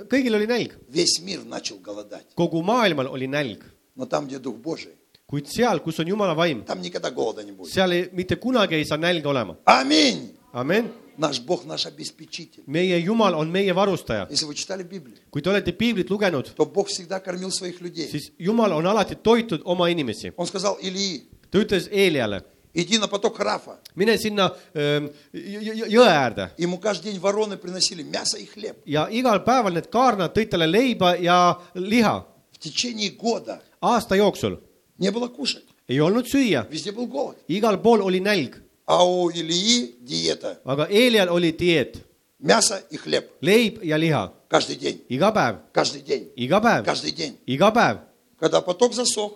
kõigil 0.10 0.36
oli 0.36 0.48
nälg , 0.48 0.72
Весь 0.90 1.20
мир 1.22 1.44
начал 1.46 1.78
голодать. 1.78 2.26
kogu 2.36 2.62
maailmal 2.62 3.08
oli 3.08 3.28
nälg , 3.28 3.60
Но 3.96 4.06
там, 4.06 4.28
где 4.28 4.40
Дух 4.40 4.56
Божий, 4.58 4.94
kuid 5.28 5.48
seal , 5.48 5.80
kus 5.80 6.00
on 6.00 6.08
Jumala 6.08 6.36
vaim , 6.36 6.64
там 6.66 6.82
никогда 6.82 7.10
голода 7.12 7.44
не 7.44 7.52
будет. 7.52 7.72
seal 7.74 7.92
ei, 7.92 8.10
mitte 8.14 8.36
kunagi 8.36 8.76
ei 8.76 8.86
saa 8.86 8.98
nälga 8.98 9.30
olema . 9.30 9.58
Аминь. 9.66 10.32
amen . 10.54 10.92
Наш 11.18 11.40
Бог 11.42 11.66
наш 11.66 11.86
обеспечитель. 11.86 12.64
meie 12.68 12.98
Jumal 13.00 13.34
on 13.36 13.50
meie 13.52 13.74
varustaja . 13.74 14.28
Если 14.30 14.46
вы 14.46 14.56
читали 14.56 14.84
Библию, 14.84 15.18
kui 15.30 15.42
te 15.42 15.50
olete 15.50 15.72
piiblit 15.74 16.10
lugenud , 16.10 16.48
то 16.56 16.66
Бог 16.66 16.88
всегда 16.88 17.20
кормил 17.20 17.52
своих 17.52 17.82
людей. 17.82 18.10
siis 18.10 18.32
Jumal 18.40 18.72
on 18.72 18.86
alati 18.88 19.16
toitnud 19.16 19.62
oma 19.66 19.88
inimesi . 19.90 20.32
Он 20.38 20.48
сказал 20.48 20.78
Илии, 20.82 21.24
ta 21.52 21.60
ütles 21.60 21.88
Eeliale , 21.92 22.44
Иди 22.74 22.98
на 22.98 23.08
поток 23.10 23.38
Рафа. 23.40 23.80
mine 23.96 24.18
sinna 24.18 24.52
öö, 24.74 25.10
jõ- 25.34 25.62
jõ- 25.62 25.90
jõe 25.90 26.08
äärde 26.08 26.52
Ему 26.58 26.78
каждый 26.80 27.12
день 27.12 27.20
вороны 27.20 27.58
приносили 27.58 28.02
мясо 28.02 28.38
и 28.38 28.46
хлеб. 28.46 28.78
ja 28.86 29.08
igal 29.12 29.44
päeval 29.44 29.74
need 29.74 29.90
kaarnad 29.92 30.32
tõid 30.34 30.50
talle 30.50 30.68
leiba 30.72 31.18
ja 31.20 31.60
liha 31.76 32.26
В 32.54 32.58
tечение 32.60 33.10
года 33.10 33.60
aasta 33.82 34.16
jooksul 34.16 34.58
не 34.98 35.12
было 35.12 35.28
кушать. 35.28 35.66
ei 35.90 36.00
olnud 36.00 36.26
süüa , 36.26 36.66
Везде 36.72 36.94
был 36.94 37.08
голод. 37.08 37.36
igal 37.50 37.78
pool 37.82 38.00
oli 38.02 38.22
nälg , 38.22 38.56
А 38.87 39.05
у 39.05 39.31
Илии 39.31 39.97
диета. 40.01 40.61
aga 40.65 40.87
Eelial 40.91 41.29
oli 41.29 41.53
dieet, 41.53 41.97
Мясо 42.39 42.83
и 42.91 42.97
хлеб. 42.97 43.25
leib 43.43 43.83
ja 43.83 43.97
liha 43.99 44.33
Каждый 44.49 44.77
день. 44.77 45.01
iga 45.11 45.33
päev, 45.33 45.57
Каждый 45.73 46.03
день. 46.03 46.31
iga 46.37 46.61
päev, 46.61 46.85
Каждый 46.85 47.11
день. 47.13 47.37
iga 47.47 47.73
päev. 47.73 47.99
Когда 48.41 48.61
поток 48.61 48.93
засох, 48.95 49.33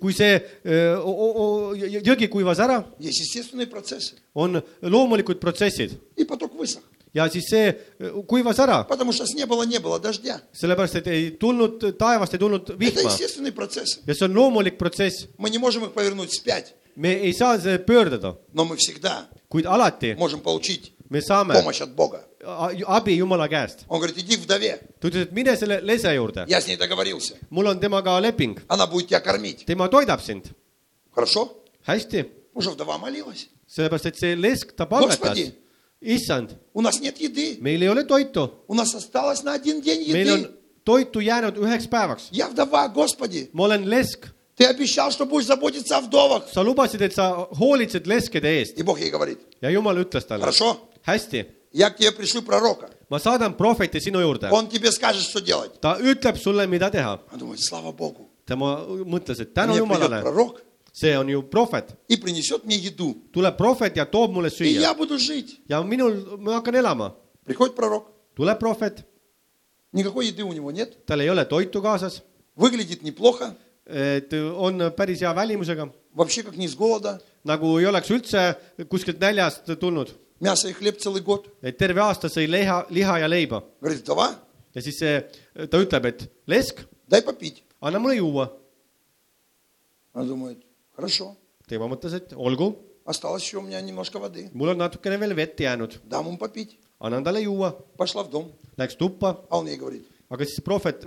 kui 0.00 0.12
see 0.14 0.40
o- 0.64 1.32
o- 1.42 1.74
jõ- 1.74 2.02
jõgi 2.02 2.28
kuivas 2.28 2.58
ära, 2.58 2.84
on 4.34 4.62
loomulikud 4.82 5.38
protsessid 5.38 5.98
ja 7.14 7.28
siis 7.28 7.44
see 7.50 7.72
kuivas 8.26 8.58
ära, 8.58 8.86
sellepärast 10.52 10.94
et 10.96 11.06
ei 11.06 11.30
tulnud, 11.32 11.92
taevast 11.98 12.32
ei 12.34 12.38
tulnud 12.38 12.78
vihma 12.78 13.02
ja 14.06 14.14
see 14.14 14.24
on 14.24 14.34
loomulik 14.34 14.78
protsess. 14.78 15.28
Мы 16.95 17.07
не 17.07 17.15
можем 17.15 17.21
их 17.21 17.21
повернуть 17.21 17.23
вспять, 17.23 17.23
me 17.23 17.23
ei 17.23 17.33
saa 17.33 17.57
seda 17.57 17.85
pöördada , 17.85 18.37
но 18.53 18.65
мы 18.65 18.75
всегда 18.77 19.27
kuid 19.49 19.65
alati 19.65 20.15
можем 20.17 20.41
получить 20.41 20.93
me 21.09 21.21
saame 21.21 21.53
помощь 21.53 21.81
от 21.81 21.95
Бога. 21.95 22.25
a- 22.45 22.71
abi 22.97 23.17
Jumala 23.17 23.47
käest . 23.47 23.85
Он 23.87 23.99
говорит, 23.99 24.17
иди 24.17 24.35
к 24.37 24.39
вдове. 24.41 24.79
ta 24.99 25.07
ütles , 25.07 25.23
et 25.27 25.31
mine 25.31 25.55
selle 25.57 25.81
lese 25.81 26.13
juurde , 26.15 26.45
Я 26.47 26.59
с 26.61 26.67
ней 26.67 26.77
договорился. 26.77 27.35
mul 27.51 27.65
on 27.67 27.79
temaga 27.79 28.19
leping , 28.19 28.59
Она 28.67 28.85
будет 28.87 29.07
тебя 29.07 29.19
kормить. 29.21 29.65
tema 29.65 29.87
toidab 29.89 30.19
sind , 30.21 30.45
Хорошо? 31.15 31.51
hästi , 31.87 32.25
Потому 32.53 32.61
что 32.61 32.71
вдова 32.71 32.97
молилась. 32.97 33.47
sellepärast 33.67 34.05
et 34.05 34.15
see 34.17 34.35
lesk 34.35 34.75
ta 34.75 34.85
palvetas 34.85 35.19
Господи. , 35.19 35.53
issand , 36.01 36.57
У 36.73 36.81
нас 36.81 36.99
нет 36.99 37.17
еды. 37.19 37.57
meil 37.61 37.81
ei 37.81 37.87
ole 37.89 38.03
toitu , 38.03 38.51
У 38.67 38.73
нас 38.73 38.93
осталось 38.93 39.43
на 39.43 39.53
один 39.53 39.81
день 39.81 40.05
meil 40.11 40.27
on 40.29 40.39
еды. 40.39 40.51
toitu 40.85 41.19
jäänud 41.21 41.55
üheks 41.57 41.87
päevaks , 41.87 42.27
Я 42.31 42.47
вдова, 42.49 42.87
Господи. 42.89 43.49
ma 43.53 43.63
olen 43.65 43.85
lesk , 43.89 44.27
Ты 44.56 44.66
обещал, 44.66 45.10
что 45.10 45.26
будешь 45.26 45.46
заботиться 45.46 45.96
о 45.96 46.00
вдовах. 46.00 46.44
sa 46.52 46.62
lubasid, 46.62 47.00
et 47.02 47.12
sa 47.14 47.46
hoolitsed 47.58 48.06
leskede 48.06 48.46
eest 48.62 48.78
И 48.78 48.82
Бог 48.82 49.00
ей 49.00 49.10
говорит, 49.10 49.38
ja 49.60 49.70
Jumal 49.70 49.98
ütles 49.98 50.24
talle, 50.26 50.40
хорошо, 50.42 50.78
hästi, 51.06 51.46
я 51.72 51.90
к 51.90 51.96
тебе 51.96 52.12
пришлю 52.12 52.42
пророка. 52.42 52.88
ma 53.10 53.18
saadan 53.18 53.56
prohveti 53.56 53.98
sinu 54.00 54.20
juurde, 54.20 54.48
Он 54.52 54.68
тебе 54.68 54.92
скажет, 54.92 55.22
что 55.22 55.40
делать. 55.40 55.80
ta 55.80 55.98
ütleb 56.00 56.36
sulle, 56.38 56.66
mida 56.68 56.88
teha. 56.90 57.20
Он 57.32 57.38
думает, 57.38 57.60
слава 57.60 57.90
Богу. 57.92 58.30
tema 58.46 58.84
mõtles, 59.04 59.40
et 59.40 59.52
tänu 59.54 59.74
Jumalale, 59.76 60.20
пророк 60.22 60.60
see 60.92 61.16
on 61.18 61.26
ju 61.28 61.42
prohvet, 61.42 61.90
и 62.08 62.16
принесет 62.16 62.64
мне 62.64 62.76
еду. 62.76 63.16
tuleb 63.32 63.56
prohvet 63.56 63.96
ja 63.96 64.04
toob 64.06 64.30
mulle 64.30 64.50
И 64.50 64.50
süüa 64.54 64.80
я 64.80 64.94
буду 64.94 65.18
жить. 65.18 65.58
ja 65.68 65.82
minul, 65.82 66.38
ma 66.38 66.60
hakkan 66.60 66.74
elama, 66.76 67.16
Приходит 67.44 67.74
пророк. 67.74 68.06
tuleb 68.36 68.58
prohvet, 68.60 69.04
Никакой 69.92 70.26
еды 70.28 70.44
у 70.44 70.52
него 70.52 70.70
нет. 70.70 71.04
tal 71.06 71.20
ei 71.20 71.28
ole 71.30 71.44
toitu 71.44 71.82
kaasas, 71.82 72.22
Выглядит 72.56 73.02
неплохо. 73.02 73.56
et 73.86 74.32
äh, 74.32 74.52
on 74.56 74.90
päris 74.96 75.20
hea 75.20 75.34
välimusega. 75.34 75.88
nagu 77.44 77.78
ei 77.78 77.86
oleks 77.86 78.10
üldse 78.10 78.44
kuskilt 78.88 79.20
näljast 79.20 79.68
tulnud. 79.80 80.14
et 81.62 81.76
terve 81.78 82.00
aasta 82.00 82.28
sõi 82.28 82.48
liha, 82.50 82.84
liha 82.90 83.18
ja 83.18 83.28
leiba. 83.28 83.62
ja 84.74 84.82
siis 84.82 84.98
see, 84.98 85.20
ta 85.70 85.78
ütleb, 85.78 86.06
et 86.06 86.24
lesk, 86.46 86.80
anna 87.80 87.98
mulle 87.98 88.16
juua. 88.16 88.48
tema 91.68 91.88
mõtles, 91.88 92.14
et 92.16 92.32
olgu. 92.36 92.72
mul 94.54 94.72
on 94.72 94.78
natukene 94.78 95.20
veel 95.20 95.36
vett 95.36 95.60
jäänud. 95.60 95.98
annan 97.00 97.24
talle 97.24 97.40
juua. 97.44 97.74
Läks 98.78 98.96
tuppa. 98.96 99.44
aga 100.30 100.44
siis 100.44 100.64
prohvet. 100.64 101.04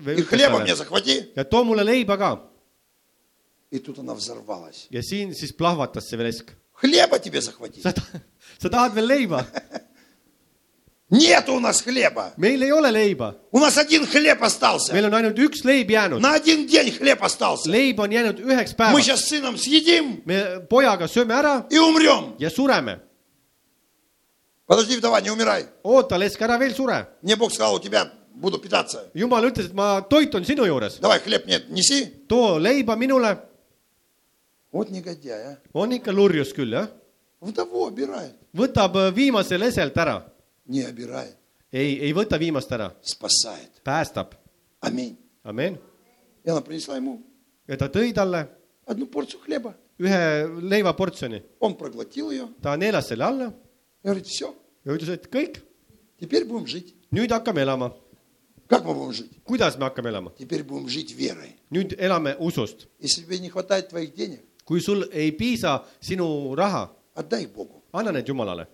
ja 1.35 1.43
too 1.45 1.63
mulle 1.63 1.85
leiba 1.85 2.17
ka 2.17 2.35
И 3.70 3.78
тут 3.78 3.98
она 3.98 4.14
взорвалась. 4.14 4.86
ja 4.90 5.02
siin 5.02 5.34
siis 5.34 5.52
plahvatas 5.52 6.04
see 6.10 6.16
lesk . 6.18 6.50
Хлеба 6.72 7.18
тебе 7.18 7.40
захвати. 7.40 7.80
sa , 7.80 7.92
sa 8.58 8.68
tahad 8.68 8.92
veel 8.94 9.06
leiba ? 9.06 9.46
Нет 11.10 11.46
у 11.50 11.60
нас 11.60 11.82
хлеба. 11.82 12.32
meil 12.38 12.62
ei 12.62 12.72
ole 12.72 12.90
leiba , 12.90 13.36
У 13.50 13.58
нас 13.58 13.76
один 13.78 14.06
хлеб 14.06 14.42
остался. 14.42 14.92
meil 14.94 15.04
on 15.06 15.12
ainult 15.14 15.38
üks 15.38 15.62
leib 15.64 15.88
jäänud , 15.90 16.20
На 16.20 16.32
один 16.34 16.66
день 16.66 16.90
хлеб 16.90 17.22
остался. 17.22 17.68
leib 17.70 17.98
on 17.98 18.10
jäänud 18.10 18.40
üheks 18.40 18.72
Мы 18.72 18.76
päevaks , 18.76 19.02
сейчас 19.04 19.20
с 19.24 19.28
сыном 19.28 19.56
съедим 19.58 20.22
me 20.24 20.60
pojaga 20.68 21.06
sööme 21.08 21.32
ära 21.34 21.66
и 21.70 21.78
умрем. 21.78 22.34
ja 22.38 22.48
sureme . 22.50 23.00
Подожди, 24.66 24.96
вдова, 24.96 25.20
не 25.20 25.30
умирай. 25.30 25.66
oota , 25.84 26.16
lesk , 26.18 26.40
ära 26.40 26.58
veel 26.58 26.74
sure . 26.74 27.06
Мне 27.22 27.36
Бог 27.36 27.52
сказал, 27.52 27.74
у 27.74 27.78
тебя 27.80 28.10
буду 28.34 28.58
питаться. 28.58 29.10
jumal 29.14 29.44
ütles , 29.44 29.66
et 29.66 29.74
ma 29.74 30.00
toitun 30.02 30.44
sinu 30.44 30.64
juures , 30.64 30.98
Давай, 31.00 31.20
хлеб 31.20 31.46
нет, 31.46 31.68
неси. 31.70 32.24
too 32.28 32.58
leiba 32.58 32.96
minule . 32.96 33.36
Вот 34.72 34.90
негодяй, 34.90 35.44
а. 35.54 35.58
on 35.74 35.92
ikka 35.92 36.12
lurjus 36.12 36.52
küll , 36.54 36.72
jah . 36.72 36.88
Вдову 37.40 37.86
обирает. 37.86 38.34
võtab 38.54 38.96
äh, 38.96 39.10
viimase 39.14 39.58
leselt 39.58 39.96
ära , 39.96 40.24
Не 40.66 40.84
обирает. 40.84 41.36
ei , 41.72 41.98
ei 42.00 42.12
võta 42.12 42.38
viimast 42.38 42.70
ära , 42.72 42.92
Спасает. 43.02 43.82
päästab , 43.84 44.34
Аминь. 44.80 45.16
amen . 45.44 45.78
И 46.44 46.48
она 46.50 46.60
принесла 46.62 46.96
ему 46.96 47.20
ja 47.68 47.76
ta 47.76 47.88
tõi 47.88 48.12
talle 48.14 48.48
одну 48.86 49.06
порцию 49.06 49.40
хлеба. 49.40 49.74
ühe 49.98 50.48
leivaportsjoni , 50.62 51.42
Он 51.60 51.74
проглотил 51.76 52.30
ее 52.30 52.48
ta 52.62 52.76
neelas 52.76 53.08
selle 53.08 53.24
alla 53.24 53.52
и 54.02 54.06
говорит, 54.08 54.26
все, 54.26 54.54
ja 54.84 54.92
ütles , 54.94 55.08
et 55.10 55.28
kõik , 55.30 55.60
теперь 56.20 56.44
будем 56.44 56.66
жить. 56.66 56.94
nüüd 57.12 57.30
hakkame 57.30 57.60
elama . 57.62 57.92
Как 58.68 58.84
мы 58.84 58.94
будем 58.94 59.12
жить? 59.12 59.42
kuidas 59.44 59.76
me 59.76 59.84
hakkame 59.84 60.08
elama ? 60.10 60.32
Теперь 60.38 60.62
будем 60.64 60.88
жить 60.88 61.12
верой. 61.14 61.56
nüüd 61.70 61.94
elame 61.98 62.36
usust . 62.38 62.86
Если 63.00 63.22
тебе 63.22 63.38
не 63.38 63.50
хватает 63.50 63.88
твоих 63.90 64.14
денег, 64.14 64.40
kui 64.67 64.81
sul 64.83 65.05
ei 65.11 65.31
piisa 65.31 65.79
sinu 66.01 66.55
raha, 66.55 66.83
anna 67.93 68.11
need 68.11 68.27
Jumalale. 68.27 68.67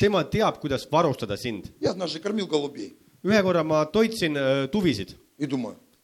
tema 0.00 0.24
teab, 0.24 0.56
kuidas 0.60 0.86
varustada 0.92 1.36
sind. 1.36 1.64
ühe 3.24 3.42
korra 3.42 3.62
ma 3.62 3.84
toitsin 3.86 4.36
э, 4.36 4.68
tuvisid 4.72 5.12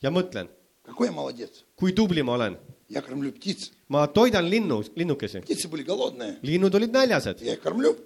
ja 0.03 0.11
mõtlen, 0.11 0.49
kui 1.77 1.93
tubli 1.93 2.23
ma 2.23 2.33
olen. 2.37 2.57
ma 3.89 4.07
toidan 4.07 4.45
linnu, 4.51 4.83
linnukesi. 4.97 5.41
linnud 6.43 6.75
olid 6.75 6.93
näljased. 6.93 7.41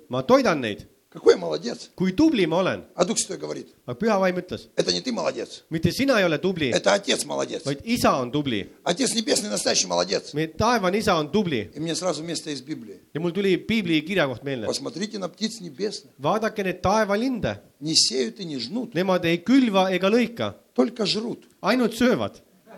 ma 0.08 0.22
toidan 0.22 0.60
neid 0.60 0.86
Какой 1.09 1.35
я 1.35 1.37
молодец. 1.39 1.91
kui 1.95 2.11
tubli 2.11 2.45
ma 2.45 2.57
olen . 2.57 2.83
А 2.93 3.05
Дух 3.05 3.17
Святой 3.17 3.37
говорит, 3.37 3.67
aga 3.85 3.97
püha 3.97 4.19
vaim 4.19 4.35
ütles , 4.37 4.67
это 4.75 4.91
не 4.91 4.99
ты 4.99 5.13
молодец, 5.13 5.63
mitte 5.69 5.89
sina 5.93 6.19
ei 6.19 6.25
ole 6.25 6.37
tubli , 6.39 6.71
это 6.71 6.91
Отец 6.93 7.23
молодец. 7.23 7.63
vaid 7.63 7.79
isa 7.85 8.11
on 8.21 8.31
tubli . 8.31 8.67
Отец 8.83 9.13
Небесный 9.13 9.49
настоящий 9.49 9.87
молодец. 9.87 10.33
meie 10.33 10.47
taevane 10.47 10.97
isa 10.97 11.15
on 11.17 11.31
tubli 11.31 11.71
И 11.73 11.79
мне 11.79 11.95
сразу 11.95 12.21
место 12.21 12.49
из 12.49 12.61
Библии. 12.61 12.99
ja 13.13 13.21
mul 13.21 13.31
tuli 13.31 13.55
piibli 13.57 14.01
kirjakoht 14.01 14.43
meelde . 14.43 14.65
Посмотрите 14.67 15.17
на 15.17 15.29
птиц 15.29 15.61
небесных. 15.61 16.11
vaadake 16.19 16.63
neid 16.63 16.81
taevalinde , 16.81 17.61
Не 17.79 17.95
сеют 17.95 18.41
и 18.41 18.43
не 18.45 18.59
жнут, 18.59 18.93
nemad 18.93 19.23
ei 19.23 19.37
külva 19.37 19.91
ega 19.95 20.09
lõika , 20.09 20.55
только 20.75 21.05
жрут. 21.05 21.45
ainult 21.61 21.93
söövad , 21.93 22.33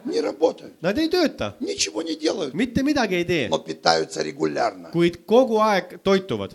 Не 0.05 0.21
работают, 0.21 0.79
nad 0.79 0.95
ei 0.99 1.09
tööta , 1.09 1.55
ничего 1.59 2.03
не 2.03 2.15
делают, 2.15 2.53
mitte 2.53 2.83
midagi 2.83 3.15
ei 3.15 3.25
tee , 3.25 3.49
но 3.49 3.57
питаются 3.57 4.21
регулярно. 4.21 4.91
kuid 4.93 5.25
kogu 5.25 5.57
aeg 5.57 6.03
toituvad 6.03 6.51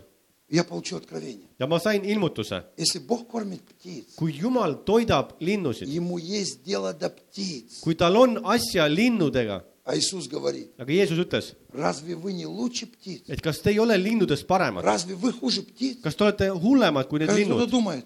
Я 0.48 0.64
получил 0.64 0.98
откровение. 0.98 1.45
ja 1.58 1.66
ma 1.66 1.78
sain 1.78 2.04
ilmutuse , 2.04 2.64
Если 2.76 2.98
Бог 2.98 3.28
кормит 3.28 3.60
птиц, 3.62 4.14
kui 4.16 4.32
Jumal 4.32 4.84
toidab 4.84 5.32
linnusid , 5.40 5.86
ему 5.88 6.18
есть 6.18 6.62
дело 6.64 6.92
до 6.92 7.10
птиц. 7.10 7.80
kui 7.82 7.94
tal 7.94 8.16
on 8.16 8.38
asja 8.44 8.86
linnudega , 8.88 9.64
А 9.84 9.96
Иисус 9.96 10.28
говорит, 10.28 10.70
aga 10.78 10.92
Jeesus 10.92 11.18
ütles , 11.18 11.54
разве 11.72 12.14
вы 12.14 12.32
не 12.32 12.46
лучше 12.46 12.86
птиц? 12.86 13.22
et 13.28 13.40
kas 13.40 13.58
te 13.60 13.70
ei 13.70 13.78
ole 13.80 13.96
linnudest 13.98 14.46
paremad , 14.46 14.84
Разве 14.84 15.14
вы 15.16 15.32
хуже 15.32 15.62
птиц? 15.62 15.98
kas 16.02 16.14
te 16.14 16.22
olete 16.24 16.50
hullemad 16.50 17.08
kui 17.08 17.18
need 17.18 17.28
Кажется, 17.28 17.46
кто-то 17.50 17.66
linnud , 17.66 17.70
думает, 17.70 18.04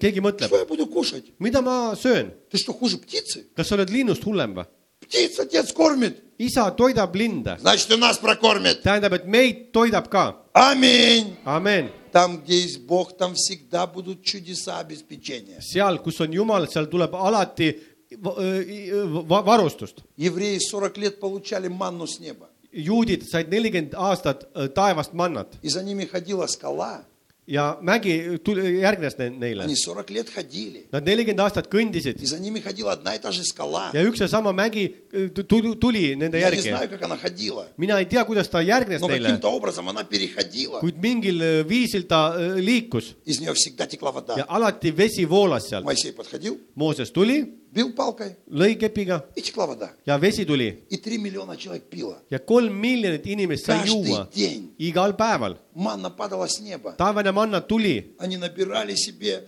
keegi 0.00 0.20
mõtleb 0.20 0.48
что , 0.48 0.58
я 0.58 0.64
буду 0.64 0.86
кушать? 0.86 1.24
mida 1.38 1.60
ma 1.62 1.94
söön , 1.94 2.32
Ты 2.50 2.58
что, 2.58 2.72
хуже 2.72 2.98
птицы? 2.98 3.46
kas 3.56 3.68
sa 3.68 3.76
oled 3.76 3.90
linnust 3.90 4.24
hullem 4.24 4.54
või ? 4.54 4.66
Птиц 5.00 5.38
отец 5.38 5.72
кормит, 5.72 6.18
isa 6.38 6.68
toidab 6.76 7.14
linde , 7.14 7.56
значит 7.60 7.88
и 7.92 7.96
нас 7.96 8.18
прокормит. 8.18 8.82
tähendab , 8.82 9.12
et 9.12 9.24
meid 9.26 9.70
toidab 9.72 10.08
ka , 10.10 10.42
Аминь. 10.52 11.36
amen . 11.44 11.90
Там, 12.13 12.29
где 12.43 12.55
есть 12.61 12.79
Бог, 12.81 13.17
там 13.17 13.33
всегда 13.35 13.87
будут 13.87 14.23
чудеса 14.23 14.77
обеспечения. 14.79 15.59
seal, 15.59 15.97
kus 16.05 16.19
on 16.21 16.31
Jumal, 16.31 16.67
seal 16.67 16.85
tuleb 16.87 17.13
alati 17.15 17.67
öö, 18.11 19.05
va- 19.27 19.41
varustust. 19.43 19.95
Евреи 20.17 20.59
40 20.59 20.97
лет 20.97 21.19
получали 21.19 21.67
манну 21.67 22.05
с 22.07 22.19
неба. 22.19 22.47
juudid 22.71 23.21
said 23.31 23.49
nelikümmend 23.49 23.93
aastat 23.95 24.39
öö, 24.55 24.67
taevast 24.67 25.13
mannat 25.13 25.47
И 25.63 25.69
за 25.69 25.81
ними 25.83 26.05
ходила 26.05 26.47
скала, 26.47 27.03
ja 27.47 27.77
mägi 27.81 28.13
tuli, 28.43 28.79
järgnes 28.81 29.17
neile. 29.19 29.65
Nad 30.93 31.07
nelikümmend 31.07 31.43
aastat 31.43 31.67
kõndisid. 31.71 32.21
ja 33.93 34.03
üks 34.07 34.21
ja 34.23 34.27
sama 34.31 34.53
mägi 34.55 34.85
äh, 34.87 35.29
tuli, 35.47 35.75
tuli 35.79 36.03
nende 36.15 36.39
järgi. 36.39 36.61
mina 37.77 37.99
ei 37.99 38.05
tea, 38.05 38.23
kuidas 38.25 38.49
ta 38.49 38.61
järgnes 38.61 39.01
no, 39.01 39.07
neile. 39.11 39.33
kuid 40.79 41.01
mingil 41.03 41.41
äh, 41.41 41.67
viisil 41.67 42.07
ta 42.07 42.33
äh, 42.37 42.55
liikus. 42.63 43.15
ja 44.37 44.45
alati 44.47 44.91
vesi 44.97 45.27
voolas 45.29 45.69
sealt. 45.69 45.85
Mooses 46.75 47.11
tuli 47.11 47.62
бил 47.72 47.92
палкой, 47.92 48.36
lõi 48.50 48.76
kepiga 48.78 49.22
и 49.36 49.40
текла 49.42 49.66
вода. 49.66 49.90
ja 50.06 50.18
vesi 50.18 50.44
tuli 50.44 50.82
И 50.90 50.96
3 50.96 51.18
миллиона 51.18 51.56
человек 51.56 51.84
пило. 51.90 52.16
ja 52.30 52.38
kolm 52.38 52.72
miljonit 52.74 53.26
inimest 53.26 53.64
sai 53.66 53.78
Каждый 53.84 53.88
juua 54.08 54.28
день. 54.34 54.70
igal 54.78 55.16
päeval . 55.16 55.56
Манна 55.74 56.10
падала 56.10 56.46
с 56.48 56.60
неба. 56.60 56.94
taevane 56.98 57.32
manna 57.32 57.60
tuli , 57.60 58.14
Они 58.18 58.36
набирали 58.36 58.94
себе 58.94 59.44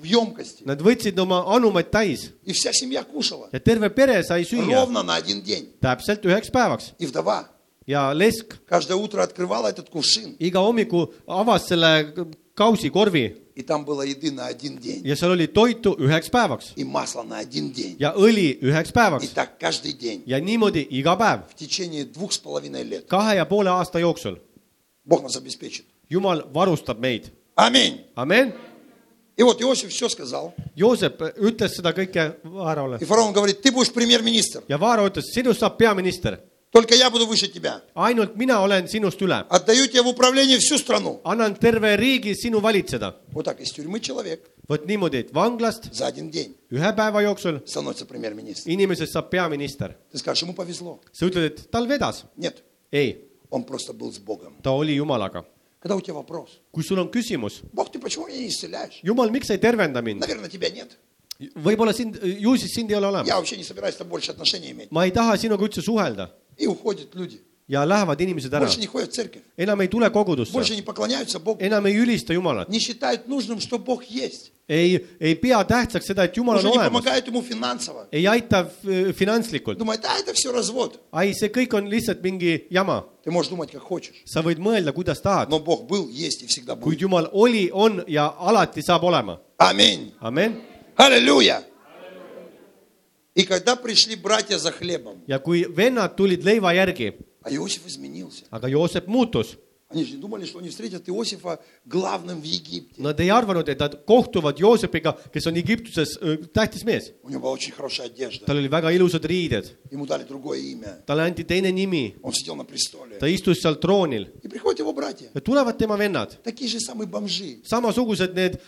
в 0.00 0.04
емкости. 0.04 0.62
nad 0.64 0.80
võtsid 0.80 1.18
oma 1.18 1.44
anumaid 1.56 1.90
täis 1.90 2.30
И 2.44 2.52
вся 2.52 2.70
семья 2.72 3.02
кушала. 3.02 3.48
ja 3.52 3.58
terve 3.60 3.88
pere 3.90 4.22
sai 4.22 4.42
süüa 4.44 4.84
Ровно 4.84 5.02
на 5.02 5.14
один 5.16 5.42
день. 5.42 5.68
täpselt 5.80 6.22
üheks 6.24 6.50
päevaks 6.50 6.92
И 6.98 7.06
вдова 7.06 7.48
ja 7.88 8.12
lesk 8.12 8.56
каждое 8.68 8.96
утро 8.96 9.22
открывала 9.22 9.68
этот 9.70 9.88
кувшин. 9.88 10.36
iga 10.38 10.58
hommiku 10.60 11.12
avas 11.26 11.66
selle 11.68 12.12
kausikorvi 12.54 13.36
И 13.54 13.62
там 13.62 13.84
было 13.84 14.02
еды 14.02 14.30
на 14.32 14.46
один 14.46 14.78
день. 14.78 15.02
ja 15.04 15.14
seal 15.16 15.30
oli 15.32 15.46
toitu 15.48 15.94
üheks 15.98 16.28
päevaks 16.30 16.72
И 16.76 16.84
масло 16.84 17.22
на 17.22 17.38
один 17.38 17.72
день. 17.72 17.96
ja 17.98 18.12
õli 18.14 18.58
üheks 18.62 18.90
И 18.90 18.92
päevaks 18.92 19.28
так 19.34 19.58
каждый 19.58 19.92
день. 19.92 20.22
ja 20.26 20.38
niimoodi 20.40 20.86
iga 20.90 21.16
päev , 21.16 21.40
В 21.50 21.54
течение 21.54 22.04
двух 22.04 22.32
с 22.32 22.38
половиной 22.38 22.82
лет. 22.84 23.06
kahe 23.08 23.36
ja 23.36 23.44
poole 23.46 23.70
aasta 23.70 23.98
jooksul . 23.98 24.36
Бог 25.04 25.22
нас 25.22 25.36
обеспечит. 25.36 25.84
jumal 26.10 26.42
varustab 26.52 26.98
meid , 27.00 27.30
Аминь. 27.56 28.00
amen . 28.16 28.52
И 29.38 29.42
вот 29.42 29.60
Иосиф 29.60 29.90
все 29.90 30.08
сказал. 30.08 30.54
Joosep 30.76 31.20
ütles 31.38 31.68
seda 31.76 31.92
kõike 31.92 32.36
Vaarole 32.44 32.98
И 33.00 33.04
фараон 33.04 33.32
говорит, 33.34 33.60
ты 33.60 33.70
будешь 33.70 33.92
премьер-министр. 33.92 34.62
ja 34.68 34.78
Vaaro 34.80 35.06
ütles , 35.06 35.24
sinust 35.34 35.60
saab 35.60 35.76
peaminister , 35.78 36.38
Только 36.72 36.94
я 36.94 37.08
буду 37.10 37.26
выше 37.26 37.48
тебя. 37.48 37.80
ainult 37.94 38.36
mina 38.36 38.60
olen 38.60 38.86
sinust 38.86 39.20
üle , 39.22 39.46
Отдаю 39.48 39.86
тебе 39.88 40.02
в 40.02 40.08
управление 40.08 40.58
всю 40.58 40.76
страну. 40.78 41.20
annan 41.24 41.54
terve 41.58 41.96
riigi 41.96 42.34
sinu 42.34 42.60
valitseda . 42.60 43.16
Вот 43.32 43.44
так 43.46 43.60
из 43.60 43.70
тюрьмы 43.72 44.00
человек 44.00 44.50
vot 44.68 44.84
niimoodi , 44.84 45.18
et 45.18 45.32
vanglast 45.32 45.92
за 45.94 46.06
один 46.06 46.30
день 46.30 46.54
ühe 46.70 46.92
päeva 46.94 47.22
jooksul 47.22 47.62
становится 47.66 48.04
премьер-министр. 48.04 48.68
inimesest 48.68 49.12
saab 49.12 49.30
peaminister . 49.30 49.94
Ты 50.12 50.18
скажешь, 50.18 50.42
ему 50.42 50.52
повезло. 50.54 51.00
sa 51.12 51.24
ütled , 51.26 51.44
et 51.46 51.70
tal 51.70 51.86
vedas . 51.86 52.24
Нет, 52.36 52.62
ei , 52.92 53.24
он 53.48 53.64
просто 53.64 53.92
был 53.94 54.12
с 54.12 54.18
Богом. 54.18 54.56
ta 54.62 54.72
oli 54.72 54.96
Jumalaga . 54.96 55.44
Когда 55.80 55.94
у 55.96 56.00
тебя 56.00 56.14
вопрос, 56.14 56.50
kui 56.72 56.82
sul 56.82 56.98
on 56.98 57.10
küsimus , 57.10 57.62
Бог, 57.72 57.90
ты 57.92 57.98
почему 58.00 58.26
меня 58.26 58.38
не 58.38 58.48
исцеляешь? 58.48 58.98
Jumal , 59.02 59.30
miks 59.30 59.46
sa 59.46 59.54
ei 59.54 59.58
tervenda 59.58 60.02
mind ? 60.02 60.18
Наверное, 60.20 60.50
тебя 60.50 60.68
нет. 60.68 60.98
võib-olla 61.54 61.92
sind , 61.92 62.16
ju 62.22 62.56
siis 62.56 62.72
sind 62.74 62.90
ei 62.90 62.96
ole 62.96 63.06
olemas . 63.06 63.28
Я 63.28 63.36
вообще 63.36 63.56
не 63.56 63.62
собираюсь 63.62 63.94
с 63.94 63.98
тобой 63.98 64.10
больше 64.18 64.32
отношения 64.32 64.72
иметь. 64.72 64.90
ma 64.90 65.04
ei 65.06 65.10
taha 65.12 65.36
sinuga 65.38 65.64
üldse 65.64 65.80
suhelda 65.82 66.32
И 66.60 66.66
уходят 66.66 67.14
люди. 67.14 67.40
ja 67.68 67.84
lähevad 67.84 68.20
inimesed 68.20 68.52
ära 68.54 68.60
Больше , 68.66 68.78
не 68.80 68.86
ходят 68.86 69.10
в 69.10 69.14
церковь. 69.14 69.42
enam 69.58 69.80
ei 69.80 69.88
tule 69.88 70.08
kogudusse , 70.10 70.52
Больше 70.52 70.74
не 70.76 70.82
поклоняются 70.82 71.38
Богу. 71.40 71.60
enam 71.60 71.84
ei 71.86 71.96
ülista 71.98 72.32
Jumalat , 72.32 72.68
Не 72.68 72.78
считают 72.78 73.26
нужным, 73.28 73.58
что 73.60 73.78
Бог 73.78 74.04
есть. 74.04 74.52
ei , 74.68 75.04
ei 75.20 75.34
pea 75.34 75.64
tähtsaks 75.64 76.06
seda , 76.06 76.24
et 76.24 76.34
Jumal 76.36 76.56
Уже 76.58 76.68
on 76.68 76.72
не 76.72 76.78
olemas , 76.78 76.88
помогают 76.92 77.26
ему 77.26 77.42
финансово. 77.42 78.06
ei 78.12 78.24
aita 78.26 78.66
f- 78.84 79.12
finantslikult , 79.16 79.78
Думает, 79.78 80.04
а 80.04 80.16
это 80.18 80.32
все 80.32 80.52
развод. 80.52 81.00
ai , 81.12 81.32
see 81.34 81.48
kõik 81.48 81.74
on 81.74 81.88
lihtsalt 81.90 82.22
mingi 82.22 82.66
jama , 82.70 83.04
Ты 83.24 83.30
можешь 83.32 83.50
думать, 83.50 83.72
как 83.72 83.82
хочешь. 83.82 84.22
sa 84.24 84.42
võid 84.42 84.58
mõelda , 84.58 84.92
kuidas 84.92 85.20
tahad , 85.20 85.48
Но 85.50 85.58
Бог 85.58 85.88
был, 85.88 86.08
есть 86.08 86.42
и 86.42 86.46
всегда 86.46 86.74
kuid 86.76 86.98
будет. 86.98 87.00
Jumal 87.00 87.28
oli , 87.32 87.68
on 87.72 88.04
ja 88.06 88.32
alati 88.38 88.80
saab 88.82 89.02
olema , 89.02 89.40
Аминь. 89.58 90.12
amen . 90.20 90.62
И 93.35 93.43
когда 93.43 93.75
пришли 93.75 94.15
братья 94.15 94.57
за 94.57 94.71
хлебом, 94.71 95.23
ja 95.27 95.39
kui 95.39 95.63
vennad 95.65 96.15
tulid 96.17 96.43
leiva 96.43 96.73
järgi, 96.73 97.13
а 97.41 97.49
Иосиф 97.51 97.85
изменился. 97.87 98.43
aga 98.51 98.67
Joosep 98.67 99.07
muutus, 99.07 99.57
Они 99.93 100.05
же 100.05 100.15
думали, 100.17 100.45
что 100.45 100.59
они 100.59 100.69
встретят 100.69 101.09
Иосифа 101.09 101.59
главным 101.85 102.39
в 102.41 102.45
Египте. 102.45 103.01
nad 103.01 103.17
ei 103.19 103.29
arvanud, 103.29 103.67
et 103.67 103.77
nad 103.79 104.05
kohtuvad 104.05 104.57
Joosepiga, 104.57 105.17
kes 105.33 105.47
on 105.47 105.55
Egiptuses 105.57 106.17
öö, 106.21 106.37
tähtis 106.53 106.83
mees, 106.85 107.11
У 107.23 107.29
него 107.29 107.41
была 107.41 107.51
очень 107.51 107.71
хорошая 107.73 108.07
одежда. 108.07 108.45
tal 108.45 108.57
oli 108.57 108.67
väga 108.69 108.91
ilusad 108.91 109.23
riided, 109.25 109.65
Ему 109.91 110.05
dали 110.05 110.23
другое 110.25 110.59
имя. 110.59 111.01
talle 111.05 111.23
anti 111.23 111.43
teine 111.45 111.71
nimi, 111.71 112.15
Он 112.21 112.31
sидел 112.33 112.55
на 112.55 112.63
престоле. 112.65 113.17
ta 113.19 113.27
istus 113.27 113.59
seal 113.61 113.75
troonil 113.79 114.27
И 114.43 114.47
приходят 114.49 114.79
его 114.79 114.91
братья. 114.93 115.29
ja 115.33 115.39
tulevad 115.41 115.77
tema 115.77 115.95
vennad, 115.97 116.37
Такие 116.43 116.69
же 116.69 116.79
самые 116.79 117.07
бомжи. 117.07 117.61
samasugused 117.63 118.33
need 118.33 118.59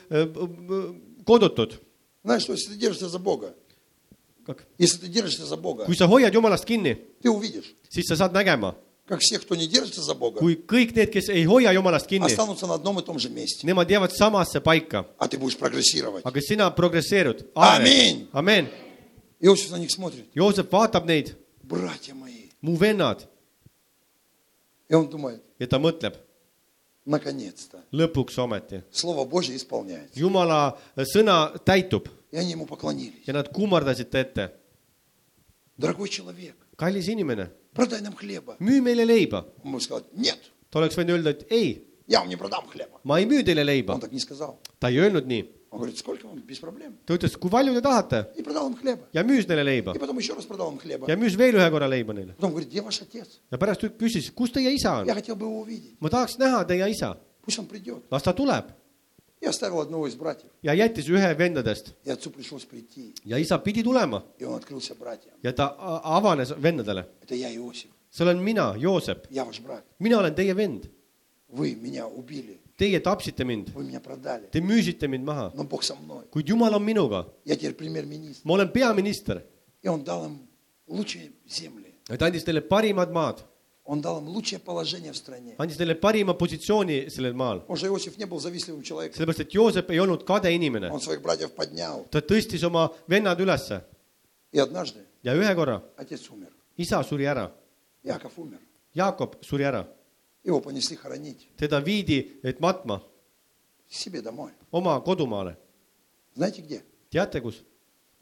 kodutud. 1.25 1.79
Знаешь 2.23 2.43
что, 2.43 2.53
если 2.53 2.71
ты 2.73 2.77
держишься 2.77 3.09
за 3.09 3.19
Бога, 3.19 3.53
если 4.78 4.98
ты 4.98 5.08
держишься 5.08 5.44
за 5.46 5.56
Бога, 5.56 5.84
kui 5.84 5.94
sa 5.96 6.06
hoiad 6.06 6.32
Jumalast 6.32 6.64
kinni , 6.64 6.96
ты 7.22 7.28
увидишь, 7.30 7.74
siis 7.90 8.06
sa 8.06 8.16
saad 8.16 8.32
nägema , 8.32 8.74
как 9.06 9.20
все, 9.20 9.38
кто 9.38 9.54
не 9.56 9.66
держится 9.66 10.02
за 10.02 10.14
Бога, 10.14 10.38
kui 10.40 10.54
kõik 10.56 10.92
need , 10.94 11.10
kes 11.10 11.28
ei 11.28 11.44
hoia 11.44 11.72
Jumalast 11.72 12.06
kinni , 12.06 12.26
останутся 12.26 12.66
на 12.66 12.74
одном 12.74 12.98
и 12.98 13.02
том 13.04 13.18
же 13.18 13.28
месте. 13.30 13.66
nemad 13.66 13.88
jäävad 13.90 14.12
samasse 14.12 14.60
paika , 14.60 15.06
А 15.18 15.28
ты 15.28 15.38
будешь 15.38 15.56
прогрессировать. 15.56 16.24
aga 16.24 16.40
sina 16.40 16.70
progresseerud . 16.70 17.46
Amin. 17.54 18.28
amen . 18.32 18.68
Иосиф 19.40 19.70
на 19.70 19.76
них 19.76 19.90
смотрит. 19.90 20.26
Joosep 20.34 20.68
vaatab 20.70 21.04
neid , 21.06 21.36
Братья 21.62 22.14
мои. 22.14 22.50
mu 22.62 22.76
vennad 22.76 23.26
И 24.88 24.94
он 24.94 25.08
думает, 25.08 25.42
ja 25.58 25.66
ta 25.66 25.78
mõtleb , 25.78 26.14
наконец-то. 27.04 27.78
lõpuks 27.92 28.38
ometi , 28.38 28.82
Слово 28.90 29.24
Божье 29.26 29.54
исполняется. 29.56 30.18
Jumala 30.18 30.76
sõna 30.96 31.52
täitub 31.64 32.08
И 32.32 32.36
они 32.36 32.52
ему 32.52 32.66
поклонились. 32.66 33.24
ja 33.26 33.32
nad 33.32 33.48
kummardasid 33.52 34.10
ta 34.10 34.18
ette . 34.18 34.50
Дорогой 35.76 36.08
человек, 36.08 36.56
kallis 36.76 37.08
inimene , 37.08 37.50
продай 37.74 38.00
нам 38.02 38.14
хлеба. 38.14 38.56
müü 38.60 38.80
meile 38.82 39.04
leiba . 39.06 39.46
Он 39.64 39.70
мог 39.72 39.82
сказать, 39.82 40.04
нет, 40.12 40.38
ta 40.70 40.78
oleks 40.80 40.96
võinud 40.98 41.10
öelda , 41.18 41.30
et 41.30 41.46
ei , 41.52 41.84
я 42.08 42.20
вам 42.20 42.28
не 42.28 42.36
продам 42.36 42.66
хлеба. 42.66 42.98
ma 43.04 43.18
ei 43.20 43.26
müü 43.26 43.44
teile 43.44 43.64
leiba 43.64 43.94
Он . 43.94 44.00
так 44.00 44.10
не 44.12 44.18
сказал. 44.18 44.58
ta 44.80 44.88
ei 44.90 44.96
öelnud 44.98 45.26
nii , 45.26 45.48
Он 45.70 45.78
говорит, 45.80 45.98
сколько 45.98 46.26
вам? 46.26 46.40
Без 46.40 46.58
проблем. 46.58 46.96
ta 47.06 47.14
ütles , 47.14 47.36
kui 47.38 47.48
palju 47.50 47.74
te 47.74 47.80
tahate 47.82 48.26
И 48.36 48.42
продал 48.42 48.68
им 48.70 48.76
хлеба. 48.76 49.02
ja 49.12 49.22
müüs 49.22 49.46
neile 49.46 49.62
leiba 49.64 49.94
И 49.94 49.98
потом 49.98 50.18
еще 50.18 50.34
раз 50.34 50.44
продал 50.46 50.72
им 50.72 50.78
хлеба. 50.78 51.06
ja 51.08 51.14
müüs 51.14 51.36
veel 51.36 51.54
ühe 51.54 51.70
korra 51.70 51.86
leiba 51.88 52.12
neile 52.12 52.32
Потом 52.34 52.50
говорит, 52.50 52.70
где 52.70 52.80
ваш 52.82 53.00
отец? 53.02 53.38
ja 53.52 53.56
pärast 53.58 53.82
küsis , 53.98 54.32
kus 54.34 54.50
teie 54.50 54.74
isa 54.74 55.00
on 55.02 55.06
Я , 55.06 55.14
хотел 55.14 55.36
бы 55.36 55.46
его 55.46 55.60
увидеть. 55.60 55.96
ma 56.00 56.08
tahaks 56.10 56.38
näha 56.38 56.64
teie 56.66 56.90
isa , 56.90 57.18
Пусть 57.42 57.58
он 57.60 57.66
придет. 57.66 58.02
las 58.10 58.22
ta 58.24 58.32
tuleb 58.32 58.64
ja 60.63 60.73
jättis 60.73 61.09
ühe 61.09 61.37
vendadest. 61.37 61.93
ja 63.25 63.37
isa 63.37 63.57
pidi 63.57 63.83
tulema. 63.83 64.23
ja 65.43 65.53
ta 65.53 65.75
avanes 66.03 66.53
vendadele. 66.61 67.05
see 68.11 68.23
olen 68.23 68.37
mina, 68.37 68.75
Joosep. 68.77 69.25
mina 69.99 70.17
olen 70.19 70.35
teie 70.35 70.55
vend. 70.55 70.83
Teie 72.77 72.99
tapsite 72.99 73.43
mind. 73.45 73.67
Te 74.51 74.59
müüsite 74.61 75.07
mind 75.07 75.23
maha. 75.23 75.51
kuid 76.31 76.47
Jumal 76.49 76.73
on 76.73 76.81
minuga. 76.83 77.25
ma 78.45 78.53
olen 78.53 78.69
peaminister. 78.69 79.41
ja 82.09 82.17
ta 82.17 82.25
andis 82.25 82.43
teile 82.43 82.61
parimad 82.61 83.11
maad 83.11 83.43
Он 83.84 84.00
дал 84.02 84.18
им 84.20 84.28
лучшее 84.28 84.58
положение 84.58 85.12
в 85.12 85.16
стране. 85.16 85.54
andis 85.58 85.76
teile 85.78 85.94
parima 85.94 86.34
positsiooni 86.34 87.08
sellel 87.08 87.32
maal , 87.34 87.60
Потому 87.60 87.76
что 87.76 87.86
Иосиф 87.86 88.18
не 88.18 88.26
был 88.26 88.38
завистливым 88.38 88.82
человеком. 88.82 89.16
sellepärast 89.16 89.40
et 89.40 89.50
Joosep 89.54 89.90
ei 89.90 89.98
olnud 89.98 90.24
kade 90.24 90.50
inimene , 90.52 90.90
Он 90.90 91.00
своих 91.00 91.22
братьев 91.22 91.52
поднял. 91.52 92.04
ta 92.10 92.18
tõstis 92.20 92.62
oma 92.66 92.92
vennad 93.08 93.40
ülesse 93.40 93.82
И 94.52 94.58
однажды 94.58 95.04
ja 95.22 95.34
ühe 95.34 95.54
korra 95.54 95.82
отец 95.96 96.28
умер. 96.30 96.52
isa 96.76 97.02
suri 97.02 97.24
ära , 97.24 97.50
Яков 98.04 98.32
умер. 98.38 98.58
Jaakop 98.94 99.42
suri 99.42 99.64
ära , 99.64 99.86
Его 100.44 100.60
понесли 100.60 100.96
хоронить 100.96 101.48
teda 101.56 101.80
viidi , 101.80 102.38
et 102.42 102.60
matma 102.60 103.00
к 103.88 103.92
себе 103.92 104.20
домой. 104.20 104.50
oma 104.70 105.00
kodumaale , 105.00 105.56
Знаете 106.34 106.60
где? 106.62 106.82
teate 107.10 107.40
kus ? 107.40 107.54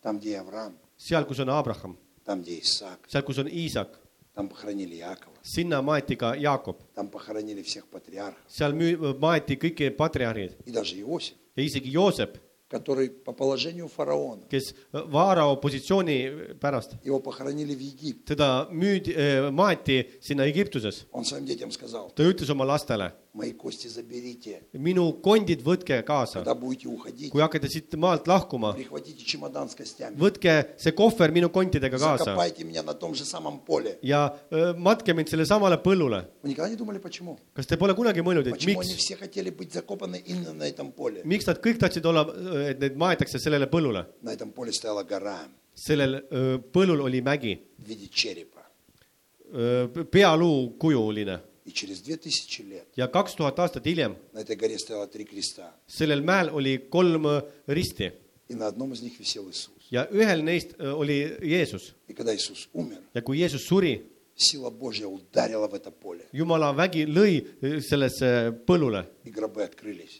Там, 0.00 0.18
где 0.20 0.38
Авраам, 0.38 0.78
seal , 0.96 1.26
kus 1.26 1.38
on 1.40 1.48
Abraham , 1.48 1.96
там, 2.24 2.40
где 2.42 2.60
Исаак, 2.60 3.00
seal , 3.08 3.22
kus 3.24 3.38
on 3.38 3.48
Iisak , 3.48 3.88
там 4.34 4.48
похоронили 4.48 4.94
Якова, 4.94 5.36
sinna 5.42 5.80
maeti 5.82 6.16
ka 6.16 6.34
Jaakop , 6.36 6.76
там 6.94 7.08
похоронили 7.08 7.62
всех 7.62 7.86
патриархов. 7.86 8.38
seal 8.48 8.72
müü- , 8.72 9.18
maeti 9.18 9.56
kõik 9.56 9.96
patriarhid 9.96 10.52
И 10.66 10.70
даже 10.70 10.96
Иосиф, 11.00 11.34
ja 11.56 11.62
isegi 11.62 11.90
Joosep , 11.90 12.36
который 12.68 13.08
по 13.10 13.32
положению 13.32 13.88
фараона, 13.88 14.42
kes 14.50 14.74
Vaarao 14.92 15.56
positsiooni 15.60 16.56
pärast , 16.60 16.96
его 17.04 17.20
pохоронили 17.20 17.74
в 17.74 17.80
Египте. 17.80 18.34
teda 18.34 18.68
müüdi , 18.70 19.14
maeti 19.52 20.18
sinna 20.20 20.44
Egiptuses . 20.46 21.06
Он 21.12 21.24
своим 21.24 21.46
детям 21.46 21.70
сказал, 21.70 22.10
ta 22.14 22.22
ütles 22.24 22.50
oma 22.50 22.64
lastele , 22.66 23.12
мои 23.19 23.19
кости 23.19 23.19
заберите. 23.19 23.19
minu 24.83 25.05
kondid 25.23 25.61
võtke 25.63 26.01
kaasa. 26.03 26.41
kui 27.31 27.41
hakkate 27.41 27.69
siit 27.71 27.95
maalt 27.95 28.27
lahkuma, 28.27 28.73
võtke 30.19 30.55
see 30.81 30.91
kohver 30.97 31.31
minu 31.31 31.49
kontidega 31.49 31.99
kaasa. 32.01 32.35
ja 34.03 34.25
э, 34.51 34.73
matke 34.77 35.15
mind 35.15 35.31
selle 35.31 35.45
samale 35.47 35.79
põllule. 35.83 36.25
kas 37.55 37.71
te 37.71 37.79
pole 37.79 37.95
kunagi 37.95 38.25
mõelnud, 38.25 38.51
et 38.51 38.65
miks, 38.67 38.91
miks 41.23 41.47
nad 41.47 41.61
kõik 41.63 41.79
tahtsid 41.85 42.05
olla, 42.11 42.25
э, 42.27 42.65
et 42.73 42.83
neid 42.83 42.99
maetakse 42.99 43.39
sellele 43.39 43.69
põllule? 43.71 44.03
sellel 45.73 46.19
э, 46.19 46.57
põllul 46.73 47.05
oli 47.07 47.23
mägi. 47.23 47.55
pealuu 50.11 50.75
kujuline 50.79 51.39
ja 52.97 53.07
kaks 53.07 53.35
tuhat 53.35 53.59
aastat 53.59 53.85
hiljem 53.85 54.15
sellel 55.87 56.23
mäel 56.25 56.49
oli 56.53 56.77
kolm 56.89 57.25
э, 57.25 57.41
risti. 57.67 58.11
ja 59.91 60.07
ühel 60.11 60.43
neist 60.43 60.73
э, 60.79 60.87
oli 60.87 61.19
Jeesus. 61.41 61.93
ja 63.13 63.21
kui 63.21 63.39
Jeesus 63.39 63.67
suri, 63.67 63.93
jumala 66.33 66.71
vägi 66.77 67.05
lõi 67.05 67.37
э, 67.61 67.79
sellesse 67.81 68.51
põllule. 68.67 69.05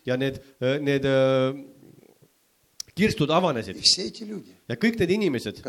ja 0.05 0.17
need, 0.17 0.41
need 0.81 1.05
kirstud 2.95 3.31
avanesid 3.31 3.79
ja 4.71 4.77
kõik 4.79 4.99
need 5.01 5.11
inimesed, 5.17 5.61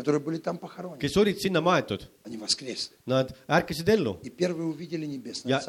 kes 1.01 1.17
olid 1.19 1.41
sinna 1.43 1.61
maetud, 1.63 2.05
nad 3.09 3.33
ärkasid 3.59 3.89
ellu. 3.97 4.17
ja 5.49 5.59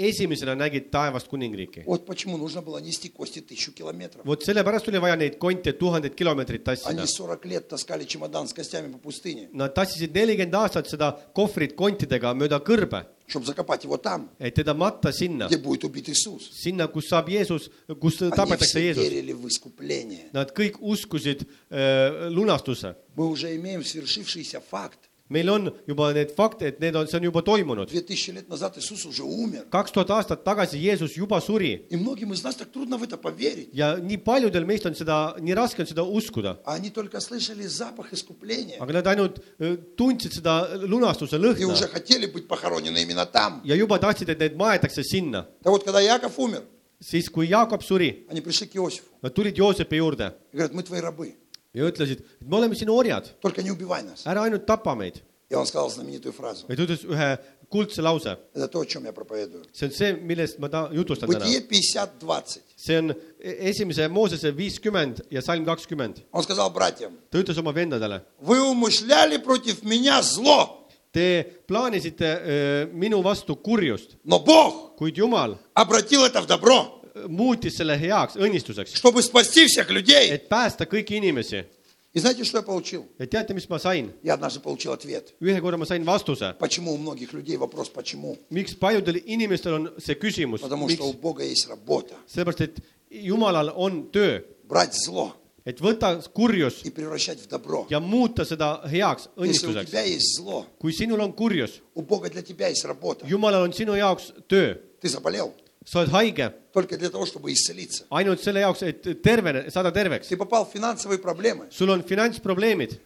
esimesena 0.00 0.54
nägid 0.54 0.88
taevast 0.90 1.28
kuningriiki . 1.28 1.82
Вот 1.86 2.06
почему 2.06 2.36
нужно 2.38 2.62
было 2.62 2.78
нести 2.78 3.08
кости 3.10 3.40
тысячу 3.40 3.72
километров. 3.72 4.24
vot 4.24 4.42
sellepärast 4.42 4.88
oli 4.88 4.98
vaja 4.98 5.16
neid 5.16 5.36
konte 5.38 5.72
tuhandeid 5.72 6.14
kilomeetrit 6.14 6.64
tassida 6.64 6.88
Они 6.88 7.06
40 7.06 7.44
лет 7.44 7.68
таскали 7.68 8.04
чемодан 8.04 8.48
с 8.48 8.54
костями 8.54 8.90
по 8.92 8.98
пустыне, 8.98 9.48
Nad 9.52 9.74
tassisid 9.74 10.14
nelikümmend 10.14 10.54
aastat 10.54 10.88
seda 10.88 11.12
kohvrit 11.34 11.74
kontidega 11.76 12.32
mööda 12.34 12.60
kõrbe , 12.64 13.04
чтобы 13.26 13.44
закопать 13.46 13.84
его 13.84 13.98
там, 13.98 14.30
et 14.40 14.54
teda 14.54 14.72
matta 14.74 15.12
sinna , 15.12 15.46
где 15.48 15.58
будет 15.58 15.84
убит 15.84 16.08
Иисус. 16.08 16.48
sinna , 16.50 16.88
kus 16.88 17.06
saab 17.10 17.28
Jeesus , 17.28 17.68
kus 18.00 18.22
Они 18.22 18.30
tapetakse 18.32 18.64
все 18.80 18.80
Jeesus . 18.92 19.02
верили 19.04 19.32
в 19.32 19.46
искупление. 19.46 20.30
Nad 20.32 20.50
kõik 20.56 20.80
uskusid 20.80 21.44
äh, 21.70 22.28
lunastuse . 22.30 22.96
Мы 23.16 23.28
уже 23.28 23.54
имеем 23.54 23.84
свершившийся 23.84 24.60
факт. 24.62 24.98
meil 25.32 25.48
on 25.48 25.70
juba 25.86 26.12
need 26.12 26.30
fakte , 26.34 26.62
et 26.66 26.80
need 26.80 26.96
on , 26.96 27.06
see 27.06 27.16
on 27.16 27.22
juba 27.22 27.40
toimunud . 27.42 27.86
2000 27.88 28.34
lет 28.34 28.48
назад 28.48 28.76
Иисус 28.78 29.04
уже 29.06 29.22
умер. 29.22 29.64
kaks 29.70 29.92
tuhat 29.92 30.10
aastat 30.10 30.42
tagasi 30.44 30.76
Jeesus 30.76 31.14
juba 31.16 31.40
suri 31.40 31.86
И 31.88 31.96
многим 31.96 32.32
из 32.32 32.42
нас 32.42 32.56
так 32.56 32.72
трудно 32.72 32.98
в 32.98 33.04
это 33.04 33.16
поверить. 33.16 33.68
ja 33.72 33.94
nii 33.96 34.18
paljudel 34.18 34.64
meist 34.66 34.86
on 34.86 34.94
seda , 34.94 35.36
nii 35.40 35.54
raske 35.54 35.82
on 35.82 35.86
seda 35.86 36.02
uskuda , 36.02 36.58
А 36.64 36.74
они 36.74 36.90
только 36.90 37.20
слышали 37.20 37.62
запах 37.66 38.12
искупления. 38.12 38.78
aga 38.80 38.92
nad 38.92 39.06
ainult 39.06 39.38
öö, 39.60 39.76
tundsid 39.96 40.32
seda 40.32 40.66
lunastuse 40.82 41.36
И 41.36 41.38
lõhna 41.38 41.66
уже 41.72 41.86
хотели 41.86 42.26
быть 42.26 42.48
похоронены 42.48 42.98
именно 42.98 43.24
там. 43.24 43.60
ja 43.64 43.76
juba 43.76 43.98
tahtsid , 44.00 44.28
et 44.30 44.38
need 44.40 44.56
maetakse 44.56 45.04
sinna . 45.04 45.46
Так 45.62 45.70
вот, 45.72 45.84
когда 45.84 46.00
Яков 46.00 46.36
умер, 46.40 46.64
siis , 47.00 47.30
kui 47.30 47.46
Jaakop 47.46 47.84
suri , 47.84 48.26
они 48.28 48.40
пришли 48.40 48.66
к 48.66 48.74
Иосифу 48.74 49.06
nad 49.22 49.32
tulid 49.32 49.54
Joosepi 49.56 49.94
juurde 49.96 50.32
ja 51.75 51.87
ütlesid, 51.91 52.23
et 52.41 52.47
me 52.49 52.55
oleme 52.61 52.75
sinu 52.75 52.95
orjad. 52.95 53.27
ära 54.27 54.45
ainult 54.47 54.65
tapa 54.65 54.95
meid. 54.95 55.21
ja 56.69 56.75
ta 56.75 56.85
ütles 56.87 57.03
ühe 57.05 57.29
kuldse 57.69 58.01
lause. 58.01 58.35
see 59.73 59.87
on 59.89 59.93
see, 59.93 60.13
millest 60.21 60.59
ma 60.61 60.69
ta-, 60.69 60.89
jutustan 60.93 61.27
täna. 61.39 61.45
see 62.77 62.97
on 63.01 63.13
esimese 63.41 64.07
Moosese 64.07 64.51
viiskümmend 64.57 65.23
ja 65.31 65.41
salm 65.41 65.65
kakskümmend. 65.65 66.23
ta 67.31 67.41
ütles 67.41 67.59
oma 67.59 67.73
vendadele. 67.75 68.21
Te 71.15 71.45
plaanisite 71.67 72.27
öö, 72.27 72.87
minu 72.91 73.21
vastu 73.23 73.55
kurjust. 73.55 74.17
kuid 74.99 75.17
Jumal 75.17 75.55
обратил 77.14 77.14
это 77.14 77.14
в 77.14 77.14
добро, 77.14 77.24
öö, 77.24 77.28
muutis 77.28 77.76
selle 77.76 77.96
heaks 78.00 78.36
õnnistuseks , 78.36 78.94
чтобы 78.94 79.22
спасти 79.22 79.66
всех 79.66 79.90
людей. 79.90 80.30
et 80.30 80.48
päästa 80.48 80.84
kõiki 80.86 81.16
inimesi . 81.16 81.64
И 82.12 82.18
знаете, 82.18 82.42
что 82.44 82.58
я 82.58 82.62
получил? 82.62 83.06
ja 83.20 83.26
teate , 83.26 83.54
mis 83.54 83.68
ma 83.68 83.78
sain ? 83.78 84.10
Я 84.24 84.34
однажды 84.34 84.58
получил 84.60 84.92
ответ. 84.92 85.32
ühe 85.40 85.60
korra 85.60 85.76
ma 85.76 85.84
sain 85.86 86.04
vastuse , 86.04 86.54
Почему 86.58 86.92
у 86.92 86.96
многих 86.96 87.32
людей 87.32 87.56
вопрос 87.56 87.88
«почему?» 87.88 88.36
miks 88.50 88.74
paljudel 88.74 89.16
inimestel 89.26 89.74
on 89.74 89.92
see 89.98 90.14
küsimus , 90.18 90.60
Потому 90.60 90.86
miks 90.88 90.94
что 90.94 91.04
у 91.08 91.12
Бога 91.12 91.44
есть 91.44 91.68
работа. 91.68 92.14
sellepärast , 92.26 92.60
et 92.62 92.80
Jumalal 93.10 93.72
on 93.76 94.10
töö , 94.10 94.40
Брать 94.68 94.94
зло 94.94 95.34
et 95.64 95.78
võtta 95.80 96.20
kurjus 96.32 96.82
и 96.84 96.90
превращать 96.90 97.38
в 97.38 97.46
добро. 97.46 97.86
ja 97.90 98.00
muuta 98.00 98.44
seda 98.44 98.80
heaks 98.90 99.28
Если 99.36 99.66
у 99.66 99.70
õnnistuseks . 99.70 99.86
тебя 99.86 100.02
есть 100.02 100.36
зло, 100.36 100.66
kui 100.80 100.92
sinul 100.92 101.20
on 101.20 101.32
kurjus , 101.32 101.80
у 101.94 102.02
Бога 102.02 102.28
для 102.28 102.42
тебя 102.42 102.66
есть 102.68 102.84
работа. 102.84 103.24
Jumalal 103.26 103.62
on 103.68 103.72
sinu 103.72 103.94
jaoks 103.94 104.32
töö , 104.48 104.74
Ты 105.00 105.08
заболел 105.08 105.52
sa 105.85 105.99
oled 106.01 106.11
haige. 106.11 106.49
ainult 108.11 108.41
selle 108.41 108.59
jaoks, 108.59 108.81
et 108.83 109.07
tervene, 109.23 109.69
saada 109.71 109.91
terveks. 109.91 110.27
sul 111.69 111.89
on 111.89 112.03
finantsprobleemid. 112.03 112.99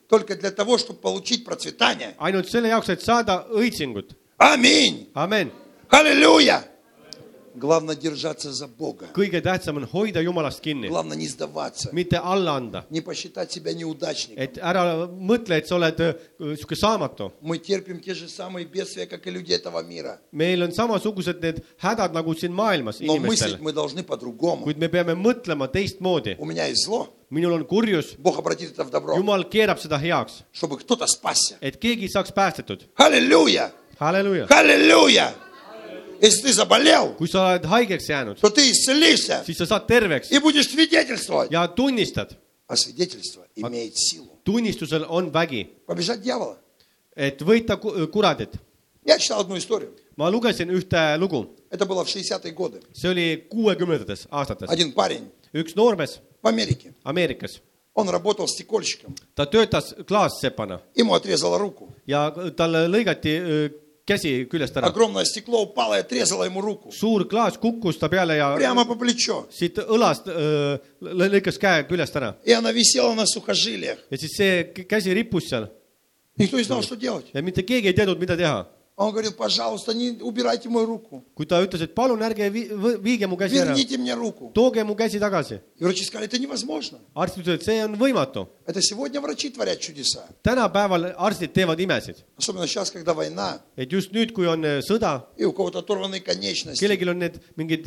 ainult 2.19 2.47
selle 2.49 2.67
jaoks, 2.67 2.89
et 2.89 3.01
saada 3.01 3.45
õitsingut. 3.51 4.15
amin. 5.13 5.51
halleluuja 5.91 6.63
Аллилуйя! 7.48 7.48
Главное 7.56 7.94
держаться 7.94 8.50
за 8.52 8.66
Бога. 8.66 9.06
kõige 9.14 9.40
tähtsam 9.40 9.76
on 9.76 9.84
hoida 9.92 10.20
Jumalast 10.20 10.58
kinni , 10.60 10.88
Главное 10.88 11.16
не 11.16 11.28
сдаваться, 11.28 11.88
mitte 11.92 12.18
alla 12.18 12.56
anda , 12.56 12.84
не 12.90 13.00
посчитать 13.00 13.52
себя 13.52 13.72
неудачником. 13.72 14.42
et 14.42 14.58
ära 14.58 15.06
mõtle , 15.06 15.52
et 15.58 15.66
sa 15.68 15.76
oled 15.76 16.00
äh, 16.00 16.16
sihuke 16.56 16.74
saamatu . 16.74 17.30
Мы 17.40 17.58
терпим 17.58 18.00
те 18.00 18.12
же 18.12 18.28
самые 18.28 18.66
бедствия, 18.66 19.06
как 19.06 19.24
и 19.28 19.30
люди 19.30 19.52
этого 19.52 19.84
мира. 19.84 20.18
meil 20.32 20.64
on 20.64 20.72
samasugused 20.72 21.40
need 21.40 21.62
hädad 21.78 22.12
nagu 22.12 22.34
siin 22.34 22.50
maailmas 22.52 22.98
Но 22.98 23.14
inimestel 23.14 23.52
мыслить , 23.52 23.60
мы 23.60 23.72
должны 23.72 24.02
по-другому. 24.02 24.64
kuid 24.64 24.76
me 24.76 24.88
peame 24.88 25.14
mõtlema 25.14 25.68
teistmoodi . 25.70 26.34
У 26.40 26.44
меня 26.46 26.66
есть 26.66 26.84
зло, 26.86 27.06
minul 27.30 27.52
on 27.52 27.64
kurjus , 27.64 28.16
Бог 28.18 28.36
обратит 28.36 28.72
это 28.72 28.82
в 28.82 28.90
добро, 28.90 29.14
Jumal 29.16 29.44
keerab 29.48 29.78
seda 29.78 29.96
heaks , 30.02 30.42
чтобы 30.52 30.76
кто-то 30.80 31.06
спасся. 31.06 31.56
et 31.62 31.76
keegi 31.78 32.08
saaks 32.08 32.32
päästetud . 32.32 32.80
Аллилуйя! 32.96 33.70
halleluuja . 34.00 34.46
Аллилуйя! 34.50 35.32
Если 36.20 36.42
ты 36.42 36.52
заболел, 36.52 37.14
kui 37.16 37.28
sa 37.28 37.52
oled 37.54 37.64
haigeks 37.64 38.08
jäänud , 38.08 38.40
то 38.40 38.48
ты 38.50 38.70
исцелишься 38.70 39.42
siis 39.44 39.56
sa 39.58 39.66
saad 39.66 39.86
terveks 39.86 40.30
и 40.30 40.38
будешь 40.38 40.68
свидетельствовать. 40.70 41.50
ja 41.50 41.66
tunnistad , 41.68 42.36
А 42.66 42.76
свидетельство 42.76 43.46
имеет 43.56 43.94
силу. 43.98 44.38
tunnistusel 44.44 45.04
on 45.08 45.30
vägi , 45.32 45.66
Побежать 45.86 46.22
дьявола. 46.22 46.56
et 47.16 47.40
võita 47.42 47.76
ku- 47.80 48.06
kuradit . 48.08 48.50
Я 49.04 49.18
читал 49.18 49.40
одну 49.40 49.56
историю. 49.58 49.90
ma 50.16 50.30
lugesin 50.30 50.70
ühte 50.70 51.16
lugu , 51.18 51.48
Это 51.70 51.84
было 51.84 52.04
в 52.04 52.08
60-е 52.08 52.52
годы. 52.52 52.80
see 52.94 53.08
oli 53.10 53.44
kuuekümnendates 53.50 54.26
aastates , 54.30 54.68
Один 54.70 54.92
парень 54.92 55.28
üks 55.52 55.74
noormees 55.76 56.20
в 56.42 56.46
Америке. 56.48 56.94
Ameerikas , 57.04 57.60
Он 57.94 58.08
работал 58.08 58.48
стекольщиком. 58.48 59.14
ta 59.36 59.44
töötas 59.44 59.94
klaassepana 60.06 60.80
Ему 60.96 61.12
отрезало 61.14 61.58
руку. 61.58 61.92
ja 62.06 62.30
talle 62.56 62.88
lõigati 62.88 63.28
öö, 63.40 63.70
käsi 64.09 64.33
küljest 64.51 64.77
ära. 64.79 64.89
suur 66.95 67.25
klaas 67.29 67.57
kukkus 67.61 67.99
ta 68.01 68.09
peale 68.11 68.37
ja 68.39 68.51
siit 69.53 69.77
õlast 69.85 70.29
э, 70.33 70.79
lõikas 71.01 71.59
käe 71.61 71.85
küljest 71.89 72.17
ära. 72.19 72.33
ja 74.09 74.17
siis 74.17 74.35
see 74.39 74.85
käsi 74.89 75.13
rippus 75.17 75.49
seal. 75.53 75.69
ja 77.33 77.45
mitte 77.45 77.63
keegi 77.67 77.91
ei 77.91 77.97
teadnud, 77.97 78.19
mida 78.21 78.37
teha 78.39 78.65
А 78.99 79.05
Он 79.05 79.11
говорил, 79.13 79.31
пожалуйста, 79.31 79.93
не 79.93 80.09
убирайте 80.21 80.67
мою 80.67 80.85
руку. 80.85 81.23
kui 81.33 81.45
ta 81.45 81.63
ütles, 81.63 81.81
et 81.81 81.95
palun 81.95 82.19
ärge 82.19 82.49
vi- 82.51 82.67
viige 83.01 83.27
mu 83.27 83.37
käsi 83.37 83.55
ära, 83.55 83.71
Верните 83.73 83.97
мне 83.97 84.13
руку. 84.13 84.51
tooge 84.53 84.83
mu 84.83 84.93
käsi 84.93 85.17
tagasi. 85.19 85.61
И 85.79 85.83
врачи 85.85 86.03
сказали, 86.03 86.25
это 86.27 86.37
невозможно. 86.37 86.99
arstid 87.15 87.45
ütlesid, 87.47 87.63
see 87.63 87.81
on 87.85 87.95
võimatu. 87.95 88.47
Это 88.67 88.81
сегодня 88.81 89.21
врачи 89.21 89.51
творят 89.51 89.79
чудеса. 89.79 90.27
tänapäeval 90.43 91.15
arstid 91.17 91.53
teevad 91.53 91.79
imesid, 91.79 92.17
Особенно 92.37 92.67
сейчас, 92.67 92.91
когда 92.91 93.13
война, 93.13 93.61
et 93.77 93.89
just 93.89 94.11
nüüd, 94.11 94.33
kui 94.33 94.45
on 94.47 94.61
sõda, 94.81 95.21
и 95.37 95.45
у 95.45 95.53
кого-то 95.53 95.79
оторванные 95.79 96.19
конечности. 96.19 96.77
kellelgi 96.83 97.07
on 97.09 97.19
need 97.19 97.39
mingid 97.55 97.85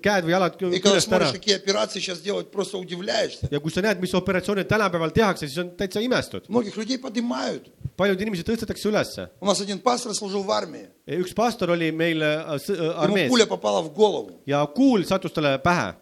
käed 0.00 0.24
või 0.24 0.30
jalad 0.30 0.54
И 0.72 0.78
когда 0.78 1.00
смотришь, 1.00 1.32
какие 1.32 1.56
операции 1.56 1.98
сейчас 1.98 2.20
делают, 2.20 2.52
просто 2.52 2.78
удивляешься. 2.78 3.48
ja 3.50 3.58
kui 3.58 3.72
sa 3.72 3.80
näed, 3.82 3.98
mis 4.00 4.14
operatsioonid 4.14 4.68
tänapäeval 4.68 5.10
tehakse, 5.10 5.48
siis 5.48 5.58
on 5.58 5.70
täitsa 5.76 6.00
imestud. 6.00 6.42
Многих 6.48 6.76
людей 6.76 6.98
поднимают. 6.98 7.66
paljud 7.96 8.20
inimesed 8.20 8.44
tõstetakse 8.46 8.86
ülesse. 8.88 9.30
У 9.40 9.46
нас 9.46 9.60
один 9.60 9.78
пастор 9.80 10.14
служил 10.14 10.35
в 10.35 10.51
армии. 10.51 10.87
üks 11.07 11.33
pastor 11.33 11.69
oli 11.69 11.91
meil 11.91 12.21
öö, 12.21 12.57
s- 12.59 12.69
öö, 12.69 12.91
Ему 12.91 12.99
armees 12.99 13.29
пуля 13.29 13.45
попала 13.45 13.81
в 13.81 13.93
голову. 13.93 14.31
ja 14.45 14.65
kuul 14.67 15.03
sattus 15.03 15.31
talle 15.33 15.57
pähe 15.63 15.93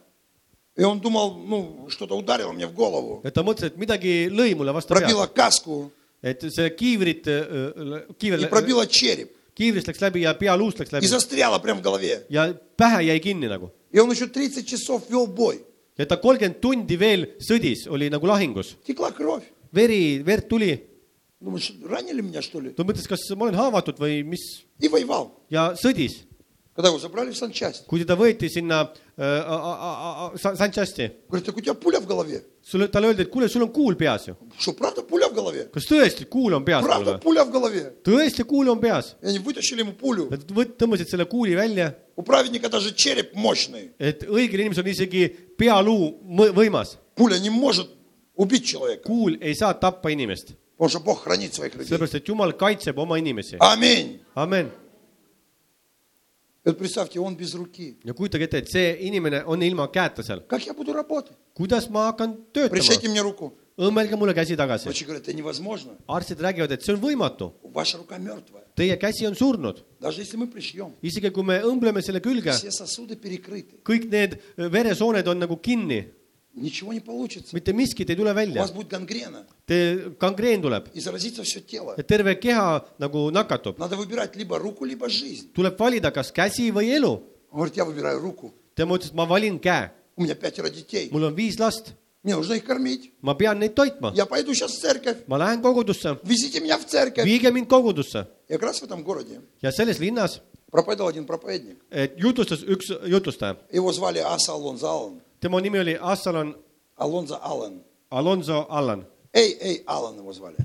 И 0.78 0.84
он 0.84 1.02
думал, 1.02 1.36
ну, 1.36 1.88
что-то 1.90 2.16
ударило 2.16 2.52
мне 2.54 2.66
в 2.68 2.74
голову. 2.74 3.22
ja 3.24 3.32
ta 3.32 3.42
mõtles , 3.44 3.66
et 3.66 3.78
midagi 3.78 4.30
lõi 4.30 4.56
mulle 4.56 4.72
vastu 4.74 4.94
pead , 4.94 5.04
Пробило 5.04 5.28
каску 5.28 5.92
et 6.24 6.42
see 6.52 6.70
kiivrit , 6.76 7.28
и 7.28 8.14
kiiver 8.20 8.50
пробило 8.50 8.86
череп. 8.88 9.30
kiivrist 9.56 9.88
läks 9.88 10.00
läbi 10.02 10.22
ja 10.22 10.34
pealuust 10.34 10.80
läks 10.80 10.90
и 10.92 10.96
läbi 10.96 11.08
застряла 11.08 11.60
прямо 11.60 11.80
в 11.80 11.84
голове. 11.84 12.24
ja 12.30 12.54
pähe 12.78 13.02
jäi 13.10 13.20
kinni 13.20 13.48
nagu . 13.48 13.70
И 13.92 14.00
он 14.00 14.10
еще 14.12 14.28
30 14.28 14.66
часов 14.68 15.10
вел 15.10 15.28
бой. 15.28 15.60
ja 15.98 16.06
ta 16.06 16.16
kolmkümmend 16.18 16.60
tundi 16.62 16.98
veel 17.00 17.26
sõdis , 17.40 17.88
oli 17.90 18.10
nagu 18.10 18.26
lahingus . 18.26 18.76
Текла 18.88 19.12
кровь. 19.12 19.44
veri , 19.74 20.24
verd 20.26 20.48
tuli . 20.48 20.80
Думаешь, 21.45 21.73
ранили 21.85 22.21
меня, 22.23 22.41
что 22.43 22.59
ли? 22.61 22.71
ta 22.73 22.83
mõtles, 22.85 23.07
kas 23.07 23.21
ma 23.37 23.45
olen 23.45 23.55
haavatud 23.55 23.99
või 23.99 24.25
mis 24.25 24.65
И 24.81 24.89
воевал. 24.89 25.31
ja 25.51 25.75
sõdis, 25.77 26.25
Когда 26.75 26.89
его 26.89 26.99
забрали 26.99 27.31
в 27.31 27.37
санчасть. 27.37 27.87
kui 27.87 28.01
teda 28.01 28.17
võeti 28.17 28.49
sinna 28.51 28.91
äh, 29.17 29.23
äh, 29.23 30.57
Sanchasti. 30.57 31.11
Говорит, 31.29 31.47
так 31.47 31.57
у 31.57 31.61
тебя 31.61 31.75
пуля 31.75 32.01
в 32.01 32.07
голове. 32.07 32.43
sulle, 32.63 32.89
talle 32.89 33.07
öeldi, 33.09 33.23
et 33.23 33.31
kuule, 33.31 33.49
sul 33.49 33.63
on 33.63 33.69
kuul 33.71 33.95
peas 33.95 34.27
ju. 34.27 34.35
Что, 34.59 34.73
правда 34.73 35.03
пуля 35.03 35.29
в 35.29 35.35
голове? 35.35 35.69
kas 35.73 35.85
tõesti 35.87 36.25
kuul 36.27 36.53
on 36.55 36.65
peas 36.65 36.83
mul 36.83 36.89
Правда 36.91 37.19
пуля 37.19 37.45
в 37.45 37.51
голове. 37.53 37.93
tõesti 38.03 38.43
kuul 38.45 38.69
on 38.69 38.81
peas. 38.81 39.15
И 39.23 39.27
они 39.27 39.39
вытащили 39.39 39.81
ему 39.83 39.93
пулю. 39.93 40.29
Nad 40.31 40.47
võt- 40.51 40.77
tõmbasid 40.79 41.07
selle 41.09 41.27
kuuli 41.27 41.55
välja, 41.55 41.95
У 42.17 42.23
праведника 42.23 42.69
даже 42.69 42.93
череп 42.95 43.35
мощный. 43.35 43.91
et 44.01 44.23
õigel 44.25 44.61
inimesel 44.61 44.83
on 44.85 44.91
isegi 44.91 45.29
pealuu 45.59 46.19
mõ- 46.27 46.53
võimas. 46.53 46.97
Пуля 47.15 47.39
не 47.39 47.51
может 47.51 47.89
убить 48.37 48.65
человека. 48.65 49.03
kuul 49.05 49.37
ei 49.41 49.55
saa 49.55 49.75
tappa 49.75 50.09
inimest, 50.11 50.55
Потому 50.78 50.90
что 50.90 51.00
Бог 51.02 51.24
хранит 51.24 51.54
своих 51.54 51.76
людей. 51.76 51.88
sellepärast 51.90 52.16
et 52.16 52.26
Jumal 52.28 52.54
kaitseb 52.54 52.98
oma 52.98 53.18
inimesi . 53.20 53.58
Аминь. 53.60 54.22
amen . 54.36 54.72
Вот 56.66 56.78
представьте, 56.78 57.20
он 57.20 57.36
без 57.36 57.54
руки. 57.56 57.98
ja 58.04 58.14
kujutage 58.14 58.44
ette , 58.44 58.58
et 58.58 58.68
see 58.70 58.98
inimene 59.08 59.44
on 59.46 59.62
ilma 59.64 59.88
käeta 59.88 60.22
seal . 60.24 60.42
Как 60.48 60.66
я 60.66 60.74
буду 60.74 60.94
работать? 60.94 61.36
kuidas 61.56 61.90
ma 61.90 62.12
hakkan 62.12 62.38
Пришейте 62.54 63.08
töötama ? 63.08 63.12
мне 63.12 63.22
руку. 63.22 63.54
õmmelge 63.78 64.16
mulle 64.18 64.34
käsi 64.34 64.56
tagasi . 64.58 64.86
Врачи 64.90 65.06
говорят, 65.06 65.24
это 65.28 65.34
невозможно. 65.34 65.96
arstid 66.08 66.40
räägivad , 66.40 66.72
et 66.72 66.82
see 66.84 66.94
on 66.94 67.00
võimatu . 67.00 67.54
Ваша 67.64 67.98
рука 67.98 68.18
мертвая. 68.18 68.64
Teie 68.76 68.98
käsi 68.98 69.26
on 69.26 69.36
surnud . 69.36 69.84
Даже 70.02 70.22
если 70.22 70.36
мы 70.38 70.48
пришьем, 70.48 70.92
isegi 71.02 71.32
kui 71.32 71.44
me 71.44 71.62
õmbleme 71.62 72.02
selle 72.02 72.20
külge , 72.20 72.52
все 72.52 72.72
сосуды 72.72 73.16
перекрыты. 73.16 73.80
kõik 73.84 74.10
need 74.10 74.40
veresooned 74.58 75.26
on 75.28 75.40
nagu 75.40 75.56
kinni , 75.58 76.12
Ничего 76.56 76.92
не 76.94 77.00
получится. 77.00 77.56
mitte 77.56 77.72
miskit 77.74 78.10
ei 78.10 78.16
tule 78.16 78.32
У 78.32 78.34
välja 78.36 78.62
вас . 78.62 78.72
будет 78.72 78.88
гангрена. 78.90 79.46
Te , 79.68 80.12
gangreen 80.20 80.62
tuleb 80.62 80.88
И 80.94 81.00
заразится 81.00 81.44
все 81.44 81.62
тело. 81.62 81.94
ja 81.98 82.04
terve 82.04 82.36
keha 82.40 82.84
nagu 82.98 83.30
nakatub . 83.32 83.78
Надо 83.78 83.96
выбирать 83.96 84.36
либо 84.36 84.58
руку, 84.58 84.84
либо 84.86 85.08
жизнь. 85.10 85.52
tuleb 85.54 85.78
valida , 85.78 86.12
kas 86.12 86.32
käsi 86.32 86.72
või 86.72 86.90
elu . 86.98 87.22
Он 87.52 87.58
говорит, 87.60 87.78
я 87.78 87.86
выбираю 87.86 88.20
руку. 88.20 88.54
tema 88.76 88.96
ütles , 88.98 89.10
et 89.12 89.14
ma 89.14 89.26
valin 89.28 89.60
käe , 89.60 89.92
У 90.18 90.24
меня 90.24 90.36
пятеро 90.36 90.70
детей. 90.70 91.10
mul 91.12 91.24
on 91.24 91.36
viis 91.36 91.58
last , 91.60 91.94
Мне 92.24 92.36
нужно 92.36 92.54
их 92.56 92.66
кормить. 92.66 93.12
ma 93.22 93.34
pean 93.38 93.58
neid 93.60 93.74
toitma , 93.76 94.12
Я 94.16 94.26
пойду 94.26 94.54
сейчас 94.54 94.72
в 94.72 94.80
церковь. 94.82 95.18
ma 95.28 95.38
lähen 95.38 95.62
kogudusse , 95.62 96.18
Везите 96.24 96.60
меня 96.60 96.78
в 96.78 96.86
церковь. 96.86 97.26
viige 97.26 97.52
mind 97.52 97.68
kogudusse 97.68 98.28
И 98.50 98.54
как 98.54 98.64
раз 98.64 98.80
в 98.82 98.84
этом 98.86 99.04
городе 99.04 99.40
ja 99.62 99.72
selles 99.72 100.00
linnas 100.00 100.42
проповедовал 100.72 101.10
один 101.10 101.26
проповедник. 101.26 101.78
et 101.92 102.18
jutustas 102.18 102.64
üks 102.64 102.90
jutustaja , 103.08 103.56
Его 103.72 103.94
звали 103.94 104.18
Аса 104.20 104.52
Алонзо 104.54 104.90
Аллан. 104.90 105.22
tema 105.44 105.60
nimi 105.62 105.80
oli 105.80 105.98
Assalon 106.02 106.56
Алонзо 106.98 107.40
Аллан. 107.42 107.84
Alonso 108.12 108.66
Allan , 108.70 109.06
Эй, 109.34 109.58
эй, 109.62 109.84
Аллан 109.86 110.18
его 110.18 110.34
звали. 110.34 110.58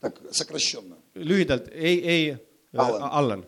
Так, 0.00 0.14
сокращенно. 0.32 0.96
lühidalt 1.14 1.68
ei , 1.72 2.00
ei 2.06 2.36
Allan. 2.72 3.02
Allan 3.02 3.44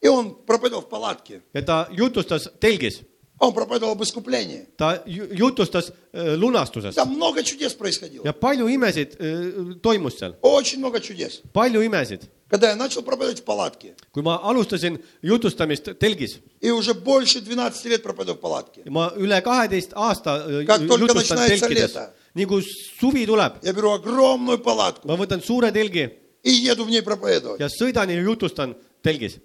И 0.00 0.06
он 0.08 0.34
проповедовал 0.46 0.82
в 0.82 0.88
палатке. 0.88 1.42
ja 1.54 1.62
ta 1.62 1.88
jutustas 1.90 2.48
telgis , 2.60 3.02
Он 3.42 3.52
проповедовал 3.54 3.92
об 3.92 4.02
искуплении. 4.02 4.66
ta 4.76 5.00
ju- 5.06 5.28
jutustas 5.32 5.92
äh, 6.12 6.34
lunastusest 6.36 6.96
Там 6.96 7.10
много 7.14 7.42
чудес 7.44 7.72
происходило. 7.74 8.24
ja 8.24 8.32
palju 8.32 8.66
imesid 8.68 9.16
äh, 9.20 9.80
toimus 9.80 10.18
seal , 10.18 10.34
Очень 10.42 10.78
много 10.80 11.00
чудес. 11.00 11.40
palju 11.52 11.80
imesid . 11.82 12.22
Когда 12.50 12.70
я 12.70 12.76
начал 12.76 13.02
проповедовать 13.02 13.40
в 13.40 13.44
палатке, 13.44 13.94
kui 14.12 14.22
ma 14.22 14.40
alustasin 14.42 14.98
jutustamist 15.22 15.84
telgis 15.98 16.38
и 16.60 16.70
уже 16.70 16.94
больше 16.94 17.40
12 17.40 17.84
лет 17.84 18.02
проповедовал 18.02 18.38
в 18.38 18.40
палатке, 18.40 18.80
ja 18.84 18.90
ma 18.90 19.12
üle 19.16 19.40
kaheteist 19.40 19.92
aasta 19.94 20.44
äh, 20.48 20.64
Как 20.66 20.78
только 20.88 21.04
jutustan 21.04 21.36
начинается 21.38 21.68
telkides 21.68 21.94
лето. , 21.94 22.10
nii 22.34 22.44
kui 22.46 22.62
suvi 23.00 23.24
tuleb , 23.26 23.52
я 23.62 23.72
беру 23.72 23.90
огромную 23.92 24.58
палатку 24.58 25.06
ma 25.06 25.14
võtan 25.16 25.40
suure 25.44 25.70
telgi 25.70 26.10
и 26.42 26.50
еду 26.50 26.84
в 26.84 26.90
ней 26.90 27.02
проповедовать. 27.02 27.60
ja 27.60 27.68
sõidan 27.68 28.08
ja 28.10 28.20
jutustan 28.20 28.74
telgis. 29.03 29.39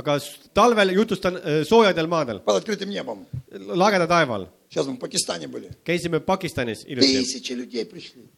aga 0.00 0.18
talvel 0.54 0.92
jutustan 0.96 1.36
э, 1.36 1.64
soojadel 1.68 2.06
maadel. 2.08 2.40
lageda 3.82 4.06
taeval. 4.08 4.46
käisime 5.84 6.20
Pakistanis 6.20 6.84
hiljuti. 6.88 7.44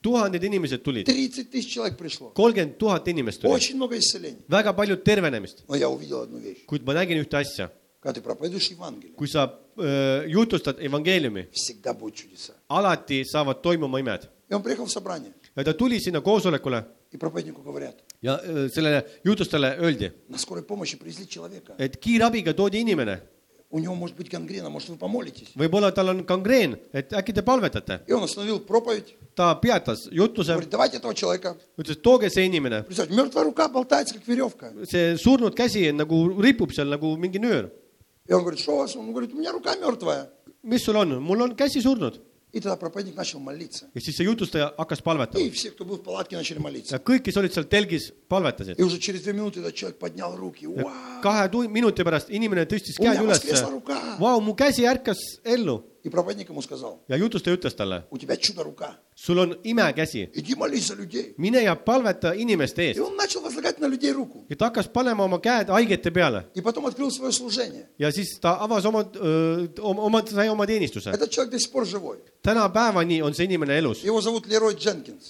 tuhanded 0.02 0.42
inimesed 0.42 0.82
tulid. 0.82 1.06
kolmkümmend 2.34 2.78
tuhat 2.78 3.08
inimest 3.08 3.40
tuli. 3.42 4.36
väga 4.50 4.72
palju 4.72 4.96
tervenemist. 4.96 5.64
kuid 6.66 6.82
ma 6.86 6.94
nägin 6.94 7.22
ühte 7.22 7.36
asja. 7.36 7.70
kui 9.16 9.28
sa 9.28 9.44
äh, 9.44 10.26
jutustad 10.26 10.80
evangeeliumi, 10.80 11.48
alati 12.68 13.24
saavad 13.24 13.62
toimuma 13.62 13.98
imed. 13.98 14.28
ja 15.56 15.64
ta 15.64 15.74
tuli 15.74 16.00
sinna 16.00 16.20
koosolekule. 16.20 16.84
ja 17.12 17.92
ja 18.22 18.34
äh, 18.34 18.68
sellele 18.72 19.04
jutustajale 19.24 19.76
öeldi, 19.80 20.10
et 21.78 21.96
kiirabiga 22.00 22.54
toodi 22.54 22.82
inimene. 22.84 23.20
võib-olla 25.56 25.92
tal 25.94 26.10
on 26.12 26.24
gangreen, 26.26 26.76
et 26.92 27.12
äkki 27.12 27.32
te 27.32 27.42
palvetate. 27.46 28.00
ta 29.34 29.54
peatas 29.62 30.08
jutuse. 30.12 30.56
ütles, 31.78 31.96
et 31.96 32.02
tooge 32.02 32.30
see 32.30 32.44
inimene. 32.50 32.82
see 34.84 35.16
surnud 35.16 35.54
käsi 35.54 35.92
nagu 35.92 36.24
ripub 36.42 36.72
seal 36.72 36.90
nagu 36.92 37.16
mingi 37.16 37.38
nöör. 37.38 37.70
mis 40.62 40.84
sul 40.84 40.96
on, 40.96 41.22
mul 41.22 41.40
on 41.40 41.56
käsi 41.56 41.80
surnud 41.80 42.20
И 42.55 42.59
тогда 42.61 42.77
проповедник 42.77 43.15
начал 43.17 43.39
молиться. 43.39 43.87
ja 43.93 43.99
siis 44.01 44.15
see 44.15 44.23
jutustaja 44.23 44.71
hakkas 44.77 45.01
palvetama 45.01 45.39
И 45.43 45.49
все, 45.51 45.71
кто 45.71 45.83
был 45.83 45.97
в 45.97 46.03
палатке, 46.03 46.37
начали 46.37 46.57
молиться. 46.59 46.95
ja 46.95 46.99
kõik , 47.03 47.23
kes 47.23 47.35
olid 47.35 47.51
seal 47.51 47.65
telgis , 47.65 48.13
palvetasid 48.29 48.75
И 48.79 48.83
уже 48.83 48.97
через 48.97 49.23
две 49.23 49.33
минуты 49.33 49.59
этот 49.59 49.75
человек 49.75 49.99
поднял 49.99 50.35
руки. 50.37 50.65
Вау! 50.65 51.21
kahe 51.21 51.49
tu- 51.51 51.67
minuti 51.67 52.01
pärast 52.03 52.29
inimene 52.29 52.63
tõstis 52.65 52.95
У 52.97 53.03
меня 53.03 53.15
käed 53.15 53.23
üles 53.25 53.43
воскресла 53.43 53.71
рука. . 53.71 54.17
Vau , 54.19 54.39
mu 54.39 54.55
käsi 54.55 54.83
ärkas 54.87 55.17
ellu 55.43 55.83
ja 57.08 57.16
jutustaja 57.16 57.56
ütles 57.56 57.74
talle, 57.76 58.02
sul 59.14 59.38
on 59.38 59.56
imekäsi. 59.64 60.28
mine 61.38 61.62
ja 61.62 61.76
palveta 61.76 62.32
inimeste 62.32 62.82
eest. 62.82 63.00
ja 64.50 64.56
ta 64.56 64.64
hakkas 64.64 64.88
panema 64.88 65.24
oma 65.24 65.38
käed 65.38 65.68
haigete 65.68 66.10
peale. 66.10 66.44
ja 67.98 68.12
siis 68.12 68.38
ta 68.40 68.56
avas 68.60 68.84
oma, 68.84 69.04
oma, 69.80 70.22
sai 70.26 70.48
oma 70.48 70.66
teenistuse. 70.66 71.10
tänapäevani 72.42 73.22
on 73.22 73.34
see 73.34 73.44
inimene 73.44 73.78
elus. 73.78 74.04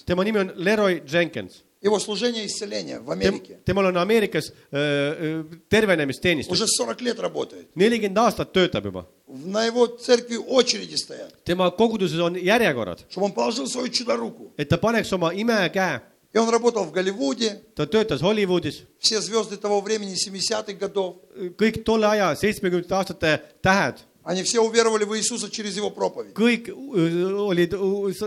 tema 0.05 0.23
nimi 0.23 0.39
on 0.39 0.53
Leroy 0.55 1.01
Jenkins. 1.13 1.63
Его 1.82 1.98
служение 2.00 2.46
исцеления 2.46 2.98
в 3.00 3.10
Америке. 3.10 3.58
temal 3.64 3.84
on 3.86 3.96
Ameerikas 3.96 4.50
äh, 4.72 4.76
äh, 4.76 5.44
tervenemisteenistus , 5.68 6.50
Уже 6.52 6.66
40 6.66 7.00
лет 7.02 7.18
работает. 7.20 7.66
nelikümmend 7.76 8.18
aastat 8.18 8.52
töötab 8.52 8.84
juba , 8.86 9.06
На 9.28 9.66
его 9.66 9.86
церкви 9.86 10.36
очереди 10.36 10.94
стоят, 10.96 11.34
tema 11.44 11.70
koguduses 11.70 12.18
on 12.20 12.34
järjekorrad , 12.34 13.00
чтобы 13.10 13.26
он 13.26 13.32
положил 13.32 13.66
свою 13.68 13.88
чудо-руку. 13.88 14.52
et 14.58 14.68
ta 14.68 14.76
paneks 14.78 15.12
oma 15.12 15.32
imekäe , 15.34 16.00
И 16.34 16.38
он 16.38 16.48
работал 16.50 16.84
в 16.84 16.92
Голливуде. 16.92 17.60
ta 17.76 17.86
töötas 17.86 18.20
Hollywoodis , 18.22 18.82
Все 18.98 19.20
звезды 19.20 19.56
того 19.56 19.80
времени, 19.80 20.14
70-х 20.14 20.72
годов, 20.78 21.16
kõik 21.56 21.82
tolle 21.84 22.06
aja 22.06 22.34
seitsmekümnendate 22.34 22.94
aastate 22.94 23.40
tähed , 23.62 23.94
они 24.24 24.42
все 24.42 24.60
уверовали 24.60 25.04
в 25.04 25.16
Иисуса 25.16 25.50
через 25.50 25.76
его 25.76 25.90
проповедь. 25.90 26.32
kõik 26.34 26.68
äh, 26.68 27.32
olid , 27.38 27.72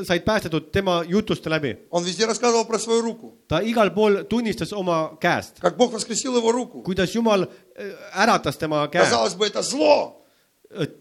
said 0.05 0.23
päästetud 0.23 0.71
tema 0.71 1.03
jutuste 1.07 1.49
läbi . 1.49 1.77
Он 1.91 2.03
везде 2.03 2.25
рассказывал 2.25 2.65
про 2.65 2.79
свою 2.79 3.01
руку, 3.01 3.33
ta 3.47 3.61
igal 3.61 3.89
pool 3.93 4.23
tunnistas 4.23 4.71
oma 4.73 5.17
käest , 5.19 5.59
как 5.59 5.77
Бог 5.77 5.91
воскресил 5.91 6.37
его 6.37 6.51
руку. 6.51 6.81
kuidas 6.83 7.13
Jumal 7.15 7.43
äh, 7.75 7.91
äratas 8.15 8.57
tema 8.57 8.87
käe . 8.87 9.01
Казалось 9.03 9.35
бы, 9.35 9.45
это 9.47 9.61
зло. 9.61 10.15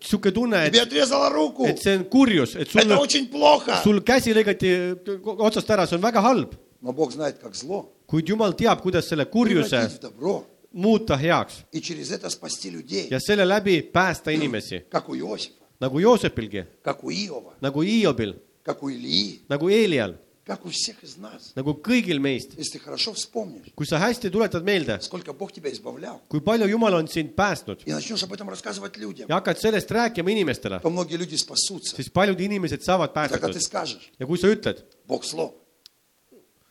sihuke 0.01 0.33
tunne , 0.33 0.67
Тебе 0.67 0.79
et , 0.79 0.87
отрезала 0.89 1.29
руку. 1.31 1.67
et 1.67 1.79
see 1.79 1.97
on 1.97 2.05
kurjus , 2.05 2.57
et 2.57 2.69
sul 2.71 2.81
Это , 2.81 2.99
очень 2.99 3.29
плохо. 3.29 3.81
sul 3.85 4.01
käsi 4.01 4.33
lõigati 4.35 4.97
otsast 5.39 5.69
ära , 5.71 5.87
see 5.87 5.97
on 5.97 6.03
väga 6.03 6.21
halb . 6.23 6.55
Но 6.81 6.93
Бог 6.93 7.13
знает, 7.13 7.39
как 7.39 7.55
зло 7.55 7.93
kuid 8.09 8.27
Jumal 8.29 8.55
teab , 8.55 8.81
kuidas 8.81 9.07
selle 9.09 9.27
kurjuse 9.27 9.69
превратить 9.77 9.99
в 9.99 10.01
добро 10.01 10.45
muuta 10.73 11.17
heaks 11.17 11.65
и 11.73 11.81
через 11.81 12.11
это 12.11 12.29
спасти 12.31 12.71
людей, 12.71 13.09
ja 13.11 13.19
selle 13.21 13.45
läbi 13.49 13.83
päästa 13.83 14.31
inimesi , 14.31 14.85
как 14.91 15.09
у 15.09 15.15
Иосифа, 15.15 15.65
nagu 15.81 15.99
Joosepilgi , 15.99 16.65
как 16.83 17.05
у 17.05 17.11
Иова, 17.11 17.55
nagu 17.61 17.83
Hiobil , 17.83 18.35
как 18.65 18.83
у 18.83 18.91
Ильи, 18.91 19.41
nagu 19.49 19.69
Eelial , 19.69 20.15
как 20.45 20.65
у 20.65 20.71
всех 20.71 21.03
из 21.05 21.17
нас. 21.17 21.53
nagu 21.57 21.73
kõigil 21.75 22.19
meist . 22.21 22.57
Если 22.57 22.79
ты 22.79 22.85
хорошо 22.85 23.13
вспомнишь, 23.15 23.73
kui 23.75 23.87
sa 23.87 23.99
hästi 23.99 24.31
tuletad 24.31 24.63
meelde , 24.65 24.99
сколько 25.01 25.33
Бог 25.33 25.53
тебя 25.53 25.71
избавлял, 25.71 26.21
kui 26.29 26.41
palju 26.41 26.67
Jumal 26.67 26.95
on 26.95 27.07
sind 27.09 27.35
päästnud 27.35 27.83
и 27.85 27.93
начнешь 27.93 28.23
об 28.23 28.33
этом 28.33 28.49
рассказывать 28.49 28.97
людям, 28.97 29.27
ja 29.29 29.37
hakkad 29.37 29.59
sellest 29.59 29.91
rääkima 29.91 30.31
inimestele , 30.31 30.81
то 30.81 30.91
многие 30.91 31.17
люди 31.17 31.35
спасутся. 31.37 31.97
siis 31.97 32.11
paljud 32.11 32.41
inimesed 32.41 32.81
saavad 32.83 33.11
И 33.11 33.15
Тогда 33.15 33.29
ты 33.29 33.41
päästetud 33.41 33.63
скажешь, 33.63 34.11
ja 34.19 34.27
kui 34.27 34.39
sa 34.39 34.49
ütled , 34.49 34.85
Бог 35.07 35.25
зло, 35.25 35.55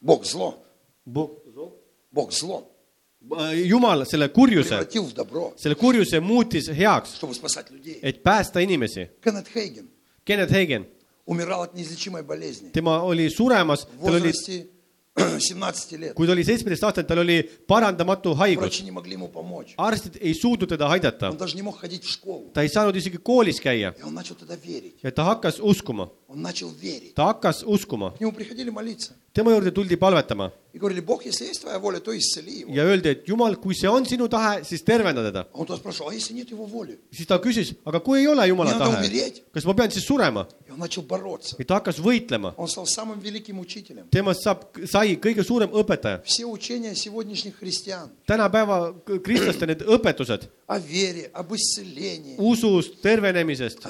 Бог 0.01 0.25
зло, 0.25 0.63
Бог 1.05 2.31
зло. 2.31 2.70
Äh, 3.30 3.68
Jumal 3.68 4.04
selle 4.04 4.28
kurjuse, 4.28 4.80
selle 5.56 5.76
kurjuse 5.78 6.20
muutis 6.20 6.68
heaks, 6.68 7.14
et 8.02 8.22
päästa 8.22 8.60
inimesi. 8.60 9.06
Kenneth 10.24 10.52
Hagen, 10.52 10.86
tema 12.72 13.00
oli 13.02 13.30
suremas, 13.30 13.86
tal 14.04 14.14
oli 14.18 14.32
kui 16.16 16.26
ta 16.26 16.32
oli 16.32 16.44
seitsmeteistaastane, 16.44 17.06
tal 17.06 17.18
oli 17.20 17.42
parandamatu 17.68 18.34
haigus. 18.34 18.82
arstid 19.76 20.16
ei 20.20 20.34
suutnud 20.34 20.68
teda 20.68 20.86
aidata. 20.88 21.30
ta 22.52 22.62
ei 22.62 22.68
saanud 22.68 22.96
isegi 22.96 23.18
koolis 23.22 23.60
käia. 23.60 23.92
ja 25.02 25.12
ta 25.12 25.24
hakkas 25.24 25.60
uskuma 25.60 26.08
ta 27.14 27.24
hakkas 27.32 27.62
uskuma. 27.66 28.12
tema 29.32 29.50
juurde 29.50 29.70
tuldi 29.72 29.96
palvetama. 29.96 30.50
ja 32.74 32.84
öeldi, 32.84 33.08
et 33.08 33.28
Jumal, 33.28 33.56
kui 33.56 33.74
see 33.74 33.88
on 33.88 34.04
sinu 34.08 34.28
tahe, 34.28 34.62
siis 34.64 34.82
tervenda 34.82 35.22
teda. 35.24 35.44
siis 37.12 37.28
ta 37.28 37.38
küsis, 37.38 37.74
aga 37.84 38.00
kui 38.00 38.20
ei 38.20 38.26
ole 38.28 38.46
Jumala 38.48 38.72
tahe, 38.78 39.02
kas 39.52 39.64
ma 39.68 39.74
pean 39.74 39.90
siis 39.90 40.06
surema? 40.06 40.46
ja 41.58 41.64
ta 41.64 41.74
hakkas 41.80 41.98
võitlema. 42.00 42.54
temast 44.10 44.42
saab, 44.44 44.64
sai 44.88 45.16
kõige 45.16 45.44
suurem 45.44 45.70
õpetaja. 45.70 46.20
tänapäeva 48.26 48.94
kristlaste 49.22 49.66
need 49.66 49.82
õpetused. 49.84 50.48
Usust, 52.38 53.00
tervenemisest, 53.02 53.80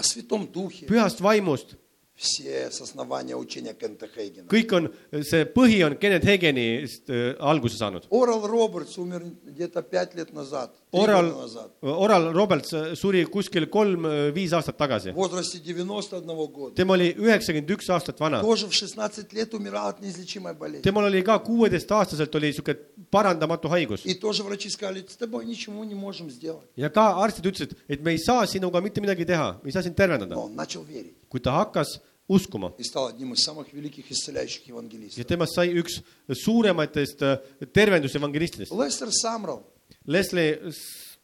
pühast 0.90 1.22
vaimust 1.22 1.76
все 2.19 2.71
с 2.71 2.81
основания 2.81 3.35
учения 3.35 3.75
Кента 3.75 4.07
Хейгена. 4.07 4.47
kõik 4.49 4.71
on , 4.73 4.87
see 5.21 5.45
põhi 5.45 5.83
on 5.85 5.93
Kenneth 6.01 6.25
Hagenist 6.25 7.07
äh, 7.11 7.35
alguse 7.39 7.77
saanud . 7.77 8.07
Орал 8.09 8.41
Робертс 8.47 8.97
умер 8.97 9.21
где-то 9.45 9.83
пять 9.83 10.15
лет 10.15 10.33
назад, 10.33 10.73
три 10.91 10.99
года 10.99 11.11
Oral 11.13 11.37
назад, , 11.43 11.71
Oral 11.83 12.33
Roberts 12.33 12.73
suri 12.97 13.23
kuskil 13.29 13.67
kolm-viis 13.69 14.49
aastat 14.51 14.73
в 14.73 14.77
tagasi . 14.79 15.11
возрасте 15.13 15.59
91 15.59 16.25
года. 16.51 16.73
tema 16.75 16.93
oli 16.95 17.13
üheksakümmend 17.13 17.69
üks 17.69 17.87
aastat 17.91 18.19
vana . 18.19 18.41
Тоже 18.41 18.65
в 18.65 18.73
16 18.73 19.31
лет 19.33 19.53
умирал 19.53 19.89
от 19.89 20.01
неизлечимой 20.01 20.55
болезни. 20.55 20.81
temal 20.81 21.05
oli 21.05 21.21
ka 21.21 21.37
kuueteistaastaselt 21.37 22.33
oli 22.33 22.51
sihuke 22.51 22.73
parandamatu 23.11 23.67
haigus 23.69 24.01
И 24.05 24.15
тоже 24.15 24.41
врачи 24.41 24.69
сказали, 24.71 25.05
с 25.07 25.15
тобой 25.17 25.45
ничего 25.45 25.85
не 25.85 25.93
можем 25.93 26.31
сделать. 26.31 26.65
ja 26.75 26.89
ka 26.89 27.13
arstid 27.21 27.45
ütlesid , 27.45 27.75
et 27.87 28.01
me 28.01 28.13
ei 28.13 28.17
saa 28.17 28.47
sinuga 28.47 28.81
mitte 28.81 28.99
midagi 29.01 29.23
teha , 29.23 29.59
me 29.61 29.69
ei 29.69 29.71
saa 29.71 29.83
sind 29.83 29.93
tervendada 29.95 30.33
Но . 30.33 30.45
он 30.45 30.55
начал 30.55 30.81
верить 30.83 31.13
kui 31.29 31.41
ta 31.41 31.51
hakkas 31.51 31.99
uskuma 32.31 32.73
и 32.77 32.83
стал 32.83 33.07
одним 33.07 33.33
из 33.33 33.43
самых 33.43 33.71
великих 33.73 34.11
исцеляющих 34.11 34.63
ja 34.63 34.69
евангелистов. 34.69 35.25
temast 35.25 35.53
sai 35.55 35.73
üks 35.73 36.01
suurematest 36.31 37.21
äh, 37.21 37.39
tervendusevangelistidest . 37.73 38.71
Лестер 38.71 39.09
Самрал, 39.11 39.63
Leslie 40.05 40.73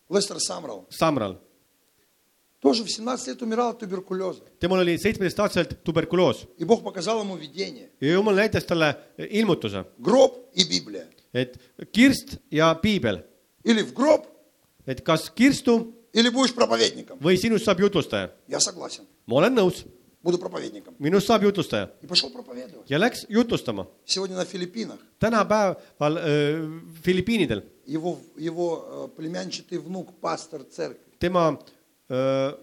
Лестер 0.10 0.40
Самрал, 0.40 0.88
Samral , 0.92 1.38
тоже 2.62 2.84
в 2.86 2.90
17 2.90 3.28
лет 3.28 3.42
умирал 3.42 3.70
от 3.72 3.80
туберкулеза. 3.80 4.42
temal 4.60 4.80
oli 4.80 4.98
seitsmeteistaastaselt 4.98 5.84
tuberkuloos 5.84 6.48
И 6.58 6.64
Бог 6.64 6.84
показал 6.84 7.22
ему 7.22 7.36
видение. 7.36 7.90
ja 8.02 8.14
jumal 8.14 8.36
näitas 8.36 8.64
talle 8.66 8.96
ilmutuse , 9.18 9.86
Гроб 10.00 10.32
и 10.54 10.64
Библия. 10.64 11.08
et 11.34 11.58
kirst 11.92 12.38
ja 12.52 12.74
piibel , 12.76 13.24
Или 13.66 13.82
в 13.84 13.94
гроб, 13.94 14.26
et 14.88 15.02
kas 15.04 15.30
kirstu 15.30 15.94
или 16.14 16.30
будешь 16.30 16.54
проповедником. 16.54 17.18
või 17.20 17.38
sinust 17.38 17.66
saab 17.66 17.80
jutlustaja . 17.80 18.30
Я 18.48 18.60
согласен. 18.62 19.06
ma 19.28 19.36
olen 19.36 19.54
nõus , 19.56 19.84
Буду 20.24 20.38
проповедником. 20.38 20.96
minust 21.00 21.28
saab 21.28 21.44
jutlustaja 21.44 21.90
И 22.02 22.08
пошел 22.08 22.30
проповедовать. 22.32 22.90
ja 22.90 22.98
läks 22.98 23.26
jutlustama . 23.30 23.88
Сегодня 24.06 24.36
на 24.38 24.46
Филиппинах 24.46 25.00
tänapäeval 25.20 26.18
äh, 26.18 26.82
Filipiinidel 27.04 27.64
его, 27.86 28.20
его 28.38 29.10
э, 29.14 29.18
племянчатый 29.18 29.78
внук, 29.80 30.14
пастор 30.22 30.64
церкви, 30.64 31.00
tema 31.20 31.60
äh, 32.10 32.54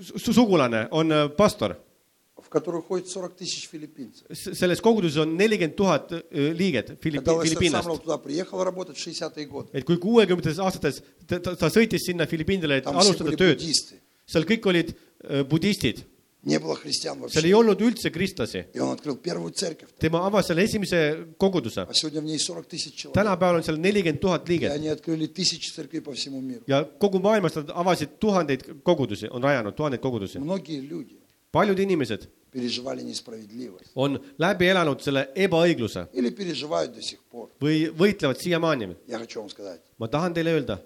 su- 0.00 0.32
sugulane 0.32 0.88
on 0.90 1.10
äh, 1.12 1.28
pastor , 1.28 1.76
в 2.42 2.48
которую 2.48 2.82
ходит 2.82 3.08
40 3.08 3.36
тысяч 3.36 3.68
филиппинцев. 3.68 4.26
selles 4.32 4.80
koguduses 4.80 5.18
on 5.18 5.36
nelikümmend 5.36 5.76
tuhat 5.76 6.10
äh, 6.12 6.52
liiget 6.52 6.90
Filipi- 7.00 7.22
Когда 7.22 7.32
Лестер 7.42 7.58
Filipiinlast 7.58 7.82
Самрал 7.84 7.98
туда 7.98 8.18
приехал 8.18 8.64
работать 8.64 8.96
в 8.96 9.06
60-е 9.06 9.46
годы, 9.46 9.68
et 9.74 9.84
kui 9.84 9.98
kuuekümnendates 9.98 10.58
aastates 10.58 11.02
ta, 11.28 11.38
ta, 11.40 11.54
ta 11.56 11.68
sõitis 11.68 11.98
sinna 12.06 12.26
Filipiinidele , 12.26 12.78
et 12.78 12.84
там 12.84 12.94
все 12.98 13.08
alustada 13.10 13.30
были 13.30 13.36
tööd , 13.36 13.58
буддисты. 13.58 14.00
seal 14.26 14.44
kõik 14.44 14.64
olid 14.66 14.94
äh, 15.24 15.44
budistid , 15.44 15.98
Не 15.98 16.00
было 16.00 16.04
христиан 16.04 16.14
seal 16.47 17.45
ei 17.45 17.53
olnud 17.53 17.81
üldse 17.83 18.11
kristlasi. 18.11 18.63
tema 19.99 20.21
avas 20.25 20.47
selle 20.47 20.63
esimese 20.63 20.99
koguduse. 21.37 21.85
tänapäeval 23.13 23.55
on 23.55 23.63
seal 23.63 23.77
nelikümmend 23.77 24.19
tuhat 24.19 24.47
liiget. 24.49 24.71
ja 26.67 26.83
kogu 26.99 27.19
maailmas 27.19 27.55
nad 27.55 27.71
avasid 27.73 28.09
tuhandeid 28.19 28.61
kogudusi, 28.83 29.27
on 29.31 29.43
rajanud 29.43 29.73
tuhandeid 29.75 30.01
kogudusi. 30.01 30.39
paljud 31.51 31.79
inimesed 31.79 32.27
on 33.95 34.19
läbi 34.39 34.65
elanud 34.65 35.01
selle 35.01 35.29
ebaõigluse 35.35 36.07
või 37.61 37.89
võitlevad 37.99 38.39
siiamaani. 38.41 38.95
ma 39.97 40.07
tahan 40.07 40.33
teile 40.33 40.53
öelda, 40.53 40.77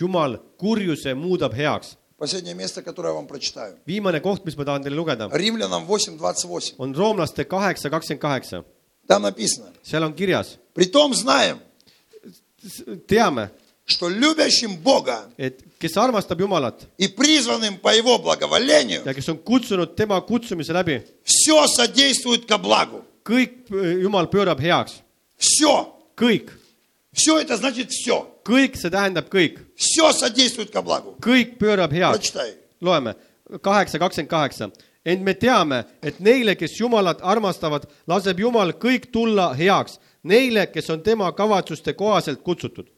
Jumal 0.00 0.38
kurjuse 0.58 1.14
muudab 1.14 1.54
heaks 1.54 1.96
Последнее 2.20 2.54
место, 2.54 2.82
которое 2.82 3.08
я 3.08 3.14
вам 3.14 3.26
прочитаю. 3.26 3.76
viimane 3.86 4.20
koht, 4.20 4.44
mis 4.44 4.54
ma 4.56 4.64
tahan 4.68 4.82
teile 4.84 4.94
lugeda, 4.94 5.28
Римлянам 5.32 5.86
8.28. 5.88 6.74
on 6.78 6.92
roomlaste 6.94 7.44
kaheksa, 7.48 7.88
kakskümmend 7.88 8.20
kaheksa. 8.20 8.64
Там 9.08 9.22
написано. 9.22 9.72
seal 9.82 10.04
on 10.04 10.12
kirjas, 10.14 10.58
Притом 10.74 11.14
знаем, 11.14 11.58
teame, 13.08 13.48
что 13.86 14.08
любящим 14.08 14.76
Бога 14.76 15.30
et 15.38 15.64
kes 15.80 15.96
armastab 15.96 16.38
Jumalat 16.38 16.86
и 16.98 17.08
призванным 17.08 17.78
по 17.78 17.88
Его 17.96 18.18
благоволению 18.18 19.02
ja 19.04 19.14
kes 19.14 19.28
on 19.28 19.38
kutsunud 19.38 19.96
tema 19.96 20.20
kutsumise 20.20 20.72
läbi, 20.72 21.02
все 21.24 21.66
sодействует 21.66 22.44
ко 22.46 22.58
благу. 22.58 23.02
kõik 23.24 23.66
äh, 23.70 24.02
Jumal 24.02 24.28
pöörab 24.28 24.60
heaks, 24.60 25.00
Все. 25.38 25.88
kõik, 26.16 26.50
Все 27.12 27.40
это 27.40 27.56
значит 27.56 27.90
все. 27.90 28.28
kõik, 28.50 28.76
see 28.80 28.92
tähendab 28.92 29.30
kõik. 29.32 29.58
kõik 31.24 31.56
pöörab 31.60 31.94
heaks. 31.96 32.34
loeme, 32.80 33.14
kaheksa, 33.62 33.98
kakskümmend 33.98 34.30
kaheksa. 34.30 34.70
ent 35.04 35.22
me 35.24 35.34
teame, 35.34 35.84
et 36.02 36.20
neile, 36.20 36.54
kes 36.54 36.80
Jumalat 36.80 37.22
armastavad, 37.22 37.86
laseb 38.06 38.40
Jumal 38.40 38.72
kõik 38.72 39.08
tulla 39.12 39.54
heaks, 39.54 39.98
neile, 40.22 40.66
kes 40.66 40.90
on 40.90 41.02
tema 41.02 41.32
kavatsuste 41.32 41.94
kohaselt 41.96 42.42
kutsutud 42.42 42.90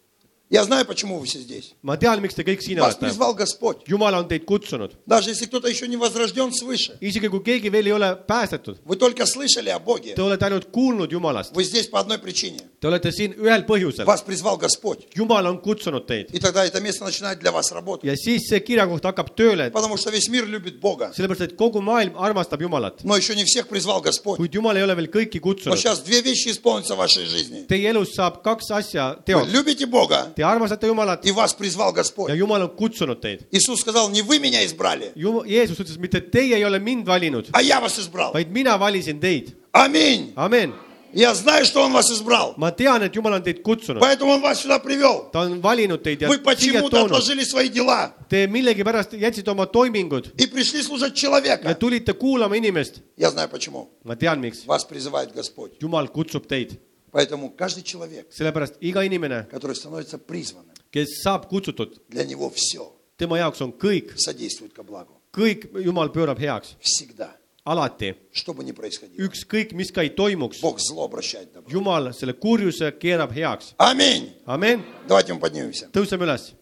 Я 0.52 0.64
знаю, 0.64 0.84
почему 0.84 1.18
вы 1.18 1.24
все 1.24 1.38
здесь. 1.38 1.72
ma 1.82 1.96
tean, 1.96 2.20
miks 2.20 2.34
te 2.34 2.42
kõik 2.44 2.60
siin 2.60 2.78
Вас 2.78 2.94
olete. 2.96 3.06
призвал 3.06 3.34
Господь. 3.34 3.78
Jumal 3.88 4.12
on 4.14 4.28
teid 4.28 4.44
kutsunud, 4.44 4.90
Даже 5.06 5.30
если 5.30 5.46
кто-то 5.46 5.66
еще 5.66 5.88
не 5.88 5.96
возрожден 5.96 6.52
свыше. 6.52 6.98
isegi 7.00 7.28
kui 7.30 7.40
keegi 7.40 7.70
veel 7.70 7.86
ei 7.86 7.92
ole 7.92 8.16
päästetud, 8.28 8.76
Вы 8.84 8.96
только 8.96 9.24
слышали 9.24 9.70
о 9.70 9.78
Боге. 9.78 10.12
te 10.14 10.20
olete 10.20 10.44
ainult 10.44 10.66
kuulnud 10.70 11.10
Jumalast, 11.10 11.54
Вы 11.54 11.64
здесь 11.64 11.86
по 11.86 12.00
одной 12.00 12.18
причине. 12.18 12.58
te 12.82 12.86
olete 12.86 13.10
siin 13.12 13.32
ühel 13.32 13.64
põhjusel, 13.64 14.04
Вас 14.04 14.20
призвал 14.20 14.58
Господь. 14.58 15.06
Jumal 15.16 15.46
on 15.46 15.58
kutsunud 15.58 16.04
teid 16.06 16.28
И 16.34 16.38
тогда 16.38 16.66
это 16.66 16.82
место 16.82 17.04
начинает 17.04 17.38
для 17.38 17.50
вас 17.50 17.72
работать. 17.72 18.04
ja 18.04 18.14
siis 18.14 18.42
see 18.46 18.60
kirjakoht 18.60 19.02
hakkab 19.02 19.34
tööle, 19.34 19.70
Потому 19.70 19.96
что 19.96 20.10
весь 20.10 20.28
мир 20.28 20.44
любит 20.46 20.78
Бога. 20.80 21.12
sellepärast 21.16 21.40
et 21.40 21.56
kogu 21.56 21.80
maailm 21.80 22.12
armastab 22.18 22.60
Jumalat, 22.60 23.02
Но 23.04 23.16
еще 23.16 23.34
не 23.34 23.44
всех 23.46 23.68
призвал 23.68 24.02
Господь. 24.02 24.38
kuid 24.38 24.52
Jumal 24.52 24.76
ei 24.76 24.82
ole 24.82 24.94
veel 24.96 25.08
kõiki 25.08 25.36
Но 25.36 25.40
kutsunud. 25.40 25.76
сейчас 25.78 26.00
две 26.00 26.20
вещи 26.20 26.48
исполнятся 26.50 26.94
в 26.94 26.98
вашей 26.98 27.24
жизни. 27.24 27.64
Teie 27.66 27.88
elus 27.88 28.14
saab 28.14 28.42
kaks 28.44 28.70
asja 28.70 29.16
Вы 29.16 29.24
teoks, 29.24 29.50
любите 29.50 29.86
Бога, 29.86 30.30
te 30.36 30.41
armastate 30.42 30.86
Jumalat 30.86 31.24
и 31.24 31.32
вас 31.32 31.54
призвал 31.54 31.94
ja. 32.28 32.34
Jumal 32.34 32.62
on 32.62 32.70
kutsunud 32.76 33.20
teid. 33.20 33.46
Иисус 33.50 33.80
сказал, 33.80 34.10
не 34.10 34.22
вы 34.22 34.38
меня 34.38 34.64
избрали, 34.64 35.12
Jumal, 35.14 35.44
Jeesus 35.44 35.78
ütles, 35.78 35.98
mitte 35.98 36.20
teie 36.20 36.56
ei 36.56 36.64
ole 36.64 36.78
mind 36.78 37.06
valinud, 37.06 37.48
а 37.52 37.62
я 37.62 37.80
вас 37.80 37.98
избрал. 37.98 38.32
vaid 38.32 38.48
mina 38.50 38.78
valisin 38.78 39.20
teid. 39.20 39.54
Аминь. 39.72 40.32
amen. 40.36 40.72
Я 41.14 41.34
знаю, 41.34 41.66
что 41.66 41.82
Он 41.82 41.92
вас 41.92 42.10
избрал. 42.10 42.54
ma 42.56 42.70
tean, 42.70 43.02
et 43.02 43.14
Jumal 43.14 43.34
on 43.34 43.42
teid 43.42 43.62
kutsunud, 43.62 44.00
Поэтому 44.00 44.32
Он 44.32 44.40
вас 44.40 44.60
сюда 44.62 44.78
привел. 44.78 45.30
ta 45.30 45.40
on 45.40 45.60
valinud 45.60 46.02
teid 46.02 46.22
ja 46.22 46.28
Вы 46.28 46.38
почему-то 46.38 47.04
отложили 47.04 47.44
свои 47.44 47.68
дела 47.68 48.14
Te 48.30 48.46
millegipärast 48.46 49.12
jätsite 49.12 49.50
oma 49.50 49.66
toimingud 49.66 50.32
и 50.38 50.46
пришли 50.46 50.82
служить 50.82 51.14
ja 51.14 51.20
человека. 51.20 51.74
tulite 51.74 52.14
kuulama 52.14 52.56
inimest. 52.56 53.02
Я 53.16 53.30
знаю 53.30 53.48
почему. 53.50 53.90
ma 54.04 54.16
tean, 54.16 54.40
miks. 54.40 54.64
Вас 54.66 54.84
призывает 54.86 55.34
Господь. 55.34 55.72
Jumal 55.80 56.08
kutsub 56.08 56.46
teid, 56.46 56.78
Поэтому 57.11 57.49
каждый 57.51 57.83
человек, 57.83 58.27
sellepärast 58.31 58.75
iga 58.81 59.03
inimene , 59.03 59.47
который 59.49 59.75
становится 59.75 60.17
призванным, 60.17 60.73
kes 60.91 61.21
saab 61.23 61.47
kutsutud , 61.49 61.99
для 62.09 62.25
него 62.25 62.49
все 62.53 62.91
tema 63.17 63.37
jaoks 63.39 63.61
on 63.61 63.71
kõik , 63.71 64.13
содействует 64.17 64.73
ко 64.73 64.83
благу. 64.83 65.19
kõik 65.33 65.71
Jumal 65.73 66.09
pöörab 66.11 66.37
heaks , 66.39 66.75
Всегда. 66.81 67.35
alati , 67.65 68.15
Что 68.33 68.53
бы 68.53 68.63
ни 68.63 68.71
происходило. 68.71 69.17
ükskõik , 69.27 69.73
mis 69.73 69.91
ka 69.91 70.01
ei 70.03 70.09
toimuks , 70.09 70.59
Бог 70.61 70.79
зло 70.79 71.05
обращает 71.05 71.49
в 71.49 71.53
добро. 71.53 71.69
Jumal 71.71 72.13
selle 72.13 72.33
kurjuse 72.33 72.91
keerab 72.99 73.31
heaks . 73.31 73.73
Аминь. 73.77 74.33
amen , 74.45 74.83
Давайте 75.07 75.33
мы 75.33 75.39
поднимемся. 75.39 75.89
tõuseme 75.91 76.23
üles , 76.25 76.53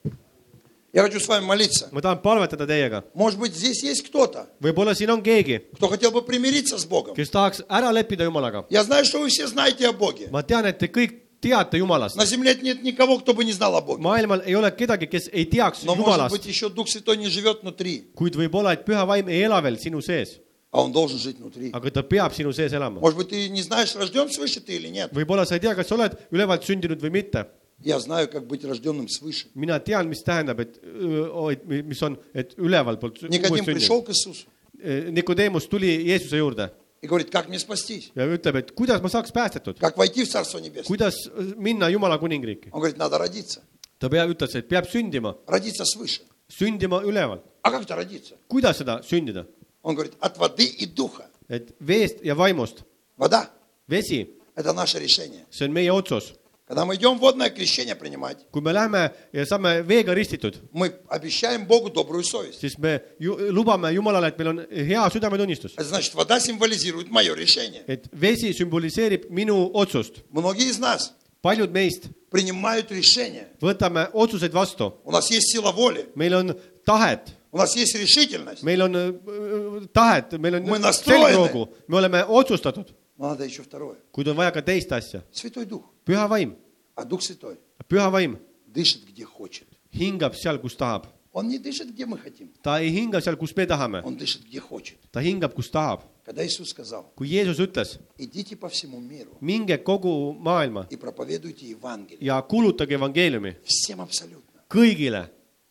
Я 0.93 1.01
хочу 1.03 1.19
с 1.19 1.27
вами 1.27 1.43
молиться. 1.43 1.89
ma 1.91 1.99
tahan 2.01 2.21
palvetada 2.21 2.65
teiega , 2.65 3.03
Может 3.13 3.37
быть, 3.39 3.53
здесь 3.53 3.83
есть 3.83 4.07
кто-то, 4.07 4.47
võib-olla 4.61 4.95
siin 4.95 5.09
on 5.09 5.21
keegi , 5.21 5.65
кто 5.75 5.87
хотел 5.89 6.11
бы 6.11 6.21
примириться 6.21 6.77
с 6.77 6.85
Богом. 6.85 7.15
kes 7.15 7.29
tahaks 7.29 7.61
ära 7.67 7.91
leppida 7.91 8.23
Jumalaga . 8.23 8.65
Я 8.69 8.83
знаю, 8.83 9.03
что 9.05 9.19
вы 9.19 9.27
все 9.29 9.45
знаете 9.47 9.87
о 9.89 9.93
Боге. 9.93 10.29
ma 10.31 10.41
tean , 10.41 10.65
et 10.65 10.77
te 10.79 10.87
kõik 10.87 11.11
teata 11.41 11.75
Jumalast . 11.77 12.15
На 12.15 12.25
земле 12.25 12.55
нет 12.61 12.81
никого, 12.81 13.19
кто 13.19 13.33
бы 13.33 13.43
не 13.43 13.51
знал 13.51 13.75
о 13.75 13.81
Боге. 13.81 14.01
maailmal 14.01 14.43
ei 14.45 14.55
ole 14.55 14.71
kedagi , 14.71 15.05
kes 15.07 15.29
ei 15.33 15.43
teaks 15.45 15.83
Но 15.83 15.95
может 15.95 16.07
Jumalast , 16.15 16.31
быть 16.31 16.45
еще 16.45 16.69
Дух 16.69 16.87
Святой 16.87 17.17
не 17.17 17.27
живет 17.27 17.61
внутри, 17.61 18.07
kuid 18.15 18.35
võib-olla , 18.37 18.71
et 18.71 18.85
püha 18.85 19.05
vaim 19.05 19.27
ei 19.27 19.41
ela 19.43 19.59
veel 19.61 19.75
sinu 19.77 19.99
sees , 20.01 20.39
а 20.71 20.81
Он 20.81 20.93
должен 20.93 21.19
жить 21.19 21.37
внутри. 21.39 21.71
aga 21.73 21.91
ta 21.91 22.03
peab 22.03 22.31
sinu 22.33 22.53
sees 22.53 22.71
elama . 22.71 23.01
Может 23.01 23.17
быть, 23.17 23.29
ты 23.29 23.49
не 23.49 23.61
знаешь, 23.61 23.93
рожден 23.95 24.29
свыше 24.29 24.61
ты 24.61 24.77
или 24.77 24.87
нет. 24.87 25.11
võib-olla 25.11 25.45
sa 25.45 25.55
ei 25.55 25.59
tea , 25.59 25.75
kas 25.75 25.87
sa 25.89 25.95
oled 25.95 26.17
ülevalt 26.31 26.63
sündinud 26.63 27.01
või 27.01 27.11
mitte . 27.11 27.45
mina 29.54 29.78
tean, 29.80 30.08
mis 30.08 30.22
tähendab, 30.24 30.60
et, 30.60 30.76
et 31.52 31.64
mis 31.86 32.02
on, 32.02 32.16
et 32.34 32.52
ülevalt 32.58 33.00
poolt. 33.00 33.22
Nikodemus 35.12 35.64
e, 35.64 35.68
tuli 35.72 35.92
Jeesuse 36.08 36.40
juurde. 36.40 36.68
ja 38.16 38.26
ütleb, 38.28 38.56
et 38.60 38.72
kuidas 38.76 39.02
ma 39.02 39.08
saaks 39.08 39.32
päästetud. 39.32 39.80
kuidas 40.86 41.14
e, 41.26 41.46
minna 41.56 41.88
Jumala 41.88 42.18
kuningriiki. 42.18 42.70
ta 43.98 44.08
peab, 44.08 44.34
ütles, 44.34 44.56
et 44.56 44.68
peab 44.68 44.84
sündima. 44.88 45.34
sündima 46.48 47.02
ülevalt. 47.02 47.44
kuidas 48.48 48.76
seda 48.78 49.00
sündida? 49.02 49.46
et 51.48 51.72
veest 51.80 52.24
ja 52.24 52.36
vaimust. 52.36 52.84
vesi. 53.90 54.26
see 55.50 55.64
on 55.64 55.72
meie 55.72 55.92
otsus 55.92 56.34
Когда 56.69 56.83
мы 56.83 56.95
идем 56.95 57.19
водное 57.19 57.51
крещение 57.51 57.95
принимать, 57.95 58.37
kui 58.51 58.59
me 58.59 58.73
lähme 58.73 59.11
ja 59.31 59.45
saame 59.45 59.83
veega 59.85 60.13
ristitud , 60.15 60.55
мы 60.73 60.95
обещаем 61.09 61.67
Богу 61.67 61.91
добрую 61.91 62.23
совесть. 62.23 62.59
siis 62.59 62.75
me 62.79 63.01
ju, 63.19 63.35
lubame 63.51 63.93
Jumalale , 63.93 64.29
et 64.29 64.37
meil 64.39 64.47
on 64.49 64.65
hea 64.71 65.07
südametunnistus . 65.11 65.73
Это 65.75 65.83
значит, 65.83 66.15
вода 66.15 66.39
символизирует 66.39 67.11
мое 67.11 67.35
решение. 67.35 67.83
et 67.87 68.07
vesi 68.11 68.51
sümboliseerib 68.53 69.29
minu 69.29 69.69
otsust . 69.75 70.23
Многие 70.31 70.67
из 70.71 70.79
нас 70.79 71.13
paljud 71.43 71.71
meist 71.71 72.09
принимают 72.31 72.91
решения. 72.91 73.47
võtame 73.61 74.09
otsuseid 74.11 74.51
vastu , 74.51 74.93
У 75.03 75.11
нас 75.11 75.29
есть 75.29 75.51
сила 75.51 75.71
воли, 75.71 76.07
meil 76.15 76.33
on 76.33 76.55
tahet , 76.83 77.29
у 77.51 77.57
нас 77.59 77.75
есть 77.75 77.93
решительность. 77.95 78.63
meil 78.63 78.81
on 78.81 78.95
äh, 78.95 79.87
tahet , 79.93 80.31
meil 80.39 80.55
on 80.55 80.63
Me 80.63 80.79
nastrojeны. 80.79 81.29
selgroogu , 81.29 81.67
me 81.87 81.95
oleme 81.97 82.25
otsustatud , 82.25 82.87
Но 83.19 83.29
надо 83.29 83.45
еще 83.45 83.61
второе. 83.61 83.97
kuid 84.11 84.27
on 84.27 84.35
vaja 84.35 84.51
ka 84.51 84.61
teist 84.63 84.91
asja . 84.91 85.21
Святой 85.31 85.65
Дух. 85.65 85.83
püha 86.04 86.28
vaim. 86.28 86.54
püha 87.88 88.10
vaim 88.12 88.36
hingab 89.92 90.34
seal, 90.34 90.58
kus 90.58 90.76
tahab. 90.76 91.06
ta 92.62 92.78
ei 92.80 92.90
hinga 92.90 93.20
seal, 93.20 93.36
kus 93.36 93.56
me 93.56 93.66
tahame. 93.66 94.02
ta 95.12 95.20
hingab, 95.20 95.54
kus 95.54 95.70
tahab. 95.70 96.02
kui 97.16 97.28
Jeesus 97.28 97.58
ütles, 97.58 97.98
minge 99.40 99.78
kogu 99.78 100.34
maailma 100.38 100.86
ja 102.20 102.42
kuulutage 102.42 102.94
evangeeliumi 102.94 103.56
kõigile 104.70 105.28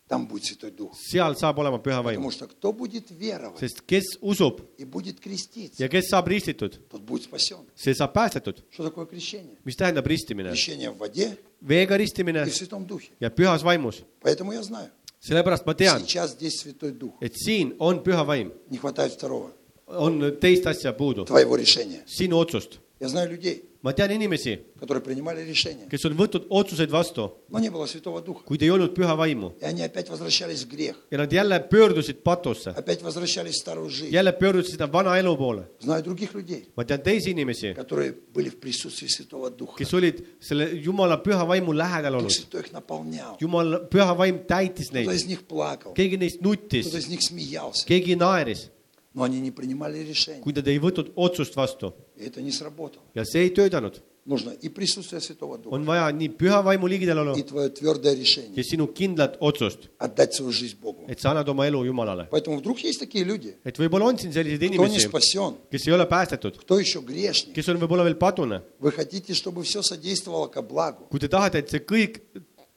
там 0.09 0.27
будет 0.27 0.45
Святой 0.45 0.71
Дух. 0.71 0.95
seal 1.11 1.35
saab 1.35 1.57
olema 1.59 1.79
püha 1.79 2.01
vaim 2.03 2.15
Потому . 2.17 2.31
что 2.31 2.47
кто 2.47 2.71
будет 2.73 3.09
веровать 3.09 3.59
sest 3.61 3.81
kes 3.87 4.17
usub 4.21 4.61
и 4.77 4.85
будет 4.85 5.19
креститься, 5.19 5.83
ja 5.83 5.89
kes 5.89 6.09
saab 6.11 6.27
ristitud , 6.27 6.77
тот 6.89 7.01
будет 7.01 7.23
спасен. 7.23 7.65
see 7.75 7.93
saab 7.93 8.13
päästetud . 8.13 8.63
Что 8.71 8.83
такое 8.83 9.05
крещение? 9.07 9.57
mis 9.65 9.75
tähendab 9.75 10.05
ristimine ? 10.05 10.49
Крещение 10.51 10.91
в 10.91 10.97
воде 10.97 11.37
veega 11.61 11.95
и 11.95 12.05
ristimine 12.05 12.45
в 12.45 12.53
Святом 12.55 12.85
Духе. 12.85 13.09
ja 13.19 13.29
pühas 13.29 13.63
vaimus . 13.63 14.03
Поэтому 14.21 14.51
я 14.53 14.61
знаю, 14.61 14.91
sellepärast 15.19 15.65
ma 15.65 15.73
tean , 15.73 15.99
сейчас 16.01 16.31
здесь 16.33 16.59
Святой 16.61 16.91
Дух. 16.91 17.15
et 17.21 17.33
siin 17.35 17.75
on 17.79 18.03
püha 18.03 18.23
vaim , 18.23 18.51
Не 18.69 18.77
хватает 18.77 19.11
второго, 19.13 19.51
on 19.87 20.37
teist 20.39 20.67
asja 20.67 20.93
puudu , 20.93 21.25
твоего 21.25 21.55
решения. 21.55 22.03
sinu 22.05 22.37
otsust . 22.37 22.79
Я 22.99 23.09
знаю 23.09 23.29
людей, 23.29 23.65
ma 23.83 23.91
tean 23.93 24.09
inimesi , 24.09 24.61
которые 24.79 25.03
принимали 25.03 25.41
решения, 25.41 25.85
kes 25.89 26.05
on 26.05 26.13
võtnud 26.15 26.45
otsuseid 26.49 26.89
vastu , 26.89 27.33
но 27.49 27.59
не 27.59 27.69
было 27.69 27.85
Святого 27.87 28.21
Духа. 28.21 28.45
kuid 28.45 28.61
ei 28.63 28.69
olnud 28.69 28.95
püha 28.95 29.17
vaimu 29.17 29.53
И 29.59 29.65
они 29.65 29.81
опять 29.83 30.09
возвращались 30.09 30.63
в 30.63 30.69
грех, 30.69 30.95
ja 31.11 31.17
nad 31.17 31.29
jälle 31.31 31.59
pöördusid 31.59 32.23
patusse , 32.23 32.71
опять 32.71 33.01
возвращались 33.01 33.55
в 33.55 33.59
старую 33.59 33.89
жизнь. 33.89 34.13
jälle 34.13 34.31
pöördusid 34.31 34.75
seda 34.79 34.87
vana 34.87 35.17
elu 35.19 35.35
poole . 35.35 35.67
Знаю 35.81 36.03
других 36.03 36.33
людей, 36.33 36.69
ma 36.77 36.85
tean 36.85 37.03
teisi 37.03 37.31
inimesi , 37.31 37.73
которые 37.75 38.13
были 38.33 38.47
в 38.49 38.61
присутствии 38.61 39.07
Святого 39.07 39.51
Духа. 39.51 39.77
kes 39.77 39.93
olid 39.93 40.25
selle 40.39 40.71
Jumala 40.81 41.21
püha 41.21 41.45
vaimu 41.45 41.73
lähedal 41.73 42.13
Дух 42.13 42.21
olnud . 42.21 42.31
Святой 42.31 42.61
их 42.61 42.71
наполнял. 42.71 43.37
Jumal , 43.41 43.89
püha 43.89 44.15
vaim 44.15 44.45
täitis 44.47 44.87
Кто 44.87 44.97
neid , 44.99 45.13
из 45.13 45.25
них 45.25 45.43
плакал, 45.45 45.93
keegi 45.93 46.17
neist 46.17 46.39
кто 46.39 46.49
nuttis , 46.53 46.97
из 46.97 47.07
них 47.09 47.21
смеялся, 47.21 47.85
keegi 47.85 48.15
naeris , 48.15 48.69
но 49.14 49.22
они 49.24 49.40
не 49.40 49.50
принимали 49.50 49.98
решения. 49.98 50.40
kui 50.42 50.52
nad 50.52 50.66
ei 50.68 50.78
võtnud 50.78 51.12
otsust 51.16 51.56
vastu 51.56 51.92
И 52.16 52.24
это 52.24 52.40
не 52.42 52.52
сработало. 52.52 53.02
ja 53.14 53.24
see 53.24 53.42
ei 53.42 53.50
töötanud. 53.50 54.00
Нужно 54.26 54.50
и 54.50 54.68
присутствие 54.68 55.18
Святого 55.22 55.56
Духа, 55.56 55.74
on 55.74 55.84
vaja 55.86 56.12
nii 56.12 56.28
püha 56.36 56.60
vaimu 56.62 56.86
ligidalolu 56.86 57.34
и 57.38 57.42
твое 57.42 57.70
твердое 57.70 58.14
решение 58.14 58.52
ja 58.54 58.62
sinu 58.62 58.86
kindlat 58.86 59.38
otsust, 59.40 59.88
отдать 59.98 60.34
свою 60.34 60.52
жизнь 60.52 60.76
Богу. 60.78 61.06
et 61.08 61.18
sa 61.18 61.30
annad 61.32 61.48
oma 61.48 61.66
elu 61.66 61.84
Jumalale. 61.86 62.28
Поэтому 62.30 62.58
вдруг 62.58 62.78
есть 62.80 63.00
такие 63.00 63.24
люди, 63.24 63.56
et 63.64 63.78
võib-olla 63.78 64.04
on 64.04 64.18
siin 64.18 64.30
selliseid 64.32 64.60
кто 64.60 64.84
не 64.84 64.86
inimesi, 64.86 65.08
спасен, 65.08 65.56
kes 65.72 65.86
ei 65.88 65.92
ole 65.94 66.06
päästetud, 66.06 66.58
кто 66.60 66.78
еще 66.78 67.00
грешник. 67.00 67.54
kes 67.54 67.68
on 67.70 67.78
võib-olla 67.78 68.04
veel 68.04 68.14
padune. 68.16 68.60
Вы 68.78 68.92
хотите, 68.92 69.32
чтобы 69.32 69.64
все 69.64 69.80
содействовало 69.82 70.48
ко 70.48 70.60
благу. 70.62 71.08
kui 71.10 71.18
te 71.18 71.26
tahate, 71.26 71.58
et 71.58 71.70
see 71.70 71.80
kõik 71.80 72.20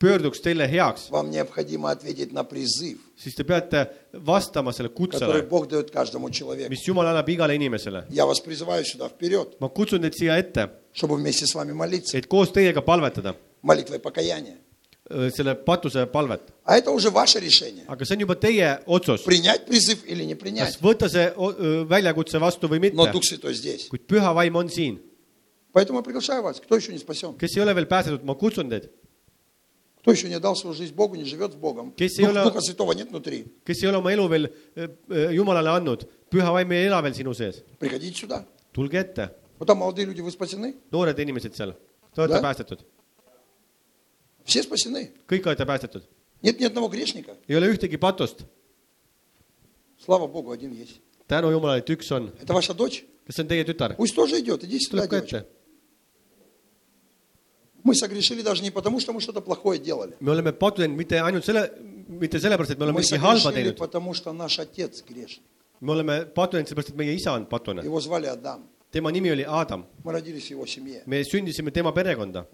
pöörduks 0.03 0.43
teile 0.43 0.67
heaks, 0.71 1.07
siis 3.23 3.35
te 3.37 3.45
peate 3.47 3.85
vastama 4.27 4.73
selle 4.75 4.91
kutsele, 4.95 5.45
mis 6.69 6.83
Jumal 6.87 7.07
annab 7.13 7.29
igale 7.29 7.55
inimesele. 7.59 8.05
ma 9.63 9.69
kutsun 9.69 10.01
teid 10.03 10.19
siia 10.19 10.37
ette, 10.41 10.67
et 12.19 12.27
koos 12.27 12.51
teiega 12.51 12.81
palvetada. 12.85 13.33
Э, 15.11 15.29
selle 15.35 15.51
patuse 15.67 16.05
palvet. 16.07 16.53
aga 17.91 18.05
see 18.05 18.15
on 18.15 18.21
juba 18.23 18.35
teie 18.39 18.69
otsus. 18.87 19.25
kas 20.63 20.77
võtta 20.81 21.09
see 21.11 21.25
э, 21.27 21.73
väljakutse 21.89 22.39
vastu 22.39 22.69
või 22.71 22.79
mitte, 22.79 22.95
kuid 23.91 24.05
püha 24.07 24.31
vaim 24.35 24.55
on 24.55 24.69
siin. 24.69 24.99
kes 27.37 27.57
ei 27.57 27.63
ole 27.65 27.75
veel 27.75 27.85
pääsenud, 27.91 28.23
ma 28.23 28.35
kutsun 28.39 28.69
teid 28.71 28.87
Кто 30.02 30.12
еще 30.12 30.28
не 30.28 30.38
дал 30.40 30.54
свою 30.56 30.74
жизнь 30.74 30.94
Богу, 30.94 31.16
не 31.16 31.24
живет 31.24 31.52
с 31.52 31.56
Богом? 31.56 31.92
Kes 31.96 32.18
ei 32.18 32.24
Дух- 32.26 32.30
ole- 32.34 32.44
Духа 32.44 32.60
Святого 32.60 32.92
нет 32.92 33.10
внутри. 33.10 33.44
kes 33.64 33.82
ei 33.82 33.88
ole 33.88 33.96
oma 33.98 34.12
elu 34.12 34.28
veel 34.28 34.52
öö, 34.76 34.88
öö, 35.10 35.32
Jumalale 35.32 35.68
andnud , 35.70 36.08
püha 36.30 36.50
vaim 36.52 36.70
ei 36.72 36.86
ela 36.86 37.02
veel 37.02 37.14
sinu 37.14 37.34
sees , 37.34 37.62
Приходите 37.78 38.14
сюда. 38.16 38.46
tulge 38.72 38.98
ette , 38.98 39.30
Вот 39.58 39.66
там 39.66 39.78
молодые 39.78 40.06
люди, 40.06 40.20
вы 40.20 40.30
спасены? 40.30 40.76
noored 40.92 41.18
inimesed 41.18 41.52
seal , 41.54 41.74
te 42.14 42.20
olete 42.22 42.34
Да. 42.34 42.40
päästetud , 42.42 42.78
Все 44.44 44.62
спасены. 44.62 45.10
kõik 45.28 45.44
olete 45.46 45.66
päästetud , 45.66 46.02
Нет 46.42 46.60
ни 46.60 46.64
одного 46.64 46.88
грешника. 46.88 47.36
ei 47.48 47.56
ole 47.56 47.66
ühtegi 47.74 47.98
patust , 47.98 48.44
Слава 50.04 50.26
Богу, 50.28 50.52
один 50.52 50.72
есть. 50.72 51.00
tänu 51.28 51.50
Jumalale , 51.50 51.80
et 51.80 51.90
üks 51.90 52.10
on , 52.12 52.32
Это 52.40 52.54
ваша 52.54 52.72
дочь? 52.72 53.04
kas 53.26 53.36
see 53.36 53.42
on 53.42 53.48
teie 53.48 53.64
tütar , 53.64 53.94
Пусть 53.96 54.14
тоже 54.14 54.38
идет. 54.40 54.64
Иди 54.64 54.78
сюда, 54.78 55.02
tuleb 55.06 55.10
ka 55.10 55.16
девочка. 55.16 55.36
ette , 55.38 55.46
Мы 57.84 57.94
согрешили 57.94 58.42
даже 58.42 58.62
не 58.62 58.70
потому, 58.70 59.00
что 59.00 59.12
мы 59.12 59.20
что-то 59.20 59.40
плохое 59.40 59.78
делали. 59.78 60.14
me 60.20 60.30
oleme 60.30 60.52
pattu 60.52 60.82
teinud 60.82 60.96
mitte 60.96 61.20
ainult 61.20 61.44
selle , 61.44 61.70
mitte 62.08 62.38
sellepärast , 62.40 62.72
et 62.72 62.78
me 62.78 62.84
oleme 62.84 62.98
Мы 62.98 63.02
midagi 63.02 63.22
halba 63.22 63.40
согрешили, 63.40 63.70
teinud , 63.70 63.78
потому 63.78 64.14
что 64.14 64.32
наш 64.32 64.58
отец 64.58 65.02
грешник. 65.08 65.42
me 65.80 65.92
oleme 65.92 66.26
pattu 66.26 66.56
teinud 66.56 66.68
sellepärast , 66.68 66.90
et 66.90 66.96
meie 66.96 67.14
isa 67.14 67.32
on 67.32 67.46
patune , 67.46 67.82
Его 67.84 68.00
звали 68.00 68.26
Адам. 68.26 68.66
tema 68.93 69.11
nimi 69.11 69.31
oli 69.33 69.45
Adam. 69.47 69.83
me 71.09 71.23
sündisime 71.25 71.71
tema 71.73 71.91
perekonda. 71.91 72.45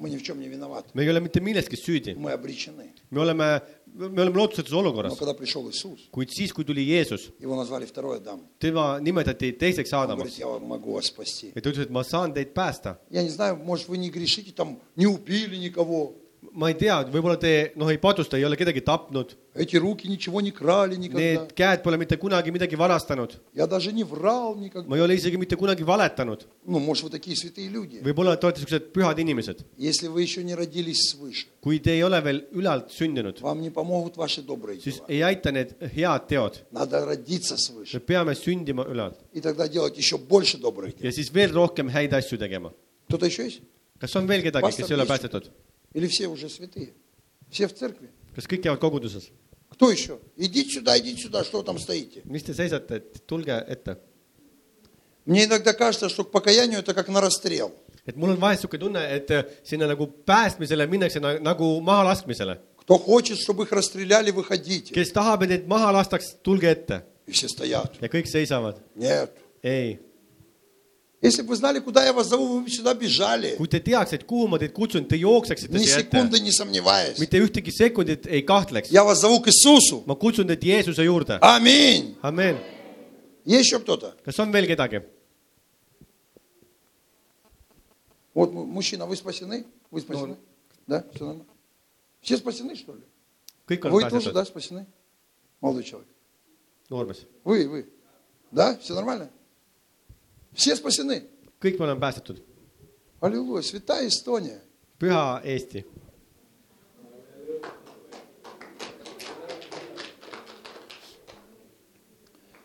me 0.96 1.04
ei 1.04 1.10
ole 1.10 1.20
mitte 1.20 1.40
milleski 1.44 1.78
süüdi. 1.78 2.16
me 3.12 3.20
oleme, 3.22 3.48
me 3.96 4.22
oleme 4.22 4.38
lootusetus 4.38 4.74
olukorras. 4.74 5.18
kuid 6.16 6.30
siis, 6.32 6.54
kui 6.54 6.64
tuli 6.66 6.88
Jeesus, 6.88 7.30
tema 8.60 9.00
nimetati 9.00 9.52
teiseks 9.60 9.94
Aadamaks. 9.94 10.40
ja 11.56 11.62
ta 11.62 11.70
ütles, 11.74 11.84
et 11.90 11.92
ma 11.92 12.04
saan 12.04 12.34
teid 12.34 12.54
päästa. 12.56 12.96
ma 16.54 16.70
ei 16.72 16.76
tea, 16.80 16.96
võib-olla 17.12 17.36
te 17.38 17.74
noh, 17.76 17.90
ei 17.92 17.98
patusta, 18.00 18.38
ei 18.40 18.46
ole 18.48 18.56
kedagi 18.58 18.82
tapnud 18.82 19.36
Эти 19.59 19.77
руки 19.77 20.09
ничего 20.09 20.41
не 20.41 20.51
крали 20.51 20.97
никогда. 20.97 21.21
need 21.21 21.53
käed 21.55 21.83
pole 21.85 21.97
mitte 21.97 22.17
kunagi 22.19 22.51
midagi 22.51 22.75
varastanud , 22.77 23.31
Я 23.55 23.67
даже 23.69 23.93
не 23.93 24.03
врал 24.03 24.57
никогда. 24.57 24.89
ma 24.89 24.97
ei 24.97 25.03
ole 25.03 25.15
isegi 25.15 25.37
mitte 25.37 25.55
kunagi 25.57 25.85
valetanud . 25.85 26.41
Ну, 26.67 26.81
может, 26.81 27.05
вы 27.05 27.11
такие 27.11 27.37
святые 27.37 27.69
люди. 27.69 28.01
võib-olla 28.03 28.37
te 28.37 28.47
olete 28.47 28.61
siuksed 28.61 28.91
pühad 28.93 29.17
inimesed , 29.21 29.65
Если 29.79 30.09
вы 30.09 30.23
еще 30.23 30.43
не 30.43 30.57
родились 30.57 31.11
свыше, 31.13 31.47
kui 31.63 31.79
te 31.79 31.93
ei 31.93 32.03
ole 32.03 32.21
veel 32.21 32.45
ülalt 32.53 32.91
sündinud , 32.91 33.41
вам 33.41 33.63
не 33.63 33.71
помогут 33.71 34.17
ваши 34.17 34.43
добрые 34.43 34.81
siis 34.81 34.97
дела. 34.97 35.07
ei 35.09 35.23
aita 35.23 35.53
need 35.53 35.77
head 35.95 36.27
teod , 36.27 36.59
Надо 36.73 37.05
родиться 37.07 37.55
me 37.55 37.59
свыше. 37.59 38.01
peame 38.01 38.35
sündima 38.35 38.83
ülalt 38.85 39.19
И 39.33 39.41
тогда 39.41 39.69
делать 39.69 39.97
еще 39.97 40.19
больше 40.19 40.59
добрых 40.59 40.97
дел. 40.97 41.05
ja 41.07 41.13
siis 41.13 41.31
veel 41.33 41.53
rohkem 41.53 41.89
häid 41.89 42.13
asju 42.13 42.39
tegema . 42.39 42.73
Кто-то 43.09 43.27
еще 43.27 43.45
есть? 43.45 43.61
kas 44.01 44.17
on 44.17 44.27
veel 44.27 44.43
kedagi , 44.43 44.67
kes 44.75 44.91
ei 44.91 44.97
ole 44.97 45.07
päästetud ? 45.07 45.45
Или 45.95 46.09
все 46.09 46.27
уже 46.27 46.49
святые? 46.49 46.91
Все 47.51 47.69
в 47.69 47.73
церкви? 47.73 48.09
kas 48.35 48.47
kõik 48.51 48.63
käivad 48.67 48.81
koguduses ? 48.81 49.31
Кто 49.71 49.91
еще? 49.91 50.21
Идите 50.37 50.71
сюда, 50.71 50.99
идите 50.99 51.23
сюда, 51.23 51.45
что 51.45 51.59
вы 51.59 51.65
там 51.65 51.79
стоите? 51.79 52.23
mis 52.25 52.43
te 52.45 52.53
seisate , 52.55 52.97
et 52.97 53.27
tulge 53.27 53.51
ette . 53.69 53.99
Мне 55.27 55.45
иногда 55.47 55.73
кажется, 55.73 56.09
что 56.09 56.25
к 56.25 56.31
покаянию 56.31 56.81
это 56.81 56.95
как 56.95 57.09
на 57.09 57.21
расстрел. 57.21 57.73
et 58.07 58.17
mul 58.17 58.31
on 58.31 58.37
vahest 58.39 58.63
niisugune 58.63 58.79
tunne , 58.81 58.99
et 59.09 59.31
äh, 59.31 59.45
sinna 59.65 59.87
nagu 59.87 60.07
päästmisele 60.07 60.87
minnakse 60.87 61.21
na, 61.21 61.39
nagu 61.41 61.81
mahalaskmisele . 61.81 62.61
Кто 62.77 62.99
хочет, 62.99 63.39
чтобы 63.39 63.65
их 63.65 63.73
расстреляли, 63.73 64.31
выходите. 64.31 64.93
kes 64.95 65.11
tahab , 65.13 65.43
et 65.43 65.49
neid 65.49 65.67
maha 65.67 65.91
lastaks , 65.93 66.37
tulge 66.43 66.69
ette 66.71 67.03
И 67.27 67.33
все 67.33 67.49
стоят. 67.49 67.97
ja 68.01 68.09
kõik 68.09 68.27
seisavad . 68.27 68.77
Нет. 68.95 69.31
ei , 69.63 69.99
Если 71.22 71.42
бы 71.42 71.50
вы 71.50 71.56
знали, 71.58 71.80
куда 71.80 72.06
я 72.06 72.14
вас 72.14 72.28
зову, 72.28 72.48
вы 72.48 72.62
бы 72.64 72.70
сюда 72.70 72.94
бежали. 72.94 73.58
kui 73.58 73.68
te 73.68 73.80
teaks, 73.82 74.14
et 74.14 74.24
kuhu 74.26 74.48
ma 74.48 74.58
teid 74.58 74.72
kutsun, 74.72 75.06
te 75.06 75.18
jookseksite 75.18 75.74
Ни 75.74 75.84
siia 75.84 76.00
ette, 76.00 76.16
секунды 76.16 76.40
не 76.40 76.52
сомневаясь. 76.52 77.20
mitte 77.20 77.38
ühtegi 77.38 77.72
sekundit 77.72 78.26
ei 78.26 78.42
kahtleks. 78.42 78.88
Я 78.90 79.04
вас 79.04 79.20
зову 79.20 79.42
к 79.42 79.48
Иисусу. 79.50 80.04
ma 80.06 80.16
kutsun 80.16 80.48
teid 80.48 80.64
Jeesuse 80.64 81.04
juurde. 81.04 81.38
Аминь. 81.42 82.16
Есть 83.46 83.66
еще 83.66 83.80
кто-то? 83.80 84.16
kas 84.24 84.40
on 84.40 84.52
veel 84.54 84.66
kedagi? 84.66 85.04
Вот 88.34 88.54
му- 88.54 88.66
мужчина, 88.66 89.06
вы 89.06 89.16
спасены? 89.16 89.66
Вы 89.92 90.02
спасены? 90.02 90.38
Да? 90.88 91.04
Все 91.14 91.26
нормально? 91.26 91.46
Все 92.22 92.38
спасены, 92.38 92.76
что 92.76 92.94
ли? 92.96 93.02
kõik 93.68 93.82
on 93.86 93.92
Вы 93.92 94.02
тоже, 94.04 94.32
pääsetud 94.32 94.34
да, 94.34 94.46
спасены? 94.46 94.86
Молодой 95.62 95.84
человек. 95.84 96.08
noormees, 96.90 97.18
Вы, 97.44 97.68
вы. 97.68 97.90
Да? 98.52 98.78
Все 98.78 98.94
нормально? 98.94 99.30
Все 100.54 100.76
спасены. 100.76 101.28
kõik 101.62 101.80
me 101.80 101.86
oleme 101.86 102.00
päästetud. 102.02 102.42
Аллилуйя. 103.22 103.62
Святая 103.62 104.08
Эстония. 104.08 104.62
püha 105.00 105.42
Eesti, 105.44 105.86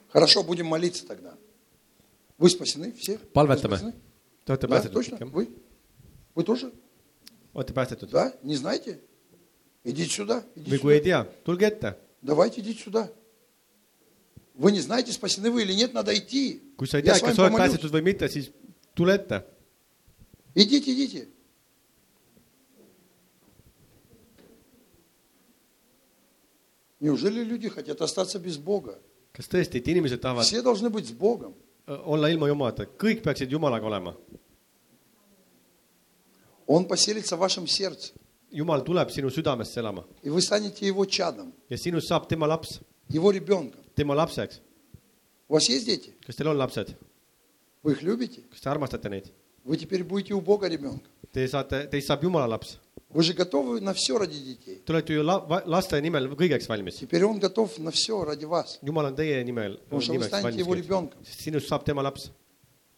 Хорошо, 0.09 0.43
будем 0.45 0.67
молиться 0.67 1.07
тогда. 1.07 1.37
Вы 2.39 2.51
спасены 2.51 2.93
все? 2.93 3.19
Вы 3.19 3.27
palvetame 3.33 3.77
спасены?. 3.77 3.95
Te 4.45 4.53
olete 4.53 4.67
Да, 4.67 4.69
päästetud 4.77 4.93
точно? 4.95 5.17
kõik, 5.17 5.21
jah? 5.21 5.33
Вы? 5.33 5.49
Вы 6.35 6.45
тоже? 6.45 6.73
olete 7.55 7.73
päästetud? 7.73 8.11
Да? 8.11 8.33
Не 8.43 8.57
знаете? 8.57 9.01
Идите 9.85 10.11
сюда. 10.11 10.45
või 10.55 10.61
Идите 10.63 10.79
kui 10.79 10.95
ei 10.95 11.01
сюда. 11.01 11.25
tea, 11.25 11.25
tulge 11.45 11.67
ette. 11.67 11.97
Давайте 12.23 12.61
идите 12.61 12.83
сюда. 12.83 13.11
Вы 14.55 14.71
не 14.73 14.81
знаете, 14.81 15.13
спасены 15.13 15.51
вы 15.51 15.63
или 15.63 15.73
нет, 15.75 15.93
надо 15.95 16.15
идти. 16.17 16.63
kui 16.77 16.87
sa 16.87 16.99
ei 16.99 17.05
Я 17.05 17.15
tea, 17.15 17.19
с 17.19 17.23
вами 17.23 17.31
kas 17.31 17.37
sa 17.37 17.43
oled 17.43 17.51
помолюсь. 17.53 17.73
päästetud 17.75 17.91
või 17.93 18.03
mitte, 18.03 18.29
siis 18.29 18.51
tule 18.95 19.15
ette. 19.15 19.43
Идите, 20.55 20.93
идите. 20.93 21.29
Неужели 27.01 27.43
люди 27.43 27.69
хотят 27.69 28.01
остаться 28.01 28.39
без 28.39 28.57
Бога? 28.59 28.99
kas 29.35 29.49
tõesti, 29.51 29.81
et 29.83 29.89
inimesed 29.91 30.21
tahavad 30.23 30.45
Все 30.47 30.63
должны 30.63 30.91
быть 30.91 31.09
с 31.09 31.13
Богом. 31.13 31.55
olla 31.87 32.31
ilma 32.31 32.47
Jumalata, 32.49 32.87
kõik 32.87 33.21
peaksid 33.23 33.51
Jumalaga 33.51 33.87
olema. 33.87 34.15
Он 36.67 36.87
поселится 36.87 37.37
в 37.37 37.41
вашем 37.41 37.67
сердце, 37.67 38.13
Jumal 38.53 38.85
tuleb 38.85 39.11
sinu 39.11 39.31
südamesse 39.31 39.81
elama 39.81 40.05
и 40.23 40.31
вы 40.31 40.41
станете 40.41 40.87
Его 40.87 41.05
чадом, 41.05 41.53
ja 41.69 41.77
sinust 41.77 42.07
saab 42.09 42.29
tema 42.29 42.47
laps, 42.47 42.81
Его 43.09 43.31
rебенком. 43.31 43.81
tema 43.95 44.15
lapseks. 44.15 44.61
У 45.49 45.55
вас 45.55 45.69
есть 45.69 45.87
дети? 45.87 46.15
kas 46.27 46.37
teil 46.37 46.47
on 46.53 46.57
lapsed, 46.57 46.97
Вы 47.83 47.93
их 47.93 48.03
любите? 48.03 48.43
kas 48.51 48.61
te 48.61 48.69
armastate 48.71 49.09
neid? 49.09 49.31
Вы 49.65 49.77
теперь 49.77 50.03
будете 50.05 50.35
у 50.35 50.41
Бога 50.41 50.69
ребенком. 50.69 51.03
Te 51.33 51.47
saate, 51.47 51.89
teist 51.91 52.07
saab 52.09 52.23
Jumala 52.23 52.47
laps. 52.49 52.79
Вы 53.11 53.23
же 53.23 53.33
готовы 53.35 53.81
на 53.81 53.93
все 53.95 54.19
ради 54.19 54.39
детей. 54.39 54.83
Te 54.85 54.93
olete 54.93 55.13
ju 55.15 55.23
la, 55.23 55.39
va- 55.39 55.63
laste 55.67 56.01
nimel 56.01 56.27
kõigeks 56.35 56.67
valmis. 56.69 56.97
Teперь 56.99 57.25
Он 57.25 57.39
готов 57.39 57.79
на 57.79 57.91
все 57.91 58.25
ради 58.25 58.45
вас. 58.45 58.79
Jumal 58.83 59.07
on 59.07 59.15
teie 59.17 59.43
nimel 59.45 59.79
Потому 59.85 60.01
что 60.01 60.13
вы 60.13 60.19
nimeks 60.19 60.27
станете 60.29 60.59
Его 60.59 60.75
ребенком. 60.75 61.21
sest 61.23 61.41
sinust 61.47 61.69
saab 61.69 61.85
tema 61.85 62.03
laps. 62.03 62.31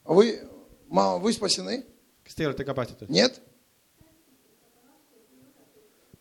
А 0.05 0.15
вы, 0.15 0.41
мама, 0.89 1.19
вы 1.19 1.33
спасены? 1.33 1.85
kas 2.25 2.35
teie 2.35 2.47
olete 2.49 2.65
ka 2.65 2.75
päästetud? 2.75 3.09
Нет? 3.11 3.41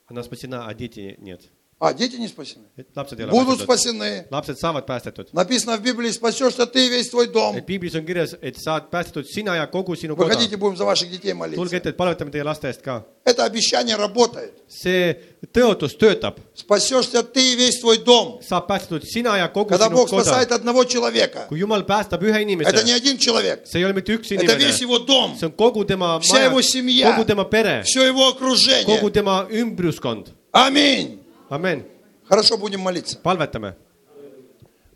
Она 0.07 0.23
спасена, 0.23 0.67
а 0.67 0.73
дети 0.73 1.15
нет. 1.19 1.41
А, 1.85 1.93
дети 1.93 2.15
не 2.15 2.27
спасены. 2.27 2.65
lapsed 2.95 3.19
ei 3.19 3.25
ole 3.25 3.31
Будут 3.31 3.59
päästetud. 3.59 3.63
спасены. 3.63 4.25
lapsed 4.31 4.57
saavad 4.57 4.85
päästetud. 4.87 5.27
Написано 5.33 5.77
в 5.77 5.81
Библии, 5.81 6.09
спасешься 6.09 6.65
ты 6.65 6.87
и 6.87 6.89
весь 6.89 7.09
твой 7.09 7.27
дом. 7.27 7.61
piiblis 7.61 7.93
on 7.93 8.03
kirjas, 8.05 8.35
et 8.41 8.57
saad 8.57 8.89
päästetud 8.89 9.25
sina 9.27 9.55
ja 9.55 9.67
kogu 9.67 9.95
sinu 9.95 10.15
koda. 10.15 10.25
Выходите, 10.33 10.57
будем 10.57 10.77
за 10.77 10.85
ваших 10.85 11.11
детей 11.11 11.33
tulge 11.33 11.55
молиться. 11.55 11.75
ette, 11.77 11.89
et 11.89 11.95
palvetame 11.97 12.31
teie 12.31 12.43
laste 12.43 12.65
eest 12.67 12.81
ka. 12.81 13.05
Это 13.23 13.45
обещание 13.45 13.95
работает. 13.97 14.53
see 14.67 15.15
tõotus 15.53 15.95
töötab, 15.95 16.39
Спасешься 16.55 17.21
ты 17.21 17.53
и 17.53 17.55
весь 17.55 17.79
твой 17.79 17.99
дом. 17.99 18.39
saab 18.41 18.65
päästetud 18.67 19.03
sina 19.03 19.37
ja 19.37 19.47
kogu 19.47 19.69
Когда 19.69 19.85
sinu 19.87 19.95
Бог 19.95 20.09
koda. 20.09 20.23
спасает 20.23 20.51
одного 20.51 20.85
человека, 20.85 21.45
kui 21.49 21.59
Jumal 21.59 21.83
päästab 21.85 22.23
ühe 22.23 22.31
это 22.31 22.43
не 22.45 22.53
inimese, 22.55 22.95
один 22.95 23.17
человек, 23.19 23.61
see 23.67 23.77
ei 23.77 23.85
ole 23.85 23.93
mitte 23.93 24.11
üks 24.11 24.31
это 24.31 24.41
inimene, 24.41 24.57
весь 24.57 24.81
его 24.81 24.97
дом, 24.97 25.35
see 25.37 25.45
on 25.45 25.51
kogu 25.51 25.85
tema 25.85 26.19
Вся 26.19 26.45
его 26.45 26.63
семья. 26.63 27.11
kogu 27.13 27.25
tema 27.25 27.45
pere, 27.45 27.83
все 27.83 28.03
его 28.07 28.31
kogu 28.33 28.37
окружение. 28.37 29.11
tema 29.11 29.45
ümbruskond. 29.51 30.29
Аминь. 30.51 31.24
amen, 31.55 31.83
Хорошо, 32.27 32.57
будем 32.57 32.81
молиться. 32.81 33.17
palvetame, 33.23 33.75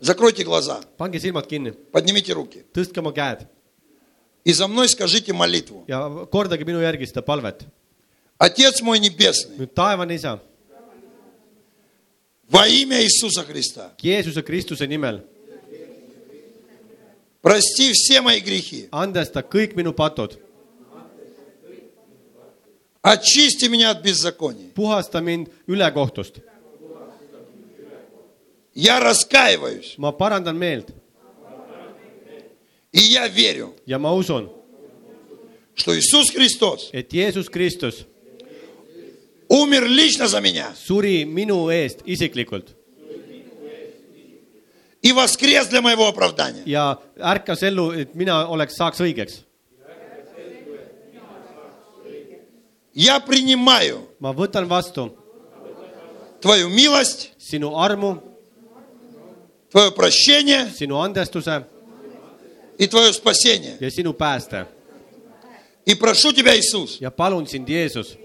Закройте 0.00 0.44
глаза, 0.44 0.80
pange 0.98 1.20
silmad 1.20 1.46
kinni, 1.46 1.72
поднимите 1.72 2.32
руки. 2.32 2.64
tõstke 2.72 2.98
oma 3.00 3.12
käed 3.12 3.46
И 4.44 4.52
за 4.52 4.66
мной 4.68 4.88
скажите 4.88 5.32
молитву. 5.32 5.84
ja 5.88 6.08
kordage 6.32 6.64
minu 6.64 6.80
järgi 6.80 7.06
seda 7.06 7.22
palvet. 7.22 7.66
Отец 8.38 8.80
мой 8.80 8.98
небесный, 8.98 9.56
nüüd 9.58 9.74
taevane 9.74 10.14
isa, 10.14 10.40
во 12.48 12.66
имя 12.66 13.02
Иисуса 13.02 13.44
Христа, 13.44 13.92
Jeesuse 14.02 14.42
Kristuse 14.42 14.86
nimel, 14.86 15.20
прости 17.42 17.92
все 17.92 18.20
мои 18.22 18.40
грехи. 18.40 18.88
andesta 18.90 19.42
kõik 19.42 19.74
minu 19.76 19.92
patud, 19.92 20.38
Очисти 23.02 23.66
меня 23.68 23.90
от 23.90 24.02
беззакония. 24.02 24.70
puhasta 24.74 25.20
mind 25.20 25.48
ülekohtust, 25.66 26.40
Я 28.73 28.99
раскаиваюсь. 28.99 29.95
ma 29.97 30.11
parandan 30.11 30.57
meelt 30.57 30.93
И 32.91 32.99
я 32.99 33.27
верю, 33.27 33.75
ja 33.85 33.99
ma 33.99 34.13
usun , 34.13 34.49
что 35.75 35.97
Иисус 35.97 36.31
Христос 36.31 36.89
et 36.93 37.09
Jeesus 37.11 37.49
Kristus 37.49 38.05
умер 39.49 39.87
лично 39.87 40.27
за 40.27 40.41
меня 40.41 40.73
suri 40.75 41.25
minu 41.25 41.69
eest 41.69 42.01
isiklikult 42.05 42.75
и 45.01 45.11
воскрес 45.11 45.67
для 45.67 45.81
моего 45.81 46.07
оправдания. 46.07 46.63
ja 46.65 46.97
ärkas 47.17 47.61
ellu , 47.63 47.91
et 47.91 48.15
mina 48.15 48.47
oleks , 48.47 48.75
saaks 48.75 48.99
õigeks . 48.99 49.43
Я 52.93 53.19
принимаю 53.19 54.07
ma 54.19 54.31
võtan 54.31 54.67
vastu 54.67 55.11
Твою 56.41 56.69
милость, 56.69 57.33
sinu 57.37 57.75
armu , 57.75 58.21
Твое 59.70 59.92
прощение 59.92 60.68
и 62.78 62.86
Твое 62.86 63.12
спасение. 63.12 63.76
ja 63.80 63.90
sinu 63.90 64.12
pääste 64.12 64.66
И 65.86 65.94
прошу 65.94 66.32
Тебя, 66.32 66.56
Иисус, 66.56 67.00
ja 67.00 67.10
palun 67.10 67.46
sind, 67.46 67.66
Jeesus, 67.68 68.16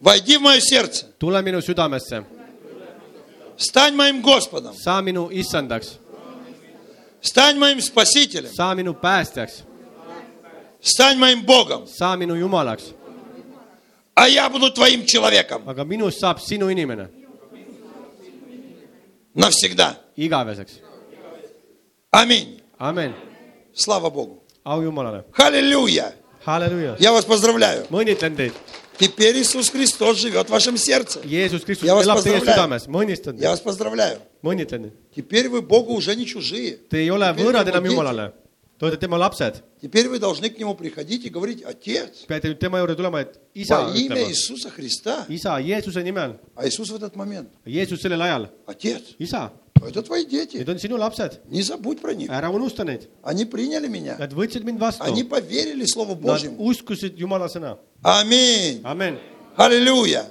войди 0.00 0.36
в 0.36 0.40
мое 0.40 0.60
сердце, 0.60 1.06
tule 1.18 1.42
minu 1.42 1.60
südamesse, 1.60 2.24
стань 3.56 3.94
моим 3.94 4.22
Господом, 4.22 4.74
saa 4.74 5.02
minu 5.02 5.30
issandaks, 5.30 5.98
стань 7.20 7.58
моим 7.58 7.80
Спасителем, 7.80 8.50
saa 8.54 8.74
minu 8.74 8.94
päästjaks, 8.94 9.64
стань 10.80 11.18
моим 11.18 11.42
Богом, 11.44 11.86
saa 11.86 12.16
minu 12.16 12.36
jumalaks, 12.36 12.94
а 14.14 14.28
я 14.28 14.48
буду 14.48 14.70
Твоим 14.70 15.04
человеком 15.06 15.68
aga 15.68 15.84
minust 15.84 16.20
saab 16.20 16.40
sinu 16.40 16.70
inimene 16.70 17.08
навсегда. 19.36 19.98
igaveseks. 20.16 20.80
Аминь. 22.10 22.60
amen, 22.78 23.12
Слава 23.74 24.10
Богу. 24.10 24.42
au 24.64 24.82
Jumalale, 24.82 25.24
Аллилуйя. 25.36 26.14
halleluuja, 26.44 26.96
Я 26.98 27.12
вас 27.12 27.24
поздравляю. 27.24 27.86
ma 27.90 28.02
õnnitlen 28.02 28.36
teid, 28.36 28.52
Теперь 28.98 29.36
Иисус 29.36 29.68
Христос 29.68 30.16
живет 30.18 30.46
в 30.46 30.50
вашем 30.50 30.76
сердце. 30.78 31.20
Jeesus 31.20 31.64
Kristus 31.64 31.84
Ja 31.86 31.94
vas 31.94 32.04
elab 32.06 32.22
teie 32.22 32.38
pozdravляю. 32.40 32.56
südames, 32.56 32.86
ma 32.88 33.02
õnnistan 33.04 33.36
Te 38.78 38.84
olete 38.84 38.98
tema 38.98 39.16
lapsed, 39.16 39.62
Теперь 39.80 40.08
вы 40.08 40.18
должны 40.18 40.50
к 40.50 40.58
Нему 40.58 40.74
приходить 40.74 41.24
и 41.24 41.30
говорить, 41.30 41.62
Отец, 41.64 42.26
peate 42.28 42.48
nüüd 42.48 42.58
tema 42.58 42.78
juurde 42.78 42.94
tulema, 42.96 43.20
et 43.22 43.38
isa 43.54 43.80
во 43.86 43.94
имя 43.96 44.16
ütlema, 44.16 44.28
Иисуса 44.28 44.70
Христа. 44.70 45.24
isa 45.28 45.58
Jeesuse 45.60 46.02
nimel, 46.02 46.38
А 46.54 46.66
Иисус 46.68 46.90
в 46.90 46.94
этот 46.96 47.16
момент, 47.16 47.48
Jeesus 47.64 48.02
sellel 48.02 48.20
ajal, 48.20 48.50
Отец, 48.66 49.02
isa, 49.18 49.50
это 49.80 50.02
твои 50.02 50.26
дети. 50.26 50.58
need 50.58 50.68
on 50.68 50.78
sinu 50.78 50.98
lapsed, 50.98 51.40
Не 51.48 51.62
забудь 51.62 52.02
про 52.02 52.12
них. 52.14 52.28
ära 52.30 52.50
unusta 52.50 52.84
neid, 52.84 53.08
Они 53.22 53.46
приняли 53.46 53.88
меня. 53.88 54.16
nad 54.18 54.32
võtsid 54.34 54.62
mind 54.62 54.78
vastu, 54.78 55.02
Они 55.04 55.24
поверили 55.24 55.86
Слову 55.86 56.14
nad 56.14 56.20
Божьему. 56.20 56.56
uskusid 56.58 57.16
Jumala 57.16 57.46
sõna, 57.48 57.78
Аминь. 58.02 58.82
amen, 58.84 59.18
Аллилуйя. 59.56 60.26